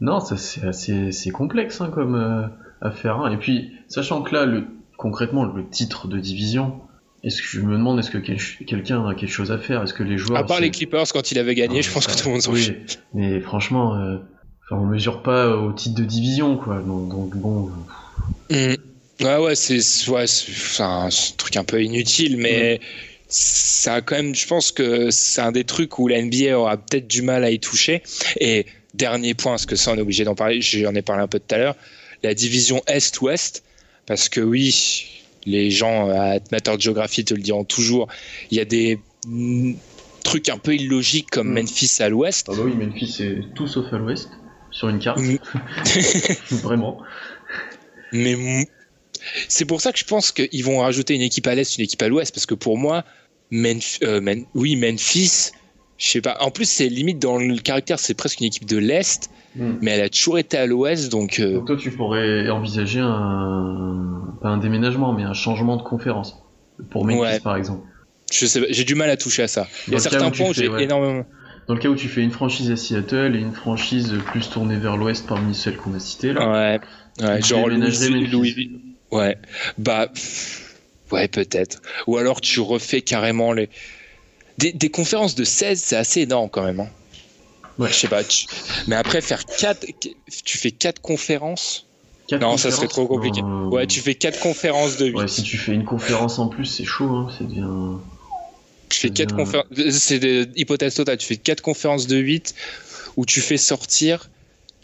Non, 0.02 0.18
c'est 0.20 0.64
assez 0.66 1.30
complexe 1.30 1.80
hein, 1.80 1.88
comme 1.94 2.16
euh, 2.16 2.48
affaire. 2.80 3.18
Hein. 3.18 3.30
Et 3.30 3.36
puis, 3.36 3.70
sachant 3.86 4.22
que 4.22 4.34
là, 4.34 4.46
le, 4.46 4.64
concrètement, 4.98 5.44
le 5.44 5.64
titre 5.68 6.08
de 6.08 6.18
division, 6.18 6.80
est-ce 7.22 7.40
que 7.40 7.46
je 7.46 7.60
me 7.60 7.76
demande, 7.76 8.00
est-ce 8.00 8.10
que 8.10 8.18
quelqu'un 8.18 9.06
a 9.06 9.14
quelque 9.14 9.30
chose 9.30 9.52
à 9.52 9.58
faire? 9.58 9.80
Est-ce 9.80 9.94
que 9.94 10.02
les 10.02 10.18
joueurs. 10.18 10.40
À 10.40 10.44
part 10.44 10.58
les 10.58 10.72
Clippers 10.72 11.04
quand 11.12 11.30
il 11.30 11.38
avait 11.38 11.54
gagné, 11.54 11.82
je 11.82 11.92
pense 11.92 12.08
que 12.08 12.18
tout 12.18 12.26
le 12.26 12.32
monde 12.32 12.42
s'en 12.42 12.52
oui, 12.52 12.72
Mais 13.14 13.40
franchement, 13.40 13.94
euh, 13.94 14.16
on 14.72 14.84
mesure 14.86 15.22
pas 15.22 15.56
au 15.56 15.72
titre 15.72 15.94
de 15.94 16.04
division, 16.04 16.56
quoi. 16.56 16.80
Donc, 16.80 17.36
bon. 17.36 17.70
Mmh. 18.50 18.74
Ouais, 19.20 19.36
ouais, 19.38 19.54
c'est 19.54 20.08
ouais, 20.08 20.24
un 20.80 21.08
truc 21.36 21.56
un 21.56 21.62
peu 21.62 21.80
inutile, 21.80 22.38
mais 22.38 22.80
ça 23.28 23.94
a 23.94 24.00
quand 24.00 24.16
même, 24.16 24.34
je 24.34 24.48
pense 24.48 24.72
que 24.72 25.12
c'est 25.12 25.40
un 25.40 25.52
des 25.52 25.62
trucs 25.62 26.00
où 26.00 26.08
la 26.08 26.20
NBA 26.20 26.58
aura 26.58 26.76
peut-être 26.76 27.06
du 27.06 27.22
mal 27.22 27.44
à 27.44 27.52
y 27.52 27.60
toucher. 27.60 28.02
Et 28.40 28.66
dernier 28.94 29.34
point, 29.34 29.52
parce 29.52 29.66
que 29.66 29.76
ça, 29.76 29.92
on 29.92 29.96
est 29.96 30.00
obligé 30.00 30.24
d'en 30.24 30.34
parler, 30.34 30.60
j'en 30.60 30.94
ai 30.94 31.02
parlé 31.02 31.22
un 31.22 31.28
peu 31.28 31.38
tout 31.38 31.54
à 31.54 31.58
l'heure, 31.58 31.76
la 32.22 32.34
division 32.34 32.82
Est-Ouest, 32.86 33.62
parce 34.06 34.28
que 34.28 34.40
oui, 34.40 35.22
les 35.46 35.70
gens 35.70 36.08
amateurs 36.10 36.76
de 36.76 36.82
géographie 36.82 37.24
te 37.24 37.34
le 37.34 37.42
diront 37.42 37.64
toujours, 37.64 38.08
il 38.50 38.58
y 38.58 38.60
a 38.60 38.64
des 38.64 39.00
trucs 40.22 40.48
un 40.48 40.58
peu 40.58 40.74
illogiques 40.74 41.30
comme 41.30 41.48
mm. 41.50 41.54
Memphis 41.54 42.02
à 42.02 42.08
l'ouest. 42.08 42.48
Ah 42.50 42.54
bah 42.56 42.62
oui, 42.64 42.74
Memphis 42.74 43.14
c'est 43.16 43.40
tout 43.54 43.66
sauf 43.66 43.92
à 43.92 43.98
l'ouest 43.98 44.30
sur 44.70 44.88
une 44.88 44.98
carte. 44.98 45.18
Mm. 45.18 45.38
Vraiment. 46.50 46.98
Mais 48.12 48.66
c'est 49.48 49.64
pour 49.64 49.80
ça 49.80 49.92
que 49.92 49.98
je 49.98 50.04
pense 50.04 50.32
qu'ils 50.32 50.64
vont 50.64 50.78
rajouter 50.78 51.14
une 51.14 51.22
équipe 51.22 51.46
à 51.46 51.54
l'est, 51.54 51.76
une 51.76 51.84
équipe 51.84 52.02
à 52.02 52.08
l'ouest, 52.08 52.34
parce 52.34 52.46
que 52.46 52.54
pour 52.54 52.78
moi, 52.78 53.04
euh, 53.52 54.44
oui, 54.54 54.76
Memphis, 54.76 55.52
je 56.02 56.08
sais 56.10 56.20
pas. 56.20 56.36
En 56.40 56.50
plus, 56.50 56.68
c'est 56.68 56.88
limite 56.88 57.20
dans 57.20 57.38
le 57.38 57.56
caractère, 57.58 58.00
c'est 58.00 58.14
presque 58.14 58.40
une 58.40 58.46
équipe 58.46 58.66
de 58.66 58.76
l'est, 58.76 59.30
hmm. 59.54 59.74
mais 59.80 59.92
elle 59.92 60.02
a 60.02 60.08
toujours 60.08 60.36
été 60.36 60.58
à 60.58 60.66
l'ouest, 60.66 61.10
donc. 61.10 61.38
Euh, 61.38 61.54
donc 61.54 61.66
toi, 61.68 61.76
tu 61.76 61.92
pourrais 61.92 62.50
envisager 62.50 62.98
un 63.00 64.34
pas 64.42 64.48
un 64.48 64.58
déménagement, 64.58 65.12
mais 65.12 65.22
un 65.22 65.32
changement 65.32 65.76
de 65.76 65.82
conférence 65.82 66.42
pour 66.90 67.06
Memphis, 67.06 67.40
par 67.40 67.56
exemple. 67.56 67.86
Je 68.32 68.46
sais, 68.46 68.66
j'ai 68.70 68.84
du 68.84 68.96
mal 68.96 69.10
à 69.10 69.16
toucher 69.16 69.44
à 69.44 69.48
ça. 69.48 69.68
Il 69.86 69.92
y 69.92 69.96
a 69.96 70.00
certains 70.00 70.30
points 70.30 70.50
où 70.50 70.54
j'ai 70.54 70.66
énormément. 70.66 71.24
Dans 71.68 71.74
le 71.74 71.80
cas 71.80 71.88
où 71.88 71.94
tu 71.94 72.08
fais 72.08 72.22
une 72.22 72.32
franchise 72.32 72.72
à 72.72 72.76
Seattle 72.76 73.36
et 73.36 73.38
une 73.38 73.52
franchise 73.52 74.12
plus 74.26 74.50
tournée 74.50 74.76
vers 74.76 74.96
l'ouest 74.96 75.24
parmi 75.28 75.54
celles 75.54 75.76
qu'on 75.76 75.94
a 75.94 76.00
citées 76.00 76.32
là. 76.32 76.50
Ouais. 76.50 76.80
Ouais, 77.20 77.42
genre 77.42 77.68
Louis, 77.68 78.80
Ouais, 79.12 79.36
bah, 79.78 80.08
ouais, 81.12 81.28
peut-être. 81.28 81.80
Ou 82.08 82.16
alors 82.16 82.40
tu 82.40 82.58
refais 82.58 83.02
carrément 83.02 83.52
les. 83.52 83.68
Des, 84.58 84.90
conférences 84.90 85.34
de 85.34 85.44
16, 85.44 85.82
c'est 85.82 85.96
assez 85.96 86.20
énorme 86.20 86.48
quand 86.50 86.62
même. 86.62 86.80
Hein. 86.80 86.88
Ouais. 87.78 87.88
Je 87.88 87.94
sais 87.94 88.08
pas. 88.08 88.22
Mais 88.86 88.96
après, 88.96 89.20
faire 89.20 89.44
4. 89.44 89.86
Tu 90.44 90.58
fais 90.58 90.70
4 90.70 91.00
conférences? 91.00 91.86
non, 92.30 92.56
ça 92.56 92.70
serait 92.70 92.88
trop 92.88 93.06
compliqué. 93.06 93.42
Ouais, 93.42 93.86
tu 93.86 94.00
fais 94.00 94.14
4 94.14 94.40
conférences 94.40 94.96
de 94.96 95.06
8. 95.06 95.14
Ouais, 95.14 95.28
si 95.28 95.42
tu 95.42 95.58
fais 95.58 95.72
une 95.72 95.84
conférence 95.84 96.38
en 96.38 96.48
plus, 96.48 96.66
c'est 96.66 96.84
chaud. 96.84 97.10
Hein. 97.10 97.28
C'est 97.36 97.46
bien. 97.46 98.00
Tu 98.88 99.00
fais 99.00 99.10
4 99.10 99.34
conférences. 99.34 99.66
C'est 99.90 100.18
des 100.18 100.48
hypothèses 100.56 100.94
totales. 100.94 101.18
Tu 101.18 101.26
fais 101.26 101.36
4 101.36 101.60
conférences 101.60 102.06
de 102.06 102.16
8 102.16 102.54
où 103.16 103.26
tu 103.26 103.40
fais 103.40 103.56
sortir 103.56 104.30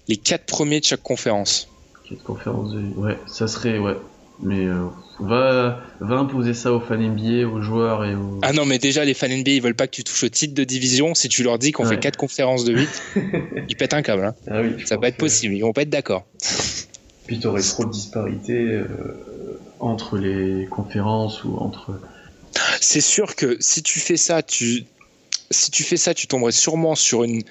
les 0.08 0.16
4 0.16 0.44
premiers 0.44 0.80
de 0.80 0.84
chaque 0.84 1.02
conférence. 1.02 1.68
4 2.08 2.22
conférences 2.22 2.72
de 2.72 2.80
8. 2.80 2.94
Ouais, 2.96 3.18
ça 3.26 3.48
serait. 3.48 3.78
Ouais. 3.78 3.96
Mais 4.40 4.66
euh, 4.66 4.86
va, 5.18 5.80
va 6.00 6.16
imposer 6.16 6.54
ça 6.54 6.72
aux 6.72 6.80
fans 6.80 6.96
NBA, 6.96 7.48
aux 7.48 7.60
joueurs 7.60 8.04
et 8.04 8.14
aux. 8.14 8.38
Ah 8.42 8.52
non, 8.52 8.64
mais 8.64 8.78
déjà, 8.78 9.04
les 9.04 9.14
fans 9.14 9.28
NBA, 9.28 9.50
ils 9.50 9.62
veulent 9.62 9.74
pas 9.74 9.86
que 9.86 9.96
tu 9.96 10.04
touches 10.04 10.24
au 10.24 10.28
titre 10.28 10.54
de 10.54 10.64
division. 10.64 11.14
Si 11.14 11.28
tu 11.28 11.42
leur 11.42 11.58
dis 11.58 11.72
qu'on 11.72 11.84
fait 11.84 11.98
4 11.98 12.16
conférences 12.16 12.64
de 12.64 12.74
8, 12.74 13.02
ils 13.68 13.76
pètent 13.76 13.94
un 13.94 14.02
câble. 14.02 14.24
Hein. 14.24 14.34
Ah 14.48 14.62
oui, 14.62 14.76
ça 14.86 14.96
va 14.96 15.08
être 15.08 15.16
possible, 15.16 15.54
ils 15.54 15.62
vont 15.62 15.72
pas 15.72 15.82
être 15.82 15.90
d'accord. 15.90 16.24
Puis 17.26 17.40
tu 17.40 17.46
aurais 17.46 17.62
trop 17.62 17.84
de 17.84 17.90
disparités 17.90 18.72
euh, 18.72 18.86
entre 19.80 20.16
les 20.18 20.66
conférences 20.66 21.44
ou 21.44 21.56
entre. 21.56 22.00
C'est 22.80 23.00
sûr 23.00 23.34
que 23.34 23.56
si 23.60 23.82
tu 23.82 23.98
fais 23.98 24.16
ça, 24.16 24.42
tu. 24.42 24.84
Si 25.50 25.70
tu 25.70 25.82
fais 25.82 25.96
ça, 25.96 26.14
tu 26.14 26.26
tomberais 26.26 26.52
sûrement 26.52 26.94
sur 26.94 27.24
une, 27.24 27.42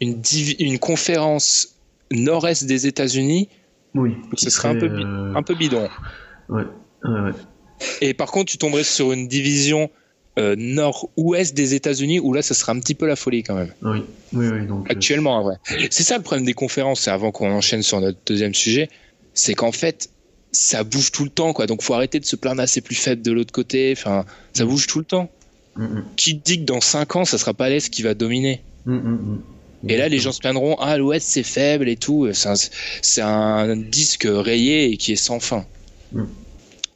une, 0.00 0.22
une 0.58 0.78
conférence 0.78 1.76
nord-est 2.10 2.64
des 2.64 2.86
États-Unis. 2.86 3.48
Oui. 3.94 4.16
Ce 4.36 4.48
serait 4.50 4.68
un 4.68 4.78
peu, 4.78 4.86
euh, 4.86 5.34
un 5.34 5.42
peu 5.42 5.54
bidon. 5.54 5.88
Ouais. 6.52 7.32
Et 8.00 8.14
par 8.14 8.30
contre, 8.30 8.50
tu 8.50 8.58
tomberais 8.58 8.84
sur 8.84 9.12
une 9.12 9.28
division 9.28 9.90
euh, 10.38 10.54
nord-ouest 10.56 11.54
des 11.54 11.74
États-Unis 11.74 12.18
où 12.18 12.32
là, 12.32 12.40
ça 12.40 12.54
serait 12.54 12.72
un 12.72 12.80
petit 12.80 12.94
peu 12.94 13.06
la 13.06 13.16
folie 13.16 13.42
quand 13.42 13.54
même. 13.54 13.72
Oui, 13.82 14.02
oui, 14.32 14.48
oui. 14.48 14.66
Donc, 14.66 14.86
euh, 14.86 14.92
Actuellement, 14.92 15.36
en 15.36 15.42
vrai. 15.42 15.56
C'est 15.90 16.02
ça 16.02 16.16
le 16.16 16.22
problème 16.22 16.46
des 16.46 16.54
conférences, 16.54 17.06
avant 17.08 17.32
qu'on 17.32 17.50
enchaîne 17.50 17.82
sur 17.82 18.00
notre 18.00 18.18
deuxième 18.26 18.54
sujet, 18.54 18.88
c'est 19.34 19.54
qu'en 19.54 19.72
fait, 19.72 20.08
ça 20.52 20.84
bouge 20.84 21.12
tout 21.12 21.24
le 21.24 21.30
temps, 21.30 21.52
quoi. 21.52 21.66
Donc, 21.66 21.82
faut 21.82 21.94
arrêter 21.94 22.18
de 22.18 22.24
se 22.24 22.36
plaindre 22.36 22.62
assez 22.62 22.80
plus 22.80 22.94
faible 22.94 23.20
de 23.22 23.32
l'autre 23.32 23.52
côté. 23.52 23.92
Enfin, 23.96 24.24
ça 24.54 24.64
bouge 24.64 24.86
tout 24.86 24.98
le 24.98 25.04
temps. 25.04 25.30
Mm, 25.76 25.84
mm. 25.84 26.04
Qui 26.16 26.38
te 26.38 26.44
dit 26.44 26.60
que 26.60 26.64
dans 26.64 26.80
5 26.80 27.16
ans, 27.16 27.24
ça 27.24 27.36
sera 27.36 27.52
pas 27.52 27.68
l'Est 27.68 27.90
qui 27.90 28.02
va 28.02 28.14
dominer? 28.14 28.62
Mm, 28.86 29.36
Et 29.88 29.96
là, 29.98 30.08
les 30.08 30.18
gens 30.18 30.32
se 30.32 30.40
plaindront, 30.40 30.76
ah, 30.80 30.96
l'Ouest 30.96 31.26
c'est 31.28 31.42
faible 31.42 31.90
et 31.90 31.96
tout. 31.96 32.28
C'est 32.32 33.20
un, 33.20 33.26
un, 33.28 33.76
disque 33.76 34.26
rayé 34.26 34.92
et 34.92 34.96
qui 34.96 35.12
est 35.12 35.16
sans 35.16 35.40
fin. 35.40 35.66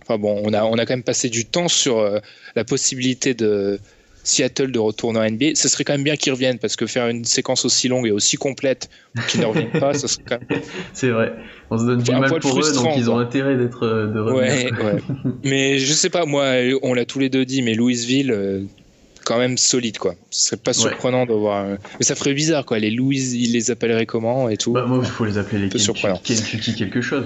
Enfin 0.06 0.18
bon, 0.18 0.40
on 0.44 0.52
a, 0.52 0.64
on 0.64 0.74
a 0.74 0.86
quand 0.86 0.94
même 0.94 1.02
passé 1.02 1.28
du 1.28 1.44
temps 1.44 1.66
sur 1.66 1.98
euh, 1.98 2.20
la 2.54 2.62
possibilité 2.62 3.34
de 3.34 3.80
Seattle 4.22 4.70
de 4.70 4.78
retourner 4.78 5.18
en 5.18 5.28
NBA. 5.28 5.54
Ce 5.54 5.68
serait 5.68 5.82
quand 5.82 5.94
même 5.94 6.04
bien 6.04 6.14
qu'ils 6.16 6.32
reviennent 6.32 6.58
parce 6.58 6.76
que 6.76 6.86
faire 6.86 7.08
une 7.08 7.24
séquence 7.24 7.64
aussi 7.64 7.88
longue 7.88 8.06
et 8.06 8.12
aussi 8.12 8.36
complète 8.36 8.88
qu'ils 9.28 9.40
ne 9.40 9.46
reviennent 9.46 9.70
pas, 9.70 9.94
ça 9.94 10.06
serait 10.06 10.22
quand 10.28 10.38
même. 10.48 10.60
C'est 10.92 11.10
vrai. 11.10 11.32
On 11.70 11.78
se 11.78 11.84
donne 11.86 12.02
du 12.02 12.10
mal 12.12 12.38
pour 12.38 12.60
eux, 12.60 12.72
donc 12.72 12.96
ils 12.96 13.10
ont 13.10 13.18
intérêt 13.18 13.56
d'être 13.56 13.84
euh, 13.84 14.06
de 14.06 14.20
revenir. 14.20 14.72
Ouais, 14.78 14.84
ouais. 14.84 15.00
mais 15.44 15.78
je 15.78 15.92
sais 15.92 16.10
pas, 16.10 16.24
moi, 16.24 16.52
on 16.82 16.94
l'a 16.94 17.04
tous 17.04 17.18
les 17.18 17.28
deux 17.28 17.44
dit, 17.44 17.62
mais 17.62 17.74
Louisville. 17.74 18.30
Euh, 18.30 18.62
quand 19.24 19.38
même 19.38 19.58
solide 19.58 19.98
quoi. 19.98 20.14
Ce 20.30 20.46
serait 20.50 20.56
pas 20.56 20.72
surprenant 20.72 21.26
de 21.26 21.32
voir. 21.32 21.66
Mais 21.98 22.04
ça 22.04 22.14
ferait 22.14 22.32
bizarre 22.32 22.64
quoi. 22.64 22.78
Les 22.78 22.92
Louis, 22.92 23.18
ils 23.34 23.54
les 23.54 23.72
appelleraient 23.72 24.06
comment 24.06 24.48
et 24.48 24.56
tout? 24.56 24.72
Bah 24.72 24.84
moi, 24.86 25.00
il 25.02 25.10
faut 25.10 25.24
les 25.24 25.36
appeler 25.36 25.62
les 25.62 25.68
Kentucky 25.68 26.76
quelque 26.76 27.00
chose. 27.00 27.24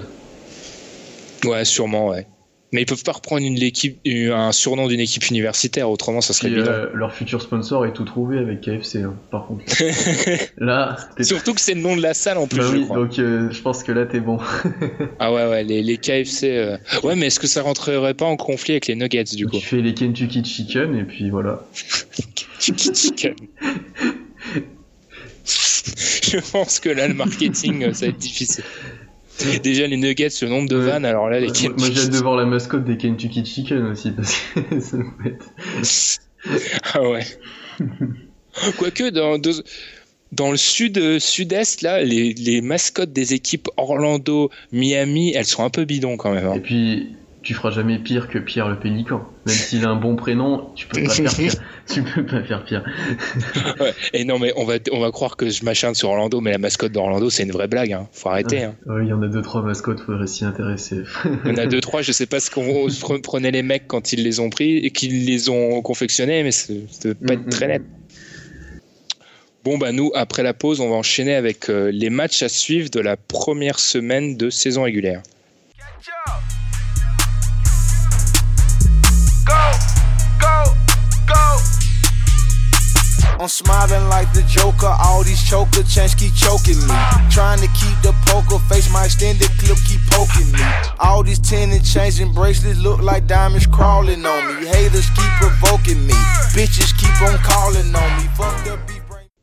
Ouais, 1.45 1.63
sûrement, 1.63 2.07
ouais. 2.09 2.25
Mais 2.73 2.83
ils 2.83 2.85
peuvent 2.85 3.03
pas 3.03 3.11
reprendre 3.11 3.45
une 3.45 3.61
équipe, 3.61 3.99
un 4.05 4.53
surnom 4.53 4.87
d'une 4.87 5.01
équipe 5.01 5.27
universitaire, 5.29 5.89
autrement 5.89 6.21
ça 6.21 6.33
serait 6.33 6.49
bien. 6.49 6.65
Euh, 6.65 6.89
leur 6.93 7.13
futur 7.13 7.41
sponsor 7.41 7.85
est 7.85 7.91
tout 7.91 8.05
trouvé 8.05 8.37
avec 8.37 8.61
KFC, 8.61 9.03
hein, 9.03 9.13
par 9.29 9.47
contre. 9.47 9.65
là, 10.57 10.95
surtout 11.19 11.53
que 11.53 11.59
c'est 11.59 11.73
le 11.73 11.81
nom 11.81 11.97
de 11.97 12.01
la 12.01 12.13
salle 12.13 12.37
en 12.37 12.47
plus. 12.47 12.59
Bah 12.59 12.69
oui, 12.71 12.87
donc 12.87 13.19
euh, 13.19 13.51
je 13.51 13.61
pense 13.61 13.83
que 13.83 13.91
là 13.91 14.05
t'es 14.05 14.21
bon. 14.21 14.39
ah 15.19 15.33
ouais, 15.33 15.49
ouais, 15.49 15.65
les, 15.65 15.83
les 15.83 15.97
KFC. 15.97 16.45
Euh, 16.45 16.77
ouais, 17.03 17.17
mais 17.17 17.27
est-ce 17.27 17.41
que 17.41 17.47
ça 17.47 17.61
rentrerait 17.61 18.13
pas 18.13 18.25
en 18.25 18.37
conflit 18.37 18.73
avec 18.73 18.87
les 18.87 18.95
Nuggets 18.95 19.35
du 19.35 19.47
coup 19.47 19.57
Tu 19.57 19.65
fais 19.65 19.81
les 19.81 19.93
Kentucky 19.93 20.41
Chicken 20.41 20.95
et 20.95 21.03
puis 21.03 21.29
voilà. 21.29 21.65
Kentucky 22.59 22.95
Chicken. 22.95 23.35
je 25.43 26.51
pense 26.51 26.79
que 26.79 26.87
là 26.87 27.09
le 27.09 27.15
marketing 27.15 27.93
ça 27.93 28.05
va 28.05 28.11
être 28.11 28.17
difficile. 28.17 28.63
Déjà 29.63 29.87
les 29.87 29.97
nuggets, 29.97 30.29
le 30.41 30.47
nombre 30.47 30.69
de 30.69 30.77
vannes, 30.77 31.05
alors 31.05 31.29
là 31.29 31.39
les 31.39 31.47
Kentucky... 31.47 31.69
Moi 31.77 31.89
j'ai 31.91 32.01
hâte 32.01 32.11
de 32.11 32.17
voir 32.17 32.35
la 32.35 32.45
mascotte 32.45 32.85
des 32.85 32.97
Kentucky 32.97 33.45
Chicken 33.45 33.85
aussi, 33.87 34.11
parce 34.11 34.35
que 34.55 34.79
ça 34.79 34.97
peut 34.97 35.29
être... 35.29 35.51
ah 36.93 37.09
ouais. 37.09 37.25
Quoique 38.77 39.09
dans, 39.09 39.39
dans 40.31 40.51
le 40.51 40.57
sud, 40.57 41.19
sud-est, 41.19 41.81
là, 41.81 42.03
les, 42.03 42.33
les 42.33 42.61
mascottes 42.61 43.13
des 43.13 43.33
équipes 43.33 43.69
Orlando, 43.77 44.49
Miami, 44.71 45.33
elles 45.35 45.45
sont 45.45 45.63
un 45.63 45.69
peu 45.69 45.85
bidons 45.85 46.17
quand 46.17 46.33
même. 46.33 46.45
Hein. 46.45 46.55
Et 46.55 46.59
puis, 46.59 47.15
tu 47.41 47.53
feras 47.53 47.71
jamais 47.71 47.97
pire 47.99 48.27
que 48.27 48.37
Pierre 48.37 48.69
le 48.69 48.79
Pélican. 48.79 49.27
Même 49.45 49.55
s'il 49.55 49.85
a 49.85 49.89
un 49.89 49.95
bon 49.95 50.15
prénom, 50.15 50.69
tu 50.75 50.87
peux 50.87 51.03
pas 51.03 51.09
faire 51.09 51.33
pire. 51.35 51.53
Tu 51.93 52.03
peux 52.03 52.25
pas 52.25 52.43
faire 52.43 52.63
pire. 52.63 52.83
ouais. 53.79 53.93
Et 54.13 54.25
non, 54.25 54.39
mais 54.39 54.53
on 54.55 54.65
va, 54.65 54.75
on 54.91 54.99
va 54.99 55.11
croire 55.11 55.35
que 55.35 55.49
je 55.49 55.63
m'acharne 55.65 55.95
sur 55.95 56.09
Orlando, 56.09 56.41
mais 56.41 56.51
la 56.51 56.57
mascotte 56.57 56.91
d'Orlando, 56.91 57.29
c'est 57.29 57.43
une 57.43 57.51
vraie 57.51 57.67
blague. 57.67 57.93
Hein. 57.93 58.07
Faut 58.11 58.29
arrêter. 58.29 58.63
Hein. 58.63 58.75
il 59.01 59.07
y 59.07 59.13
en 59.13 59.21
a 59.21 59.27
deux 59.27 59.41
trois 59.41 59.61
mascottes, 59.61 59.99
faudrait 60.01 60.27
s'y 60.27 60.45
intéresser. 60.45 61.03
il 61.45 61.51
y 61.51 61.53
en 61.53 61.57
a 61.57 61.65
deux 61.65 61.81
trois, 61.81 62.01
je 62.01 62.11
sais 62.11 62.25
pas 62.25 62.39
ce 62.39 62.49
qu'on 62.49 63.19
prenait 63.21 63.51
les 63.51 63.63
mecs 63.63 63.87
quand 63.87 64.13
ils 64.13 64.23
les 64.23 64.39
ont 64.39 64.49
pris 64.49 64.77
et 64.77 64.91
qu'ils 64.91 65.25
les 65.25 65.49
ont 65.49 65.81
confectionnés, 65.81 66.43
mais 66.43 66.51
ça 66.51 66.73
peut 67.01 67.13
pas 67.13 67.33
être 67.33 67.49
très 67.49 67.67
net. 67.67 67.83
Bon, 69.63 69.77
bah 69.77 69.91
nous, 69.91 70.11
après 70.15 70.41
la 70.41 70.55
pause, 70.55 70.79
on 70.79 70.89
va 70.89 70.95
enchaîner 70.95 71.35
avec 71.35 71.69
euh, 71.69 71.91
les 71.91 72.09
matchs 72.09 72.41
à 72.41 72.49
suivre 72.49 72.89
de 72.89 72.99
la 72.99 73.15
première 73.15 73.77
semaine 73.77 74.35
de 74.35 74.49
saison 74.49 74.83
régulière. 74.83 75.21
On 83.43 83.47
on 83.47 83.47
on. 98.37 98.77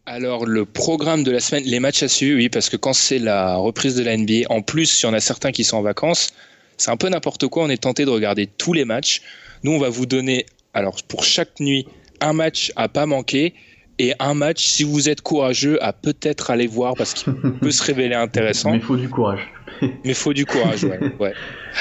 Alors 0.07 0.46
le 0.46 0.64
programme 0.64 1.24
de 1.24 1.32
la 1.32 1.40
semaine, 1.40 1.64
les 1.64 1.80
matchs 1.80 2.05
à 2.05 2.09
suivre, 2.09 2.36
oui, 2.36 2.49
parce 2.49 2.68
que 2.68 2.76
quand 2.76 2.92
c'est 2.92 3.18
la 3.18 3.57
reprise 3.57 3.96
de 3.96 4.05
la 4.05 4.16
NBA, 4.16 4.46
en 4.49 4.62
plus, 4.62 5.03
y 5.03 5.07
en 5.07 5.12
a 5.12 5.18
certains 5.18 5.51
qui 5.51 5.64
sont 5.64 5.76
en 5.76 5.82
vacances, 5.82 6.28
c'est 6.76 6.92
un 6.92 6.96
peu 6.96 7.09
n'importe 7.09 7.49
quoi. 7.49 7.64
On 7.64 7.68
est 7.68 7.82
tenté 7.82 8.05
de 8.05 8.11
regarder 8.11 8.46
tous 8.46 8.74
les 8.74 8.84
matchs. 8.84 9.22
Nous, 9.64 9.72
on 9.72 9.80
va 9.80 9.88
vous 9.88 10.07
donner, 10.07 10.46
alors 10.72 11.03
pour 11.09 11.24
chaque 11.24 11.59
nuit, 11.59 11.88
un 12.20 12.32
match 12.32 12.72
à 12.76 12.88
pas 12.88 13.05
manquer 13.05 13.55
et 13.99 14.14
un 14.18 14.34
match, 14.34 14.64
si 14.66 14.84
vous 14.84 15.09
êtes 15.09 15.22
courageux, 15.22 15.82
à 15.82 15.92
peut-être 15.92 16.51
aller 16.51 16.66
voir 16.66 16.94
parce 16.96 17.14
qu'il 17.14 17.32
peut 17.61 17.70
se 17.70 17.82
révéler 17.82 18.14
intéressant. 18.14 18.70
Mais 18.70 18.78
il 18.78 18.82
faut 18.82 18.96
du 18.96 19.09
courage. 19.09 19.40
Mais 19.82 19.90
il 20.05 20.14
faut 20.14 20.32
du 20.32 20.46
courage, 20.46 20.84
ouais, 20.84 21.01
ouais. 21.20 21.32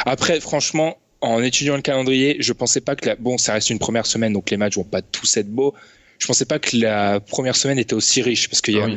Après, 0.06 0.40
franchement, 0.40 0.98
en 1.22 1.42
étudiant 1.42 1.76
le 1.76 1.82
calendrier, 1.82 2.38
je 2.40 2.54
pensais 2.54 2.82
pas 2.82 2.96
que 2.96 3.08
la... 3.08 3.16
bon, 3.16 3.38
ça 3.38 3.54
reste 3.54 3.70
une 3.70 3.80
première 3.80 4.06
semaine, 4.06 4.34
donc 4.34 4.50
les 4.52 4.58
matchs 4.58 4.76
vont 4.76 4.84
pas 4.84 5.02
tous 5.02 5.38
être 5.38 5.50
beaux. 5.50 5.74
Je 6.20 6.28
pensais 6.28 6.46
pas 6.46 6.60
que 6.60 6.76
la 6.78 7.20
première 7.20 7.56
semaine 7.56 7.80
était 7.80 7.94
aussi 7.94 8.22
riche 8.22 8.50
parce 8.50 8.62
qu'il 8.62 8.76
y 8.76 8.80
a 8.80 8.88
ah 8.88 8.96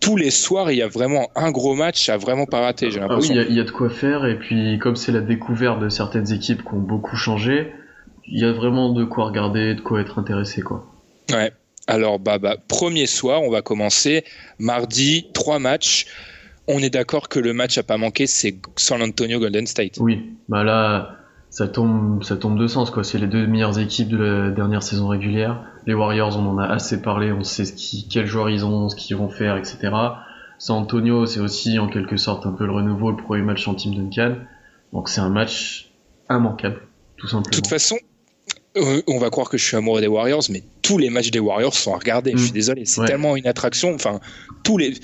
tous 0.00 0.16
les 0.16 0.30
soirs, 0.30 0.72
il 0.72 0.78
y 0.78 0.82
a 0.82 0.88
vraiment 0.88 1.30
un 1.36 1.50
gros 1.50 1.74
match 1.74 2.08
à 2.08 2.16
vraiment 2.16 2.46
pas 2.46 2.60
rater. 2.60 2.90
J'ai 2.90 3.00
l'impression. 3.00 3.34
Ah 3.36 3.40
oui, 3.42 3.46
il 3.50 3.56
y, 3.56 3.60
a 3.60 3.64
de 3.64 3.70
quoi 3.70 3.90
faire 3.90 4.24
et 4.24 4.38
puis 4.38 4.78
comme 4.78 4.96
c'est 4.96 5.12
la 5.12 5.20
découverte 5.20 5.78
de 5.78 5.90
certaines 5.90 6.32
équipes 6.32 6.62
qui 6.62 6.74
ont 6.74 6.80
beaucoup 6.80 7.16
changé, 7.16 7.70
il 8.26 8.40
y 8.40 8.44
a 8.44 8.52
vraiment 8.52 8.92
de 8.92 9.04
quoi 9.04 9.26
regarder, 9.26 9.74
de 9.74 9.80
quoi 9.80 10.00
être 10.00 10.18
intéressé, 10.18 10.62
quoi. 10.62 10.86
Ouais. 11.30 11.52
Alors, 11.86 12.18
bah, 12.18 12.38
bah, 12.38 12.56
premier 12.68 13.06
soir, 13.06 13.42
on 13.42 13.50
va 13.50 13.62
commencer. 13.62 14.24
Mardi, 14.58 15.26
trois 15.32 15.58
matchs. 15.58 16.06
On 16.68 16.78
est 16.78 16.90
d'accord 16.90 17.28
que 17.28 17.40
le 17.40 17.52
match 17.52 17.78
à 17.78 17.82
pas 17.82 17.96
manquer, 17.96 18.26
c'est 18.26 18.56
San 18.76 19.02
Antonio 19.02 19.40
Golden 19.40 19.66
State. 19.66 19.96
Oui, 19.98 20.36
bah 20.48 20.62
là, 20.62 21.16
ça 21.48 21.66
tombe, 21.66 22.22
ça 22.22 22.36
tombe 22.36 22.58
de 22.58 22.68
sens, 22.68 22.90
quoi. 22.90 23.02
C'est 23.02 23.18
les 23.18 23.26
deux 23.26 23.46
meilleures 23.46 23.78
équipes 23.78 24.08
de 24.08 24.16
la 24.16 24.50
dernière 24.50 24.82
saison 24.82 25.08
régulière. 25.08 25.64
Les 25.86 25.94
Warriors, 25.94 26.36
on 26.38 26.46
en 26.46 26.58
a 26.58 26.66
assez 26.66 27.02
parlé, 27.02 27.32
on 27.32 27.42
sait 27.42 27.64
ce 27.64 27.72
qui, 27.72 28.06
quels 28.08 28.26
joueurs 28.26 28.50
ils 28.50 28.64
ont, 28.64 28.88
ce 28.88 28.94
qu'ils 28.94 29.16
vont 29.16 29.30
faire, 29.30 29.56
etc. 29.56 29.90
San 30.58 30.76
Antonio, 30.76 31.26
c'est 31.26 31.40
aussi 31.40 31.78
en 31.78 31.88
quelque 31.88 32.16
sorte 32.16 32.46
un 32.46 32.52
peu 32.52 32.66
le 32.66 32.72
renouveau, 32.72 33.10
le 33.10 33.16
premier 33.16 33.42
match 33.42 33.66
en 33.66 33.74
Team 33.74 33.94
Duncan. 33.94 34.36
Donc 34.92 35.08
c'est 35.08 35.20
un 35.20 35.30
match 35.30 35.90
immanquable, 36.28 36.82
tout 37.16 37.26
simplement. 37.26 37.50
De 37.50 37.56
toute 37.56 37.66
façon, 37.66 37.96
euh, 38.76 39.02
on 39.08 39.18
va 39.18 39.30
croire 39.30 39.48
que 39.48 39.58
je 39.58 39.64
suis 39.64 39.76
amoureux 39.76 40.00
des 40.00 40.06
Warriors, 40.06 40.42
mais 40.50 40.62
tous 40.82 40.96
les 40.98 41.10
matchs 41.10 41.30
des 41.30 41.38
Warriors 41.40 41.74
sont 41.74 41.92
à 41.94 41.98
regarder. 41.98 42.32
Je 42.32 42.38
suis 42.38 42.50
Mm. 42.50 42.54
désolé, 42.54 42.82
c'est 42.84 43.00
Ouais. 43.00 43.06
tellement 43.06 43.36
une 43.36 43.46
attraction. 43.46 43.94
Enfin, 43.94 44.20
tous 44.64 44.78
les, 44.78 44.94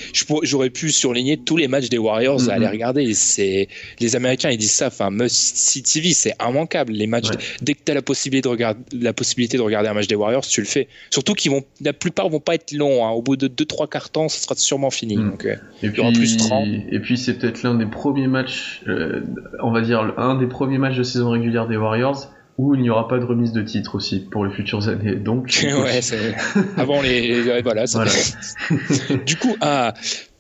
j'aurais 0.42 0.70
pu 0.70 0.90
surligner 0.92 1.36
tous 1.36 1.56
les 1.56 1.66
matchs 1.68 1.88
des 1.88 1.98
Warriors 1.98 2.48
à 2.48 2.54
aller 2.54 2.66
mm. 2.66 2.70
regarder. 2.70 3.14
C'est 3.14 3.68
les 4.00 4.16
Américains, 4.16 4.50
ils 4.50 4.58
disent 4.58 4.72
ça. 4.72 4.86
Enfin, 4.88 5.10
must 5.10 5.56
see 5.56 5.82
TV, 5.82 6.12
c'est 6.12 6.34
immanquable. 6.40 6.92
Les 6.92 7.06
matchs, 7.06 7.30
Ouais. 7.30 7.36
dès 7.62 7.74
que 7.74 7.80
tu 7.84 7.90
as 7.92 7.94
la 7.94 8.02
possibilité 8.02 8.46
de 8.46 8.50
regarder, 8.52 8.80
la 8.92 9.12
possibilité 9.12 9.56
de 9.56 9.62
regarder 9.62 9.88
un 9.88 9.94
match 9.94 10.06
des 10.06 10.14
Warriors, 10.14 10.46
tu 10.46 10.60
le 10.60 10.66
fais. 10.66 10.88
Surtout 11.10 11.34
qu'ils 11.34 11.50
vont, 11.50 11.64
la 11.80 11.92
plupart 11.92 12.28
vont 12.28 12.40
pas 12.40 12.54
être 12.54 12.72
longs. 12.72 13.04
hein. 13.06 13.10
Au 13.10 13.22
bout 13.22 13.36
de 13.36 13.48
2-3 13.48 13.88
quarts 13.88 14.10
temps, 14.10 14.28
ça 14.28 14.40
sera 14.40 14.54
sûrement 14.56 14.90
fini. 14.90 15.16
Mm. 15.16 15.30
Donc, 15.30 15.44
euh, 15.44 15.56
Et 15.82 15.86
y 15.88 16.00
aura 16.00 16.10
puis, 16.10 16.18
plus 16.20 16.36
30. 16.36 16.68
et 16.90 17.00
puis 17.00 17.18
c'est 17.18 17.34
peut-être 17.34 17.62
l'un 17.62 17.74
des 17.74 17.86
premiers 17.86 18.28
matchs, 18.28 18.82
euh, 18.88 19.22
on 19.62 19.70
va 19.72 19.80
dire 19.82 20.14
un 20.18 20.36
des 20.38 20.46
premiers 20.46 20.78
matchs 20.78 20.96
de 20.96 21.02
saison 21.02 21.30
régulière 21.30 21.66
des 21.68 21.76
Warriors 21.76 22.32
où 22.58 22.74
il 22.74 22.80
n'y 22.82 22.90
aura 22.90 23.06
pas 23.08 23.18
de 23.18 23.24
remise 23.24 23.52
de 23.52 23.62
titre 23.62 23.94
aussi 23.96 24.20
pour 24.20 24.44
les 24.44 24.50
futures 24.52 24.88
années. 24.88 25.16
Donc, 25.16 25.58
ouais, 25.62 26.00
avant 26.76 27.02
les, 27.02 27.60
voilà. 27.62 27.86
ça 27.86 27.98
Voilà. 27.98 28.10
fait- 28.10 29.16
du 29.26 29.36
coup, 29.36 29.56
ah, 29.60 29.94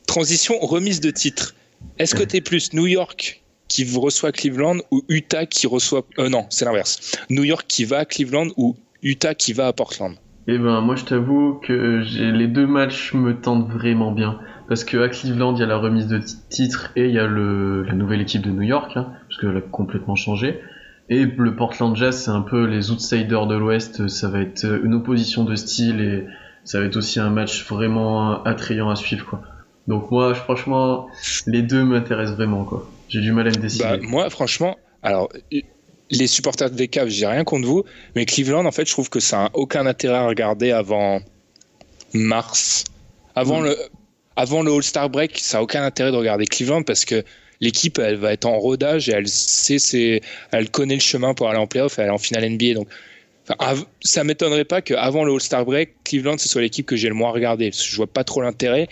transition 0.06 0.58
remise 0.60 1.00
de 1.00 1.10
titre. 1.10 1.54
Est-ce 1.98 2.14
que 2.14 2.22
t'es 2.22 2.40
plus 2.40 2.72
New 2.72 2.86
York 2.86 3.42
qui 3.68 3.84
reçoit 3.96 4.32
Cleveland 4.32 4.76
ou 4.90 5.02
Utah 5.08 5.44
qui 5.46 5.66
reçoit 5.66 6.06
euh, 6.18 6.28
non, 6.28 6.46
c'est 6.50 6.64
l'inverse. 6.64 7.12
New 7.30 7.44
York 7.44 7.64
qui 7.68 7.84
va 7.84 7.98
à 7.98 8.04
Cleveland 8.04 8.48
ou 8.56 8.76
Utah 9.02 9.34
qui 9.34 9.52
va 9.52 9.66
à 9.66 9.72
Portland? 9.72 10.14
Eh 10.48 10.58
ben, 10.58 10.80
moi, 10.80 10.94
je 10.94 11.04
t'avoue 11.04 11.54
que 11.62 12.02
les 12.16 12.46
deux 12.46 12.66
matchs 12.66 13.12
me 13.14 13.34
tentent 13.40 13.68
vraiment 13.68 14.12
bien. 14.12 14.38
Parce 14.68 14.84
que 14.84 14.96
à 14.98 15.08
Cleveland, 15.08 15.54
il 15.56 15.60
y 15.60 15.62
a 15.62 15.66
la 15.66 15.76
remise 15.76 16.06
de 16.06 16.18
ti- 16.18 16.36
titre 16.48 16.92
et 16.96 17.06
il 17.06 17.14
y 17.14 17.18
a 17.18 17.26
le, 17.26 17.82
la 17.82 17.92
nouvelle 17.94 18.20
équipe 18.20 18.42
de 18.42 18.50
New 18.50 18.62
York, 18.62 18.92
hein, 18.96 19.12
parce 19.28 19.40
qu'elle 19.40 19.56
a 19.56 19.60
complètement 19.60 20.14
changé. 20.16 20.60
Et 21.08 21.24
le 21.24 21.54
Portland 21.54 21.94
Jazz, 21.96 22.24
c'est 22.24 22.30
un 22.30 22.40
peu 22.40 22.64
les 22.66 22.90
outsiders 22.90 23.46
de 23.46 23.54
l'Ouest. 23.54 24.08
Ça 24.08 24.28
va 24.28 24.40
être 24.40 24.64
une 24.84 24.94
opposition 24.94 25.44
de 25.44 25.54
style 25.54 26.00
et 26.00 26.24
ça 26.64 26.80
va 26.80 26.86
être 26.86 26.96
aussi 26.96 27.20
un 27.20 27.30
match 27.30 27.64
vraiment 27.68 28.42
attrayant 28.44 28.90
à 28.90 28.96
suivre, 28.96 29.24
quoi. 29.26 29.40
Donc 29.86 30.10
moi, 30.10 30.34
franchement, 30.34 31.06
les 31.46 31.62
deux 31.62 31.84
m'intéressent 31.84 32.36
vraiment, 32.36 32.64
quoi. 32.64 32.90
J'ai 33.08 33.20
du 33.20 33.30
mal 33.30 33.46
à 33.46 33.50
me 33.50 33.56
décider. 33.56 33.84
Bah, 33.84 33.98
moi, 34.02 34.28
franchement, 34.30 34.76
alors 35.04 35.28
les 36.10 36.26
supporters 36.26 36.70
des 36.70 36.88
Cavs, 36.88 37.08
j'ai 37.08 37.26
rien 37.26 37.44
contre 37.44 37.68
vous, 37.68 37.84
mais 38.16 38.26
Cleveland, 38.26 38.64
en 38.66 38.72
fait, 38.72 38.84
je 38.86 38.92
trouve 38.92 39.08
que 39.08 39.20
ça 39.20 39.44
a 39.44 39.50
aucun 39.54 39.86
intérêt 39.86 40.16
à 40.16 40.26
regarder 40.26 40.72
avant 40.72 41.20
mars, 42.14 42.84
avant 43.36 43.60
Mm. 43.60 43.64
le, 43.64 43.76
avant 44.36 44.62
le 44.62 44.72
All-Star 44.72 45.08
break, 45.08 45.38
ça 45.38 45.58
a 45.58 45.62
aucun 45.62 45.82
intérêt 45.84 46.10
de 46.10 46.16
regarder 46.16 46.46
Cleveland 46.46 46.82
parce 46.82 47.04
que 47.04 47.22
l'équipe, 47.60 47.98
elle 47.98 48.16
va 48.16 48.32
être 48.32 48.46
en 48.46 48.58
rodage 48.58 49.08
et 49.08 49.12
elle 49.12 49.28
sait, 49.28 49.78
c'est, 49.78 50.20
elle 50.52 50.70
connaît 50.70 50.94
le 50.94 51.00
chemin 51.00 51.34
pour 51.34 51.48
aller 51.48 51.58
en 51.58 51.66
playoff 51.66 51.98
et 51.98 52.02
aller 52.02 52.10
en 52.10 52.18
finale 52.18 52.48
NBA. 52.50 52.74
Donc, 52.74 52.88
enfin, 53.48 53.84
ça 54.02 54.24
m'étonnerait 54.24 54.64
pas 54.64 54.82
qu'avant 54.82 55.24
le 55.24 55.32
All-Star 55.32 55.64
break, 55.64 55.94
Cleveland, 56.04 56.38
ce 56.38 56.48
soit 56.48 56.62
l'équipe 56.62 56.86
que 56.86 56.96
j'ai 56.96 57.08
le 57.08 57.14
moins 57.14 57.30
regardé. 57.30 57.70
Parce 57.70 57.82
que 57.82 57.90
je 57.90 57.96
vois 57.96 58.06
pas 58.06 58.24
trop 58.24 58.42
l'intérêt. 58.42 58.88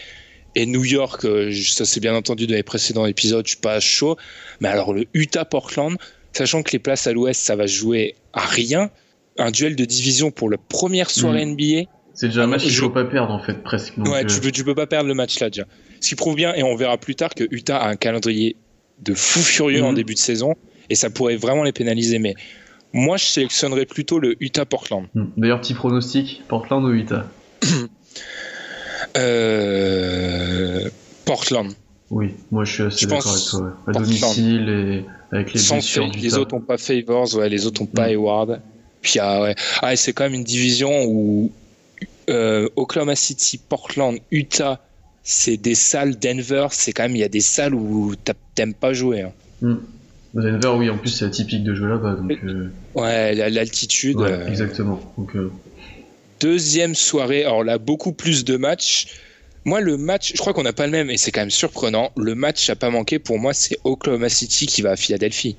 Et 0.57 0.67
New 0.67 0.85
York, 0.85 1.25
euh, 1.25 1.53
ça 1.53 1.85
c'est 1.85 2.01
bien 2.01 2.15
entendu 2.15 2.47
dans 2.47 2.55
les 2.55 2.63
précédents 2.63 3.07
épisodes, 3.07 3.45
je 3.45 3.53
suis 3.53 3.61
pas 3.61 3.81
chaud. 3.81 4.17
Mais 4.61 4.69
alors 4.69 4.93
le 4.93 5.07
Utah-Portland, 5.13 5.97
sachant 6.33 6.63
que 6.63 6.71
les 6.73 6.79
places 6.79 7.07
à 7.07 7.13
l'ouest, 7.13 7.41
ça 7.41 7.57
va 7.57 7.67
jouer 7.67 8.15
à 8.33 8.47
rien, 8.47 8.91
un 9.39 9.51
duel 9.51 9.75
de 9.75 9.85
division 9.85 10.31
pour 10.31 10.49
la 10.49 10.57
première 10.57 11.11
soirée 11.11 11.45
NBA, 11.45 11.91
C'est 12.15 12.29
déjà 12.29 12.43
un 12.43 12.45
Ah, 12.45 12.47
match 12.47 12.63
qu'il 12.63 12.71
je- 12.71 12.81
faut 12.81 12.91
pas 12.91 13.05
perdre, 13.05 13.33
en 13.33 13.39
fait, 13.41 13.63
presque. 13.63 13.97
Donc, 13.99 14.07
ouais, 14.09 14.25
euh, 14.25 14.27
tu, 14.27 14.41
peux, 14.41 14.51
tu 14.53 14.65
peux 14.65 14.75
pas 14.75 14.87
perdre 14.87 15.09
le 15.09 15.15
match 15.15 15.39
là 15.41 15.51
déjà. 15.51 15.65
Ce 16.01 16.09
qui 16.09 16.15
prouve 16.15 16.37
bien, 16.37 16.55
et 16.55 16.63
on 16.63 16.77
verra 16.77 16.97
plus 16.97 17.15
tard, 17.17 17.35
que 17.35 17.45
Utah 17.51 17.79
a 17.79 17.89
un 17.89 17.97
calendrier 17.97 18.57
de 19.03 19.15
fou 19.15 19.41
furieux 19.41 19.83
en 19.83 19.91
Mhm. 19.91 19.97
début 19.97 20.15
de 20.15 20.19
saison, 20.21 20.55
et 20.91 20.95
ça 20.95 21.11
pourrait 21.11 21.37
vraiment 21.37 21.65
les 21.65 21.73
pénaliser. 21.73 22.19
Mais 22.21 22.35
moi, 22.93 23.17
je 23.17 23.25
sélectionnerais 23.25 23.87
plutôt 23.87 24.21
le 24.21 24.37
Utah-Portland. 24.41 25.07
hmm. 25.15 25.25
D'ailleurs, 25.37 25.61
petit 25.61 25.75
pronostic, 25.75 26.43
Portland 26.47 26.85
ou 26.85 26.93
Utah 26.93 27.27
Euh... 29.17 30.89
Portland. 31.25 31.73
Oui, 32.11 32.35
moi 32.51 32.65
je 32.65 32.73
suis 32.73 32.83
assez 32.83 33.07
d'accord 33.07 33.33
avec 33.33 33.45
toi. 33.45 33.61
ouais. 33.61 33.67
À 33.67 33.93
Portland. 33.93 34.05
domicile 34.05 34.69
et 34.69 35.05
avec 35.35 35.53
les 35.53 35.61
Sans 35.61 35.75
blessures 35.77 36.11
du 36.11 36.19
les 36.19 36.37
autres 36.37 36.55
ont 36.55 36.61
pas 36.61 36.77
Favors, 36.79 37.35
ouais, 37.37 37.49
les 37.49 37.67
autres 37.67 37.83
ont 37.83 37.87
pas 37.87 38.07
Mm. 38.09 38.11
Hayward. 38.11 38.61
Puis 39.01 39.19
ah, 39.21 39.43
ouais, 39.43 39.55
ah, 39.83 39.97
c'est 39.97 40.13
quand 40.13 40.25
même 40.25 40.35
une 40.35 40.45
division 40.45 41.05
où 41.07 41.51
euh, 42.31 42.69
Oklahoma 42.77 43.17
City, 43.17 43.59
Portland, 43.59 44.19
Utah, 44.31 44.81
c'est 45.23 45.57
des 45.57 45.75
salles. 45.75 46.19
Denver, 46.19 46.69
c'est 46.71 46.93
quand 46.93 47.05
même 47.05 47.17
il 47.17 47.21
y 47.21 47.25
a 47.25 47.29
des 47.29 47.41
salles 47.41 47.75
où 47.75 48.15
t'aimes 48.55 48.75
pas 48.75 48.93
jouer. 48.93 49.23
hein. 49.23 49.33
Denver, 50.35 50.69
oui, 50.77 50.91
en 50.91 50.99
plus 50.99 51.11
c'est 51.11 51.25
atypique 51.25 51.63
de 51.65 51.75
jouer 51.75 51.89
là-bas. 51.91 52.15
Donc, 52.17 52.33
euh, 52.45 52.71
Ouais, 52.95 53.35
la- 53.35 53.51
l'altitude. 53.51 54.17
ouais, 54.17 54.31
euh, 54.33 54.47
exactement. 54.49 55.01
Donc, 55.17 55.35
euh, 55.37 55.51
Deuxième 56.41 56.95
soirée, 56.95 57.45
alors 57.45 57.65
là 57.65 57.79
beaucoup 57.79 58.13
plus 58.13 58.45
de 58.45 58.57
matchs. 58.57 59.07
Moi, 59.65 59.81
le 59.81 59.97
match, 59.97 60.33
je 60.35 60.39
crois 60.39 60.53
qu'on 60.53 60.65
n'a 60.65 60.75
pas 60.75 60.85
le 60.87 60.93
même, 60.93 61.09
et 61.09 61.17
c'est 61.17 61.31
quand 61.31 61.41
même 61.41 61.51
surprenant. 61.51 62.11
Le 62.17 62.35
match 62.35 62.69
à 62.69 62.77
pas 62.77 62.91
manquer 62.91 63.19
pour 63.19 63.39
moi, 63.39 63.55
c'est 63.55 63.79
Oklahoma 63.85 64.29
City 64.29 64.67
qui 64.67 64.83
va 64.83 64.91
à 64.91 64.97
Philadelphie. 64.97 65.57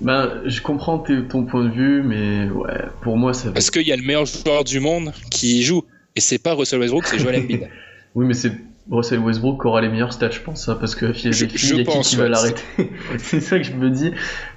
Ben, 0.00 0.42
je 0.46 0.60
comprends 0.62 0.98
ton 0.98 1.44
point 1.44 1.64
de 1.64 1.70
vue, 1.70 2.02
mais 2.02 2.48
ouais, 2.50 2.84
pour 3.02 3.16
moi 3.16 3.34
ça 3.34 3.48
va. 3.48 3.54
Parce 3.54 3.70
qu'il 3.70 3.86
y 3.86 3.92
a 3.92 3.96
le 3.96 4.02
meilleur 4.04 4.26
joueur 4.26 4.64
du 4.64 4.80
monde 4.80 5.12
qui 5.30 5.62
joue. 5.62 5.82
Et 6.16 6.20
c'est 6.20 6.38
pas 6.38 6.54
Russell 6.54 6.80
Westbrook, 6.80 7.06
c'est 7.06 7.18
Joel 7.18 7.40
Embiid. 7.42 7.68
Oui, 8.14 8.24
mais 8.26 8.34
c'est 8.34 8.52
Russell 8.90 9.18
Westbrook 9.20 9.60
qui 9.60 9.66
aura 9.68 9.80
les 9.82 9.88
meilleurs 9.88 10.12
stats, 10.14 10.30
je 10.30 10.40
pense, 10.40 10.68
hein, 10.68 10.76
parce 10.80 10.94
que 10.94 11.12
Je- 11.12 11.28
je 11.30 11.44
il 11.44 11.70
y 11.70 11.74
a 11.74 11.76
qui 11.78 11.84
pense, 11.84 12.08
qui 12.08 12.16
va 12.16 12.24
ouais. 12.24 12.28
l'arrêter 12.30 12.62
C'est 13.18 13.40
ça 13.40 13.58
que 13.58 13.64
je 13.64 13.72
me 13.72 13.90
dis. 13.90 14.10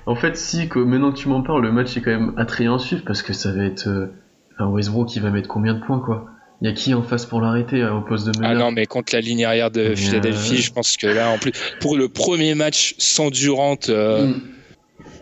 En 0.05 0.15
fait, 0.15 0.37
si, 0.37 0.69
que 0.69 0.79
maintenant 0.79 1.11
que 1.11 1.17
tu 1.17 1.27
m'en 1.27 1.41
parles, 1.43 1.61
le 1.61 1.71
match 1.71 1.95
est 1.97 2.01
quand 2.01 2.11
même 2.11 2.33
attrayant 2.37 2.75
à 2.75 2.79
suivre, 2.79 3.03
parce 3.05 3.21
que 3.21 3.33
ça 3.33 3.51
va 3.51 3.65
être. 3.65 3.87
euh, 3.87 4.07
Enfin, 4.53 4.69
Westbrook, 4.71 5.15
il 5.15 5.21
va 5.21 5.29
mettre 5.31 5.47
combien 5.49 5.73
de 5.73 5.79
points, 5.81 5.99
quoi? 5.99 6.25
Il 6.61 6.67
y 6.67 6.71
a 6.71 6.73
qui 6.73 6.93
en 6.93 7.03
face 7.03 7.25
pour 7.25 7.41
l'arrêter 7.41 7.81
euh, 7.81 7.93
au 7.95 8.01
poste 8.01 8.25
de 8.27 8.31
Ah 8.37 8.49
meneur 8.53 8.59
non, 8.67 8.71
mais 8.71 8.85
contre 8.85 9.13
la 9.13 9.21
ligne 9.21 9.43
arrière 9.45 9.69
de 9.71 9.89
Mais, 9.89 9.95
Philadelphie, 9.95 10.55
euh, 10.55 10.61
je 10.61 10.71
pense 10.71 10.95
que 10.97 11.07
là, 11.07 11.29
en 11.29 11.37
plus, 11.37 11.51
pour 11.79 11.97
le 11.97 12.07
premier 12.07 12.55
match 12.55 12.95
sans 12.99 13.29
Durant, 13.31 13.77
euh, 13.89 14.27
Mm. 14.27 14.41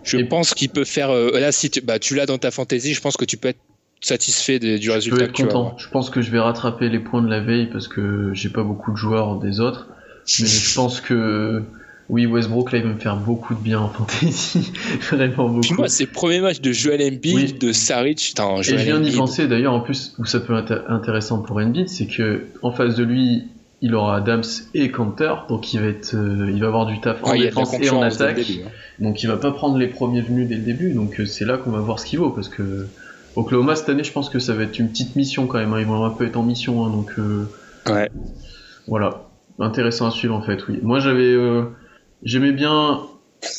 Je 0.09 0.17
Et- 0.17 0.23
pense 0.25 0.53
qu'il 0.53 0.69
peut 0.69 0.83
faire. 0.85 1.09
euh, 1.11 1.39
là, 1.39 1.51
si 1.51 1.69
tu, 1.69 1.81
bah, 1.81 1.99
tu 1.99 2.15
l'as 2.15 2.25
dans 2.25 2.37
ta 2.37 2.51
fantasy, 2.51 2.93
je 2.93 3.01
pense 3.01 3.17
que 3.17 3.25
tu 3.25 3.37
peux 3.37 3.49
être 3.49 3.59
satisfait 4.01 4.59
de- 4.59 4.77
du 4.77 4.83
Je 4.83 4.87
peux 4.87 4.93
résultat 4.93 5.23
être 5.25 5.31
que 5.33 5.43
content. 5.43 5.75
Je 5.77 5.87
pense 5.89 6.09
que 6.09 6.21
je 6.21 6.31
vais 6.31 6.39
rattraper 6.39 6.89
les 6.89 6.99
points 6.99 7.21
de 7.21 7.29
la 7.29 7.41
veille 7.41 7.67
parce 7.71 7.87
que 7.87 8.31
j'ai 8.33 8.49
pas 8.49 8.63
beaucoup 8.63 8.91
de 8.91 8.97
joueurs 8.97 9.37
des 9.39 9.59
autres. 9.59 9.87
Mais 10.39 10.45
je 10.47 10.75
pense 10.75 11.01
que 11.01 11.63
oui, 12.07 12.25
Westbrook 12.25 12.71
là, 12.71 12.79
il 12.79 12.83
va 12.85 12.93
me 12.93 12.99
faire 12.99 13.17
beaucoup 13.17 13.53
de 13.53 13.59
bien 13.59 13.79
en 13.79 13.89
fantasy, 13.89 14.71
vraiment 15.11 15.47
beaucoup. 15.49 15.59
Puis 15.61 15.73
moi, 15.73 15.87
c'est 15.89 16.05
le 16.05 16.11
premier 16.11 16.39
match 16.39 16.59
de 16.61 16.71
Joel 16.71 17.01
Embiid, 17.01 17.35
Oui. 17.35 17.53
de 17.53 17.71
Saric. 17.73 18.19
Putain, 18.29 18.57
Et 18.57 18.63
je 18.63 18.69
Joel 18.71 18.81
viens 18.85 18.99
d'y 18.99 19.15
penser 19.15 19.47
d'ailleurs 19.47 19.73
en 19.73 19.81
plus 19.81 20.13
où 20.17 20.25
ça 20.25 20.39
peut 20.39 20.57
être 20.57 20.85
intéressant 20.87 21.41
pour 21.41 21.57
Embiid, 21.57 21.87
c'est 21.89 22.07
que 22.07 22.45
en 22.61 22.71
face 22.71 22.95
de 22.95 23.03
lui, 23.03 23.43
il 23.81 23.95
aura 23.95 24.17
Adams 24.17 24.43
et 24.73 24.91
Canter, 24.91 25.33
donc 25.47 25.73
il 25.73 25.79
va 25.79 25.87
être, 25.87 26.13
euh, 26.15 26.51
il 26.53 26.59
va 26.61 26.67
avoir 26.67 26.85
du 26.85 26.99
taf 26.99 27.23
en 27.23 27.31
Ouais, 27.31 27.39
défense 27.39 27.73
et 27.79 27.89
en 27.89 28.01
attaque. 28.01 28.35
début, 28.35 28.61
hein. 28.65 28.69
Donc 28.99 29.23
il 29.23 29.27
va 29.27 29.37
pas 29.37 29.51
prendre 29.51 29.77
les 29.77 29.87
premiers 29.87 30.21
venus 30.21 30.47
dès 30.47 30.55
le 30.55 30.61
début, 30.63 30.91
donc 30.93 31.19
euh, 31.19 31.25
c'est 31.25 31.45
là 31.45 31.57
qu'on 31.57 31.71
va 31.71 31.79
voir 31.79 31.99
ce 31.99 32.05
qu'il 32.05 32.19
vaut 32.19 32.31
parce 32.31 32.49
que 32.49 32.87
Oklahoma 33.35 33.75
cette 33.75 33.87
année, 33.89 34.03
je 34.03 34.11
pense 34.11 34.29
que 34.29 34.39
ça 34.39 34.53
va 34.53 34.63
être 34.63 34.79
une 34.79 34.89
petite 34.89 35.15
mission 35.15 35.47
quand 35.47 35.59
même. 35.59 35.71
hein. 35.73 35.79
Ils 35.79 35.85
vont 35.85 36.03
un 36.03 36.09
peu 36.09 36.25
être 36.25 36.35
en 36.37 36.43
mission, 36.43 36.85
hein, 36.85 36.89
donc. 36.89 37.11
euh, 37.19 37.45
Ouais. 37.89 38.09
Voilà, 38.87 39.21
intéressant 39.59 40.07
à 40.07 40.11
suivre 40.11 40.35
en 40.35 40.41
fait, 40.41 40.67
oui. 40.67 40.79
Moi 40.83 40.99
j'avais, 40.99 41.31
euh, 41.33 41.63
j'aimais 42.23 42.51
bien, 42.51 42.99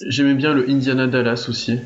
j'aimais 0.07 0.35
bien 0.35 0.53
le 0.53 0.69
Indiana 0.69 1.07
Dallas 1.07 1.47
aussi, 1.49 1.79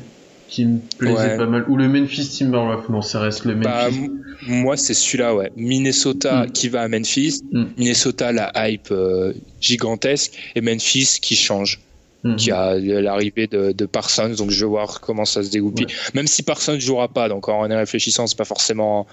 qui 0.55 0.65
me 0.65 0.79
plaisait 0.97 1.15
Ouais. 1.15 1.37
pas 1.37 1.45
mal, 1.45 1.65
ou 1.67 1.75
le 1.75 1.87
Memphis 1.87 2.29
Timberwolves. 2.37 2.89
Non, 2.89 3.01
ça 3.01 3.19
reste 3.19 3.45
le 3.45 3.55
Bah, 3.55 3.89
Memphis. 3.89 4.11
moi, 4.47 4.77
c'est 4.77 4.93
celui-là, 4.93 5.35
ouais. 5.35 5.51
Minnesota 5.57 6.45
Mm. 6.45 6.51
qui 6.51 6.69
va 6.69 6.81
à 6.83 6.87
Memphis. 6.87 7.41
Mm. 7.51 7.63
Minnesota, 7.77 8.31
la 8.31 8.51
hype 8.69 8.89
euh, 8.91 9.33
gigantesque. 9.61 10.33
Et 10.55 10.61
Memphis 10.61 11.17
qui 11.21 11.35
change. 11.35 11.79
Mhm. 12.23 12.37
qui 12.37 12.49
a 12.49 12.73
l'arrivée 12.75 13.45
de, 13.45 13.71
de 13.71 13.85
Parsons, 13.85 14.29
donc 14.35 14.49
je 14.49 14.59
vais 14.65 14.69
voir 14.69 14.99
comment 14.99 15.25
ça 15.25 15.43
se 15.43 15.51
dégoupille. 15.51 15.85
Même 16.15 16.25
si 16.25 16.41
Parsons 16.41 16.79
jouera 16.79 17.07
pas, 17.07 17.29
donc 17.29 17.47
en 17.49 17.69
y 17.69 17.73
réfléchissant, 17.75 18.25
c'est 18.25 18.35
pas 18.35 18.45
forcément. 18.45 19.05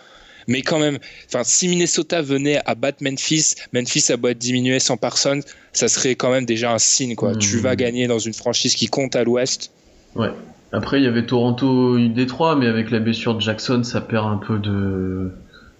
Mais 0.48 0.62
quand 0.62 0.78
même, 0.78 0.98
enfin, 1.28 1.42
si 1.44 1.68
Minnesota 1.68 2.22
venait 2.22 2.58
à 2.64 2.74
battre 2.74 3.02
Memphis, 3.02 3.54
Memphis 3.74 4.10
a 4.12 4.16
beau 4.16 4.28
être 4.28 4.38
diminué 4.38 4.78
sans 4.78 4.96
Parsons, 4.96 5.40
ça 5.74 5.88
serait 5.88 6.14
quand 6.14 6.30
même 6.30 6.46
déjà 6.46 6.72
un 6.72 6.78
signe, 6.78 7.14
quoi. 7.14 7.32
Mhm. 7.34 7.38
Tu 7.38 7.58
vas 7.58 7.76
gagner 7.76 8.06
dans 8.06 8.18
une 8.18 8.32
franchise 8.32 8.74
qui 8.74 8.86
compte 8.86 9.14
à 9.14 9.24
l'Ouest. 9.24 9.70
Ouais. 10.14 10.30
Après, 10.72 10.98
il 11.00 11.04
y 11.04 11.06
avait 11.06 11.26
Toronto 11.26 11.98
Détroit, 12.08 12.56
mais 12.56 12.66
avec 12.66 12.90
la 12.90 12.98
blessure 12.98 13.34
de 13.34 13.40
Jackson, 13.40 13.82
ça 13.84 14.00
perd 14.00 14.26
un 14.26 14.38
peu 14.38 14.58
de 14.58 15.30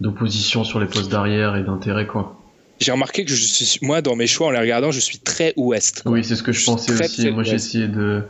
d'opposition 0.01 0.65
sur 0.65 0.81
les 0.81 0.87
postes 0.87 1.11
d'arrière 1.11 1.57
et 1.57 1.63
d'intérêt, 1.63 2.07
quoi. 2.07 2.37
J'ai 2.81 2.91
remarqué 2.91 3.25
que 3.25 3.31
je 3.31 3.37
suis, 3.37 3.79
moi, 3.83 4.03
dans 4.03 4.17
mes 4.17 4.27
choix, 4.27 4.49
en 4.49 4.51
les 4.51 4.59
regardant, 4.59 4.91
je 4.91 4.99
suis 4.99 5.19
très 5.19 5.53
Ouest. 5.57 6.03
quoi. 6.03 6.13
Oui, 6.13 6.25
c'est 6.25 6.35
ce 6.35 6.43
que 6.43 6.51
je 6.53 6.65
pensais 6.65 6.93
aussi. 6.93 7.31
Moi, 7.31 7.45
j'ai 7.45 7.55
essayé 7.55 7.87
de 7.89 8.23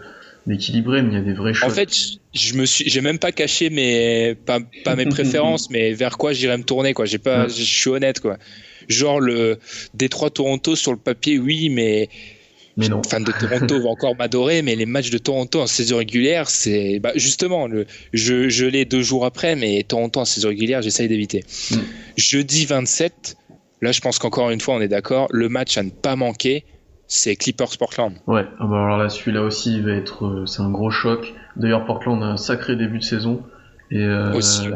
d'équilibrer, 0.46 1.02
mais 1.02 1.12
il 1.12 1.14
y 1.14 1.18
a 1.18 1.20
des 1.22 1.34
vrais 1.34 1.54
choix. 1.54 1.68
En 1.68 1.70
fait, 1.70 1.88
je- 2.34 2.54
me 2.54 2.66
suis, 2.66 2.88
j'ai 2.90 3.00
même 3.00 3.20
pas 3.20 3.30
caché 3.30 3.70
mes, 3.70 4.34
pas, 4.34 4.58
pas 4.84 4.96
mes 4.96 5.06
préférences, 5.06 5.70
mais 5.70 5.92
vers 5.94 6.18
quoi 6.18 6.32
j'irais 6.32 6.58
me 6.58 6.64
tourner, 6.64 6.94
quoi. 6.94 7.04
J'ai 7.06 7.18
pas, 7.18 7.44
Ouais. 7.44 7.48
je 7.48 7.62
suis 7.62 7.88
honnête, 7.90 8.18
quoi. 8.20 8.36
Genre 8.88 9.20
le 9.20 9.58
Détroit 9.94 10.30
Toronto 10.30 10.74
sur 10.74 10.90
le 10.92 10.98
papier, 10.98 11.38
oui, 11.38 11.68
mais 11.70 12.08
Mais 12.76 12.88
non. 12.88 13.02
Fan 13.02 13.22
de 13.22 13.32
Toronto 13.32 13.80
va 13.82 13.90
encore 13.90 14.16
m'adorer, 14.16 14.62
mais 14.62 14.76
les 14.76 14.86
matchs 14.86 15.10
de 15.10 15.18
Toronto 15.18 15.60
en 15.60 15.66
saison 15.66 15.98
régulière, 15.98 16.48
c'est 16.48 16.98
bah, 17.00 17.12
justement, 17.16 17.66
le, 17.66 17.86
je, 18.12 18.48
je 18.48 18.64
l'ai 18.64 18.84
deux 18.84 19.02
jours 19.02 19.26
après, 19.26 19.56
mais 19.56 19.82
Toronto 19.82 20.20
en 20.20 20.24
saison 20.24 20.48
régulière, 20.48 20.80
j'essaye 20.82 21.08
d'éviter. 21.08 21.44
Mm. 21.70 21.76
Jeudi 22.16 22.64
27, 22.66 23.36
là 23.82 23.92
je 23.92 24.00
pense 24.00 24.18
qu'encore 24.18 24.50
une 24.50 24.60
fois 24.60 24.74
on 24.76 24.80
est 24.80 24.88
d'accord, 24.88 25.28
le 25.30 25.48
match 25.48 25.76
à 25.76 25.82
ne 25.82 25.90
pas 25.90 26.16
manquer, 26.16 26.64
c'est 27.06 27.36
Clippers 27.36 27.76
Portland. 27.78 28.14
Ouais, 28.26 28.46
ah 28.58 28.66
bah 28.66 28.84
alors 28.84 28.96
là, 28.96 29.10
celui-là 29.10 29.42
aussi, 29.42 29.76
il 29.76 29.84
va 29.84 29.92
être, 29.92 30.24
euh, 30.24 30.46
c'est 30.46 30.62
un 30.62 30.70
gros 30.70 30.90
choc. 30.90 31.34
D'ailleurs, 31.56 31.84
Portland 31.84 32.22
a 32.22 32.26
un 32.26 32.36
sacré 32.38 32.74
début 32.74 32.98
de 33.00 33.04
saison. 33.04 33.42
Et, 33.90 34.02
euh, 34.02 34.32
Aussi, 34.32 34.68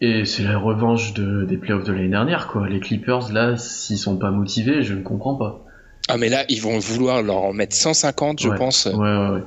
et 0.00 0.24
c'est 0.24 0.42
la 0.42 0.58
revanche 0.58 1.14
de, 1.14 1.44
des 1.44 1.56
playoffs 1.56 1.84
de 1.84 1.92
l'année 1.92 2.08
dernière, 2.08 2.48
quoi. 2.48 2.68
Les 2.68 2.80
Clippers, 2.80 3.32
là, 3.32 3.56
s'ils 3.56 3.98
sont 3.98 4.16
pas 4.16 4.32
motivés, 4.32 4.82
je 4.82 4.94
ne 4.94 5.02
comprends 5.02 5.36
pas. 5.36 5.61
Ah 6.08 6.16
mais 6.18 6.28
là 6.28 6.44
ils 6.48 6.60
vont 6.60 6.78
vouloir 6.78 7.22
leur 7.22 7.38
en 7.38 7.52
mettre 7.52 7.76
150, 7.76 8.40
je 8.42 8.48
Ouais. 8.48 8.56
pense. 8.56 8.86
Ouais, 8.86 8.92
ouais, 8.94 9.28
ouais. 9.34 9.42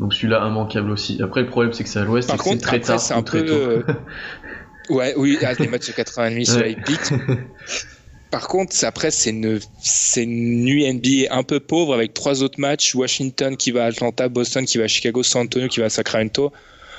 Donc 0.00 0.14
celui-là, 0.14 0.46
immanquable 0.46 0.90
aussi. 0.92 1.20
Après, 1.22 1.40
le 1.42 1.48
problème, 1.48 1.72
c'est 1.72 1.82
que 1.82 1.90
c'est 1.90 1.98
à 1.98 2.04
l'ouest, 2.04 2.30
c'est 2.30 2.36
contre, 2.36 2.62
très 2.62 2.76
après, 2.76 2.86
tard. 2.86 3.00
c'est 3.00 3.14
un 3.14 3.22
peu, 3.22 3.44
euh, 3.48 3.82
Ouais, 4.90 5.12
oui, 5.16 5.36
ah, 5.44 5.52
les 5.58 5.66
matchs 5.68 5.88
de 5.88 5.92
80 5.92 6.44
cela 6.44 6.60
Ouais. 6.66 6.72
il 6.78 6.82
pique. 6.82 7.00
Par 8.30 8.46
contre, 8.46 8.74
après, 8.84 9.10
c'est 9.10 9.30
une, 9.30 9.58
c'est 9.80 10.22
une 10.24 10.62
nuit 10.64 10.84
NBA 10.92 11.34
un 11.34 11.42
peu 11.42 11.60
pauvre 11.60 11.94
avec 11.94 12.12
trois 12.14 12.42
autres 12.42 12.60
matchs. 12.60 12.94
Washington 12.94 13.56
qui 13.56 13.70
va 13.70 13.84
à 13.84 13.86
Atlanta, 13.88 14.28
Boston 14.28 14.66
qui 14.66 14.76
va 14.78 14.84
à 14.84 14.88
Chicago, 14.88 15.22
San 15.22 15.42
Antonio 15.42 15.66
qui 15.68 15.80
va 15.80 15.86
à 15.86 15.90
Sacramento. 15.90 16.52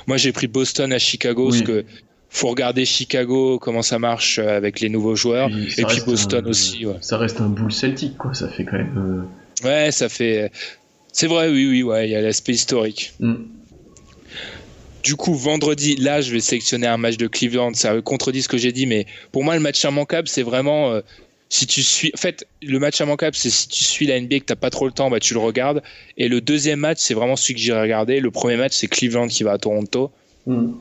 Moi, 0.08 0.16
j'ai 0.16 0.32
pris 0.32 0.48
Boston 0.48 0.92
à 0.92 0.98
Chicago 0.98 1.50
Oui. 1.50 1.62
parce 1.62 1.70
que 1.70 1.84
faut 2.32 2.48
regarder 2.48 2.84
Chicago, 2.84 3.58
comment 3.58 3.82
ça 3.82 3.98
marche 3.98 4.38
euh, 4.38 4.56
avec 4.56 4.80
les 4.80 4.88
nouveaux 4.88 5.16
joueurs. 5.16 5.48
Puis, 5.48 5.74
Et 5.78 5.84
puis 5.84 6.00
Boston 6.06 6.44
un- 6.46 6.48
aussi, 6.48 6.86
ouais. 6.86 6.96
Ça 7.00 7.18
reste 7.18 7.40
un 7.40 7.48
boule 7.48 7.72
celtique, 7.72 8.16
quoi. 8.16 8.32
Ça 8.34 8.48
fait 8.48 8.64
quand 8.64 8.78
même. 8.78 9.26
Ouais, 9.64 9.90
ça 9.92 10.08
fait. 10.08 10.50
C'est 11.12 11.26
vrai, 11.26 11.48
oui, 11.50 11.66
oui, 11.68 11.82
ouais, 11.82 12.08
il 12.08 12.12
y 12.12 12.14
a 12.16 12.20
l'aspect 12.22 12.52
historique. 12.52 13.12
euh, 13.20 13.26
hmm. 13.26 13.46
Du 15.02 15.16
coup, 15.16 15.34
vendredi, 15.34 15.96
là, 15.96 16.20
je 16.20 16.30
vais 16.30 16.40
sélectionner 16.40 16.86
un 16.86 16.98
match 16.98 17.16
de 17.16 17.26
Cleveland. 17.26 17.72
Ça 17.74 18.00
contredit 18.02 18.42
ce 18.42 18.48
que 18.48 18.58
j'ai 18.58 18.70
dit, 18.70 18.86
mais 18.86 19.06
pour 19.32 19.42
moi, 19.44 19.54
le 19.54 19.60
match 19.60 19.82
immanquable, 19.82 20.28
c'est 20.28 20.42
vraiment 20.42 20.92
euh, 20.92 21.00
si 21.48 21.66
tu 21.66 21.82
suis. 21.82 22.12
En 22.14 22.18
fait, 22.18 22.46
le 22.62 22.78
match 22.78 23.00
immanquable, 23.00 23.34
c'est 23.34 23.48
si 23.50 23.66
tu 23.66 23.82
suis 23.82 24.06
la 24.06 24.20
NBA 24.20 24.36
et 24.36 24.40
que 24.40 24.44
t'as 24.44 24.56
pas 24.56 24.68
trop 24.70 24.84
le 24.86 24.92
temps, 24.92 25.08
bah 25.10 25.18
tu 25.18 25.32
le 25.32 25.40
regardes. 25.40 25.82
Et 26.18 26.28
le 26.28 26.40
deuxième 26.42 26.80
match, 26.80 26.98
c'est 27.00 27.14
vraiment 27.14 27.34
celui 27.36 27.54
que 27.54 27.60
j'irai 27.60 27.80
regarder. 27.80 28.20
Le 28.20 28.30
premier 28.30 28.56
match, 28.56 28.74
c'est 28.74 28.88
Cleveland 28.88 29.26
qui 29.28 29.42
va 29.42 29.52
à 29.52 29.58
Toronto, 29.58 30.10
Hmm. 30.46 30.72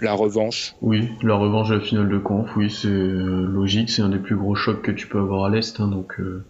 La 0.00 0.12
revanche. 0.14 0.74
Oui, 0.82 1.08
la 1.22 1.34
revanche 1.36 1.68
de 1.70 1.74
la 1.74 1.80
finale 1.80 2.08
de 2.08 2.18
conf, 2.18 2.48
oui, 2.56 2.70
c'est 2.70 2.88
euh, 2.88 3.46
logique. 3.46 3.90
C'est 3.90 4.02
un 4.02 4.08
des 4.08 4.18
plus 4.18 4.36
gros 4.36 4.54
chocs 4.54 4.82
que 4.82 4.90
tu 4.90 5.06
peux 5.06 5.18
avoir 5.18 5.44
à 5.46 5.50
l'est, 5.50 5.78
hein, 5.80 5.88
donc. 5.88 6.18
euh, 6.20 6.44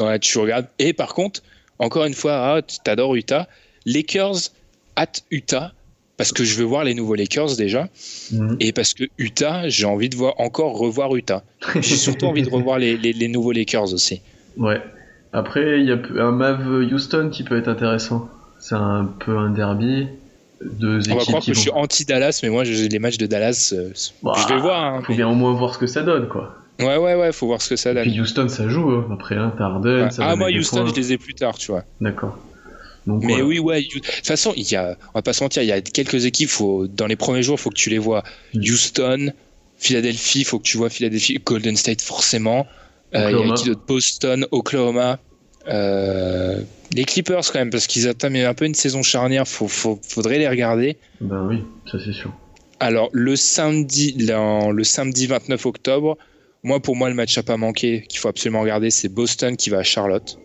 Ouais, 0.00 0.18
tu 0.18 0.38
regardes. 0.38 0.66
Et 0.78 0.92
par 0.92 1.14
contre, 1.14 1.42
encore 1.78 2.04
une 2.04 2.14
fois, 2.14 2.32
ah, 2.56 2.62
t'adores 2.84 3.16
Utah. 3.16 3.48
Lakers 3.86 4.50
at 4.96 5.12
Utah. 5.30 5.72
Parce 6.16 6.32
que 6.32 6.42
je 6.44 6.56
veux 6.58 6.64
voir 6.64 6.82
les 6.82 6.94
nouveaux 6.94 7.14
Lakers 7.14 7.54
déjà. 7.56 7.88
hmm. 8.32 8.56
Et 8.58 8.72
parce 8.72 8.92
que 8.92 9.04
Utah, 9.18 9.68
j'ai 9.68 9.86
envie 9.86 10.08
de 10.08 10.16
voir 10.16 10.34
encore 10.38 10.76
revoir 10.76 11.14
Utah. 11.14 11.44
J'ai 11.76 11.94
surtout 11.96 12.26
envie 12.26 12.42
de 12.42 12.50
revoir 12.50 12.78
les, 12.78 12.96
les, 12.96 13.12
les 13.12 13.28
nouveaux 13.28 13.52
Lakers 13.52 13.94
aussi. 13.94 14.20
Ouais. 14.56 14.82
Après, 15.32 15.80
il 15.80 15.86
y 15.86 15.92
a 15.92 15.98
un 16.24 16.32
Mav 16.32 16.66
Houston 16.92 17.30
qui 17.32 17.44
peut 17.44 17.56
être 17.56 17.68
intéressant. 17.68 18.28
C'est 18.58 18.74
un 18.74 19.04
peu 19.04 19.36
un 19.38 19.50
derby. 19.50 20.08
Deux 20.62 20.96
On 21.10 21.14
va 21.14 21.22
équipes 21.22 21.28
croire 21.28 21.44
que 21.44 21.54
je 21.54 21.58
suis 21.60 21.70
anti-Dallas, 21.70 22.40
mais 22.42 22.48
moi, 22.48 22.64
j'ai 22.64 22.88
les 22.88 22.98
matchs 22.98 23.18
de 23.18 23.26
Dallas, 23.26 23.72
euh, 23.76 23.90
Bah, 24.22 24.32
je 24.36 24.52
vais 24.52 24.60
voir. 24.60 24.82
hein, 24.94 25.02
Faut 25.02 25.12
mais- 25.12 25.16
bien 25.18 25.28
au 25.28 25.34
moins 25.34 25.52
voir 25.54 25.72
ce 25.74 25.78
que 25.78 25.86
ça 25.86 26.02
donne, 26.02 26.28
quoi. 26.28 26.54
Ouais, 26.80 26.96
ouais, 26.96 27.14
ouais, 27.14 27.32
faut 27.32 27.46
voir 27.46 27.60
ce 27.62 27.68
que 27.70 27.76
ça 27.76 27.90
Et 27.90 27.94
donne. 27.94 28.04
puis 28.10 28.20
Houston, 28.20 28.48
ça 28.48 28.68
joue. 28.68 28.90
hein. 28.90 29.06
Après, 29.12 29.36
hein, 29.36 29.52
t'as 29.56 29.64
Harden, 29.66 30.04
Ouais. 30.04 30.10
ça 30.10 30.24
va 30.24 30.30
Ah, 30.30 30.36
moi, 30.36 30.48
Houston, 30.50 30.78
points. 30.84 30.90
je 30.90 30.94
les 30.94 31.12
ai 31.12 31.18
plus 31.18 31.34
tard, 31.34 31.56
tu 31.58 31.70
vois. 31.72 31.84
D'accord. 32.00 32.36
Donc, 33.06 33.22
Mais 33.22 33.32
voilà. 33.34 33.44
oui, 33.46 33.58
ouais. 33.58 33.82
You- 33.82 34.00
De 34.00 34.06
toute 34.06 34.26
façon, 34.26 34.52
il 34.56 34.70
y 34.70 34.76
a, 34.76 34.96
on 35.14 35.18
va 35.18 35.22
pas 35.22 35.32
se 35.32 35.42
mentir, 35.42 35.62
il 35.62 35.66
y 35.66 35.72
a 35.72 35.80
quelques 35.80 36.24
équipes, 36.26 36.50
faut, 36.50 36.86
dans 36.88 37.06
les 37.06 37.16
premiers 37.16 37.42
jours, 37.42 37.58
faut 37.58 37.70
que 37.70 37.74
tu 37.76 37.88
les 37.90 37.98
vois. 37.98 38.22
Mm. 38.54 38.60
Houston, 38.60 39.32
Philadelphie, 39.78 40.44
faut 40.44 40.58
que 40.58 40.64
tu 40.64 40.76
vois 40.76 40.90
Philadelphie, 40.90 41.38
Golden 41.44 41.76
State, 41.76 42.02
forcément. 42.02 42.66
Euh, 43.14 43.30
Il 43.30 43.46
y 43.48 43.50
a 43.50 43.54
qui 43.54 43.70
Boston, 43.86 44.46
Oklahoma. 44.50 45.18
Euh, 45.68 46.62
les 46.94 47.04
Clippers, 47.04 47.40
quand 47.52 47.58
même, 47.58 47.70
parce 47.70 47.86
qu'ils 47.86 48.08
attendent 48.08 48.36
un 48.36 48.54
peu 48.54 48.64
une 48.64 48.74
saison 48.74 49.02
charnière, 49.02 49.46
faut, 49.46 49.68
faut, 49.68 50.00
faudrait 50.02 50.38
les 50.38 50.48
regarder. 50.48 50.96
Ben 51.20 51.46
oui, 51.46 51.64
ça 51.90 51.98
c'est 52.04 52.12
sûr. 52.12 52.32
Alors, 52.80 53.08
le 53.12 53.36
samedi, 53.36 54.12
le, 54.18 54.72
le 54.72 54.84
samedi 54.84 55.26
29 55.26 55.66
octobre, 55.66 56.16
moi, 56.62 56.80
pour 56.80 56.96
moi, 56.96 57.08
le 57.08 57.14
match 57.14 57.36
à 57.38 57.42
pas 57.42 57.56
manquer, 57.56 58.04
qu'il 58.08 58.18
faut 58.20 58.28
absolument 58.28 58.60
regarder, 58.62 58.90
c'est 58.90 59.08
Boston 59.08 59.56
qui 59.56 59.68
va 59.70 59.78
à 59.78 59.82
Charlotte. 59.82 60.38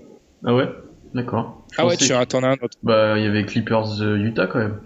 Ah 0.45 0.53
ouais? 0.53 0.67
D'accord. 1.13 1.65
Ah 1.77 1.85
ouais, 1.85 1.95
tu 1.95 2.11
en 2.13 2.19
attends 2.19 2.43
un 2.43 2.53
autre. 2.53 2.77
Bah, 2.81 3.17
il 3.17 3.23
y 3.23 3.27
avait 3.27 3.45
Clippers 3.45 4.01
euh, 4.01 4.17
Utah 4.17 4.47
quand 4.47 4.59
même. 4.59 4.79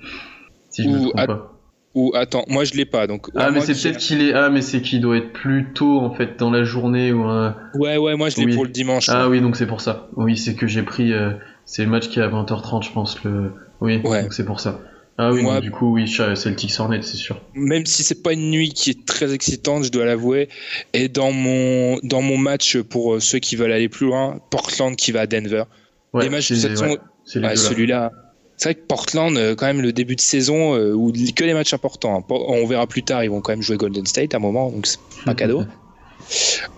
Si 0.70 0.84
je 0.84 0.90
me 0.90 0.98
Ou 1.00 1.02
trompe 1.10 1.20
att- 1.20 1.28
pas. 1.28 1.57
Ou 1.98 2.12
attends, 2.16 2.46
moi 2.48 2.64
je 2.64 2.74
l'ai 2.76 2.86
pas, 2.86 3.08
donc. 3.08 3.28
Ah, 3.36 3.50
mais 3.50 3.60
c'est 3.62 3.74
peut-être 3.74 3.98
qu'il 3.98 4.22
est. 4.22 4.34
Ah, 4.34 4.50
mais 4.52 4.62
c'est 4.62 4.82
qu'il 4.82 5.02
doit 5.02 5.18
être 5.18 5.34
plus 5.34 5.74
tôt 5.74 6.00
en 6.00 6.14
fait 6.14 6.38
dans 6.38 6.52
la 6.52 6.64
journée 6.64 7.12
ou 7.12 7.24
un. 7.24 7.56
Ouais, 7.74 7.98
ouais, 7.98 8.16
moi 8.16 8.30
je 8.30 8.38
l'ai 8.38 8.46
Oui. 8.46 8.54
pour 8.54 8.66
le 8.66 8.70
dimanche. 8.72 9.10
Ah 9.10 9.28
oui, 9.30 9.42
donc 9.42 9.56
c'est 9.56 9.66
pour 9.66 9.82
ça. 9.82 10.08
Oui, 10.16 10.38
c'est 10.38 10.54
que 10.56 10.68
j'ai 10.68 10.84
pris. 10.84 11.12
euh, 11.12 11.32
C'est 11.66 11.84
le 11.84 11.90
match 11.90 12.08
qui 12.10 12.20
est 12.20 12.24
à 12.24 12.28
20h30, 12.30 12.84
je 12.86 12.92
pense. 12.92 13.22
Le... 13.24 13.52
Oui, 13.82 14.00
Ouais. 14.04 14.22
donc 14.22 14.34
c'est 14.34 14.46
pour 14.46 14.60
ça. 14.60 14.80
Ah 15.18 15.32
oui, 15.32 15.42
Moi- 15.42 15.56
donc 15.56 15.64
du 15.64 15.72
coup, 15.72 15.94
oui, 15.96 16.08
Celtics 16.08 16.74
Hornets, 16.80 17.02
c'est 17.02 17.18
sûr. 17.18 17.42
Même 17.56 17.88
si 17.88 18.04
c'est 18.04 18.22
pas 18.22 18.34
une 18.34 18.52
nuit 18.52 18.70
qui 18.70 18.92
est 18.92 19.06
très 19.06 19.34
excitante, 19.34 19.84
je 19.86 19.90
dois 19.92 20.06
l'avouer. 20.06 20.48
Et 20.94 21.10
dans 21.10 21.32
mon 21.32 21.98
dans 22.04 22.22
mon 22.22 22.38
match 22.38 22.78
pour 22.78 23.16
euh, 23.16 23.20
ceux 23.20 23.40
qui 23.40 23.56
veulent 23.56 23.72
aller 23.72 23.90
plus 23.90 24.06
loin, 24.06 24.40
Portland 24.52 24.96
qui 24.96 25.12
va 25.12 25.22
à 25.22 25.26
Denver. 25.26 25.64
Ouais, 26.14 26.26
Les 26.26 26.30
matchs 26.30 26.52
de 26.52 26.56
cette 26.58 26.80
ouais, 26.80 27.00
celui-là. 27.56 28.12
C'est 28.58 28.70
vrai 28.70 28.76
que 28.76 28.86
Portland, 28.88 29.38
euh, 29.38 29.56
quand 29.56 29.68
même, 29.68 29.82
le 29.82 29.94
début 29.94 30.16
de 30.16 30.22
saison, 30.22 30.76
euh, 30.76 30.92
où 30.94 31.12
que 31.12 31.44
les 31.44 31.54
matchs 31.54 31.74
importants. 31.74 32.18
hein. 32.20 32.24
On 32.30 32.66
verra 32.66 32.88
plus 32.88 33.04
tard, 33.04 33.24
ils 33.24 33.30
vont 33.30 33.40
quand 33.42 33.52
même 33.52 33.62
jouer 33.62 33.78
Golden 33.78 34.06
State 34.06 34.34
à 34.34 34.38
un 34.38 34.40
moment, 34.40 34.72
donc 34.72 34.88
c'est 34.88 34.98
pas 35.26 35.36
cadeau. 35.36 35.64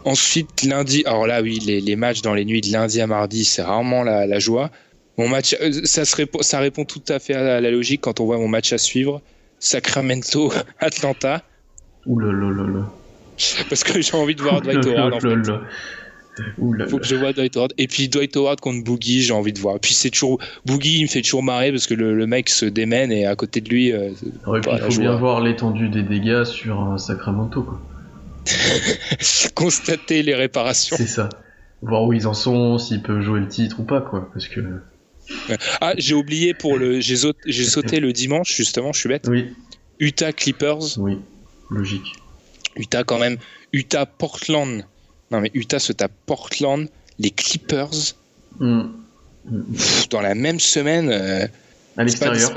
Ensuite, 0.06 0.64
lundi, 0.64 1.04
alors 1.06 1.26
là, 1.26 1.42
oui, 1.42 1.60
les, 1.60 1.82
les 1.82 1.96
matchs 1.96 2.22
dans 2.22 2.34
les 2.34 2.46
nuits 2.46 2.62
de 2.62 2.72
lundi 2.72 3.02
à 3.02 3.08
mardi, 3.08 3.46
c'est 3.46 3.62
rarement 3.62 4.04
la, 4.04 4.28
la 4.28 4.40
joie. 4.40 4.70
Mon 5.18 5.28
match, 5.28 5.56
euh, 5.62 5.72
ça, 5.86 6.06
se 6.06 6.16
répond, 6.16 6.42
ça 6.42 6.60
répond 6.60 6.86
tout 6.86 7.02
à 7.10 7.20
fait 7.20 7.34
à 7.34 7.60
la 7.62 7.72
logique 7.72 8.02
quand 8.02 8.20
on 8.20 8.26
voit 8.26 8.38
mon 8.38 8.48
match 8.48 8.72
à 8.74 8.78
suivre. 8.78 9.22
Sacramento, 9.60 10.52
Atlanta, 10.80 11.44
Ouh 12.06 12.18
là 12.20 12.32
là 12.32 12.50
là 12.52 12.64
là. 12.80 12.92
parce 13.70 13.84
que 13.84 14.02
j'ai 14.02 14.16
envie 14.16 14.36
de 14.36 14.42
voir 14.42 14.62
Dwight 14.62 14.86
Howard. 14.86 15.14
En 15.14 15.20
fait. 15.20 15.52
Ouh 16.58 16.74
là 16.74 16.88
Faut 16.88 16.98
là. 16.98 17.02
que 17.02 17.08
je 17.08 17.16
vois 17.16 17.34
Dwight 17.34 17.56
Howard. 17.58 17.74
Et 17.78 17.88
puis 17.88 18.10
Dwight 18.10 18.36
Howard 18.38 18.60
contre 18.60 18.84
Boogie, 18.84 19.22
j'ai 19.22 19.34
envie 19.34 19.54
de 19.54 19.60
voir. 19.60 19.80
Puis 19.80 19.94
c'est 19.94 20.10
toujours 20.10 20.40
Boogie, 20.66 21.00
il 21.00 21.04
me 21.04 21.08
fait 21.08 21.22
toujours 21.22 21.44
marrer 21.44 21.72
parce 21.72 21.88
que 21.88 21.94
le, 21.94 22.16
le 22.16 22.28
mec 22.28 22.50
se 22.50 22.66
démène 22.66 23.12
et 23.12 23.26
à 23.26 23.36
côté 23.36 23.62
de 23.62 23.70
lui, 23.70 23.92
euh, 23.92 24.10
Ouais, 24.48 24.62
puis 24.62 24.70
pas 24.72 24.78
il 24.78 24.92
faut 24.94 25.00
bien 25.00 25.16
voir 25.16 25.42
l'étendue 25.42 25.90
des 25.90 26.04
dégâts 26.04 26.44
sur 26.44 26.80
un 26.80 26.98
Sacramento, 26.98 27.64
quoi. 27.64 27.80
constater 29.56 30.24
les 30.24 30.36
réparations. 30.36 30.98
C'est 30.98 31.08
ça. 31.08 31.30
Voir 31.82 32.04
où 32.04 32.14
ils 32.14 32.28
en 32.28 32.34
sont, 32.34 32.78
s'ils 32.78 33.02
peuvent 33.02 33.22
jouer 33.22 33.40
le 33.40 33.48
titre 33.48 33.80
ou 33.80 33.84
pas, 33.84 34.02
quoi. 34.02 34.30
Parce 34.34 34.48
que. 34.48 34.62
Ah, 35.80 35.94
j'ai 35.98 36.16
oublié 36.16 36.54
pour 36.54 36.78
le, 36.78 37.00
j'ai 37.00 37.16
sauté, 37.16 37.40
j'ai 37.46 37.64
sauté 37.66 38.00
le 38.00 38.12
dimanche 38.14 38.56
justement, 38.56 38.92
je 38.94 39.00
suis 39.00 39.10
bête. 39.10 39.28
Oui, 39.30 39.54
Utah 40.00 40.32
Clippers, 40.34 40.98
oui, 40.98 41.20
logique. 41.70 42.16
Utah 42.76 43.04
quand 43.04 43.20
même, 43.20 43.38
Utah 43.72 44.08
Portland. 44.08 44.86
Non 45.32 45.42
mais 45.42 45.52
Utah 45.54 45.80
se 45.80 45.94
tape 45.94 46.12
Portland, 46.26 46.88
les 47.20 47.32
Clippers 47.32 47.92
Hmm. 48.60 48.82
pff, 49.74 50.10
dans 50.10 50.22
la 50.22 50.36
même 50.36 50.60
semaine. 50.60 51.10
euh, 51.10 51.48
À 51.98 52.04
l'extérieur, 52.04 52.52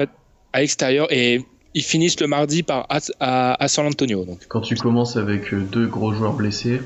à 0.52 0.60
l'extérieur 0.60 1.06
et 1.12 1.44
ils 1.74 1.82
finissent 1.82 2.18
le 2.20 2.26
mardi 2.26 2.62
par 2.62 2.86
à, 2.88 2.98
à- 3.20 3.62
à 3.62 3.68
San 3.68 3.86
Antonio. 3.86 4.24
Donc 4.24 4.40
quand 4.48 4.60
tu 4.62 4.74
commences 4.74 5.16
avec 5.16 5.52
euh, 5.54 5.60
deux 5.60 5.86
gros 5.86 6.12
joueurs 6.12 6.32
blessés, 6.34 6.80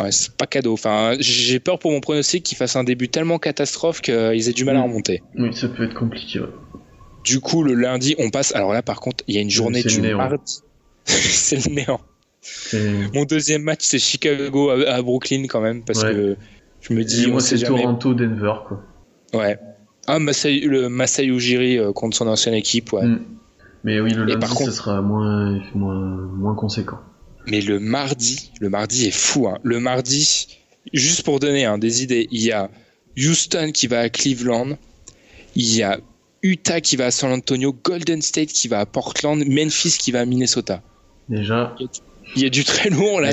ouais, 0.00 0.12
c'est 0.12 0.32
pas 0.36 0.46
cadeau. 0.46 0.74
Enfin, 0.74 1.16
j'ai 1.18 1.60
peur 1.60 1.78
pour 1.78 1.90
mon 1.90 2.00
pronostic 2.00 2.44
qu'ils 2.44 2.56
fassent 2.58 2.76
un 2.76 2.84
début 2.84 3.08
tellement 3.08 3.38
catastrophe 3.38 4.00
qu'ils 4.00 4.48
aient 4.48 4.52
du 4.52 4.64
mal 4.64 4.76
à 4.76 4.82
remonter. 4.82 5.22
oui, 5.36 5.54
ça 5.54 5.68
peut 5.68 5.84
être 5.84 5.94
compliqué. 5.94 6.40
ouais. 6.40 6.46
Du 7.24 7.40
coup, 7.40 7.62
le 7.62 7.74
lundi, 7.74 8.14
on 8.18 8.30
passe. 8.30 8.54
Alors 8.54 8.72
là, 8.72 8.82
par 8.82 9.00
contre, 9.00 9.22
il 9.28 9.34
y 9.34 9.38
a 9.38 9.40
une 9.40 9.50
journée 9.50 9.82
du 9.82 10.00
néant. 10.00 10.18
mardi. 10.18 10.60
c'est 11.06 11.66
le 11.66 11.72
néant. 11.74 12.00
Mon 13.14 13.24
deuxième 13.24 13.62
match, 13.62 13.80
c'est 13.82 13.98
Chicago 13.98 14.70
à, 14.70 14.90
à 14.94 15.02
Brooklyn 15.02 15.44
quand 15.48 15.60
même, 15.60 15.82
parce 15.84 16.02
Ouais. 16.02 16.12
que 16.12 16.36
je 16.80 16.92
me 16.94 17.04
dis, 17.04 17.26
moi, 17.28 17.40
c'est 17.40 17.56
jamais. 17.56 17.82
Toronto, 17.82 18.14
Denver, 18.14 18.54
quoi. 18.66 18.82
Ouais. 19.34 19.58
Ah, 20.06 20.18
Masai, 20.18 20.60
le 20.60 20.88
Masai 20.88 21.26
Ujiri 21.26 21.78
euh, 21.78 21.92
contre 21.92 22.16
son 22.16 22.26
ancienne 22.26 22.54
équipe, 22.54 22.92
ouais. 22.92 23.04
Hmm. 23.06 23.20
Mais 23.84 24.00
oui, 24.00 24.12
le 24.12 24.24
lundi, 24.24 24.38
par 24.40 24.50
contre- 24.54 24.70
ça 24.70 24.76
sera 24.76 25.02
moins, 25.02 25.60
moins, 25.74 25.94
moins 25.94 26.54
conséquent. 26.54 26.98
Mais 27.46 27.60
le 27.60 27.80
mardi, 27.80 28.52
le 28.60 28.68
mardi 28.68 29.06
est 29.06 29.10
fou. 29.16 29.48
Hein. 29.48 29.58
Le 29.64 29.80
mardi, 29.80 30.46
juste 30.92 31.24
pour 31.24 31.40
donner 31.40 31.64
hein, 31.64 31.78
des 31.78 32.02
idées, 32.02 32.28
il 32.30 32.42
y 32.42 32.52
a 32.52 32.70
Houston 33.16 33.70
qui 33.72 33.86
va 33.88 34.00
à 34.00 34.08
Cleveland, 34.08 34.76
il 35.56 35.74
y 35.76 35.82
a 35.82 35.98
Utah 36.42 36.80
qui 36.80 36.96
va 36.96 37.06
à 37.06 37.10
San 37.10 37.32
Antonio, 37.32 37.72
Golden 37.84 38.22
State 38.22 38.48
qui 38.48 38.68
va 38.68 38.80
à 38.80 38.86
Portland, 38.86 39.44
Memphis 39.46 39.96
qui 39.98 40.12
va 40.12 40.20
à 40.20 40.24
Minnesota. 40.24 40.82
Déjà, 41.28 41.74
Il 42.34 42.42
y 42.42 42.46
a 42.46 42.50
du 42.50 42.64
très 42.64 42.90
lourd 42.90 43.20
là. 43.20 43.30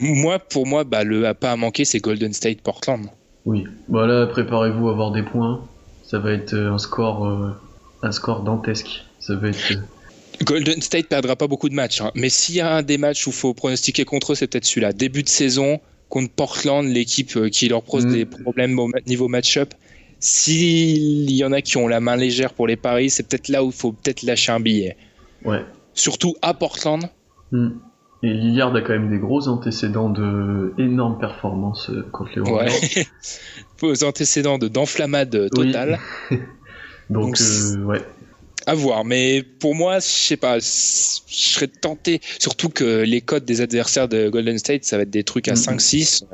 moi, 0.00 0.38
pour 0.38 0.66
moi, 0.66 0.84
bah, 0.84 1.04
le 1.04 1.26
à 1.26 1.34
pas 1.34 1.52
à 1.52 1.56
manquer, 1.56 1.84
c'est 1.84 2.00
Golden 2.00 2.32
State 2.32 2.60
Portland. 2.60 3.06
Oui. 3.44 3.64
Voilà, 3.88 4.26
préparez-vous 4.26 4.88
à 4.88 4.92
avoir 4.92 5.10
des 5.12 5.22
points. 5.22 5.62
Ça 6.04 6.18
va 6.18 6.32
être 6.32 6.54
un 6.54 6.78
score, 6.78 7.54
un 8.02 8.12
score 8.12 8.42
dantesque. 8.42 9.04
Ça 9.20 9.34
va 9.34 9.48
être. 9.48 9.74
Golden 10.42 10.82
State 10.82 11.08
perdra 11.08 11.36
pas 11.36 11.46
beaucoup 11.46 11.68
de 11.68 11.74
matchs, 11.74 12.00
hein. 12.00 12.10
mais 12.14 12.28
s'il 12.28 12.56
y 12.56 12.60
a 12.60 12.74
un 12.74 12.82
des 12.82 12.98
matchs 12.98 13.26
où 13.26 13.30
il 13.30 13.36
faut 13.36 13.54
pronostiquer 13.54 14.04
contre 14.04 14.32
eux, 14.32 14.34
c'est 14.34 14.48
peut-être 14.48 14.64
celui-là. 14.64 14.92
Début 14.92 15.22
de 15.22 15.28
saison 15.28 15.80
contre 16.08 16.32
Portland, 16.32 16.86
l'équipe 16.86 17.50
qui 17.50 17.68
leur 17.68 17.82
pose 17.82 18.06
des 18.06 18.24
problèmes 18.24 18.78
au 18.78 18.90
niveau 19.06 19.28
match-up. 19.28 19.74
S'il 20.20 21.30
y 21.30 21.44
en 21.44 21.52
a 21.52 21.60
qui 21.60 21.76
ont 21.76 21.86
la 21.86 22.00
main 22.00 22.16
légère 22.16 22.54
pour 22.54 22.66
les 22.66 22.76
paris, 22.76 23.10
c'est 23.10 23.24
peut-être 23.24 23.48
là 23.48 23.62
où 23.62 23.68
il 23.68 23.72
faut 23.72 23.92
peut-être 23.92 24.22
lâcher 24.22 24.52
un 24.52 24.60
billet. 24.60 24.96
Ouais. 25.44 25.64
Surtout 25.94 26.34
à 26.42 26.54
Portland. 26.54 27.08
Mm. 27.54 27.68
Et 28.22 28.32
Lillard 28.32 28.74
a 28.74 28.80
quand 28.80 28.94
même 28.94 29.10
des 29.10 29.18
gros 29.18 29.48
antécédents 29.48 30.08
de 30.08 30.72
énormes 30.78 31.18
performances 31.18 31.90
contre 32.10 32.30
les 32.36 32.40
Warriors. 32.40 32.74
Ouais. 32.96 33.06
Aux 33.82 34.04
antécédents 34.04 34.56
de 34.56 34.66
d'enflammade 34.68 35.50
totale. 35.50 35.98
Oui. 36.30 36.38
Donc, 37.10 37.36
Donc 37.36 37.40
euh, 37.40 37.84
ouais. 37.84 38.02
À 38.66 38.74
voir, 38.74 39.04
mais 39.04 39.42
pour 39.42 39.74
moi, 39.74 39.98
je 39.98 40.06
sais 40.06 40.38
pas, 40.38 40.58
je 40.58 40.64
serais 40.64 41.66
tenté, 41.66 42.22
surtout 42.38 42.70
que 42.70 43.02
les 43.02 43.20
codes 43.20 43.44
des 43.44 43.60
adversaires 43.60 44.08
de 44.08 44.30
Golden 44.30 44.56
State, 44.56 44.84
ça 44.84 44.96
va 44.96 45.02
être 45.02 45.10
des 45.10 45.22
trucs 45.22 45.48
à 45.48 45.52
Mm-hmm. 45.52 46.22
5-6. 46.22 46.24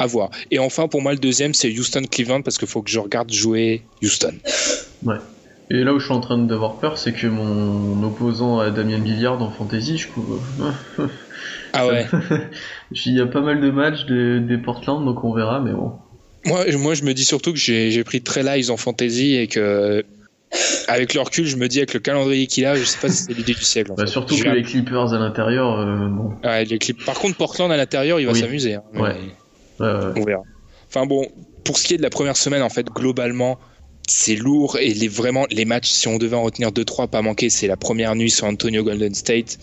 À 0.00 0.06
voir. 0.06 0.30
Et 0.50 0.58
enfin, 0.58 0.88
pour 0.88 1.00
moi, 1.00 1.12
le 1.12 1.20
deuxième, 1.20 1.54
c'est 1.54 1.70
Houston-Cleveland 1.70 2.42
parce 2.42 2.58
qu'il 2.58 2.66
faut 2.66 2.82
que 2.82 2.90
je 2.90 2.98
regarde 2.98 3.32
jouer 3.32 3.82
Houston. 4.02 4.34
Ouais. 5.04 5.18
Et 5.70 5.82
là 5.82 5.94
où 5.94 5.98
je 5.98 6.04
suis 6.04 6.14
en 6.14 6.20
train 6.20 6.38
d'avoir 6.38 6.78
peur, 6.78 6.98
c'est 6.98 7.12
que 7.12 7.26
mon 7.26 8.02
opposant 8.02 8.58
à 8.58 8.70
Damien 8.70 8.98
Billiard 8.98 9.40
en 9.42 9.50
fantasy, 9.50 9.96
je 9.96 10.08
trouve. 10.10 10.40
Ah 11.72 11.86
ouais. 11.86 12.06
Il 13.06 13.14
y 13.14 13.20
a 13.20 13.26
pas 13.26 13.40
mal 13.40 13.60
de 13.60 13.70
matchs 13.70 14.04
des, 14.06 14.40
des 14.40 14.58
Portland, 14.58 15.04
donc 15.04 15.24
on 15.24 15.32
verra, 15.32 15.60
mais 15.60 15.72
bon. 15.72 15.92
Moi, 16.46 16.64
moi, 16.76 16.92
je 16.94 17.04
me 17.04 17.14
dis 17.14 17.24
surtout 17.24 17.52
que 17.52 17.58
j'ai 17.58 18.04
pris 18.04 18.20
très 18.20 18.42
live 18.42 18.70
en 18.70 18.76
fantasy 18.76 19.34
et 19.36 19.46
que 19.46 20.04
avec 20.86 21.14
le 21.14 21.22
recul, 21.22 21.46
je 21.46 21.56
me 21.56 21.66
dis 21.66 21.78
avec 21.78 21.94
le 21.94 22.00
calendrier 22.00 22.46
qu'il 22.46 22.66
a, 22.66 22.74
je 22.76 22.84
sais 22.84 22.98
pas 23.00 23.08
si 23.08 23.24
c'est 23.24 23.32
l'idée 23.32 23.54
du 23.54 23.64
siècle. 23.64 23.92
En 23.92 23.94
bah 23.94 24.04
fait. 24.04 24.10
surtout 24.12 24.36
que 24.36 24.48
les 24.50 24.62
Clippers 24.62 25.14
à 25.14 25.18
l'intérieur, 25.18 25.80
euh, 25.80 26.08
bon. 26.08 26.34
Ouais, 26.44 26.64
les 26.66 26.78
clips. 26.78 27.02
Par 27.06 27.18
contre, 27.18 27.36
Portland 27.38 27.72
à 27.72 27.76
l'intérieur, 27.78 28.20
il 28.20 28.26
va 28.26 28.32
Oui. 28.32 28.38
s'amuser. 28.40 28.74
hein, 28.74 28.82
ouais. 28.94 29.16
On 29.80 30.24
verra. 30.24 30.42
Enfin 30.88 31.06
bon, 31.06 31.26
pour 31.64 31.78
ce 31.78 31.84
qui 31.88 31.94
est 31.94 31.96
de 31.96 32.02
la 32.02 32.10
première 32.10 32.36
semaine, 32.36 32.62
en 32.62 32.68
fait, 32.68 32.86
globalement, 32.86 33.58
c'est 34.08 34.36
lourd 34.36 34.76
et 34.78 34.92
les, 34.94 35.08
vraiment, 35.08 35.46
les 35.50 35.64
matchs, 35.64 35.88
si 35.90 36.08
on 36.08 36.18
devait 36.18 36.36
en 36.36 36.42
retenir 36.42 36.70
2-3 36.70 37.08
pas 37.08 37.22
manquer, 37.22 37.50
c'est 37.50 37.66
la 37.66 37.76
première 37.76 38.14
nuit 38.14 38.30
sur 38.30 38.46
Antonio 38.46 38.82
Golden 38.84 39.14
State. 39.14 39.58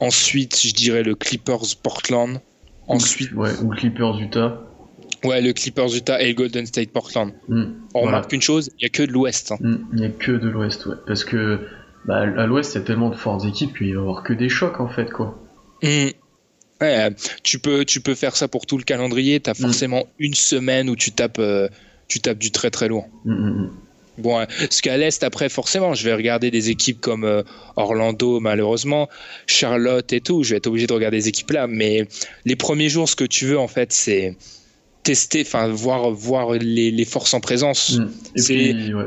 Ensuite, 0.00 0.60
je 0.64 0.72
dirais 0.72 1.02
le 1.02 1.14
Clippers 1.14 1.76
Portland. 1.82 2.40
Ensuite, 2.86 3.32
Ouais, 3.32 3.50
ou 3.62 3.68
Clippers 3.70 4.18
Utah. 4.20 4.62
ouais, 5.24 5.40
le 5.42 5.52
Clippers 5.52 5.94
Utah 5.94 6.20
et 6.22 6.28
le 6.28 6.34
Golden 6.34 6.64
State 6.66 6.90
Portland. 6.90 7.32
Hmm. 7.48 7.64
On 7.94 8.02
Voilà. 8.02 8.06
remarque 8.18 8.32
une 8.32 8.40
chose, 8.42 8.70
il 8.78 8.82
n'y 8.84 8.86
a 8.86 8.88
que 8.90 9.02
de 9.02 9.12
l'Ouest. 9.12 9.52
hein. 9.52 9.56
Hmm, 9.60 9.76
Il 9.92 10.00
n'y 10.00 10.06
a 10.06 10.10
que 10.10 10.32
de 10.32 10.48
l'Ouest, 10.48 10.86
ouais. 10.86 10.96
Parce 11.06 11.24
que 11.24 11.60
bah, 12.06 12.20
à 12.20 12.46
l'Ouest, 12.46 12.74
il 12.74 12.78
y 12.78 12.80
a 12.80 12.84
tellement 12.84 13.10
de 13.10 13.16
fortes 13.16 13.44
équipes 13.44 13.76
qu'il 13.76 13.88
va 13.88 13.92
y 13.94 13.96
avoir 13.98 14.22
que 14.22 14.32
des 14.32 14.48
chocs 14.48 14.80
en 14.80 14.88
fait, 14.88 15.10
quoi. 15.10 15.38
Hmm. 15.82 16.08
Ouais, 16.80 17.10
tu 17.42 17.58
peux, 17.58 17.84
tu 17.84 18.00
peux 18.00 18.14
faire 18.14 18.36
ça 18.36 18.46
pour 18.46 18.64
tout 18.64 18.78
le 18.78 18.84
calendrier. 18.84 19.40
Tu 19.40 19.50
as 19.50 19.54
forcément 19.54 20.04
une 20.20 20.34
semaine 20.34 20.88
où 20.88 20.94
tu 20.94 21.10
tapes, 21.10 21.40
euh, 21.40 21.68
tu 22.08 22.20
tapes 22.20 22.38
du 22.38 22.50
très 22.50 22.70
très 22.70 22.88
lourd. 22.88 23.06
Hmm. 23.24 23.68
Bon, 24.18 24.40
euh, 24.40 24.46
parce 24.58 24.80
qu'à 24.80 24.96
l'Est, 24.96 25.22
après, 25.22 25.48
forcément, 25.48 25.94
je 25.94 26.04
vais 26.04 26.12
regarder 26.12 26.50
des 26.50 26.70
équipes 26.70 27.00
comme 27.00 27.22
euh, 27.24 27.42
Orlando, 27.76 28.40
malheureusement, 28.40 29.08
Charlotte 29.46 30.12
et 30.12 30.20
tout. 30.20 30.42
Je 30.42 30.50
vais 30.50 30.56
être 30.56 30.66
obligé 30.66 30.88
de 30.88 30.92
regarder 30.92 31.18
des 31.18 31.28
équipes 31.28 31.52
là. 31.52 31.68
Mais 31.68 32.08
les 32.44 32.56
premiers 32.56 32.88
jours, 32.88 33.08
ce 33.08 33.14
que 33.14 33.24
tu 33.24 33.44
veux, 33.46 33.58
en 33.58 33.68
fait, 33.68 33.92
c'est 33.92 34.36
tester, 35.04 35.42
enfin, 35.42 35.68
voir, 35.68 36.10
voir 36.10 36.52
les, 36.54 36.90
les 36.90 37.04
forces 37.04 37.32
en 37.32 37.40
présence. 37.40 38.00
Et 38.34 38.40
C'est- 38.40 38.94
ouais. 38.94 39.06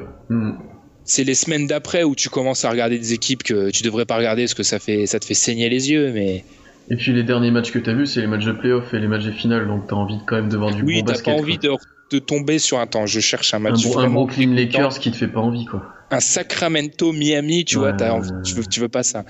Les 1.26 1.36
semaines 1.36 1.68
d'après 1.68 2.04
où 2.04 2.16
tu 2.16 2.30
commences 2.30 2.64
à 2.64 2.70
regarder 2.70 2.98
des 2.98 3.12
équipes 3.12 3.44
que 3.44 3.70
tu 3.70 3.84
devrais 3.84 4.06
pas 4.06 4.16
regarder 4.16 4.44
parce 4.44 4.54
que 4.54 4.64
ça, 4.64 4.80
fait, 4.80 5.08
ça 5.08 5.20
te 5.20 5.26
fait 5.26 5.34
saigner 5.34 5.68
les 5.68 5.92
yeux. 5.92 6.14
Mais 6.14 6.46
Et 6.90 6.96
puis 6.96 7.12
les 7.12 7.24
derniers 7.24 7.52
matchs 7.52 7.72
que 7.72 7.80
t'as 7.80 7.94
vus, 7.94 8.08
c'est 8.08 8.22
les 8.22 8.28
matchs 8.28 8.46
de 8.46 8.54
playoff 8.54 8.94
et 8.94 9.00
les 9.00 9.08
matchs 9.08 9.26
de 9.26 9.32
finale, 9.32 9.68
donc 9.68 9.88
t'as 9.88 9.96
envie 9.96 10.20
quand 10.26 10.38
même 10.38 10.48
de 10.48 10.56
voir 10.56 10.74
du 10.74 10.84
oui, 10.84 11.00
bon 11.02 11.08
basket. 11.08 11.26
pas 11.26 11.42
envie 11.42 11.58
quoi. 11.58 11.70
de, 11.72 11.76
de 12.12 12.20
tomber 12.20 12.60
sur 12.60 12.80
un 12.80 12.88
temps. 12.88 13.06
Je 13.06 13.20
cherche 13.20 13.54
un 13.54 13.58
Un, 13.58 13.60
match 13.62 13.84
bon- 13.84 13.98
un 13.98 14.10
Brooklyn. 14.10 14.54
Lakers 14.54 15.00
qui 15.00 15.12
te 15.12 15.18
fait 15.18 15.28
pas 15.28 15.40
envie, 15.40 15.66
quoi. 15.66 15.84
un 16.12 16.20
Sacramento 16.20 17.14
Miami, 17.14 17.64
tu 17.66 17.78
vois, 17.78 17.88
Ouais, 17.92 18.10
envie- 18.10 18.30
tu, 18.44 18.54
veux, 18.56 18.66
tu 18.66 18.80
veux 18.82 18.90
pas 18.90 19.04
ça. 19.04 19.24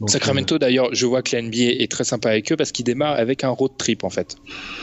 Donc, 0.00 0.08
Sacramento 0.08 0.58
d'ailleurs, 0.58 0.88
je 0.92 1.04
vois 1.04 1.20
que 1.22 1.36
la 1.36 1.42
NBA 1.42 1.82
est 1.82 1.90
très 1.90 2.04
sympa 2.04 2.30
avec 2.30 2.50
eux 2.50 2.56
parce 2.56 2.72
qu'ils 2.72 2.86
démarrent 2.86 3.18
avec 3.18 3.44
un 3.44 3.50
road 3.50 3.72
trip 3.76 4.02
en 4.02 4.08
fait, 4.08 4.36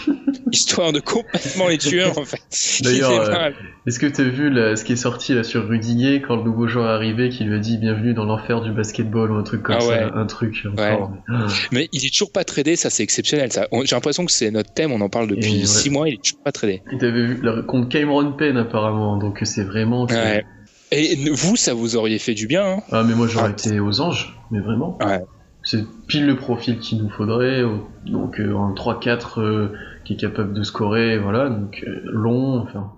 histoire 0.52 0.94
de 0.94 1.00
complètement 1.00 1.68
les 1.68 1.78
tuer 1.80 2.04
en 2.04 2.24
fait. 2.24 2.40
D'ailleurs, 2.84 3.12
euh, 3.30 3.50
Est-ce 3.88 4.00
que 4.00 4.06
t'as 4.06 4.24
vu 4.24 4.50
là, 4.52 4.76
ce 4.76 4.84
qui 4.86 4.94
est 4.94 4.98
sorti 4.98 5.34
là 5.34 5.44
sur 5.44 5.68
Rudiger 5.68 6.22
quand 6.22 6.36
le 6.36 6.44
nouveau 6.44 6.68
joueur 6.68 6.88
est 6.92 6.94
arrivé, 6.96 7.30
qui 7.30 7.44
lui 7.46 7.56
a 7.56 7.60
dit 7.60 7.78
bienvenue 7.78 8.14
dans 8.14 8.26
l'enfer 8.26 8.62
du 8.62 8.72
basketball 8.72 9.32
ou 9.32 9.36
un 9.36 9.44
truc 9.44 9.64
comme 9.64 9.76
Ah 9.78 9.82
ça, 9.82 9.88
ouais. 9.88 10.06
un 10.14 10.26
truc 10.28 10.64
Ouais. 10.78 10.92
encore. 10.92 11.12
mais- 11.28 11.38
Mais 11.72 11.90
il 11.94 12.06
est 12.06 12.12
toujours 12.14 12.32
pas 12.32 12.44
tradé, 12.44 12.76
ça 12.76 12.90
c'est 12.90 13.04
exceptionnel. 13.04 13.52
Ça, 13.52 13.68
j'ai 13.86 13.96
l'impression 13.96 14.26
que 14.26 14.32
c'est 14.32 14.52
notre 14.52 14.72
thème, 14.74 14.92
on 14.92 15.02
en 15.02 15.10
parle 15.10 15.28
depuis 15.30 15.56
Et 15.56 15.60
ouais. 15.62 15.66
six 15.66 15.90
mois, 15.90 16.08
il 16.10 16.16
est 16.16 16.24
toujours 16.24 16.44
pas 16.44 16.52
tradé. 16.52 16.84
Et 16.94 16.98
t'avais 17.00 17.26
vu 17.26 17.40
là, 17.42 17.64
contre 17.64 17.90
Cameron 17.90 18.34
Payne 18.34 18.58
apparemment, 18.58 19.18
donc 19.18 19.40
c'est 19.44 19.64
vraiment. 19.64 20.06
Ouais. 20.06 20.46
Et 20.92 21.16
vous, 21.32 21.56
ça 21.56 21.74
vous 21.74 21.96
auriez 21.96 22.20
fait 22.20 22.34
du 22.34 22.48
bien. 22.48 22.66
Hein 22.66 22.84
Ah 22.92 23.04
mais 23.04 23.14
moi 23.16 23.28
j'aurais 23.28 23.52
été 23.52 23.80
aux 23.80 24.00
anges, 24.02 24.36
mais 24.52 24.60
vraiment. 24.60 24.98
Ouais. 25.02 25.20
C'est 25.64 25.84
pile 26.08 26.26
le 26.26 26.38
profil 26.38 26.80
qu'il 26.80 27.00
nous 27.00 27.10
faudrait, 27.10 27.64
au- 27.64 27.88
donc 28.06 28.40
euh, 28.40 28.56
un 28.56 28.74
3-4 28.74 29.42
euh, 29.42 29.74
qui 30.06 30.14
est 30.14 30.18
capable 30.18 30.54
de 30.54 30.64
scorer, 30.64 31.18
voilà, 31.18 31.50
donc 31.50 31.84
euh, 31.86 32.00
long, 32.06 32.60
enfin. 32.60 32.94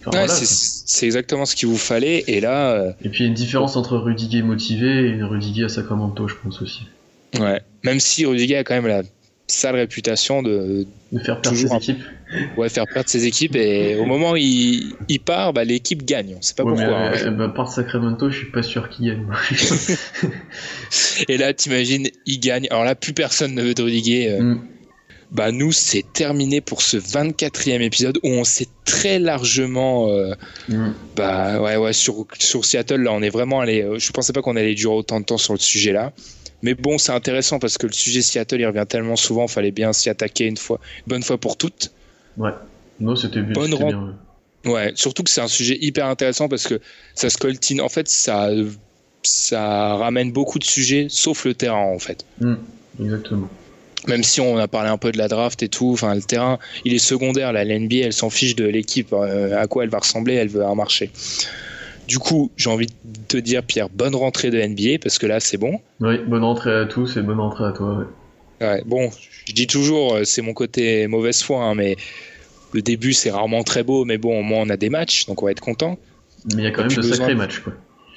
enfin, 0.00 0.10
Ouais, 0.10 0.26
voilà, 0.26 0.28
c'est, 0.34 1.06
exactement 1.06 1.44
ce 1.44 1.54
qu'il 1.54 1.68
vous 1.68 1.76
fallait. 1.78 2.24
Et 2.26 2.40
là, 2.40 2.96
Et 3.04 3.08
puis 3.08 3.20
il 3.20 3.22
y 3.22 3.26
a 3.26 3.28
une 3.28 3.34
différence 3.34 3.76
entre 3.76 3.96
Rudiger 3.98 4.42
motivé 4.42 5.10
et 5.16 5.22
Rudiger 5.22 5.64
à 5.64 5.68
Sacramento, 5.68 6.26
je 6.26 6.34
pense 6.42 6.60
aussi. 6.60 6.88
ouais. 7.38 7.60
même 7.84 8.00
si 8.00 8.26
Rudiger 8.26 8.56
a 8.56 8.64
quand 8.64 8.74
même 8.74 8.88
la 8.88 9.02
sale 9.46 9.76
réputation 9.76 10.42
de 10.42 10.86
De 11.12 11.18
faire 11.20 11.40
perdre 11.40 11.50
Toujours 11.56 11.68
ses 11.70 11.74
un- 11.74 11.78
équipes. 11.78 12.02
Ouais, 12.56 12.68
faire 12.68 12.86
perdre 12.86 13.08
ses 13.08 13.26
équipes, 13.26 13.56
et 13.56 13.96
au 13.96 14.04
moment 14.04 14.32
où 14.32 14.36
il, 14.36 14.94
il 15.08 15.20
part, 15.20 15.52
bah, 15.52 15.64
l'équipe 15.64 16.04
gagne. 16.04 16.34
On 16.38 16.42
sait 16.42 16.54
pas 16.54 16.64
Ouais, 16.64 16.72
mais, 16.76 16.84
pourquoi. 16.84 16.98
hein. 16.98 17.12
euh, 17.26 17.30
bah, 17.30 17.52
par 17.54 17.70
Sacramento, 17.70 18.30
je 18.30 18.36
suis 18.38 18.50
pas 18.50 18.62
sûr 18.62 18.88
qu'il 18.88 19.06
gagne. 19.06 19.26
Et 21.28 21.36
là, 21.36 21.52
t'imagines, 21.54 22.08
il 22.26 22.40
gagne. 22.40 22.66
Alors 22.70 22.84
là, 22.84 22.94
plus 22.94 23.12
personne 23.12 23.54
ne 23.54 23.62
veut 23.62 23.74
Rudiger. 23.78 24.30
euh. 24.32 24.42
Mm. 24.42 24.62
Bah 25.30 25.50
nous, 25.50 25.72
c'est 25.72 26.04
terminé 26.12 26.60
pour 26.60 26.82
ce 26.82 26.98
24e 26.98 27.80
épisode 27.80 28.18
où 28.22 28.28
on 28.28 28.44
s'est 28.44 28.68
très 28.84 29.18
largement... 29.18 30.10
euh, 30.10 30.34
Mm. 30.68 30.90
bah 31.16 31.58
ouais, 31.62 31.76
ouais, 31.76 31.94
sur, 31.94 32.26
sur 32.38 32.66
Seattle, 32.66 32.96
là, 33.00 33.12
on 33.14 33.22
est 33.22 33.30
vraiment 33.30 33.60
allé... 33.60 33.86
je 33.96 34.10
pensais 34.12 34.34
pas 34.34 34.42
qu'on 34.42 34.56
allait 34.56 34.74
durer 34.74 34.94
autant 34.94 35.20
de 35.20 35.24
temps 35.24 35.38
sur 35.38 35.54
le 35.54 35.58
sujet 35.58 35.92
là. 35.92 36.12
Mais 36.60 36.74
bon, 36.74 36.98
c'est 36.98 37.12
intéressant 37.12 37.58
parce 37.58 37.78
que 37.78 37.86
le 37.86 37.94
sujet 37.94 38.20
Seattle, 38.20 38.60
il 38.60 38.66
revient 38.66 38.84
tellement 38.86 39.16
souvent, 39.16 39.48
fallait 39.48 39.70
bien 39.70 39.94
s'y 39.94 40.10
attaquer 40.10 40.44
une 40.46 40.58
fois, 40.58 40.78
une 40.98 41.08
bonne 41.10 41.22
fois 41.22 41.38
pour 41.38 41.56
toutes. 41.56 41.92
Non, 43.00 43.16
c'était 43.16 43.42
bien. 43.42 43.54
Bonne 43.54 43.74
ren- 43.74 43.88
bien, 43.88 44.02
ouais. 44.64 44.70
Ouais, 44.72 44.92
surtout 44.94 45.22
que 45.24 45.30
c'est 45.30 45.40
un 45.40 45.48
sujet 45.48 45.76
hyper 45.80 46.06
intéressant 46.06 46.48
parce 46.48 46.68
que 46.68 46.80
ça 47.14 47.30
se 47.30 47.36
coltine. 47.38 47.80
En 47.80 47.88
fait, 47.88 48.08
ça, 48.08 48.48
ça 49.24 49.94
ramène 49.96 50.30
beaucoup 50.32 50.58
de 50.58 50.64
sujets, 50.64 51.06
sauf 51.08 51.44
le 51.44 51.54
terrain, 51.54 51.84
en 51.84 51.98
fait. 51.98 52.24
Mm. 52.40 52.54
Exactement. 53.00 53.48
Même 54.06 54.22
si 54.22 54.40
on 54.40 54.58
a 54.58 54.68
parlé 54.68 54.90
un 54.90 54.98
peu 54.98 55.12
de 55.12 55.18
la 55.18 55.28
draft 55.28 55.62
et 55.62 55.68
tout, 55.68 55.90
enfin, 55.92 56.14
le 56.14 56.22
terrain, 56.22 56.58
il 56.84 56.92
est 56.92 56.98
secondaire. 56.98 57.52
Là, 57.52 57.64
la 57.64 57.74
NBA, 57.74 58.06
elle 58.06 58.12
s'en 58.12 58.30
fiche 58.30 58.56
de 58.56 58.64
l'équipe, 58.66 59.12
euh, 59.12 59.56
à 59.60 59.66
quoi 59.66 59.84
elle 59.84 59.90
va 59.90 59.98
ressembler, 59.98 60.34
elle 60.34 60.48
veut 60.48 60.64
un 60.64 60.74
marché. 60.74 61.10
Du 62.08 62.18
coup, 62.18 62.50
j'ai 62.56 62.68
envie 62.68 62.86
de 62.86 63.20
te 63.28 63.36
dire, 63.36 63.62
Pierre, 63.62 63.88
bonne 63.88 64.14
rentrée 64.16 64.50
de 64.50 64.58
NBA 64.58 64.98
parce 65.00 65.18
que 65.18 65.26
là, 65.26 65.38
c'est 65.40 65.56
bon. 65.56 65.80
Oui, 66.00 66.18
bonne 66.26 66.42
rentrée 66.42 66.74
à 66.74 66.84
tous 66.84 67.16
et 67.16 67.22
bonne 67.22 67.38
rentrée 67.40 67.64
à 67.64 67.72
toi. 67.72 67.98
ouais. 67.98 68.04
Ouais, 68.62 68.82
bon, 68.86 69.10
je 69.46 69.52
dis 69.52 69.66
toujours, 69.66 70.14
euh, 70.14 70.24
c'est 70.24 70.40
mon 70.40 70.54
côté 70.54 71.06
mauvaise 71.08 71.42
foi, 71.42 71.62
hein, 71.64 71.74
mais 71.74 71.96
le 72.72 72.80
début, 72.80 73.12
c'est 73.12 73.30
rarement 73.30 73.62
très 73.64 73.82
beau, 73.82 74.04
mais 74.04 74.16
bon, 74.18 74.38
au 74.38 74.42
moins, 74.42 74.60
on 74.60 74.70
a 74.70 74.76
des 74.78 74.88
matchs, 74.88 75.26
donc 75.26 75.42
on 75.42 75.46
va 75.46 75.50
être 75.52 75.60
content. 75.60 75.98
Mais 76.54 76.62
il 76.62 76.64
y 76.64 76.66
a 76.66 76.70
quand 76.70 76.82
même 76.84 76.92
de 76.96 77.02
sacrés 77.02 77.32
de- 77.34 77.38
matchs, 77.38 77.58
quoi. 77.60 77.72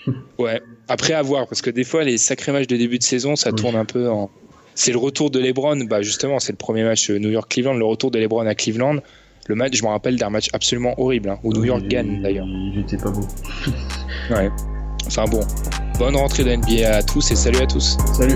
Ouais, 0.37 0.61
après 0.87 1.13
à 1.13 1.21
voir, 1.23 1.47
parce 1.47 1.61
que 1.63 1.71
des 1.71 1.83
fois, 1.83 2.03
les 2.03 2.17
sacrés 2.19 2.51
matchs 2.51 2.67
de 2.67 2.77
début 2.77 2.99
de 2.99 3.03
saison, 3.03 3.35
ça 3.35 3.49
Oui. 3.49 3.55
tourne 3.55 3.75
un 3.75 3.85
peu 3.85 4.07
en. 4.09 4.29
C'est 4.75 4.91
le 4.91 4.97
retour 4.99 5.31
de 5.31 5.39
LeBron, 5.39 5.85
bah 5.85 6.01
justement, 6.01 6.37
c'est 6.39 6.51
le 6.51 6.57
premier 6.57 6.83
match 6.83 7.09
euh, 7.09 7.17
New 7.17 7.29
York-Cleveland, 7.31 7.73
le 7.75 7.85
retour 7.85 8.11
de 8.11 8.19
LeBron 8.19 8.45
à 8.45 8.53
Cleveland. 8.55 8.97
Le 9.47 9.55
match, 9.55 9.75
je 9.77 9.83
me 9.83 9.87
rappelle 9.87 10.17
d'un 10.17 10.29
match 10.29 10.49
absolument 10.53 10.93
horrible, 10.99 11.29
hein, 11.29 11.39
où 11.43 11.53
New 11.53 11.63
York 11.65 11.87
gagne 11.87 12.21
d'ailleurs. 12.21 12.45
Il 12.47 12.79
était 12.81 12.97
pas 12.97 13.09
beau. 13.09 13.25
Ouais. 14.31 14.49
Enfin 15.07 15.25
bon, 15.25 15.39
bonne 15.97 16.15
rentrée 16.15 16.43
de 16.43 16.55
NBA 16.55 16.89
à 16.97 17.03
tous 17.03 17.31
et 17.31 17.35
salut 17.35 17.59
à 17.59 17.65
tous. 17.67 17.95
Salut. 18.17 18.35